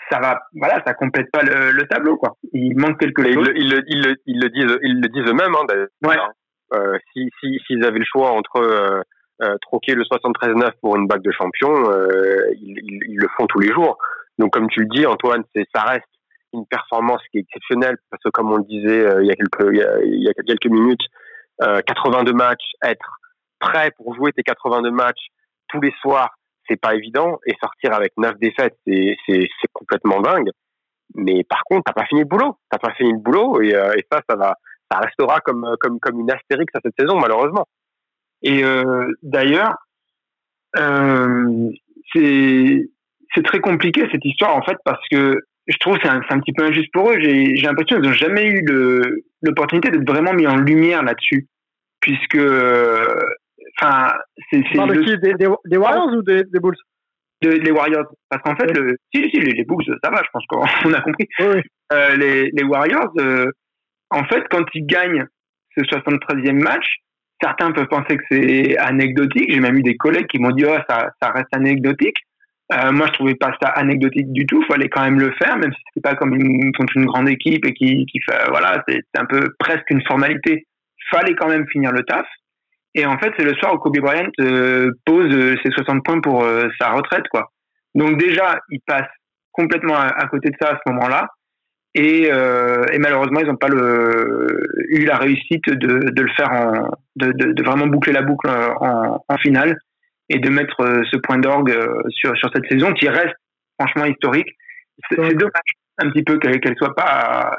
ça 0.09 0.19
va, 0.19 0.41
voilà, 0.53 0.81
ça 0.85 0.93
complète 0.93 1.31
pas 1.31 1.41
le, 1.43 1.87
tableau, 1.87 2.17
quoi. 2.17 2.35
Il 2.53 2.77
manque 2.77 2.99
quelque 2.99 3.23
chose. 3.23 3.47
Ils, 3.55 3.69
le, 3.69 3.83
ils, 3.87 4.01
le, 4.01 4.15
ils, 4.25 4.39
le, 4.39 4.49
disent, 4.49 4.77
ils 4.83 5.01
le 5.01 5.07
disent 5.09 5.27
eux-mêmes, 5.27 5.55
hein, 5.55 5.85
ouais. 6.03 6.17
euh, 6.73 6.97
si, 7.13 7.29
si, 7.39 7.59
s'ils 7.65 7.83
avaient 7.83 7.99
le 7.99 8.05
choix 8.05 8.31
entre 8.31 8.57
euh, 8.57 9.01
euh 9.41 9.57
troquer 9.61 9.95
le 9.95 10.03
73-9 10.03 10.71
pour 10.81 10.95
une 10.95 11.07
bague 11.07 11.21
de 11.21 11.31
champion, 11.31 11.73
ils, 12.53 12.79
ils, 12.83 13.17
le 13.17 13.27
font 13.35 13.47
tous 13.47 13.59
les 13.59 13.71
jours. 13.71 13.97
Donc, 14.37 14.53
comme 14.53 14.69
tu 14.69 14.81
le 14.81 14.87
dis, 14.87 15.05
Antoine, 15.05 15.43
c'est, 15.55 15.65
ça 15.73 15.83
reste 15.83 16.05
une 16.53 16.65
performance 16.67 17.21
qui 17.31 17.39
est 17.39 17.41
exceptionnelle 17.41 17.97
parce 18.09 18.21
que, 18.23 18.29
comme 18.29 18.51
on 18.51 18.57
le 18.57 18.63
disait 18.63 19.05
il 19.21 19.27
y 19.27 19.31
a 19.31 19.35
quelques, 19.35 19.71
il 19.71 19.77
y 19.77 19.83
a, 19.83 20.01
il 20.03 20.23
y 20.23 20.29
a 20.29 20.33
quelques 20.33 20.67
minutes, 20.67 21.01
82 21.59 22.31
matchs, 22.33 22.63
être 22.83 23.19
prêt 23.59 23.91
pour 23.97 24.15
jouer 24.15 24.31
tes 24.33 24.43
82 24.43 24.91
matchs 24.91 25.27
tous 25.69 25.81
les 25.81 25.93
soirs, 26.01 26.37
c'est 26.67 26.79
pas 26.79 26.95
évident 26.95 27.39
et 27.45 27.53
sortir 27.61 27.93
avec 27.93 28.13
neuf 28.17 28.37
défaites 28.39 28.75
c'est 28.85 29.47
complètement 29.73 30.21
dingue. 30.21 30.49
Mais 31.15 31.43
par 31.43 31.61
contre 31.65 31.83
t'as 31.85 31.93
pas 31.93 32.05
fini 32.05 32.21
le 32.21 32.27
boulot. 32.27 32.57
T'as 32.69 32.77
pas 32.77 32.93
fini 32.93 33.11
le 33.11 33.19
boulot 33.19 33.61
et, 33.61 33.75
euh, 33.75 33.93
ça 34.11 34.21
ça 34.29 34.35
va 34.35 34.55
ça 34.91 34.99
restera 34.99 35.39
comme 35.39 35.75
comme 35.79 35.99
comme 35.99 36.19
une 36.19 36.31
astérix 36.31 36.73
à 36.75 36.79
cette 36.83 36.95
saison 36.99 37.19
malheureusement. 37.19 37.67
Et 38.41 38.63
euh, 38.63 39.11
d'ailleurs 39.21 39.75
euh, 40.77 41.69
c'est 42.13 42.89
c'est 43.33 43.43
très 43.43 43.59
compliqué 43.59 44.07
cette 44.11 44.25
histoire 44.25 44.55
en 44.55 44.61
fait 44.61 44.77
parce 44.83 45.03
que 45.09 45.39
je 45.67 45.77
trouve 45.77 45.97
c'est 46.01 46.09
un, 46.09 46.21
un 46.29 46.39
petit 46.39 46.53
peu 46.53 46.63
injuste 46.63 46.91
pour 46.93 47.11
eux. 47.11 47.19
J'ai 47.19 47.53
l'impression 47.53 47.97
qu'ils 47.97 48.09
n'ont 48.09 48.13
jamais 48.13 48.45
eu 48.45 48.63
l'opportunité 49.41 49.89
d'être 49.89 50.07
vraiment 50.07 50.33
mis 50.33 50.47
en 50.47 50.57
lumière 50.57 51.03
là-dessus 51.03 51.47
puisque 52.01 52.37
Enfin, 53.79 54.13
c'est. 54.49 54.59
de 54.59 55.03
qui? 55.03 55.17
Des, 55.17 55.33
des, 55.33 55.77
Warriors 55.77 56.13
ou 56.13 56.21
des, 56.21 56.43
des 56.43 56.59
Bulls? 56.59 56.75
Les 57.41 57.71
Warriors. 57.71 58.07
Parce 58.29 58.41
qu'en 58.43 58.55
fait, 58.55 58.71
le, 58.77 58.97
si, 59.13 59.29
si, 59.29 59.39
les, 59.39 59.63
Bulls, 59.63 59.83
ça 60.03 60.09
va, 60.09 60.21
je 60.23 60.29
pense 60.31 60.45
qu'on 60.47 60.63
a 60.93 61.01
compris. 61.01 61.27
Oui. 61.39 61.61
Euh, 61.93 62.15
les, 62.15 62.49
les 62.51 62.63
Warriors, 62.63 63.11
euh, 63.19 63.51
en 64.09 64.23
fait, 64.25 64.43
quand 64.49 64.65
ils 64.73 64.85
gagnent 64.85 65.25
ce 65.77 65.81
73e 65.83 66.61
match, 66.61 66.85
certains 67.41 67.71
peuvent 67.71 67.87
penser 67.87 68.17
que 68.17 68.23
c'est 68.31 68.77
anecdotique. 68.77 69.51
J'ai 69.51 69.59
même 69.59 69.77
eu 69.77 69.83
des 69.83 69.97
collègues 69.97 70.27
qui 70.27 70.39
m'ont 70.39 70.51
dit, 70.51 70.65
oh, 70.65 70.77
ça, 70.89 71.09
ça 71.21 71.29
reste 71.31 71.53
anecdotique. 71.53 72.17
Euh, 72.73 72.91
moi, 72.91 73.05
je 73.07 73.11
trouvais 73.13 73.35
pas 73.35 73.55
ça 73.61 73.69
anecdotique 73.69 74.31
du 74.31 74.45
tout. 74.47 74.63
Il 74.63 74.65
fallait 74.65 74.89
quand 74.89 75.03
même 75.03 75.19
le 75.19 75.31
faire, 75.33 75.57
même 75.57 75.71
si 75.71 75.79
c'était 75.87 76.09
pas 76.09 76.15
comme 76.15 76.33
une, 76.33 76.71
contre 76.73 76.97
une 76.97 77.05
grande 77.05 77.29
équipe 77.29 77.65
et 77.65 77.73
qui, 77.73 78.05
qui 78.07 78.19
fait, 78.21 78.49
voilà, 78.49 78.83
c'est 78.87 79.03
un 79.17 79.25
peu 79.25 79.53
presque 79.59 79.89
une 79.91 80.01
formalité. 80.03 80.65
Fallait 81.11 81.35
quand 81.35 81.47
même 81.47 81.67
finir 81.67 81.91
le 81.91 82.03
taf. 82.03 82.25
Et 82.95 83.05
en 83.05 83.17
fait, 83.17 83.31
c'est 83.37 83.43
le 83.43 83.53
soir 83.55 83.73
où 83.73 83.77
Kobe 83.77 83.99
Bryant 83.99 84.29
euh, 84.39 84.89
pose 85.05 85.29
euh, 85.35 85.55
ses 85.63 85.71
60 85.71 86.03
points 86.03 86.21
pour 86.21 86.43
euh, 86.43 86.63
sa 86.79 86.91
retraite, 86.91 87.27
quoi. 87.29 87.51
Donc 87.93 88.17
déjà, 88.17 88.57
il 88.69 88.79
passe 88.87 89.09
complètement 89.51 89.95
à, 89.95 90.27
côté 90.27 90.49
de 90.49 90.55
ça 90.59 90.69
à 90.71 90.79
ce 90.85 90.91
moment-là. 90.91 91.27
Et, 91.93 92.23
et, 92.23 92.99
malheureusement, 92.99 93.39
ils 93.39 93.47
n'ont 93.47 93.55
pas 93.55 93.69
le, 93.69 94.47
eu 94.89 95.05
la 95.05 95.15
réussite 95.15 95.69
de, 95.69 96.11
de 96.11 96.21
le 96.21 96.29
faire 96.35 96.51
en, 96.51 96.91
de, 97.15 97.31
de, 97.31 97.53
de, 97.53 97.63
vraiment 97.63 97.87
boucler 97.87 98.11
la 98.11 98.21
boucle 98.21 98.49
en, 98.49 99.23
en 99.25 99.37
finale 99.37 99.77
et 100.27 100.39
de 100.39 100.49
mettre 100.49 100.75
ce 101.09 101.17
point 101.19 101.37
d'orgue 101.37 101.73
sur, 102.09 102.35
sur 102.35 102.49
cette 102.53 102.67
saison 102.69 102.91
qui 102.91 103.07
reste 103.07 103.35
franchement 103.79 104.03
historique. 104.03 104.49
C'est 105.09 105.15
dommage 105.15 105.71
un 105.99 106.09
petit 106.09 106.23
peu 106.23 106.37
qu'elle 106.37 106.75
soit 106.75 106.95
pas 106.95 107.55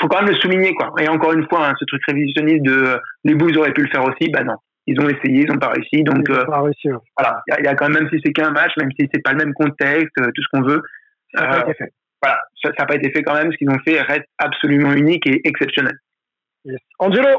faut 0.00 0.08
quand 0.08 0.20
même 0.20 0.30
le 0.30 0.36
souligner 0.36 0.74
quoi. 0.74 0.92
Et 1.00 1.08
encore 1.08 1.32
une 1.32 1.46
fois, 1.48 1.68
hein, 1.68 1.74
ce 1.78 1.84
truc 1.84 2.02
révisionniste 2.06 2.64
de 2.64 2.98
les 3.24 3.34
Bulls 3.34 3.56
auraient 3.58 3.72
pu 3.72 3.82
le 3.82 3.90
faire 3.90 4.04
aussi, 4.04 4.30
bah 4.30 4.44
non, 4.44 4.56
ils 4.86 5.00
ont 5.00 5.08
essayé, 5.08 5.42
ils 5.42 5.48
n'ont 5.48 5.58
pas 5.58 5.70
réussi. 5.70 6.02
Donc 6.02 6.28
euh, 6.30 6.44
pas 6.44 6.62
réussi, 6.62 6.88
voilà, 7.16 7.42
il 7.58 7.64
y, 7.64 7.68
a 7.68 7.74
quand 7.74 7.88
même, 7.88 8.02
même 8.02 8.10
si 8.10 8.20
c'est 8.24 8.32
qu'un 8.32 8.50
match, 8.50 8.72
même 8.78 8.90
si 8.98 9.08
c'est 9.12 9.22
pas 9.22 9.32
le 9.32 9.38
même 9.38 9.54
contexte, 9.54 10.16
euh, 10.18 10.30
tout 10.34 10.42
ce 10.42 10.48
qu'on 10.52 10.62
veut, 10.62 10.82
ça 11.34 11.42
n'a 11.42 11.48
pas 11.48 11.58
euh, 11.58 11.62
été 11.62 11.74
fait. 11.74 11.92
Voilà, 12.22 12.40
ça 12.62 12.70
n'a 12.78 12.86
pas 12.86 12.96
été 12.96 13.10
fait 13.12 13.22
quand 13.22 13.34
même. 13.34 13.52
Ce 13.52 13.56
qu'ils 13.56 13.70
ont 13.70 13.78
fait 13.86 14.00
reste 14.00 14.26
absolument 14.38 14.92
unique 14.92 15.26
et 15.26 15.40
exceptionnel. 15.44 15.94
Angelo, 16.98 17.38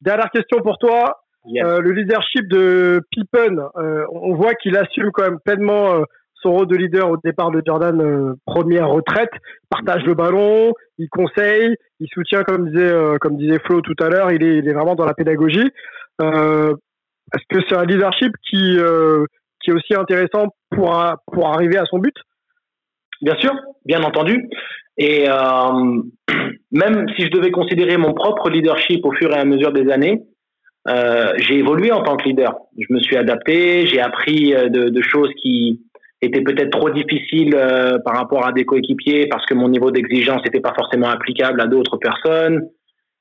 dernière 0.00 0.30
question 0.30 0.60
pour 0.62 0.78
toi. 0.78 1.20
le 1.44 1.90
leadership 1.92 2.48
de 2.48 3.02
Pippen, 3.12 3.68
on 4.10 4.34
voit 4.34 4.54
qu'il 4.54 4.76
assume 4.76 5.10
quand 5.12 5.24
même 5.24 5.40
pleinement 5.44 6.04
son 6.42 6.52
rôle 6.52 6.66
de 6.66 6.76
leader 6.76 7.10
au 7.10 7.16
départ 7.22 7.50
de 7.50 7.62
Jordan, 7.64 8.00
euh, 8.00 8.34
première 8.46 8.88
retraite, 8.88 9.30
partage 9.68 10.04
le 10.04 10.14
ballon, 10.14 10.72
il 10.98 11.08
conseille, 11.08 11.74
il 12.00 12.08
soutient, 12.12 12.44
comme 12.44 12.70
disait, 12.70 12.92
euh, 12.92 13.18
comme 13.18 13.36
disait 13.36 13.58
Flo 13.64 13.80
tout 13.80 13.96
à 14.00 14.08
l'heure, 14.08 14.30
il 14.30 14.42
est, 14.42 14.58
il 14.58 14.68
est 14.68 14.72
vraiment 14.72 14.94
dans 14.94 15.04
la 15.04 15.14
pédagogie. 15.14 15.70
Euh, 16.20 16.74
Est-ce 17.34 17.58
que 17.58 17.64
c'est 17.68 17.76
un 17.76 17.84
leadership 17.84 18.32
qui, 18.48 18.78
qui 19.60 19.70
est 19.70 19.74
aussi 19.74 19.94
intéressant 19.94 20.48
pour, 20.70 20.96
pour 21.32 21.48
arriver 21.48 21.76
à 21.76 21.84
son 21.86 21.98
but? 21.98 22.14
Bien 23.20 23.36
sûr, 23.38 23.52
bien 23.84 24.02
entendu. 24.02 24.48
Et 24.96 25.26
même 26.72 27.06
si 27.16 27.24
je 27.24 27.30
devais 27.30 27.50
considérer 27.50 27.96
mon 27.96 28.14
propre 28.14 28.48
leadership 28.48 29.04
au 29.04 29.12
fur 29.12 29.32
et 29.32 29.38
à 29.38 29.44
mesure 29.44 29.72
des 29.72 29.90
années, 29.90 30.22
j'ai 30.86 31.58
évolué 31.58 31.92
en 31.92 32.02
tant 32.02 32.16
que 32.16 32.24
leader. 32.24 32.54
Je 32.78 32.92
me 32.92 33.00
suis 33.00 33.16
adapté, 33.16 33.86
j'ai 33.86 34.00
appris 34.00 34.52
de 34.52 35.02
choses 35.02 35.30
qui, 35.42 35.82
était 36.20 36.40
peut-être 36.42 36.70
trop 36.70 36.90
difficile 36.90 37.54
euh, 37.54 37.98
par 38.04 38.16
rapport 38.16 38.46
à 38.46 38.52
des 38.52 38.64
coéquipiers 38.64 39.26
parce 39.28 39.46
que 39.46 39.54
mon 39.54 39.68
niveau 39.68 39.90
d'exigence 39.90 40.42
n'était 40.44 40.60
pas 40.60 40.74
forcément 40.74 41.08
applicable 41.08 41.60
à 41.60 41.66
d'autres 41.66 41.96
personnes. 41.96 42.62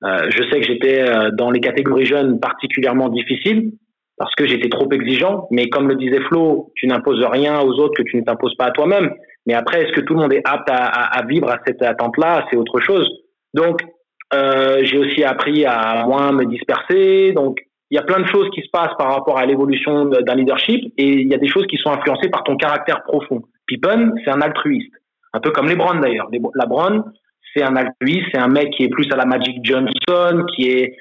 Euh, 0.04 0.30
je 0.30 0.44
sais 0.44 0.60
que 0.60 0.66
j'étais 0.66 1.02
euh, 1.02 1.32
dans 1.32 1.52
les 1.52 1.60
catégories 1.60 2.06
jeunes 2.06 2.40
particulièrement 2.40 3.10
difficiles 3.10 3.72
parce 4.18 4.34
que 4.36 4.48
j'étais 4.48 4.70
trop 4.70 4.90
exigeant. 4.92 5.48
Mais 5.52 5.70
comme 5.70 5.88
le 5.88 5.96
disait 5.96 6.22
Flo, 6.22 6.72
tu 6.76 6.88
n'imposes 6.88 7.24
rien 7.24 7.60
aux 7.62 7.80
autres 7.80 8.02
que 8.02 8.10
tu 8.10 8.18
ne 8.18 8.24
t'imposes 8.24 8.56
pas 8.56 8.66
à 8.66 8.72
toi-même. 8.72 9.14
Mais 9.46 9.54
après, 9.54 9.84
est-ce 9.84 9.94
que 9.94 10.02
tout 10.02 10.14
le 10.14 10.22
monde 10.22 10.34
est 10.34 10.42
apte 10.44 10.70
à, 10.70 10.86
à, 10.86 11.20
à 11.20 11.26
vivre 11.26 11.50
à 11.50 11.60
cette 11.66 11.82
attente-là? 11.82 12.46
C'est 12.50 12.58
autre 12.58 12.80
chose. 12.80 13.08
Donc, 13.54 13.82
euh, 14.34 14.80
j'ai 14.84 14.98
aussi 14.98 15.24
appris 15.24 15.66
à 15.66 16.04
moins 16.06 16.32
me 16.32 16.46
disperser. 16.46 17.32
Donc, 17.34 17.60
il 17.90 17.96
y 17.96 17.98
a 17.98 18.04
plein 18.04 18.20
de 18.20 18.28
choses 18.28 18.50
qui 18.54 18.62
se 18.62 18.70
passent 18.72 18.96
par 18.98 19.14
rapport 19.14 19.38
à 19.38 19.46
l'évolution 19.46 20.06
d'un 20.06 20.36
leadership 20.36 20.94
et 20.98 21.08
il 21.08 21.28
y 21.28 21.34
a 21.34 21.38
des 21.38 21.48
choses 21.48 21.66
qui 21.68 21.78
sont 21.78 21.92
influencées 21.92 22.30
par 22.30 22.44
ton 22.44 22.58
caractère 22.58 23.04
profond. 23.04 23.44
Pippen, 23.68 24.14
c'est 24.24 24.32
un 24.32 24.42
altruiste. 24.42 24.92
Un 25.34 25.40
peu 25.40 25.52
comme 25.52 25.68
LeBron 25.70 26.00
d'ailleurs. 26.00 26.28
LeBron, 26.32 27.04
c'est 27.56 27.64
un 27.64 27.76
altruiste, 27.76 28.28
c'est 28.34 28.40
un 28.40 28.48
mec 28.48 28.72
qui 28.72 28.84
est 28.84 28.90
plus 28.90 29.08
à 29.12 29.16
la 29.16 29.26
Magic 29.26 29.58
Johnson, 29.64 30.46
qui 30.56 30.70
est, 30.70 30.96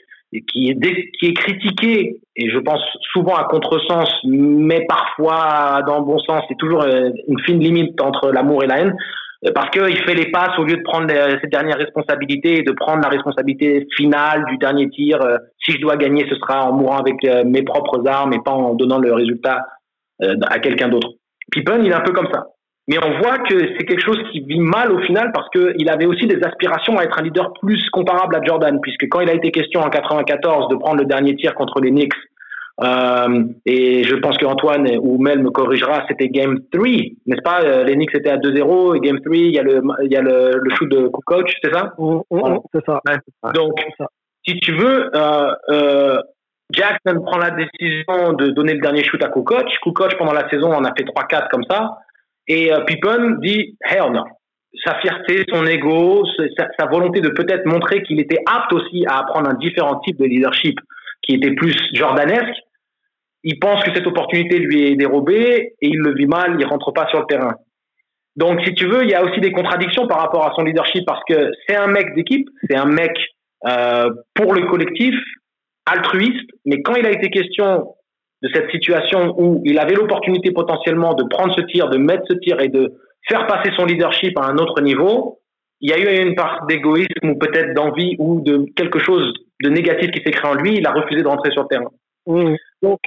qui 0.53 0.71
est, 0.71 1.13
qui 1.19 1.27
est 1.27 1.35
critiqué, 1.35 2.21
et 2.37 2.51
je 2.51 2.59
pense 2.59 2.81
souvent 3.13 3.35
à 3.35 3.45
contresens, 3.45 4.11
mais 4.25 4.85
parfois 4.87 5.83
dans 5.87 5.99
le 5.99 6.05
bon 6.05 6.19
sens. 6.19 6.43
C'est 6.49 6.59
toujours 6.59 6.83
euh, 6.83 7.11
une 7.29 7.41
fine 7.41 7.61
limite 7.61 8.01
entre 8.01 8.31
l'amour 8.31 8.63
et 8.63 8.67
la 8.67 8.81
haine. 8.81 8.97
Euh, 9.45 9.53
parce 9.55 9.71
qu'il 9.71 9.97
fait 10.05 10.15
les 10.15 10.31
passes 10.31 10.59
au 10.59 10.65
lieu 10.65 10.77
de 10.77 10.83
prendre 10.83 11.09
cette 11.09 11.51
dernière 11.51 11.77
responsabilité 11.77 12.59
et 12.59 12.63
de 12.63 12.73
prendre 12.73 13.03
la 13.03 13.09
responsabilité 13.09 13.87
finale 13.97 14.45
du 14.49 14.57
dernier 14.59 14.89
tir. 14.89 15.21
Euh, 15.21 15.37
si 15.63 15.73
je 15.73 15.81
dois 15.81 15.97
gagner, 15.97 16.27
ce 16.29 16.37
sera 16.37 16.71
en 16.71 16.73
mourant 16.73 16.99
avec 16.99 17.23
euh, 17.25 17.45
mes 17.45 17.63
propres 17.63 18.07
armes 18.07 18.33
et 18.33 18.41
pas 18.45 18.53
en 18.53 18.75
donnant 18.75 18.99
le 18.99 19.13
résultat 19.13 19.67
à 20.49 20.59
quelqu'un 20.61 20.89
d'autre. 20.89 21.11
Pippen, 21.53 21.83
il 21.83 21.91
est 21.91 21.95
un 21.95 22.01
peu 22.01 22.13
comme 22.13 22.29
ça. 22.33 22.47
Mais 22.89 22.97
on 23.05 23.21
voit 23.21 23.37
que 23.41 23.59
c'est 23.59 23.85
quelque 23.85 24.03
chose 24.03 24.19
qui 24.33 24.41
vit 24.41 24.61
mal 24.61 24.91
au 24.91 25.01
final 25.01 25.31
parce 25.35 25.47
qu'il 25.51 25.91
avait 25.91 26.07
aussi 26.07 26.27
des 26.27 26.43
aspirations 26.43 26.97
à 26.97 27.03
être 27.03 27.19
un 27.19 27.23
leader 27.23 27.53
plus 27.61 27.91
comparable 27.91 28.35
à 28.35 28.41
Jordan, 28.43 28.81
puisque 28.81 29.07
quand 29.11 29.21
il 29.21 29.29
a 29.29 29.35
été 29.35 29.51
question 29.51 29.81
en 29.83 29.91
94 29.91 30.69
de 30.69 30.77
prendre 30.77 30.97
le 30.97 31.05
dernier 31.05 31.37
tir 31.37 31.55
contre 31.55 31.83
les 31.83 31.91
Knicks 31.91 32.15
euh, 32.83 33.45
et 33.65 34.05
je 34.05 34.15
pense 34.17 34.37
qu'Antoine 34.37 34.87
ou 35.01 35.19
Mel 35.19 35.43
me 35.43 35.51
corrigera, 35.51 36.05
c'était 36.09 36.29
Game 36.29 36.59
3, 36.73 36.87
n'est-ce 37.27 37.43
pas? 37.43 37.63
Euh, 37.63 37.85
Les 37.85 37.95
Knicks 37.95 38.15
étaient 38.15 38.31
à 38.31 38.37
2-0 38.37 38.97
et 38.97 39.01
Game 39.01 39.21
3, 39.21 39.37
il 39.37 39.55
y 39.55 39.59
a 39.59 39.63
le, 39.63 39.83
il 40.05 40.13
y 40.13 40.17
a 40.17 40.21
le, 40.21 40.59
le 40.63 40.71
shoot 40.75 40.89
de 40.91 41.09
coach, 41.25 41.55
c'est 41.63 41.73
ça? 41.73 41.95
Oh, 41.97 42.25
oh, 42.29 42.41
oh, 42.45 42.65
C'est 42.75 42.85
ça. 42.85 43.01
Donc, 43.55 43.81
si 44.47 44.59
tu 44.61 44.73
veux, 44.75 45.11
euh, 45.17 45.55
euh, 45.71 46.19
Jackson 46.71 47.23
prend 47.25 47.39
la 47.39 47.51
décision 47.51 48.35
de 48.35 48.49
donner 48.49 48.75
le 48.75 48.81
dernier 48.81 49.05
shoot 49.05 49.23
à 49.25 49.29
Kukoc. 49.29 49.67
Kukoc, 49.83 50.19
pendant 50.19 50.35
la 50.35 50.49
saison, 50.51 50.73
en 50.73 50.85
a 50.85 50.93
fait 50.95 51.05
3-4 51.05 51.49
comme 51.51 51.65
ça. 51.71 51.99
Et 52.47 52.71
Pippen 52.87 53.39
dit 53.41 53.77
«hell 53.91 54.13
no». 54.13 54.25
Sa 54.85 54.97
fierté, 54.97 55.45
son 55.49 55.65
ego, 55.65 56.25
sa, 56.59 56.67
sa 56.79 56.87
volonté 56.87 57.21
de 57.21 57.31
peut-être 57.31 57.65
montrer 57.65 58.03
qu'il 58.03 58.21
était 58.21 58.43
apte 58.47 58.73
aussi 58.75 59.07
à 59.07 59.21
apprendre 59.21 59.49
un 59.49 59.55
différent 59.55 60.01
type 60.01 60.19
de 60.19 60.27
leadership 60.27 60.79
qui 61.23 61.35
était 61.35 61.53
plus 61.53 61.77
jordanesque, 61.93 62.57
il 63.49 63.61
pense 63.61 63.81
que 63.85 63.95
cette 63.95 64.07
opportunité 64.09 64.59
lui 64.59 64.91
est 64.91 64.97
dérobée 64.97 65.75
et 65.81 65.87
il 65.87 65.99
le 65.99 66.15
vit 66.15 66.27
mal, 66.27 66.57
il 66.59 66.67
rentre 66.67 66.91
pas 66.91 67.07
sur 67.11 67.21
le 67.21 67.27
terrain. 67.27 67.55
Donc, 68.35 68.61
si 68.65 68.75
tu 68.75 68.87
veux, 68.87 69.05
il 69.05 69.11
y 69.11 69.15
a 69.15 69.23
aussi 69.23 69.41
des 69.41 69.53
contradictions 69.53 70.09
par 70.09 70.19
rapport 70.19 70.45
à 70.45 70.53
son 70.57 70.65
leadership 70.65 71.05
parce 71.07 71.23
que 71.29 71.53
c'est 71.67 71.77
un 71.77 71.87
mec 71.87 72.13
d'équipe, 72.17 72.49
c'est 72.69 72.77
un 72.77 72.87
mec 72.87 73.17
euh, 73.69 74.11
pour 74.35 74.53
le 74.53 74.67
collectif, 74.67 75.15
altruiste, 75.87 76.51
mais 76.65 76.83
quand 76.83 76.97
il 76.97 77.07
a 77.07 77.13
été 77.13 77.31
question 77.31 77.95
de 78.43 78.49
cette 78.53 78.69
situation 78.73 79.33
où 79.39 79.63
il 79.65 79.79
avait 79.79 79.95
l'opportunité 79.95 80.51
potentiellement 80.51 81.15
de 81.15 81.23
prendre 81.31 81.55
ce 81.57 81.63
tir, 81.67 81.89
de 81.89 81.99
mettre 81.99 82.25
ce 82.29 82.35
tir 82.35 82.61
et 82.61 82.69
de 82.69 82.95
faire 83.29 83.47
passer 83.47 83.71
son 83.77 83.85
leadership 83.85 84.37
à 84.41 84.47
un 84.47 84.57
autre 84.57 84.81
niveau, 84.83 85.39
il 85.81 85.91
y 85.91 85.93
a 85.93 85.99
eu 85.99 86.27
une 86.27 86.35
part 86.35 86.67
d'égoïsme 86.67 87.31
ou 87.31 87.39
peut-être 87.39 87.75
d'envie 87.75 88.17
ou 88.19 88.41
de 88.41 88.67
quelque 88.75 88.99
chose 88.99 89.33
de 89.63 89.71
négatif 89.71 90.11
qui 90.11 90.21
s'est 90.25 90.33
créé 90.33 90.51
en 90.51 90.55
lui, 90.55 90.75
il 90.79 90.87
a 90.87 90.91
refusé 90.91 91.23
de 91.23 91.29
rentrer 91.29 91.53
sur 91.53 91.63
le 91.63 91.69
terrain. 91.69 91.91
Mmh. 92.27 92.57
Donc, 92.83 92.99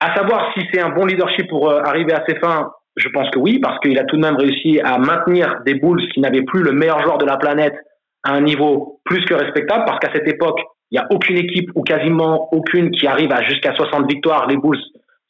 à 0.00 0.14
savoir 0.14 0.52
si 0.54 0.64
c'est 0.72 0.80
un 0.80 0.90
bon 0.90 1.06
leadership 1.06 1.48
pour 1.48 1.70
euh, 1.70 1.80
arriver 1.80 2.12
à 2.12 2.24
ses 2.28 2.36
fins, 2.36 2.70
je 2.96 3.08
pense 3.08 3.28
que 3.30 3.38
oui, 3.38 3.58
parce 3.58 3.78
qu'il 3.80 3.98
a 3.98 4.04
tout 4.04 4.16
de 4.16 4.22
même 4.22 4.36
réussi 4.36 4.80
à 4.80 4.98
maintenir 4.98 5.60
des 5.64 5.74
Bulls 5.74 6.06
qui 6.12 6.20
n'avaient 6.20 6.42
plus 6.42 6.62
le 6.62 6.72
meilleur 6.72 7.02
joueur 7.02 7.18
de 7.18 7.26
la 7.26 7.36
planète 7.36 7.74
à 8.22 8.32
un 8.32 8.40
niveau 8.40 9.00
plus 9.04 9.24
que 9.24 9.34
respectable, 9.34 9.84
parce 9.86 9.98
qu'à 10.00 10.12
cette 10.12 10.28
époque, 10.28 10.58
il 10.90 10.98
n'y 10.98 11.04
a 11.04 11.06
aucune 11.10 11.36
équipe 11.36 11.70
ou 11.74 11.82
quasiment 11.82 12.48
aucune 12.52 12.90
qui 12.90 13.06
arrive 13.06 13.32
à 13.32 13.42
jusqu'à 13.42 13.74
60 13.74 14.10
victoires. 14.10 14.46
Les 14.46 14.56
Bulls 14.56 14.80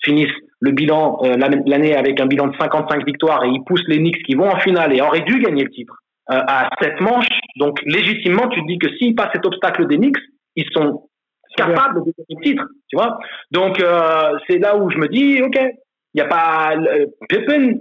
finissent 0.02 0.28
le 0.60 0.70
bilan 0.70 1.18
euh, 1.22 1.36
l'année 1.66 1.94
avec 1.94 2.20
un 2.20 2.26
bilan 2.26 2.48
de 2.48 2.56
55 2.56 3.04
victoires 3.04 3.44
et 3.44 3.48
ils 3.48 3.64
poussent 3.64 3.86
les 3.88 3.98
Knicks 3.98 4.22
qui 4.24 4.34
vont 4.34 4.48
en 4.48 4.58
finale 4.60 4.94
et 4.94 5.00
auraient 5.00 5.22
dû 5.22 5.40
gagner 5.40 5.64
le 5.64 5.70
titre 5.70 5.94
euh, 6.30 6.40
à 6.46 6.70
cette 6.80 7.00
manche. 7.00 7.28
Donc 7.56 7.80
légitimement, 7.84 8.48
tu 8.48 8.60
te 8.60 8.66
dis 8.66 8.78
que 8.78 8.88
s'ils 8.96 9.14
passent 9.14 9.32
cet 9.32 9.46
obstacle 9.46 9.86
des 9.86 9.96
Knicks, 9.96 10.16
ils 10.56 10.68
sont 10.72 11.08
capable 11.57 12.04
de 12.04 12.12
gagner 12.12 12.26
le 12.28 12.42
titre, 12.42 12.64
tu 12.88 12.96
vois. 12.96 13.18
Donc 13.50 13.80
euh, 13.80 14.38
c'est 14.48 14.59
là 14.59 14.76
où 14.76 14.90
je 14.90 14.98
me 14.98 15.09
dis, 15.09 15.42
ok, 15.42 15.57
il 15.59 16.16
n'y 16.16 16.20
a 16.20 16.26
pas 16.26 16.74
euh, 16.76 17.07
Pippen, 17.28 17.78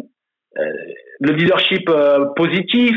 euh, 0.58 0.64
le 1.20 1.34
leadership 1.34 1.90
positif, 2.36 2.96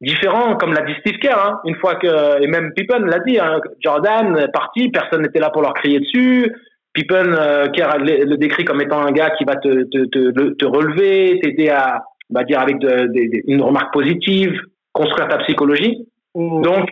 différent, 0.00 0.56
comme 0.56 0.74
l'a 0.74 0.82
dit 0.82 0.94
Steve 1.00 1.18
Kerr, 1.18 1.38
hein, 1.38 1.60
une 1.64 1.76
fois 1.76 1.96
que 1.96 2.42
et 2.42 2.46
même 2.46 2.72
Pippen 2.74 3.06
l'a 3.06 3.20
dit, 3.20 3.38
hein, 3.38 3.60
Jordan 3.80 4.36
est 4.38 4.52
parti, 4.52 4.88
personne 4.90 5.22
n'était 5.22 5.40
là 5.40 5.50
pour 5.50 5.62
leur 5.62 5.74
crier 5.74 6.00
dessus. 6.00 6.52
Pippen, 6.92 7.36
Kerr 7.74 7.98
le, 7.98 8.36
décrit 8.36 8.64
comme 8.64 8.80
étant 8.80 9.00
un 9.00 9.12
gars 9.12 9.30
qui 9.30 9.44
va 9.44 9.56
te 9.56 9.84
te, 9.84 10.04
te, 10.06 10.54
te 10.54 10.64
relever, 10.64 11.40
t'aider 11.42 11.68
à, 11.68 12.02
on 12.30 12.38
va 12.38 12.44
dire 12.44 12.60
avec 12.60 12.78
de, 12.78 12.88
de, 12.88 13.42
une 13.46 13.62
remarque 13.62 13.92
positive, 13.92 14.58
construire 14.92 15.28
ta 15.28 15.38
psychologie. 15.38 16.06
Mmh. 16.34 16.62
Donc 16.62 16.88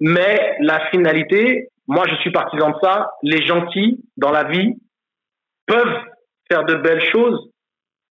mais 0.00 0.56
la 0.60 0.90
finalité, 0.90 1.68
moi, 1.86 2.04
je 2.08 2.14
suis 2.16 2.30
partisan 2.30 2.70
de 2.70 2.76
ça. 2.82 3.12
Les 3.22 3.44
gentils 3.46 4.00
dans 4.16 4.30
la 4.30 4.44
vie 4.44 4.74
peuvent 5.66 5.98
faire 6.48 6.64
de 6.64 6.74
belles 6.74 7.04
choses 7.10 7.50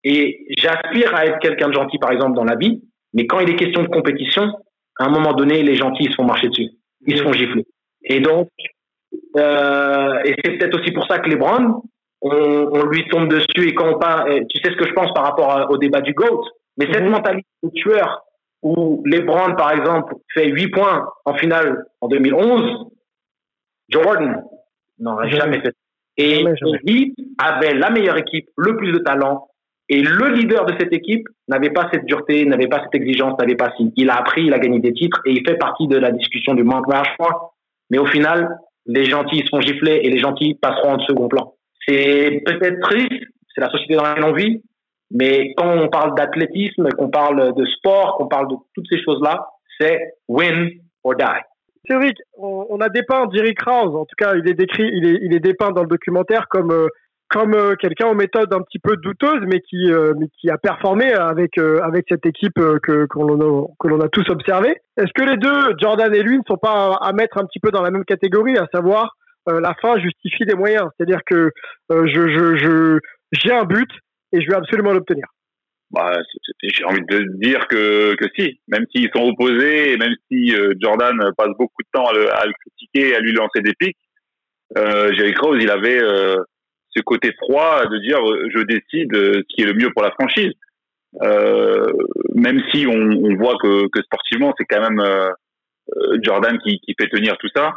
et 0.04 0.46
j'aspire 0.58 1.16
à 1.16 1.26
être 1.26 1.40
quelqu'un 1.40 1.70
de 1.70 1.74
gentil, 1.74 1.98
par 1.98 2.12
exemple, 2.12 2.36
dans 2.36 2.44
la 2.44 2.56
vie. 2.56 2.84
Mais 3.14 3.26
quand 3.26 3.40
il 3.40 3.50
est 3.50 3.56
question 3.56 3.84
de 3.84 3.88
compétition, 3.88 4.44
à 5.00 5.06
un 5.06 5.10
moment 5.10 5.34
donné, 5.34 5.64
les 5.64 5.76
gentils 5.76 6.04
ils 6.04 6.12
se 6.12 6.16
font 6.16 6.26
marcher 6.26 6.50
dessus, 6.50 6.70
ils 7.08 7.18
se 7.18 7.24
font 7.24 7.34
gifler. 7.34 7.66
Et 8.04 8.20
donc, 8.20 8.50
euh, 9.38 10.20
et 10.26 10.36
c'est 10.44 10.58
peut-être 10.58 10.80
aussi 10.80 10.92
pour 10.92 11.08
ça 11.08 11.20
que 11.20 11.30
les 11.30 11.36
Browns, 11.36 11.82
on, 12.22 12.32
on, 12.32 12.86
lui 12.86 13.08
tombe 13.10 13.28
dessus. 13.28 13.68
Et 13.68 13.74
quand 13.74 13.96
on 13.96 14.00
parle, 14.00 14.46
tu 14.50 14.60
sais 14.62 14.72
ce 14.72 14.78
que 14.78 14.88
je 14.88 14.94
pense 14.94 15.12
par 15.14 15.24
rapport 15.24 15.68
au 15.70 15.78
débat 15.78 16.02
du 16.02 16.14
GOAT, 16.14 16.44
mais 16.78 16.88
cette 16.92 17.04
mhm. 17.04 17.12
mentalité 17.12 17.48
de 17.64 17.70
tueur 17.70 18.24
où 18.62 19.04
LeBron, 19.06 19.56
par 19.56 19.72
exemple, 19.72 20.16
fait 20.34 20.48
8 20.48 20.68
points 20.70 21.06
en 21.26 21.34
finale 21.36 21.86
en 22.02 22.08
2011, 22.08 22.88
Jordan, 23.90 24.44
n'aurait 25.00 25.30
jamais 25.30 25.62
fait. 25.62 25.74
Et 26.18 26.44
lui 26.84 27.16
avait 27.38 27.74
la 27.74 27.90
meilleure 27.90 28.18
équipe, 28.18 28.48
le 28.58 28.76
plus 28.78 28.92
de 28.92 29.00
talent, 29.00 29.48
et 29.90 30.02
le 30.02 30.30
leader 30.30 30.66
de 30.66 30.74
cette 30.80 30.94
équipe 30.94 31.28
n'avait 31.48 31.70
pas 31.70 31.90
cette 31.92 32.06
dureté, 32.06 32.46
n'avait 32.46 32.68
pas 32.68 32.82
cette 32.84 32.96
exigence, 32.96 33.38
n'avait 33.38 33.56
pas 33.56 33.74
si. 33.78 33.92
Il 33.98 34.10
a 34.10 34.16
appris, 34.16 34.46
il 34.46 34.54
a 34.54 34.60
gagné 34.60 34.80
des 34.80 34.94
titres 34.94 35.22
et 35.26 35.32
il 35.32 35.48
fait 35.48 35.58
partie 35.58 35.88
de 35.88 35.98
la 35.98 36.12
discussion 36.12 36.54
du 36.54 36.64
manque 36.64 36.86
choix. 37.16 37.54
Mais 37.90 37.98
au 37.98 38.06
final, 38.06 38.58
les 38.86 39.06
gentils 39.06 39.44
sont 39.50 39.60
giflés 39.60 40.00
et 40.04 40.10
les 40.10 40.20
gentils 40.20 40.56
passeront 40.56 40.94
en 40.94 41.00
second 41.00 41.28
plan. 41.28 41.54
C'est 41.86 42.42
peut-être 42.46 42.80
triste, 42.82 43.24
c'est 43.54 43.62
la 43.62 43.70
société 43.70 43.96
dans 43.96 44.04
laquelle 44.04 44.24
on 44.24 44.34
vit, 44.34 44.64
mais 45.12 45.54
quand 45.56 45.78
on 45.78 45.90
parle 45.90 46.16
d'athlétisme, 46.16 46.90
qu'on 46.98 47.10
parle 47.10 47.54
de 47.54 47.66
sport, 47.66 48.18
qu'on 48.18 48.28
parle 48.28 48.48
de 48.48 48.56
toutes 48.74 48.88
ces 48.90 49.02
choses-là, 49.04 49.48
c'est 49.80 50.00
win 50.28 50.70
or 51.04 51.16
die. 51.16 51.42
Cédric, 51.90 52.18
on, 52.38 52.80
a 52.80 52.90
dépeint 52.90 53.28
Jerry 53.34 53.56
Krause, 53.56 53.96
en 53.96 54.06
tout 54.06 54.16
cas 54.18 54.36
il 54.36 54.50
est 54.50 54.54
décrit, 54.54 54.90
il 54.94 55.34
est, 55.34 55.40
dépeint 55.40 55.72
dans 55.72 55.82
le 55.82 55.88
documentaire 55.88 56.48
comme 56.48 56.72
euh, 56.72 56.88
euh, 57.36 57.76
quelqu'un 57.76 58.08
aux 58.08 58.16
méthodes 58.16 58.54
un 58.54 58.62
petit 58.62 58.80
peu 58.80 58.96
douteuses, 58.96 59.44
mais 59.48 59.60
qui, 59.60 59.92
euh, 59.92 60.14
a 60.50 60.58
performé 60.58 61.12
avec, 61.12 61.60
cette 62.08 62.26
équipe 62.26 62.56
que, 62.56 63.08
l'on 63.16 64.00
a, 64.00 64.08
tous 64.10 64.30
observé. 64.30 64.78
Est-ce 64.98 65.12
que 65.14 65.30
les 65.30 65.38
deux, 65.38 65.76
Jordan 65.82 66.14
et 66.16 66.24
lui, 66.24 66.38
ne 66.38 66.44
sont 66.48 66.58
pas 66.58 66.98
à, 67.02 67.12
mettre 67.12 67.38
un 67.38 67.46
petit 67.46 67.60
peu 67.60 67.72
dans 67.72 67.82
la 67.82 67.92
même 67.92 68.06
catégorie, 68.06 68.58
à 68.58 68.68
savoir 68.74 69.16
la 69.46 69.74
fin 69.82 69.98
justifie 70.00 70.46
les 70.46 70.56
moyens? 70.56 70.88
C'est-à-dire 70.96 71.22
que 71.26 71.52
je, 71.90 73.00
j'ai 73.34 73.52
un 73.52 73.66
but 73.66 73.90
et 74.32 74.42
je 74.42 74.48
vais 74.48 74.56
absolument 74.56 74.94
l'obtenir. 74.94 75.26
Bah, 75.94 76.12
j'ai 76.64 76.84
envie 76.86 77.06
de 77.08 77.38
dire 77.40 77.68
que, 77.68 78.16
que 78.16 78.26
si, 78.36 78.60
même 78.68 78.86
s'ils 78.94 79.12
sont 79.16 79.22
opposés, 79.22 79.96
même 79.98 80.16
si 80.28 80.52
Jordan 80.82 81.18
passe 81.38 81.52
beaucoup 81.58 81.84
de 81.84 81.88
temps 81.94 82.08
à 82.08 82.14
le, 82.14 82.34
à 82.34 82.46
le 82.46 82.54
critiquer, 82.60 83.16
à 83.16 83.20
lui 83.20 83.32
lancer 83.32 83.62
des 83.62 83.74
pics, 83.74 83.98
Jerry 84.76 85.34
Krause, 85.34 85.60
il 85.62 85.70
avait 85.70 86.02
ce 86.96 87.02
côté 87.02 87.32
froid 87.34 87.86
de 87.86 87.98
dire 88.00 88.20
euh, 88.20 88.48
je 88.54 88.62
décide 88.62 89.14
euh, 89.16 89.34
ce 89.36 89.56
qui 89.56 89.62
est 89.62 89.66
le 89.66 89.74
mieux 89.74 89.92
pour 89.92 90.04
la 90.04 90.12
franchise. 90.12 90.54
Euh, 91.22 91.86
même 92.34 92.60
si 92.72 92.88
on, 92.88 92.94
on 92.94 93.36
voit 93.36 93.56
que, 93.62 93.88
que, 93.90 94.02
sportivement 94.02 94.54
c'est 94.58 94.66
quand 94.66 94.82
même 94.82 95.00
euh, 95.00 95.30
Jordan 96.24 96.58
qui, 96.60 96.80
qui, 96.80 96.96
fait 97.00 97.10
tenir 97.10 97.38
tout 97.38 97.50
ça. 97.56 97.74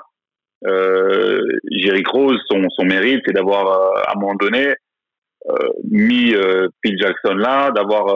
Euh, 0.67 1.43
Jerry 1.71 2.03
Rose, 2.07 2.41
son, 2.51 2.67
son 2.71 2.85
mérite, 2.85 3.23
c'est 3.27 3.35
d'avoir 3.35 3.67
à 4.09 4.13
un 4.13 4.19
moment 4.19 4.35
donné 4.37 4.75
mis 5.91 6.35
Phil 6.83 6.99
Jackson 7.01 7.35
là, 7.35 7.71
d'avoir 7.71 8.07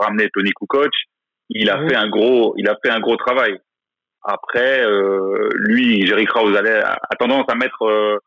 ramené 0.00 0.28
Tony 0.34 0.50
Kukoc. 0.52 0.90
Il 1.48 1.68
a 1.70 1.78
fait 1.88 1.96
un 1.96 2.08
gros, 2.08 2.54
il 2.56 2.68
a 2.68 2.76
fait 2.84 2.90
un 2.90 3.00
gros 3.00 3.16
travail. 3.16 3.58
Après, 4.22 4.84
lui, 5.54 6.06
Jerry 6.06 6.26
Krause 6.26 6.56
a 6.56 7.16
tendance 7.18 7.46
à 7.48 7.54
mettre 7.54 8.20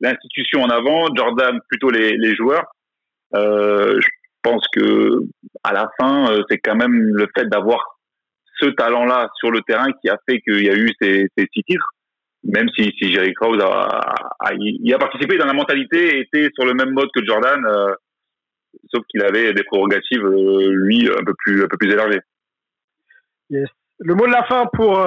l'institution 0.00 0.62
en 0.62 0.68
avant, 0.68 1.06
Jordan 1.14 1.58
plutôt 1.68 1.90
les, 1.90 2.16
les 2.16 2.34
joueurs. 2.34 2.64
Euh, 3.34 4.00
je 4.00 4.08
pense 4.42 4.64
que 4.74 5.22
à 5.62 5.72
la 5.72 5.88
fin, 6.00 6.32
euh, 6.32 6.42
c'est 6.48 6.58
quand 6.58 6.74
même 6.74 6.92
le 6.92 7.28
fait 7.36 7.46
d'avoir 7.46 7.78
ce 8.60 8.66
talent-là 8.66 9.28
sur 9.38 9.50
le 9.50 9.60
terrain 9.62 9.90
qui 10.00 10.08
a 10.08 10.18
fait 10.28 10.40
qu'il 10.40 10.64
y 10.64 10.70
a 10.70 10.74
eu 10.74 10.90
ces, 11.00 11.28
ces 11.36 11.46
six 11.52 11.62
titres. 11.62 11.88
Même 12.44 12.68
si, 12.76 12.92
si 12.98 13.12
Jerry 13.12 13.34
Krause 13.34 13.62
a, 13.62 14.14
a, 14.40 14.54
il 14.54 14.94
a 14.94 14.98
participé 14.98 15.36
dans 15.36 15.46
la 15.46 15.52
mentalité 15.52 16.20
était 16.20 16.48
sur 16.54 16.64
le 16.64 16.74
même 16.74 16.90
mode 16.90 17.10
que 17.14 17.24
Jordan, 17.24 17.60
euh, 17.66 17.94
sauf 18.92 19.04
qu'il 19.08 19.22
avait 19.22 19.52
des 19.52 19.64
prérogatives, 19.64 20.24
euh, 20.24 20.70
lui, 20.72 21.08
un 21.08 21.24
peu 21.24 21.34
plus, 21.38 21.64
un 21.64 21.68
peu 21.68 21.76
plus 21.76 21.92
élargées. 21.92 22.20
Yes. 23.50 23.68
Le 23.98 24.14
mot 24.14 24.26
de 24.26 24.32
la 24.32 24.44
fin 24.44 24.64
pour, 24.72 25.06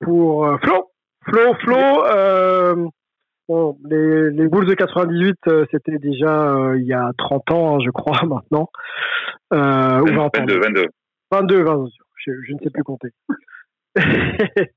pour 0.00 0.60
Flo. 0.62 0.90
Flo, 1.24 1.54
Flo, 1.60 2.92
Bon, 3.48 3.76
les, 3.84 4.30
les 4.30 4.48
Bulls 4.48 4.66
de 4.66 4.74
98, 4.74 5.36
euh, 5.48 5.66
c'était 5.70 5.98
déjà 5.98 6.54
euh, 6.54 6.78
il 6.78 6.86
y 6.86 6.92
a 6.92 7.10
30 7.18 7.50
ans, 7.50 7.76
hein, 7.76 7.80
je 7.84 7.90
crois, 7.90 8.18
maintenant. 8.26 8.70
Euh, 9.52 10.00
22, 10.00 10.60
22. 10.60 10.86
22, 11.30 11.62
22, 11.62 11.90
je, 12.24 12.32
je, 12.46 12.52
ne 12.52 12.58
sais 12.60 12.70
plus 12.70 12.84
compter. 12.84 13.08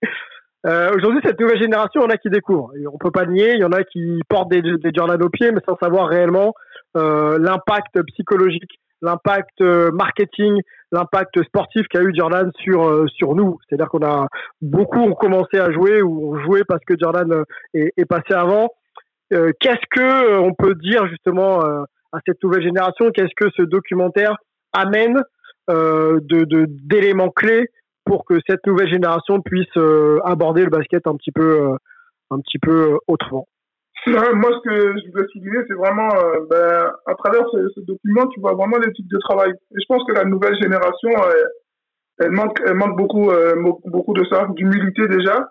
euh, 0.65 0.89
Aujourd'hui, 0.95 1.21
cette 1.23 1.39
nouvelle 1.39 1.61
génération, 1.61 2.01
il 2.01 2.03
y 2.03 2.07
en 2.07 2.09
a 2.09 2.17
qui 2.17 2.29
découvrent. 2.29 2.71
Et 2.75 2.87
on 2.87 2.97
peut 2.97 3.11
pas 3.11 3.25
nier, 3.25 3.53
il 3.53 3.59
y 3.59 3.63
en 3.63 3.71
a 3.71 3.83
qui 3.83 4.21
portent 4.27 4.49
des, 4.49 4.61
Jordan 4.93 5.21
au 5.21 5.29
pied, 5.29 5.51
mais 5.51 5.61
sans 5.67 5.77
savoir 5.77 6.07
réellement 6.07 6.53
euh, 6.97 7.37
l'impact 7.39 8.01
psychologique 8.07 8.79
l'impact 9.01 9.61
euh, 9.61 9.91
marketing, 9.91 10.61
l'impact 10.91 11.43
sportif 11.43 11.85
qu'a 11.89 12.01
eu 12.01 12.15
Jordan 12.15 12.49
sur 12.63 13.05
sur 13.09 13.35
nous. 13.35 13.59
C'est-à-dire 13.67 13.89
qu'on 13.89 14.03
a 14.03 14.27
beaucoup 14.61 14.99
ont 14.99 15.13
commencé 15.13 15.59
à 15.59 15.69
jouer 15.71 16.01
ou 16.01 16.33
ont 16.33 16.39
joué 16.39 16.63
parce 16.63 16.83
que 16.85 16.95
Jordan 16.99 17.43
est, 17.73 18.05
passé 18.05 18.33
avant. 18.33 18.69
Qu'est-ce 19.29 19.85
que 19.91 20.39
on 20.39 20.53
peut 20.53 20.73
dire 20.75 21.05
justement 21.07 21.59
à 21.59 22.19
cette 22.25 22.41
nouvelle 22.41 22.63
génération? 22.63 23.11
Qu'est-ce 23.11 23.35
que 23.35 23.51
ce 23.55 23.63
documentaire 23.63 24.37
amène 24.73 25.21
de 25.67 26.65
d'éléments 26.67 27.29
clés 27.29 27.69
pour 28.05 28.25
que 28.25 28.35
cette 28.47 28.65
nouvelle 28.67 28.89
génération 28.89 29.41
puisse 29.41 29.77
aborder 30.23 30.63
le 30.63 30.69
basket 30.69 31.07
un 31.07 31.15
petit 31.15 31.31
peu 31.31 31.75
un 32.31 32.39
petit 32.39 32.59
peu 32.59 32.97
autrement 33.07 33.47
moi, 34.07 34.51
ce 34.53 34.69
que 34.69 34.99
je 34.99 35.11
voulais 35.11 35.27
souligner, 35.31 35.59
c'est 35.67 35.73
vraiment, 35.73 36.09
euh, 36.13 36.45
ben, 36.49 36.91
à 37.07 37.15
travers 37.15 37.43
ce, 37.51 37.79
document, 37.81 38.27
tu 38.27 38.39
vois 38.39 38.53
vraiment 38.53 38.77
l'éthique 38.77 39.07
de 39.07 39.17
travail. 39.17 39.51
Et 39.51 39.81
je 39.81 39.85
pense 39.87 40.03
que 40.05 40.13
la 40.13 40.25
nouvelle 40.25 40.55
génération, 40.61 41.09
euh, 41.09 41.43
elle, 42.19 42.31
manque, 42.31 42.59
elle 42.67 42.75
manque 42.75 42.97
beaucoup, 42.97 43.31
euh, 43.31 43.55
beaucoup 43.85 44.13
de 44.13 44.23
ça, 44.25 44.47
d'humilité 44.55 45.07
déjà, 45.07 45.49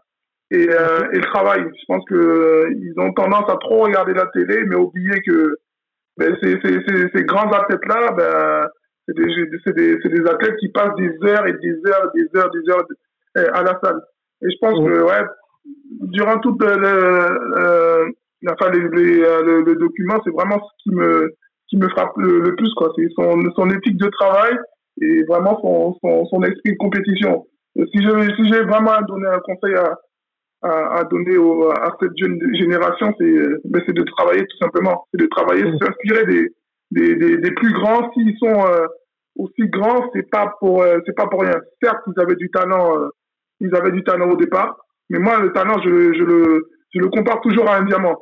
et, 0.53 0.63
et 0.63 1.19
le 1.19 1.33
travail. 1.33 1.63
Je 1.65 1.85
pense 1.89 2.05
que 2.05 2.69
ils 2.77 2.95
ont 2.99 3.13
tendance 3.13 3.51
à 3.51 3.57
trop 3.57 3.83
regarder 3.83 4.15
la 4.15 4.27
télé, 4.27 4.65
mais 4.67 4.77
oublier 4.77 5.21
que 5.27 5.57
ben, 6.17 6.37
ces, 6.41 6.61
ces, 6.65 6.79
ces, 6.87 7.09
ces 7.13 7.25
grands 7.25 7.51
athlètes-là, 7.51 8.13
ben, 8.13 8.69
c'est 9.07 9.15
des, 9.15 9.27
des, 9.27 10.09
des, 10.09 10.31
athlètes 10.31 10.57
qui 10.59 10.69
passent 10.69 10.95
des 10.97 11.13
heures 11.29 11.47
et 11.47 11.53
des 11.55 11.77
heures, 11.87 12.11
des 12.15 12.29
heures, 12.37 12.51
des 12.51 12.71
heures 12.71 12.87
à 13.55 13.63
la 13.63 13.79
salle. 13.83 14.01
Et 14.43 14.51
je 14.51 14.57
pense 14.61 14.75
que, 14.75 15.03
ouais, 15.03 15.27
durant 16.01 16.39
toute 16.39 16.63
le, 16.63 18.15
enfin 18.51 18.71
les, 18.71 19.23
euh, 19.23 19.63
le, 19.65 19.75
document 19.77 20.21
c'est 20.25 20.31
vraiment 20.31 20.61
ce 20.61 20.83
qui 20.83 20.95
me 20.95 21.35
qui 21.69 21.77
me 21.77 21.89
frappe 21.89 22.17
le, 22.17 22.55
plus 22.57 22.73
quoi 22.75 22.93
c'est 22.97 23.09
son 23.17 23.33
son 23.57 23.71
éthique 23.71 23.97
de 23.97 24.09
travail 24.11 24.57
et 25.01 25.23
vraiment 25.25 25.59
son 25.61 25.97
son, 26.03 26.27
son 26.27 26.43
esprit 26.43 26.73
de 26.73 26.77
compétition 26.77 27.47
si 27.77 28.03
je 28.03 28.35
si 28.37 28.53
j'ai 28.53 28.63
vraiment 28.63 28.93
à 28.93 29.03
donner 29.03 29.29
un 29.29 29.41
conseil 29.41 29.75
à 29.75 29.99
à, 30.63 31.01
à 31.01 31.05
donner 31.05 31.37
au, 31.37 31.71
à 31.71 31.97
cette 32.01 32.17
jeune 32.19 32.39
génération 32.55 33.15
c'est 33.19 33.35
ben 33.65 33.83
c'est 33.87 33.95
de 33.95 34.03
travailler 34.03 34.47
tout 34.47 34.59
simplement 34.59 35.07
c'est 35.13 35.21
de 35.21 35.27
travailler 35.27 35.65
mmh. 35.65 35.79
s'inspirer 35.79 36.27
des, 36.27 36.53
des, 36.95 37.15
des 37.17 37.37
des 37.39 37.51
plus 37.53 37.73
grands 37.73 38.11
s'ils 38.13 38.37
sont 38.39 38.67
euh, 38.67 38.87
aussi 39.37 39.69
grands 39.69 40.11
c'est 40.15 40.29
pas 40.31 40.55
pour 40.61 40.83
euh, 40.83 40.99
c'est 41.07 41.17
pas 41.17 41.27
pour 41.27 41.43
rien 41.43 41.61
certes 41.83 42.03
ils 42.07 42.21
avaient 42.21 42.37
du 42.37 42.51
talent 42.51 43.09
ils 43.61 43.75
avaient 43.75 43.93
du 43.93 44.03
talent 44.05 44.31
au 44.31 44.37
départ 44.37 44.77
mais 45.11 45.19
moi 45.19 45.41
le 45.41 45.53
talent 45.53 45.81
je 45.85 46.13
je 46.15 46.23
le 46.23 46.71
je 46.95 47.01
le 47.01 47.09
compare 47.09 47.41
toujours 47.41 47.69
à 47.69 47.77
un 47.77 47.85
diamant 47.85 48.17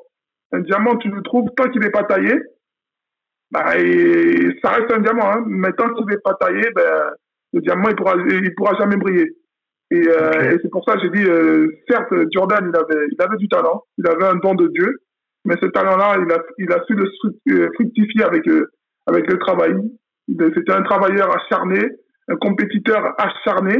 un 0.53 0.61
diamant, 0.61 0.97
tu 0.97 1.09
le 1.09 1.23
trouves, 1.23 1.49
tant 1.57 1.68
qu'il 1.70 1.81
n'est 1.81 1.91
pas 1.91 2.05
taillé, 2.05 2.35
bah, 3.51 3.77
et 3.79 4.59
ça 4.62 4.70
reste 4.70 4.93
un 4.93 5.01
diamant. 5.01 5.31
Hein. 5.33 5.45
Mais 5.47 5.73
tant 5.73 5.93
qu'il 5.95 6.07
n'est 6.07 6.18
pas 6.18 6.35
taillé, 6.35 6.62
ben, 6.75 7.11
le 7.55 7.61
diamant, 7.61 7.89
il 7.89 7.97
pourra, 7.97 8.14
il 8.16 8.55
pourra 8.55 8.75
jamais 8.79 8.97
briller. 8.97 9.31
Et, 9.91 10.09
euh, 10.09 10.53
et 10.53 10.59
c'est 10.62 10.70
pour 10.70 10.85
ça 10.85 10.95
que 10.95 11.03
j'ai 11.03 11.11
dit, 11.11 11.29
euh, 11.29 11.68
certes, 11.89 12.12
Jordan, 12.33 12.70
il 12.73 12.77
avait, 12.77 13.07
il 13.11 13.23
avait 13.23 13.37
du 13.37 13.49
talent, 13.49 13.83
il 13.99 14.07
avait 14.07 14.25
un 14.25 14.37
don 14.37 14.55
de 14.55 14.68
Dieu, 14.68 14.99
mais 15.45 15.55
ce 15.61 15.66
talent-là, 15.66 16.16
il 16.59 16.72
a, 16.72 16.84
su 16.86 16.95
le 16.95 17.70
fructifier 17.74 18.24
avec, 18.24 18.47
euh, 18.49 18.70
avec 19.07 19.30
le 19.30 19.38
travail. 19.38 19.74
C'était 20.28 20.72
un 20.72 20.82
travailleur 20.82 21.34
acharné, 21.34 21.80
un 22.28 22.36
compétiteur 22.36 23.14
acharné. 23.18 23.76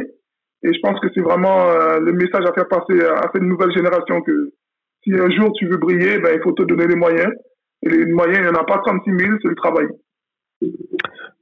Et 0.65 0.73
je 0.73 0.81
pense 0.81 0.99
que 1.01 1.09
c'est 1.15 1.21
vraiment 1.21 1.71
euh, 1.71 1.99
le 2.01 2.13
message 2.13 2.45
à 2.47 2.53
faire 2.53 2.69
passer 2.69 3.05
à 3.05 3.31
cette 3.33 3.43
nouvelle 3.43 3.73
génération 3.73 4.21
que 4.23 4.53
si 5.03 5.13
un 5.13 5.31
jour 5.31 5.53
tu 5.55 5.67
veux 5.67 5.77
briller, 5.77 6.19
ben, 6.19 6.35
il 6.35 6.43
faut 6.43 6.53
te 6.53 6.63
donner 6.63 6.87
les 6.87 6.97
moyens. 6.97 7.33
Et 7.83 7.89
les 7.89 8.07
moyens, 8.07 8.39
il 8.39 8.45
n'y 8.45 8.57
en 8.57 8.61
a 8.61 8.65
pas 8.65 8.79
36 8.79 9.11
000, 9.11 9.39
c'est 9.43 9.49
le 9.49 9.55
travail. 9.57 9.87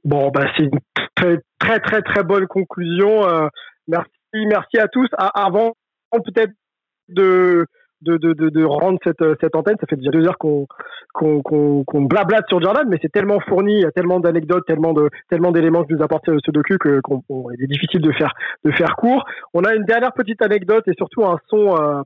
Bon, 0.03 0.31
ben, 0.31 0.47
c'est 0.57 0.63
une 0.63 0.79
très, 1.15 1.37
très, 1.59 1.79
très, 1.79 2.01
très 2.01 2.23
bonne 2.23 2.47
conclusion. 2.47 3.27
Euh, 3.27 3.47
merci, 3.87 4.09
merci 4.47 4.77
à 4.79 4.87
tous. 4.87 5.07
avant, 5.17 5.73
peut-être 6.11 6.51
de, 7.09 7.65
de, 8.01 8.17
de, 8.17 8.33
de, 8.33 8.63
rendre 8.63 8.99
cette, 9.03 9.23
cette 9.39 9.55
antenne, 9.55 9.75
ça 9.79 9.87
fait 9.87 9.95
déjà 9.95 10.11
deux 10.11 10.25
heures 10.25 10.37
qu'on 10.37 10.67
qu'on 11.13 11.41
qu'on 11.41 12.01
blablate 12.01 12.47
sur 12.47 12.61
Jordan, 12.61 12.87
mais 12.89 12.97
c'est 13.01 13.11
tellement 13.11 13.39
fourni, 13.39 13.75
il 13.75 13.81
y 13.81 13.85
a 13.85 13.91
tellement 13.91 14.19
d'anecdotes, 14.19 14.65
tellement 14.65 14.93
de 14.93 15.09
tellement 15.29 15.51
d'éléments 15.51 15.83
que 15.83 15.93
nous 15.93 16.03
apporte 16.03 16.25
ce 16.25 16.51
docu 16.51 16.77
que 16.77 16.99
qu'on 17.01 17.51
est 17.51 17.67
difficile 17.67 18.01
de 18.01 18.11
faire 18.11 18.33
de 18.65 18.71
faire 18.71 18.95
court. 18.95 19.25
On 19.53 19.63
a 19.63 19.75
une 19.75 19.83
dernière 19.83 20.13
petite 20.13 20.41
anecdote 20.41 20.87
et 20.87 20.93
surtout 20.97 21.25
un 21.25 21.37
son 21.47 21.75
euh, 21.75 22.01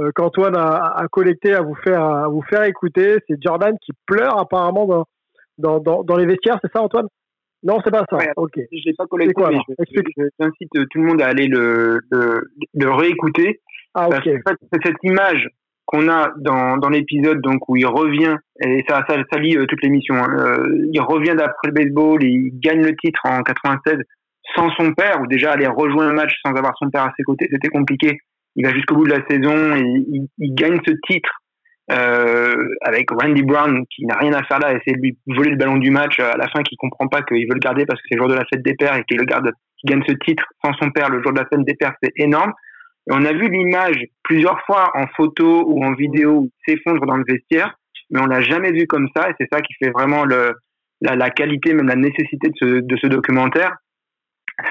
euh, 0.00 0.10
qu'Antoine 0.14 0.56
a, 0.56 0.94
a, 0.96 1.08
collecté 1.08 1.54
à 1.54 1.62
vous 1.62 1.74
faire 1.74 2.02
à 2.02 2.28
vous 2.28 2.42
faire 2.42 2.64
écouter. 2.64 3.16
C'est 3.28 3.42
Jordan 3.42 3.74
qui 3.80 3.92
pleure 4.06 4.38
apparemment 4.38 4.86
dans 4.86 5.04
dans, 5.58 5.80
dans, 5.80 6.02
dans 6.02 6.16
les 6.16 6.26
vestiaires, 6.26 6.58
c'est 6.62 6.72
ça 6.72 6.82
Antoine? 6.82 7.08
Non, 7.64 7.78
c'est 7.84 7.92
pas 7.92 8.04
ça. 8.10 8.18
ok. 8.36 8.54
Je 8.56 8.84
l'ai 8.84 8.94
pas 8.94 9.06
collecté. 9.06 9.34
Quoi, 9.34 9.50
J'incite 9.52 10.70
tout 10.72 11.00
le 11.00 11.04
monde 11.04 11.22
à 11.22 11.26
aller 11.26 11.46
le 11.46 12.00
le, 12.10 12.50
le 12.74 12.90
réécouter. 12.90 13.60
Ah 13.94 14.08
ok. 14.08 14.22
c'est 14.24 14.84
cette 14.84 15.02
image 15.02 15.48
qu'on 15.84 16.08
a 16.08 16.32
dans, 16.38 16.78
dans 16.78 16.88
l'épisode 16.88 17.40
donc 17.40 17.68
où 17.68 17.76
il 17.76 17.86
revient 17.86 18.36
et 18.64 18.84
ça 18.88 19.04
ça, 19.08 19.16
ça 19.30 19.38
lie 19.38 19.56
euh, 19.56 19.66
toute 19.66 19.82
l'émission. 19.82 20.14
Hein, 20.14 20.36
euh, 20.38 20.88
il 20.92 21.00
revient 21.00 21.34
d'après 21.36 21.68
le 21.68 21.72
baseball, 21.72 22.22
il 22.22 22.58
gagne 22.60 22.82
le 22.82 22.96
titre 22.96 23.20
en 23.24 23.42
96 23.42 23.98
sans 24.56 24.70
son 24.78 24.92
père 24.92 25.20
ou 25.20 25.26
déjà 25.26 25.52
aller 25.52 25.66
rejoindre 25.66 26.10
un 26.10 26.14
match 26.14 26.32
sans 26.44 26.52
avoir 26.52 26.74
son 26.78 26.90
père 26.90 27.04
à 27.04 27.12
ses 27.16 27.22
côtés, 27.22 27.48
c'était 27.50 27.68
compliqué. 27.68 28.18
Il 28.56 28.66
va 28.66 28.72
jusqu'au 28.72 28.96
bout 28.96 29.06
de 29.06 29.12
la 29.12 29.24
saison 29.28 29.76
et 29.76 29.80
il, 29.80 30.28
il 30.38 30.54
gagne 30.54 30.78
ce 30.86 30.92
titre 31.08 31.30
euh, 31.90 32.68
avec 32.82 33.10
Randy 33.10 33.42
Brown 33.42 33.84
qui 33.90 34.06
n'a 34.06 34.16
rien 34.16 34.32
à 34.32 34.42
faire 34.44 34.58
là, 34.60 34.72
essayer 34.72 34.96
de 34.96 35.02
lui 35.02 35.18
voler 35.26 35.50
le 35.50 35.56
ballon 35.56 35.76
du 35.76 35.90
match 35.90 36.18
à 36.20 36.36
la 36.36 36.48
fin, 36.48 36.62
qui 36.62 36.76
comprend 36.76 37.08
pas 37.08 37.22
qu'il 37.22 37.46
veut 37.48 37.54
le 37.54 37.60
garder 37.60 37.84
parce 37.86 38.00
que 38.00 38.06
c'est 38.08 38.14
le 38.14 38.20
jour 38.20 38.28
de 38.28 38.34
la 38.34 38.44
fête 38.44 38.62
des 38.62 38.74
pères 38.74 38.96
et 38.96 39.04
qu'il 39.04 39.18
le 39.18 39.24
garde, 39.24 39.50
qu'il 39.78 39.90
gagne 39.90 40.02
ce 40.06 40.14
titre 40.14 40.44
sans 40.64 40.72
son 40.74 40.90
père 40.90 41.10
le 41.10 41.22
jour 41.22 41.32
de 41.32 41.40
la 41.40 41.46
fête 41.46 41.64
des 41.64 41.74
pères, 41.74 41.94
c'est 42.02 42.12
énorme. 42.16 42.52
Et 43.08 43.12
on 43.12 43.24
a 43.24 43.32
vu 43.32 43.48
l'image 43.48 44.06
plusieurs 44.22 44.60
fois 44.64 44.90
en 44.94 45.06
photo 45.16 45.64
ou 45.66 45.84
en 45.84 45.94
vidéo 45.94 46.48
s'effondre 46.66 47.04
dans 47.06 47.16
le 47.16 47.24
vestiaire, 47.26 47.76
mais 48.10 48.20
on 48.20 48.26
l'a 48.26 48.42
jamais 48.42 48.72
vu 48.72 48.86
comme 48.86 49.08
ça 49.14 49.28
et 49.28 49.34
c'est 49.40 49.48
ça 49.52 49.60
qui 49.60 49.74
fait 49.74 49.90
vraiment 49.90 50.24
le, 50.24 50.52
la, 51.00 51.16
la, 51.16 51.30
qualité, 51.30 51.74
même 51.74 51.88
la 51.88 51.96
nécessité 51.96 52.48
de 52.48 52.54
ce, 52.56 52.66
de 52.80 52.96
ce 52.96 53.06
documentaire. 53.08 53.76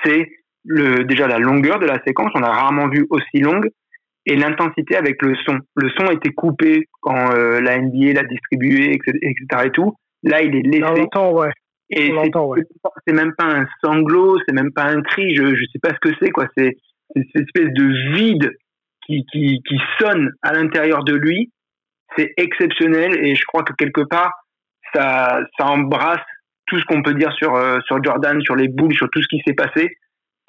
C'est 0.06 0.32
le, 0.64 1.04
déjà 1.04 1.28
la 1.28 1.40
longueur 1.40 1.80
de 1.80 1.86
la 1.86 2.02
séquence, 2.06 2.32
on 2.36 2.44
a 2.44 2.52
rarement 2.52 2.88
vu 2.88 3.06
aussi 3.10 3.40
longue, 3.40 3.70
et 4.26 4.36
l'intensité 4.36 4.96
avec 4.96 5.22
le 5.22 5.36
son. 5.46 5.60
Le 5.76 5.90
son 5.98 6.06
a 6.08 6.14
été 6.14 6.30
coupé 6.30 6.88
quand 7.02 7.34
euh, 7.34 7.60
la 7.60 7.80
NBA 7.80 8.14
l'a 8.14 8.24
distribué, 8.24 8.94
etc., 8.94 9.18
etc., 9.22 9.64
et 9.66 9.72
tout. 9.72 9.96
Là, 10.24 10.42
il 10.44 10.56
est 10.56 10.62
laissé. 10.62 10.84
ouais. 11.34 11.52
Et 11.90 12.14
c'est 13.06 13.14
même 13.14 13.34
pas 13.38 13.46
un 13.46 13.66
sanglot, 13.84 14.38
c'est 14.48 14.54
même 14.54 14.72
pas 14.72 14.86
un 14.86 15.02
cri, 15.02 15.36
je 15.36 15.44
je 15.56 15.66
sais 15.74 15.80
pas 15.82 15.90
ce 15.90 16.00
que 16.00 16.16
c'est 16.22 16.32
quoi. 16.32 16.48
C'est 16.56 16.78
cette 17.16 17.43
espèce 17.43 17.74
de 17.74 18.14
vide 18.16 18.55
qui 19.07 19.80
sonne 19.99 20.32
à 20.41 20.53
l'intérieur 20.53 21.03
de 21.03 21.14
lui. 21.14 21.51
C'est 22.16 22.34
exceptionnel 22.38 23.18
et 23.26 23.36
je 23.36 23.43
crois 23.45 23.64
que 23.64 23.74
quelque 23.74 24.01
part 24.01 24.32
ça 24.93 25.41
ça 25.57 25.66
embrasse 25.66 26.26
tout 26.68 26.80
ce 26.80 26.86
qu'on 26.86 27.01
peut 27.01 27.14
dire 27.14 27.32
sur 27.34 27.55
euh, 27.55 27.80
sur 27.86 28.03
Jordan, 28.03 28.41
sur 28.41 28.55
les 28.55 28.68
boules, 28.68 28.93
sur 28.93 29.09
tout 29.09 29.22
ce 29.22 29.28
qui 29.28 29.41
s'est 29.45 29.53
passé 29.53 29.97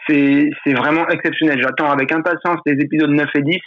c'est 0.09 0.75
vraiment 0.75 1.09
exceptionnel. 1.09 1.61
J'attends 1.63 1.91
avec 1.91 2.13
impatience 2.13 2.59
les 2.67 2.83
épisodes 2.83 3.11
9 3.11 3.29
et 3.35 3.43
10, 3.43 3.59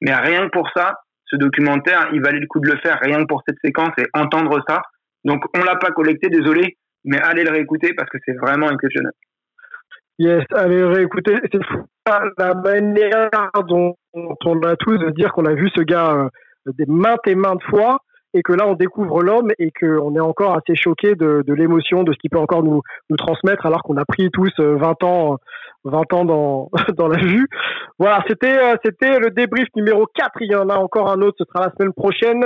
mais 0.00 0.14
rien 0.14 0.46
que 0.46 0.50
pour 0.50 0.68
ça, 0.74 0.94
ce 1.26 1.36
documentaire, 1.36 2.08
il 2.12 2.22
valait 2.22 2.40
le 2.40 2.46
coup 2.46 2.60
de 2.60 2.70
le 2.70 2.78
faire, 2.78 2.98
rien 3.02 3.20
que 3.20 3.26
pour 3.26 3.42
cette 3.46 3.58
séquence 3.64 3.92
et 3.98 4.06
entendre 4.14 4.62
ça. 4.68 4.82
Donc 5.24 5.44
on 5.56 5.62
l'a 5.62 5.76
pas 5.76 5.90
collecté, 5.90 6.28
désolé, 6.28 6.76
mais 7.04 7.20
allez 7.20 7.44
le 7.44 7.50
réécouter 7.50 7.94
parce 7.94 8.10
que 8.10 8.18
c'est 8.24 8.36
vraiment 8.38 8.70
exceptionnel. 8.70 9.12
Yes, 10.18 10.44
allez 10.54 10.78
le 10.78 10.88
réécouter. 10.88 11.36
C'est 11.50 11.60
la 12.38 12.54
manière 12.54 13.30
dont 13.68 13.94
on 14.14 14.60
a 14.62 14.76
tous 14.76 14.98
de 14.98 15.10
dire 15.10 15.32
qu'on 15.32 15.46
a 15.46 15.54
vu 15.54 15.70
ce 15.74 15.80
gars 15.82 16.14
euh, 16.14 16.28
des 16.78 16.86
maintes 16.86 17.26
et 17.26 17.34
maintes 17.34 17.62
fois 17.64 17.98
et 18.34 18.42
que 18.42 18.52
là 18.52 18.66
on 18.66 18.74
découvre 18.74 19.22
l'homme 19.22 19.50
et 19.58 19.70
qu'on 19.70 20.14
est 20.14 20.20
encore 20.20 20.56
assez 20.56 20.74
choqué 20.74 21.14
de, 21.14 21.44
l'émotion, 21.52 22.02
de 22.02 22.12
ce 22.12 22.18
qu'il 22.18 22.30
peut 22.30 22.38
encore 22.38 22.62
nous, 22.62 22.82
transmettre 23.16 23.66
alors 23.66 23.82
qu'on 23.82 23.96
a 23.96 24.04
pris 24.04 24.30
tous 24.32 24.50
20 24.58 24.62
euh, 24.62 25.06
ans 25.06 25.38
20 25.84 26.12
ans 26.12 26.24
dans, 26.24 26.70
dans 26.96 27.08
la 27.08 27.18
vue. 27.18 27.46
Voilà, 27.98 28.22
c'était 28.28 28.58
euh, 28.58 28.76
c'était 28.84 29.18
le 29.18 29.30
débrief 29.30 29.68
numéro 29.74 30.06
4. 30.14 30.30
Il 30.40 30.52
y 30.52 30.56
en 30.56 30.68
a 30.68 30.76
encore 30.76 31.10
un 31.10 31.20
autre, 31.22 31.36
ce 31.38 31.44
sera 31.44 31.66
la 31.66 31.72
semaine 31.72 31.92
prochaine. 31.92 32.44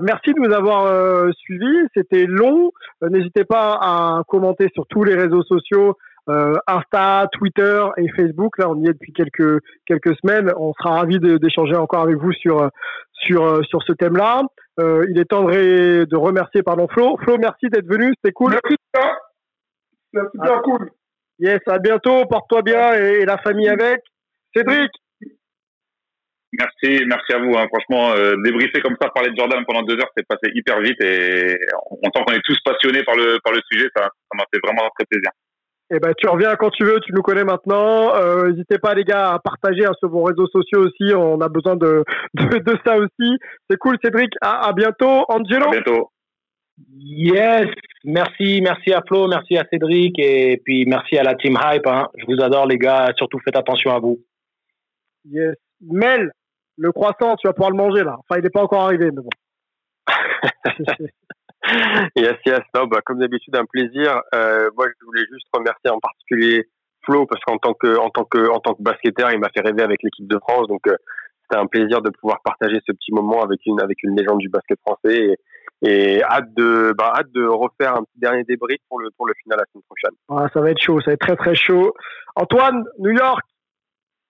Merci 0.00 0.32
de 0.32 0.38
nous 0.38 0.54
avoir 0.54 0.86
suivis. 1.34 1.88
C'était 1.92 2.26
long. 2.26 2.70
N'hésitez 3.02 3.44
pas 3.44 3.76
à 3.80 4.22
commenter 4.28 4.68
sur 4.74 4.86
tous 4.86 5.02
les 5.02 5.16
réseaux 5.16 5.42
sociaux, 5.42 5.96
Insta, 6.26 7.26
Twitter 7.32 7.84
et 7.96 8.08
Facebook. 8.16 8.58
Là, 8.58 8.70
on 8.70 8.76
y 8.76 8.88
est 8.88 8.92
depuis 8.92 9.12
quelques 9.12 9.60
quelques 9.86 10.16
semaines. 10.20 10.52
On 10.56 10.72
sera 10.74 11.00
ravis 11.00 11.18
d'échanger 11.18 11.74
encore 11.74 12.02
avec 12.02 12.16
vous 12.16 12.32
sur 12.32 12.70
sur 13.12 13.64
sur 13.64 13.82
ce 13.82 13.92
thème-là. 13.92 14.42
il 14.78 15.18
est 15.18 15.24
temps 15.24 15.44
de, 15.44 16.04
de 16.04 16.16
remercier 16.16 16.62
pardon 16.62 16.86
Flo. 16.88 17.16
Flo, 17.22 17.38
merci 17.38 17.68
d'être 17.70 17.88
venu. 17.88 18.12
C'était 18.16 18.32
cool. 18.32 18.52
Merci. 18.52 18.76
C'était 20.14 20.28
super 20.32 20.58
ah. 20.58 20.60
cool. 20.62 20.90
Yes, 21.38 21.60
à 21.66 21.78
bientôt, 21.78 22.24
porte-toi 22.26 22.62
bien 22.62 22.92
et, 22.94 23.24
la 23.24 23.38
famille 23.38 23.68
avec. 23.68 24.00
Cédric 24.54 24.90
Merci, 26.52 27.04
merci 27.06 27.32
à 27.32 27.38
vous. 27.38 27.56
Hein. 27.56 27.66
Franchement, 27.72 28.12
euh, 28.12 28.34
débriefer 28.44 28.82
comme 28.82 28.96
ça, 29.00 29.08
parler 29.08 29.30
de 29.30 29.36
Jordan 29.36 29.64
pendant 29.66 29.82
deux 29.82 29.94
heures, 29.94 30.10
c'est 30.14 30.26
passé 30.26 30.52
hyper 30.54 30.80
vite 30.80 31.02
et 31.02 31.58
on 31.90 32.04
sent 32.04 32.24
qu'on 32.26 32.34
est 32.34 32.44
tous 32.44 32.60
passionnés 32.62 33.02
par 33.04 33.16
le 33.16 33.38
par 33.42 33.54
le 33.54 33.60
sujet. 33.70 33.88
Ça, 33.96 34.02
ça 34.02 34.36
m'a 34.36 34.44
fait 34.52 34.60
vraiment 34.62 34.88
très 34.96 35.06
plaisir. 35.06 35.30
Eh 35.94 35.98
ben, 35.98 36.14
tu 36.16 36.26
reviens 36.26 36.56
quand 36.56 36.70
tu 36.70 36.84
veux. 36.84 37.00
Tu 37.00 37.12
nous 37.12 37.20
connais 37.20 37.44
maintenant. 37.44 38.14
Euh, 38.14 38.48
n'hésitez 38.48 38.78
pas, 38.78 38.94
les 38.94 39.04
gars, 39.04 39.34
à 39.34 39.38
partager 39.38 39.84
hein, 39.84 39.92
sur 39.98 40.08
vos 40.08 40.22
réseaux 40.22 40.46
sociaux 40.46 40.86
aussi. 40.86 41.14
On 41.14 41.40
a 41.42 41.48
besoin 41.48 41.76
de 41.76 42.02
de, 42.34 42.58
de 42.58 42.78
ça 42.84 42.96
aussi. 42.96 43.38
C'est 43.68 43.76
cool, 43.76 43.98
Cédric. 44.02 44.32
À, 44.40 44.68
à 44.68 44.72
bientôt, 44.72 45.24
Angelo. 45.28 45.68
À 45.68 45.70
bientôt. 45.70 46.10
Yes, 46.94 47.66
merci, 48.04 48.60
merci 48.62 48.92
à 48.92 49.02
Flo, 49.06 49.28
merci 49.28 49.58
à 49.58 49.64
Cédric 49.70 50.18
et 50.18 50.60
puis 50.64 50.86
merci 50.86 51.18
à 51.18 51.22
la 51.22 51.34
team 51.34 51.58
Hype. 51.62 51.86
Hein. 51.86 52.08
Je 52.16 52.24
vous 52.26 52.42
adore 52.42 52.66
les 52.66 52.78
gars, 52.78 53.12
surtout 53.16 53.38
faites 53.44 53.56
attention 53.56 53.94
à 53.94 53.98
vous. 53.98 54.18
Yes. 55.26 55.54
Mel, 55.82 56.32
le 56.78 56.92
croissant, 56.92 57.36
tu 57.36 57.46
vas 57.46 57.52
pouvoir 57.52 57.70
le 57.70 57.76
manger 57.76 58.02
là. 58.02 58.16
Enfin, 58.18 58.38
il 58.38 58.42
n'est 58.42 58.50
pas 58.50 58.62
encore 58.62 58.84
arrivé, 58.84 59.10
mais 59.10 59.22
bon. 59.22 59.30
yes, 62.16 62.36
yes. 62.46 62.60
Non, 62.74 62.86
bah, 62.86 63.00
comme 63.04 63.18
d'habitude, 63.18 63.54
un 63.56 63.64
plaisir. 63.64 64.20
Euh, 64.34 64.68
moi, 64.76 64.86
je 64.88 65.06
voulais 65.06 65.24
juste 65.32 65.46
remercier 65.52 65.90
en 65.90 66.00
particulier 66.00 66.68
Flo 67.04 67.26
parce 67.26 67.42
qu'en 67.44 67.58
tant 67.58 67.74
que 67.74 67.98
en 67.98 68.10
tant 68.10 68.24
que 68.24 68.48
en 68.48 68.60
tant 68.60 68.74
que 68.74 68.82
basketteur, 68.82 69.30
il 69.32 69.38
m'a 69.38 69.48
fait 69.50 69.60
rêver 69.60 69.82
avec 69.82 70.02
l'équipe 70.02 70.26
de 70.26 70.38
France. 70.38 70.68
Donc, 70.68 70.86
euh, 70.86 70.96
c'était 71.42 71.60
un 71.60 71.66
plaisir 71.66 72.00
de 72.02 72.10
pouvoir 72.10 72.40
partager 72.44 72.78
ce 72.86 72.92
petit 72.92 73.12
moment 73.12 73.42
avec 73.42 73.60
une 73.66 73.80
avec 73.80 74.02
une 74.02 74.16
légende 74.16 74.38
du 74.38 74.48
basket 74.48 74.78
français. 74.80 75.18
Et, 75.18 75.36
et 75.84 76.22
hâte 76.22 76.54
de 76.54 76.94
bah, 76.96 77.12
hâte 77.16 77.32
de 77.32 77.44
refaire 77.44 77.96
un 77.96 78.04
petit 78.04 78.18
dernier 78.18 78.44
débrief 78.44 78.78
pour 78.88 79.00
le 79.00 79.10
pour 79.16 79.26
le 79.26 79.34
final 79.42 79.58
la 79.58 79.64
semaine 79.72 79.82
prochaine. 79.88 80.16
Ah, 80.28 80.48
ça 80.52 80.60
va 80.60 80.70
être 80.70 80.80
chaud, 80.80 81.00
ça 81.00 81.10
va 81.10 81.14
être 81.14 81.20
très 81.20 81.36
très 81.36 81.54
chaud. 81.54 81.92
Antoine, 82.36 82.84
New 82.98 83.10
York, 83.10 83.44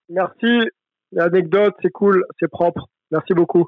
merci. 0.09 0.70
L'anecdote, 1.12 1.74
c'est 1.82 1.90
cool, 1.90 2.24
c'est 2.40 2.50
propre. 2.50 2.86
Merci 3.10 3.34
beaucoup. 3.34 3.66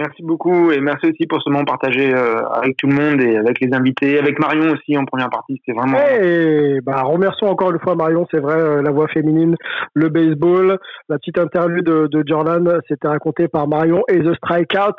Merci 0.00 0.22
beaucoup 0.22 0.70
et 0.70 0.80
merci 0.80 1.08
aussi 1.08 1.26
pour 1.26 1.42
ce 1.42 1.50
moment 1.50 1.66
partagé 1.66 2.14
euh, 2.14 2.40
avec 2.54 2.78
tout 2.78 2.86
le 2.86 2.94
monde 2.94 3.20
et 3.20 3.36
avec 3.36 3.60
les 3.60 3.70
invités, 3.74 4.18
avec 4.18 4.38
Marion 4.38 4.72
aussi 4.72 4.96
en 4.96 5.04
première 5.04 5.28
partie. 5.28 5.60
C'était 5.60 5.78
vraiment. 5.78 5.98
Hey, 5.98 6.80
bah 6.80 7.02
remercions 7.02 7.48
encore 7.48 7.70
une 7.70 7.80
fois 7.80 7.94
Marion, 7.96 8.26
c'est 8.30 8.40
vrai, 8.40 8.58
euh, 8.58 8.80
la 8.80 8.92
voix 8.92 9.08
féminine, 9.08 9.56
le 9.92 10.08
baseball, 10.08 10.78
la 11.10 11.18
petite 11.18 11.36
interview 11.36 11.82
de, 11.82 12.06
de 12.06 12.24
Jordan, 12.26 12.80
c'était 12.88 13.08
raconté 13.08 13.46
par 13.46 13.68
Marion 13.68 14.02
et 14.08 14.20
The 14.20 14.34
Strikeout. 14.36 14.96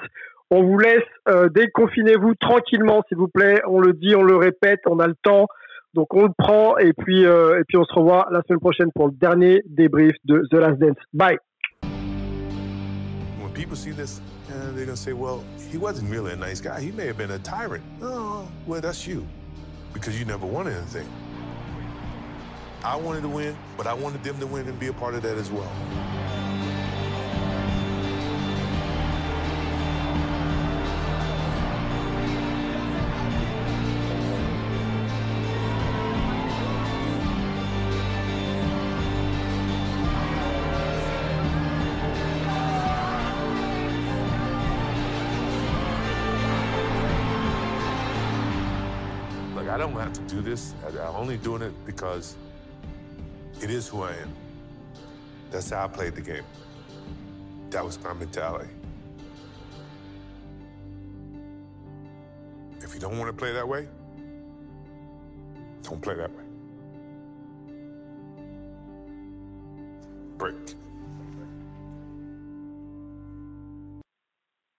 On 0.52 0.61
vous 0.61 0.78
laisse, 0.78 1.02
euh, 1.30 1.49
déconfinez-vous 1.49 2.36
tranquillement, 2.36 3.02
s'il 3.07 3.18
vous 3.18 3.28
plaît. 3.28 3.60
On 3.68 3.80
le 3.80 3.94
dit, 3.94 4.15
on 4.15 4.22
le 4.22 4.36
répète, 4.36 4.82
on 4.86 4.99
a 4.99 5.07
le 5.07 5.15
temps. 5.23 5.48
Donc 5.95 6.14
on 6.14 6.26
le 6.26 6.34
prend 6.38 6.78
et 6.78 6.94
puis, 6.94 7.26
euh, 7.26 7.60
et 7.60 7.64
puis 7.68 7.76
on 7.78 7.86
se 7.86 7.94
revoit 7.95 8.28
la 8.30 8.44
semaine 8.44 8.60
prochaine 8.60 8.91
pour 8.94 9.07
le 9.07 9.14
dernier 9.14 9.64
débrief 9.65 10.14
de 10.26 10.44
The 10.52 10.57
Last 10.57 10.80
Dance. 10.80 10.98
Bye. 11.11 11.40
When 13.41 13.52
people 13.56 13.76
see 13.76 13.94
this, 13.94 14.22
uh, 14.52 14.65
they're 14.72 14.86
going 14.86 14.88
to 14.88 14.98
say, 14.98 15.14
well, 15.14 15.44
he 15.69 15.78
wasn't 15.78 16.10
really 16.10 16.34
a 16.34 16.36
nice 16.36 16.60
guy. 16.60 16.82
He 16.82 16.91
may 16.91 17.07
have 17.07 17.18
been 17.18 17.32
a 17.32 17.40
tyrant. 17.40 17.84
Oh, 18.02 18.48
well, 18.65 18.82
that's 18.82 19.07
you 19.07 19.26
because 19.94 20.18
you 20.18 20.26
never 20.26 20.45
wanted 20.45 20.76
anything. 20.76 21.07
I 22.84 22.95
wanted 22.95 23.22
to 23.22 23.30
win, 23.30 23.56
but 23.78 23.88
I 23.88 23.94
wanted 23.94 24.23
them 24.23 24.40
to 24.40 24.48
win 24.48 24.68
and 24.68 24.80
be 24.80 24.88
a 24.88 24.94
part 24.94 25.14
of 25.14 25.22
that 25.22 25.38
as 25.38 25.52
well. 25.52 25.72
this. 50.52 50.73
I'm 50.86 51.15
only 51.15 51.38
doing 51.38 51.61
it 51.61 51.73
because 51.86 52.36
it 53.61 53.69
is 53.69 53.88
who 53.88 54.03
I 54.03 54.11
am. 54.11 54.34
That's 55.49 55.69
how 55.69 55.86
I 55.86 55.88
played 55.88 56.14
the 56.14 56.22
game. 56.22 56.44
That 57.69 57.86
was 57.86 57.98
my 58.03 58.11
mentality. 58.14 58.69
If 62.82 62.94
you 62.94 62.99
don't 62.99 63.18
want 63.18 63.30
to 63.30 63.34
play 63.34 63.53
that 63.53 63.65
way, 63.65 63.88
don't 65.84 66.02
play 66.02 66.15
that 66.15 66.30
way. 66.30 66.44
Break. 70.38 70.76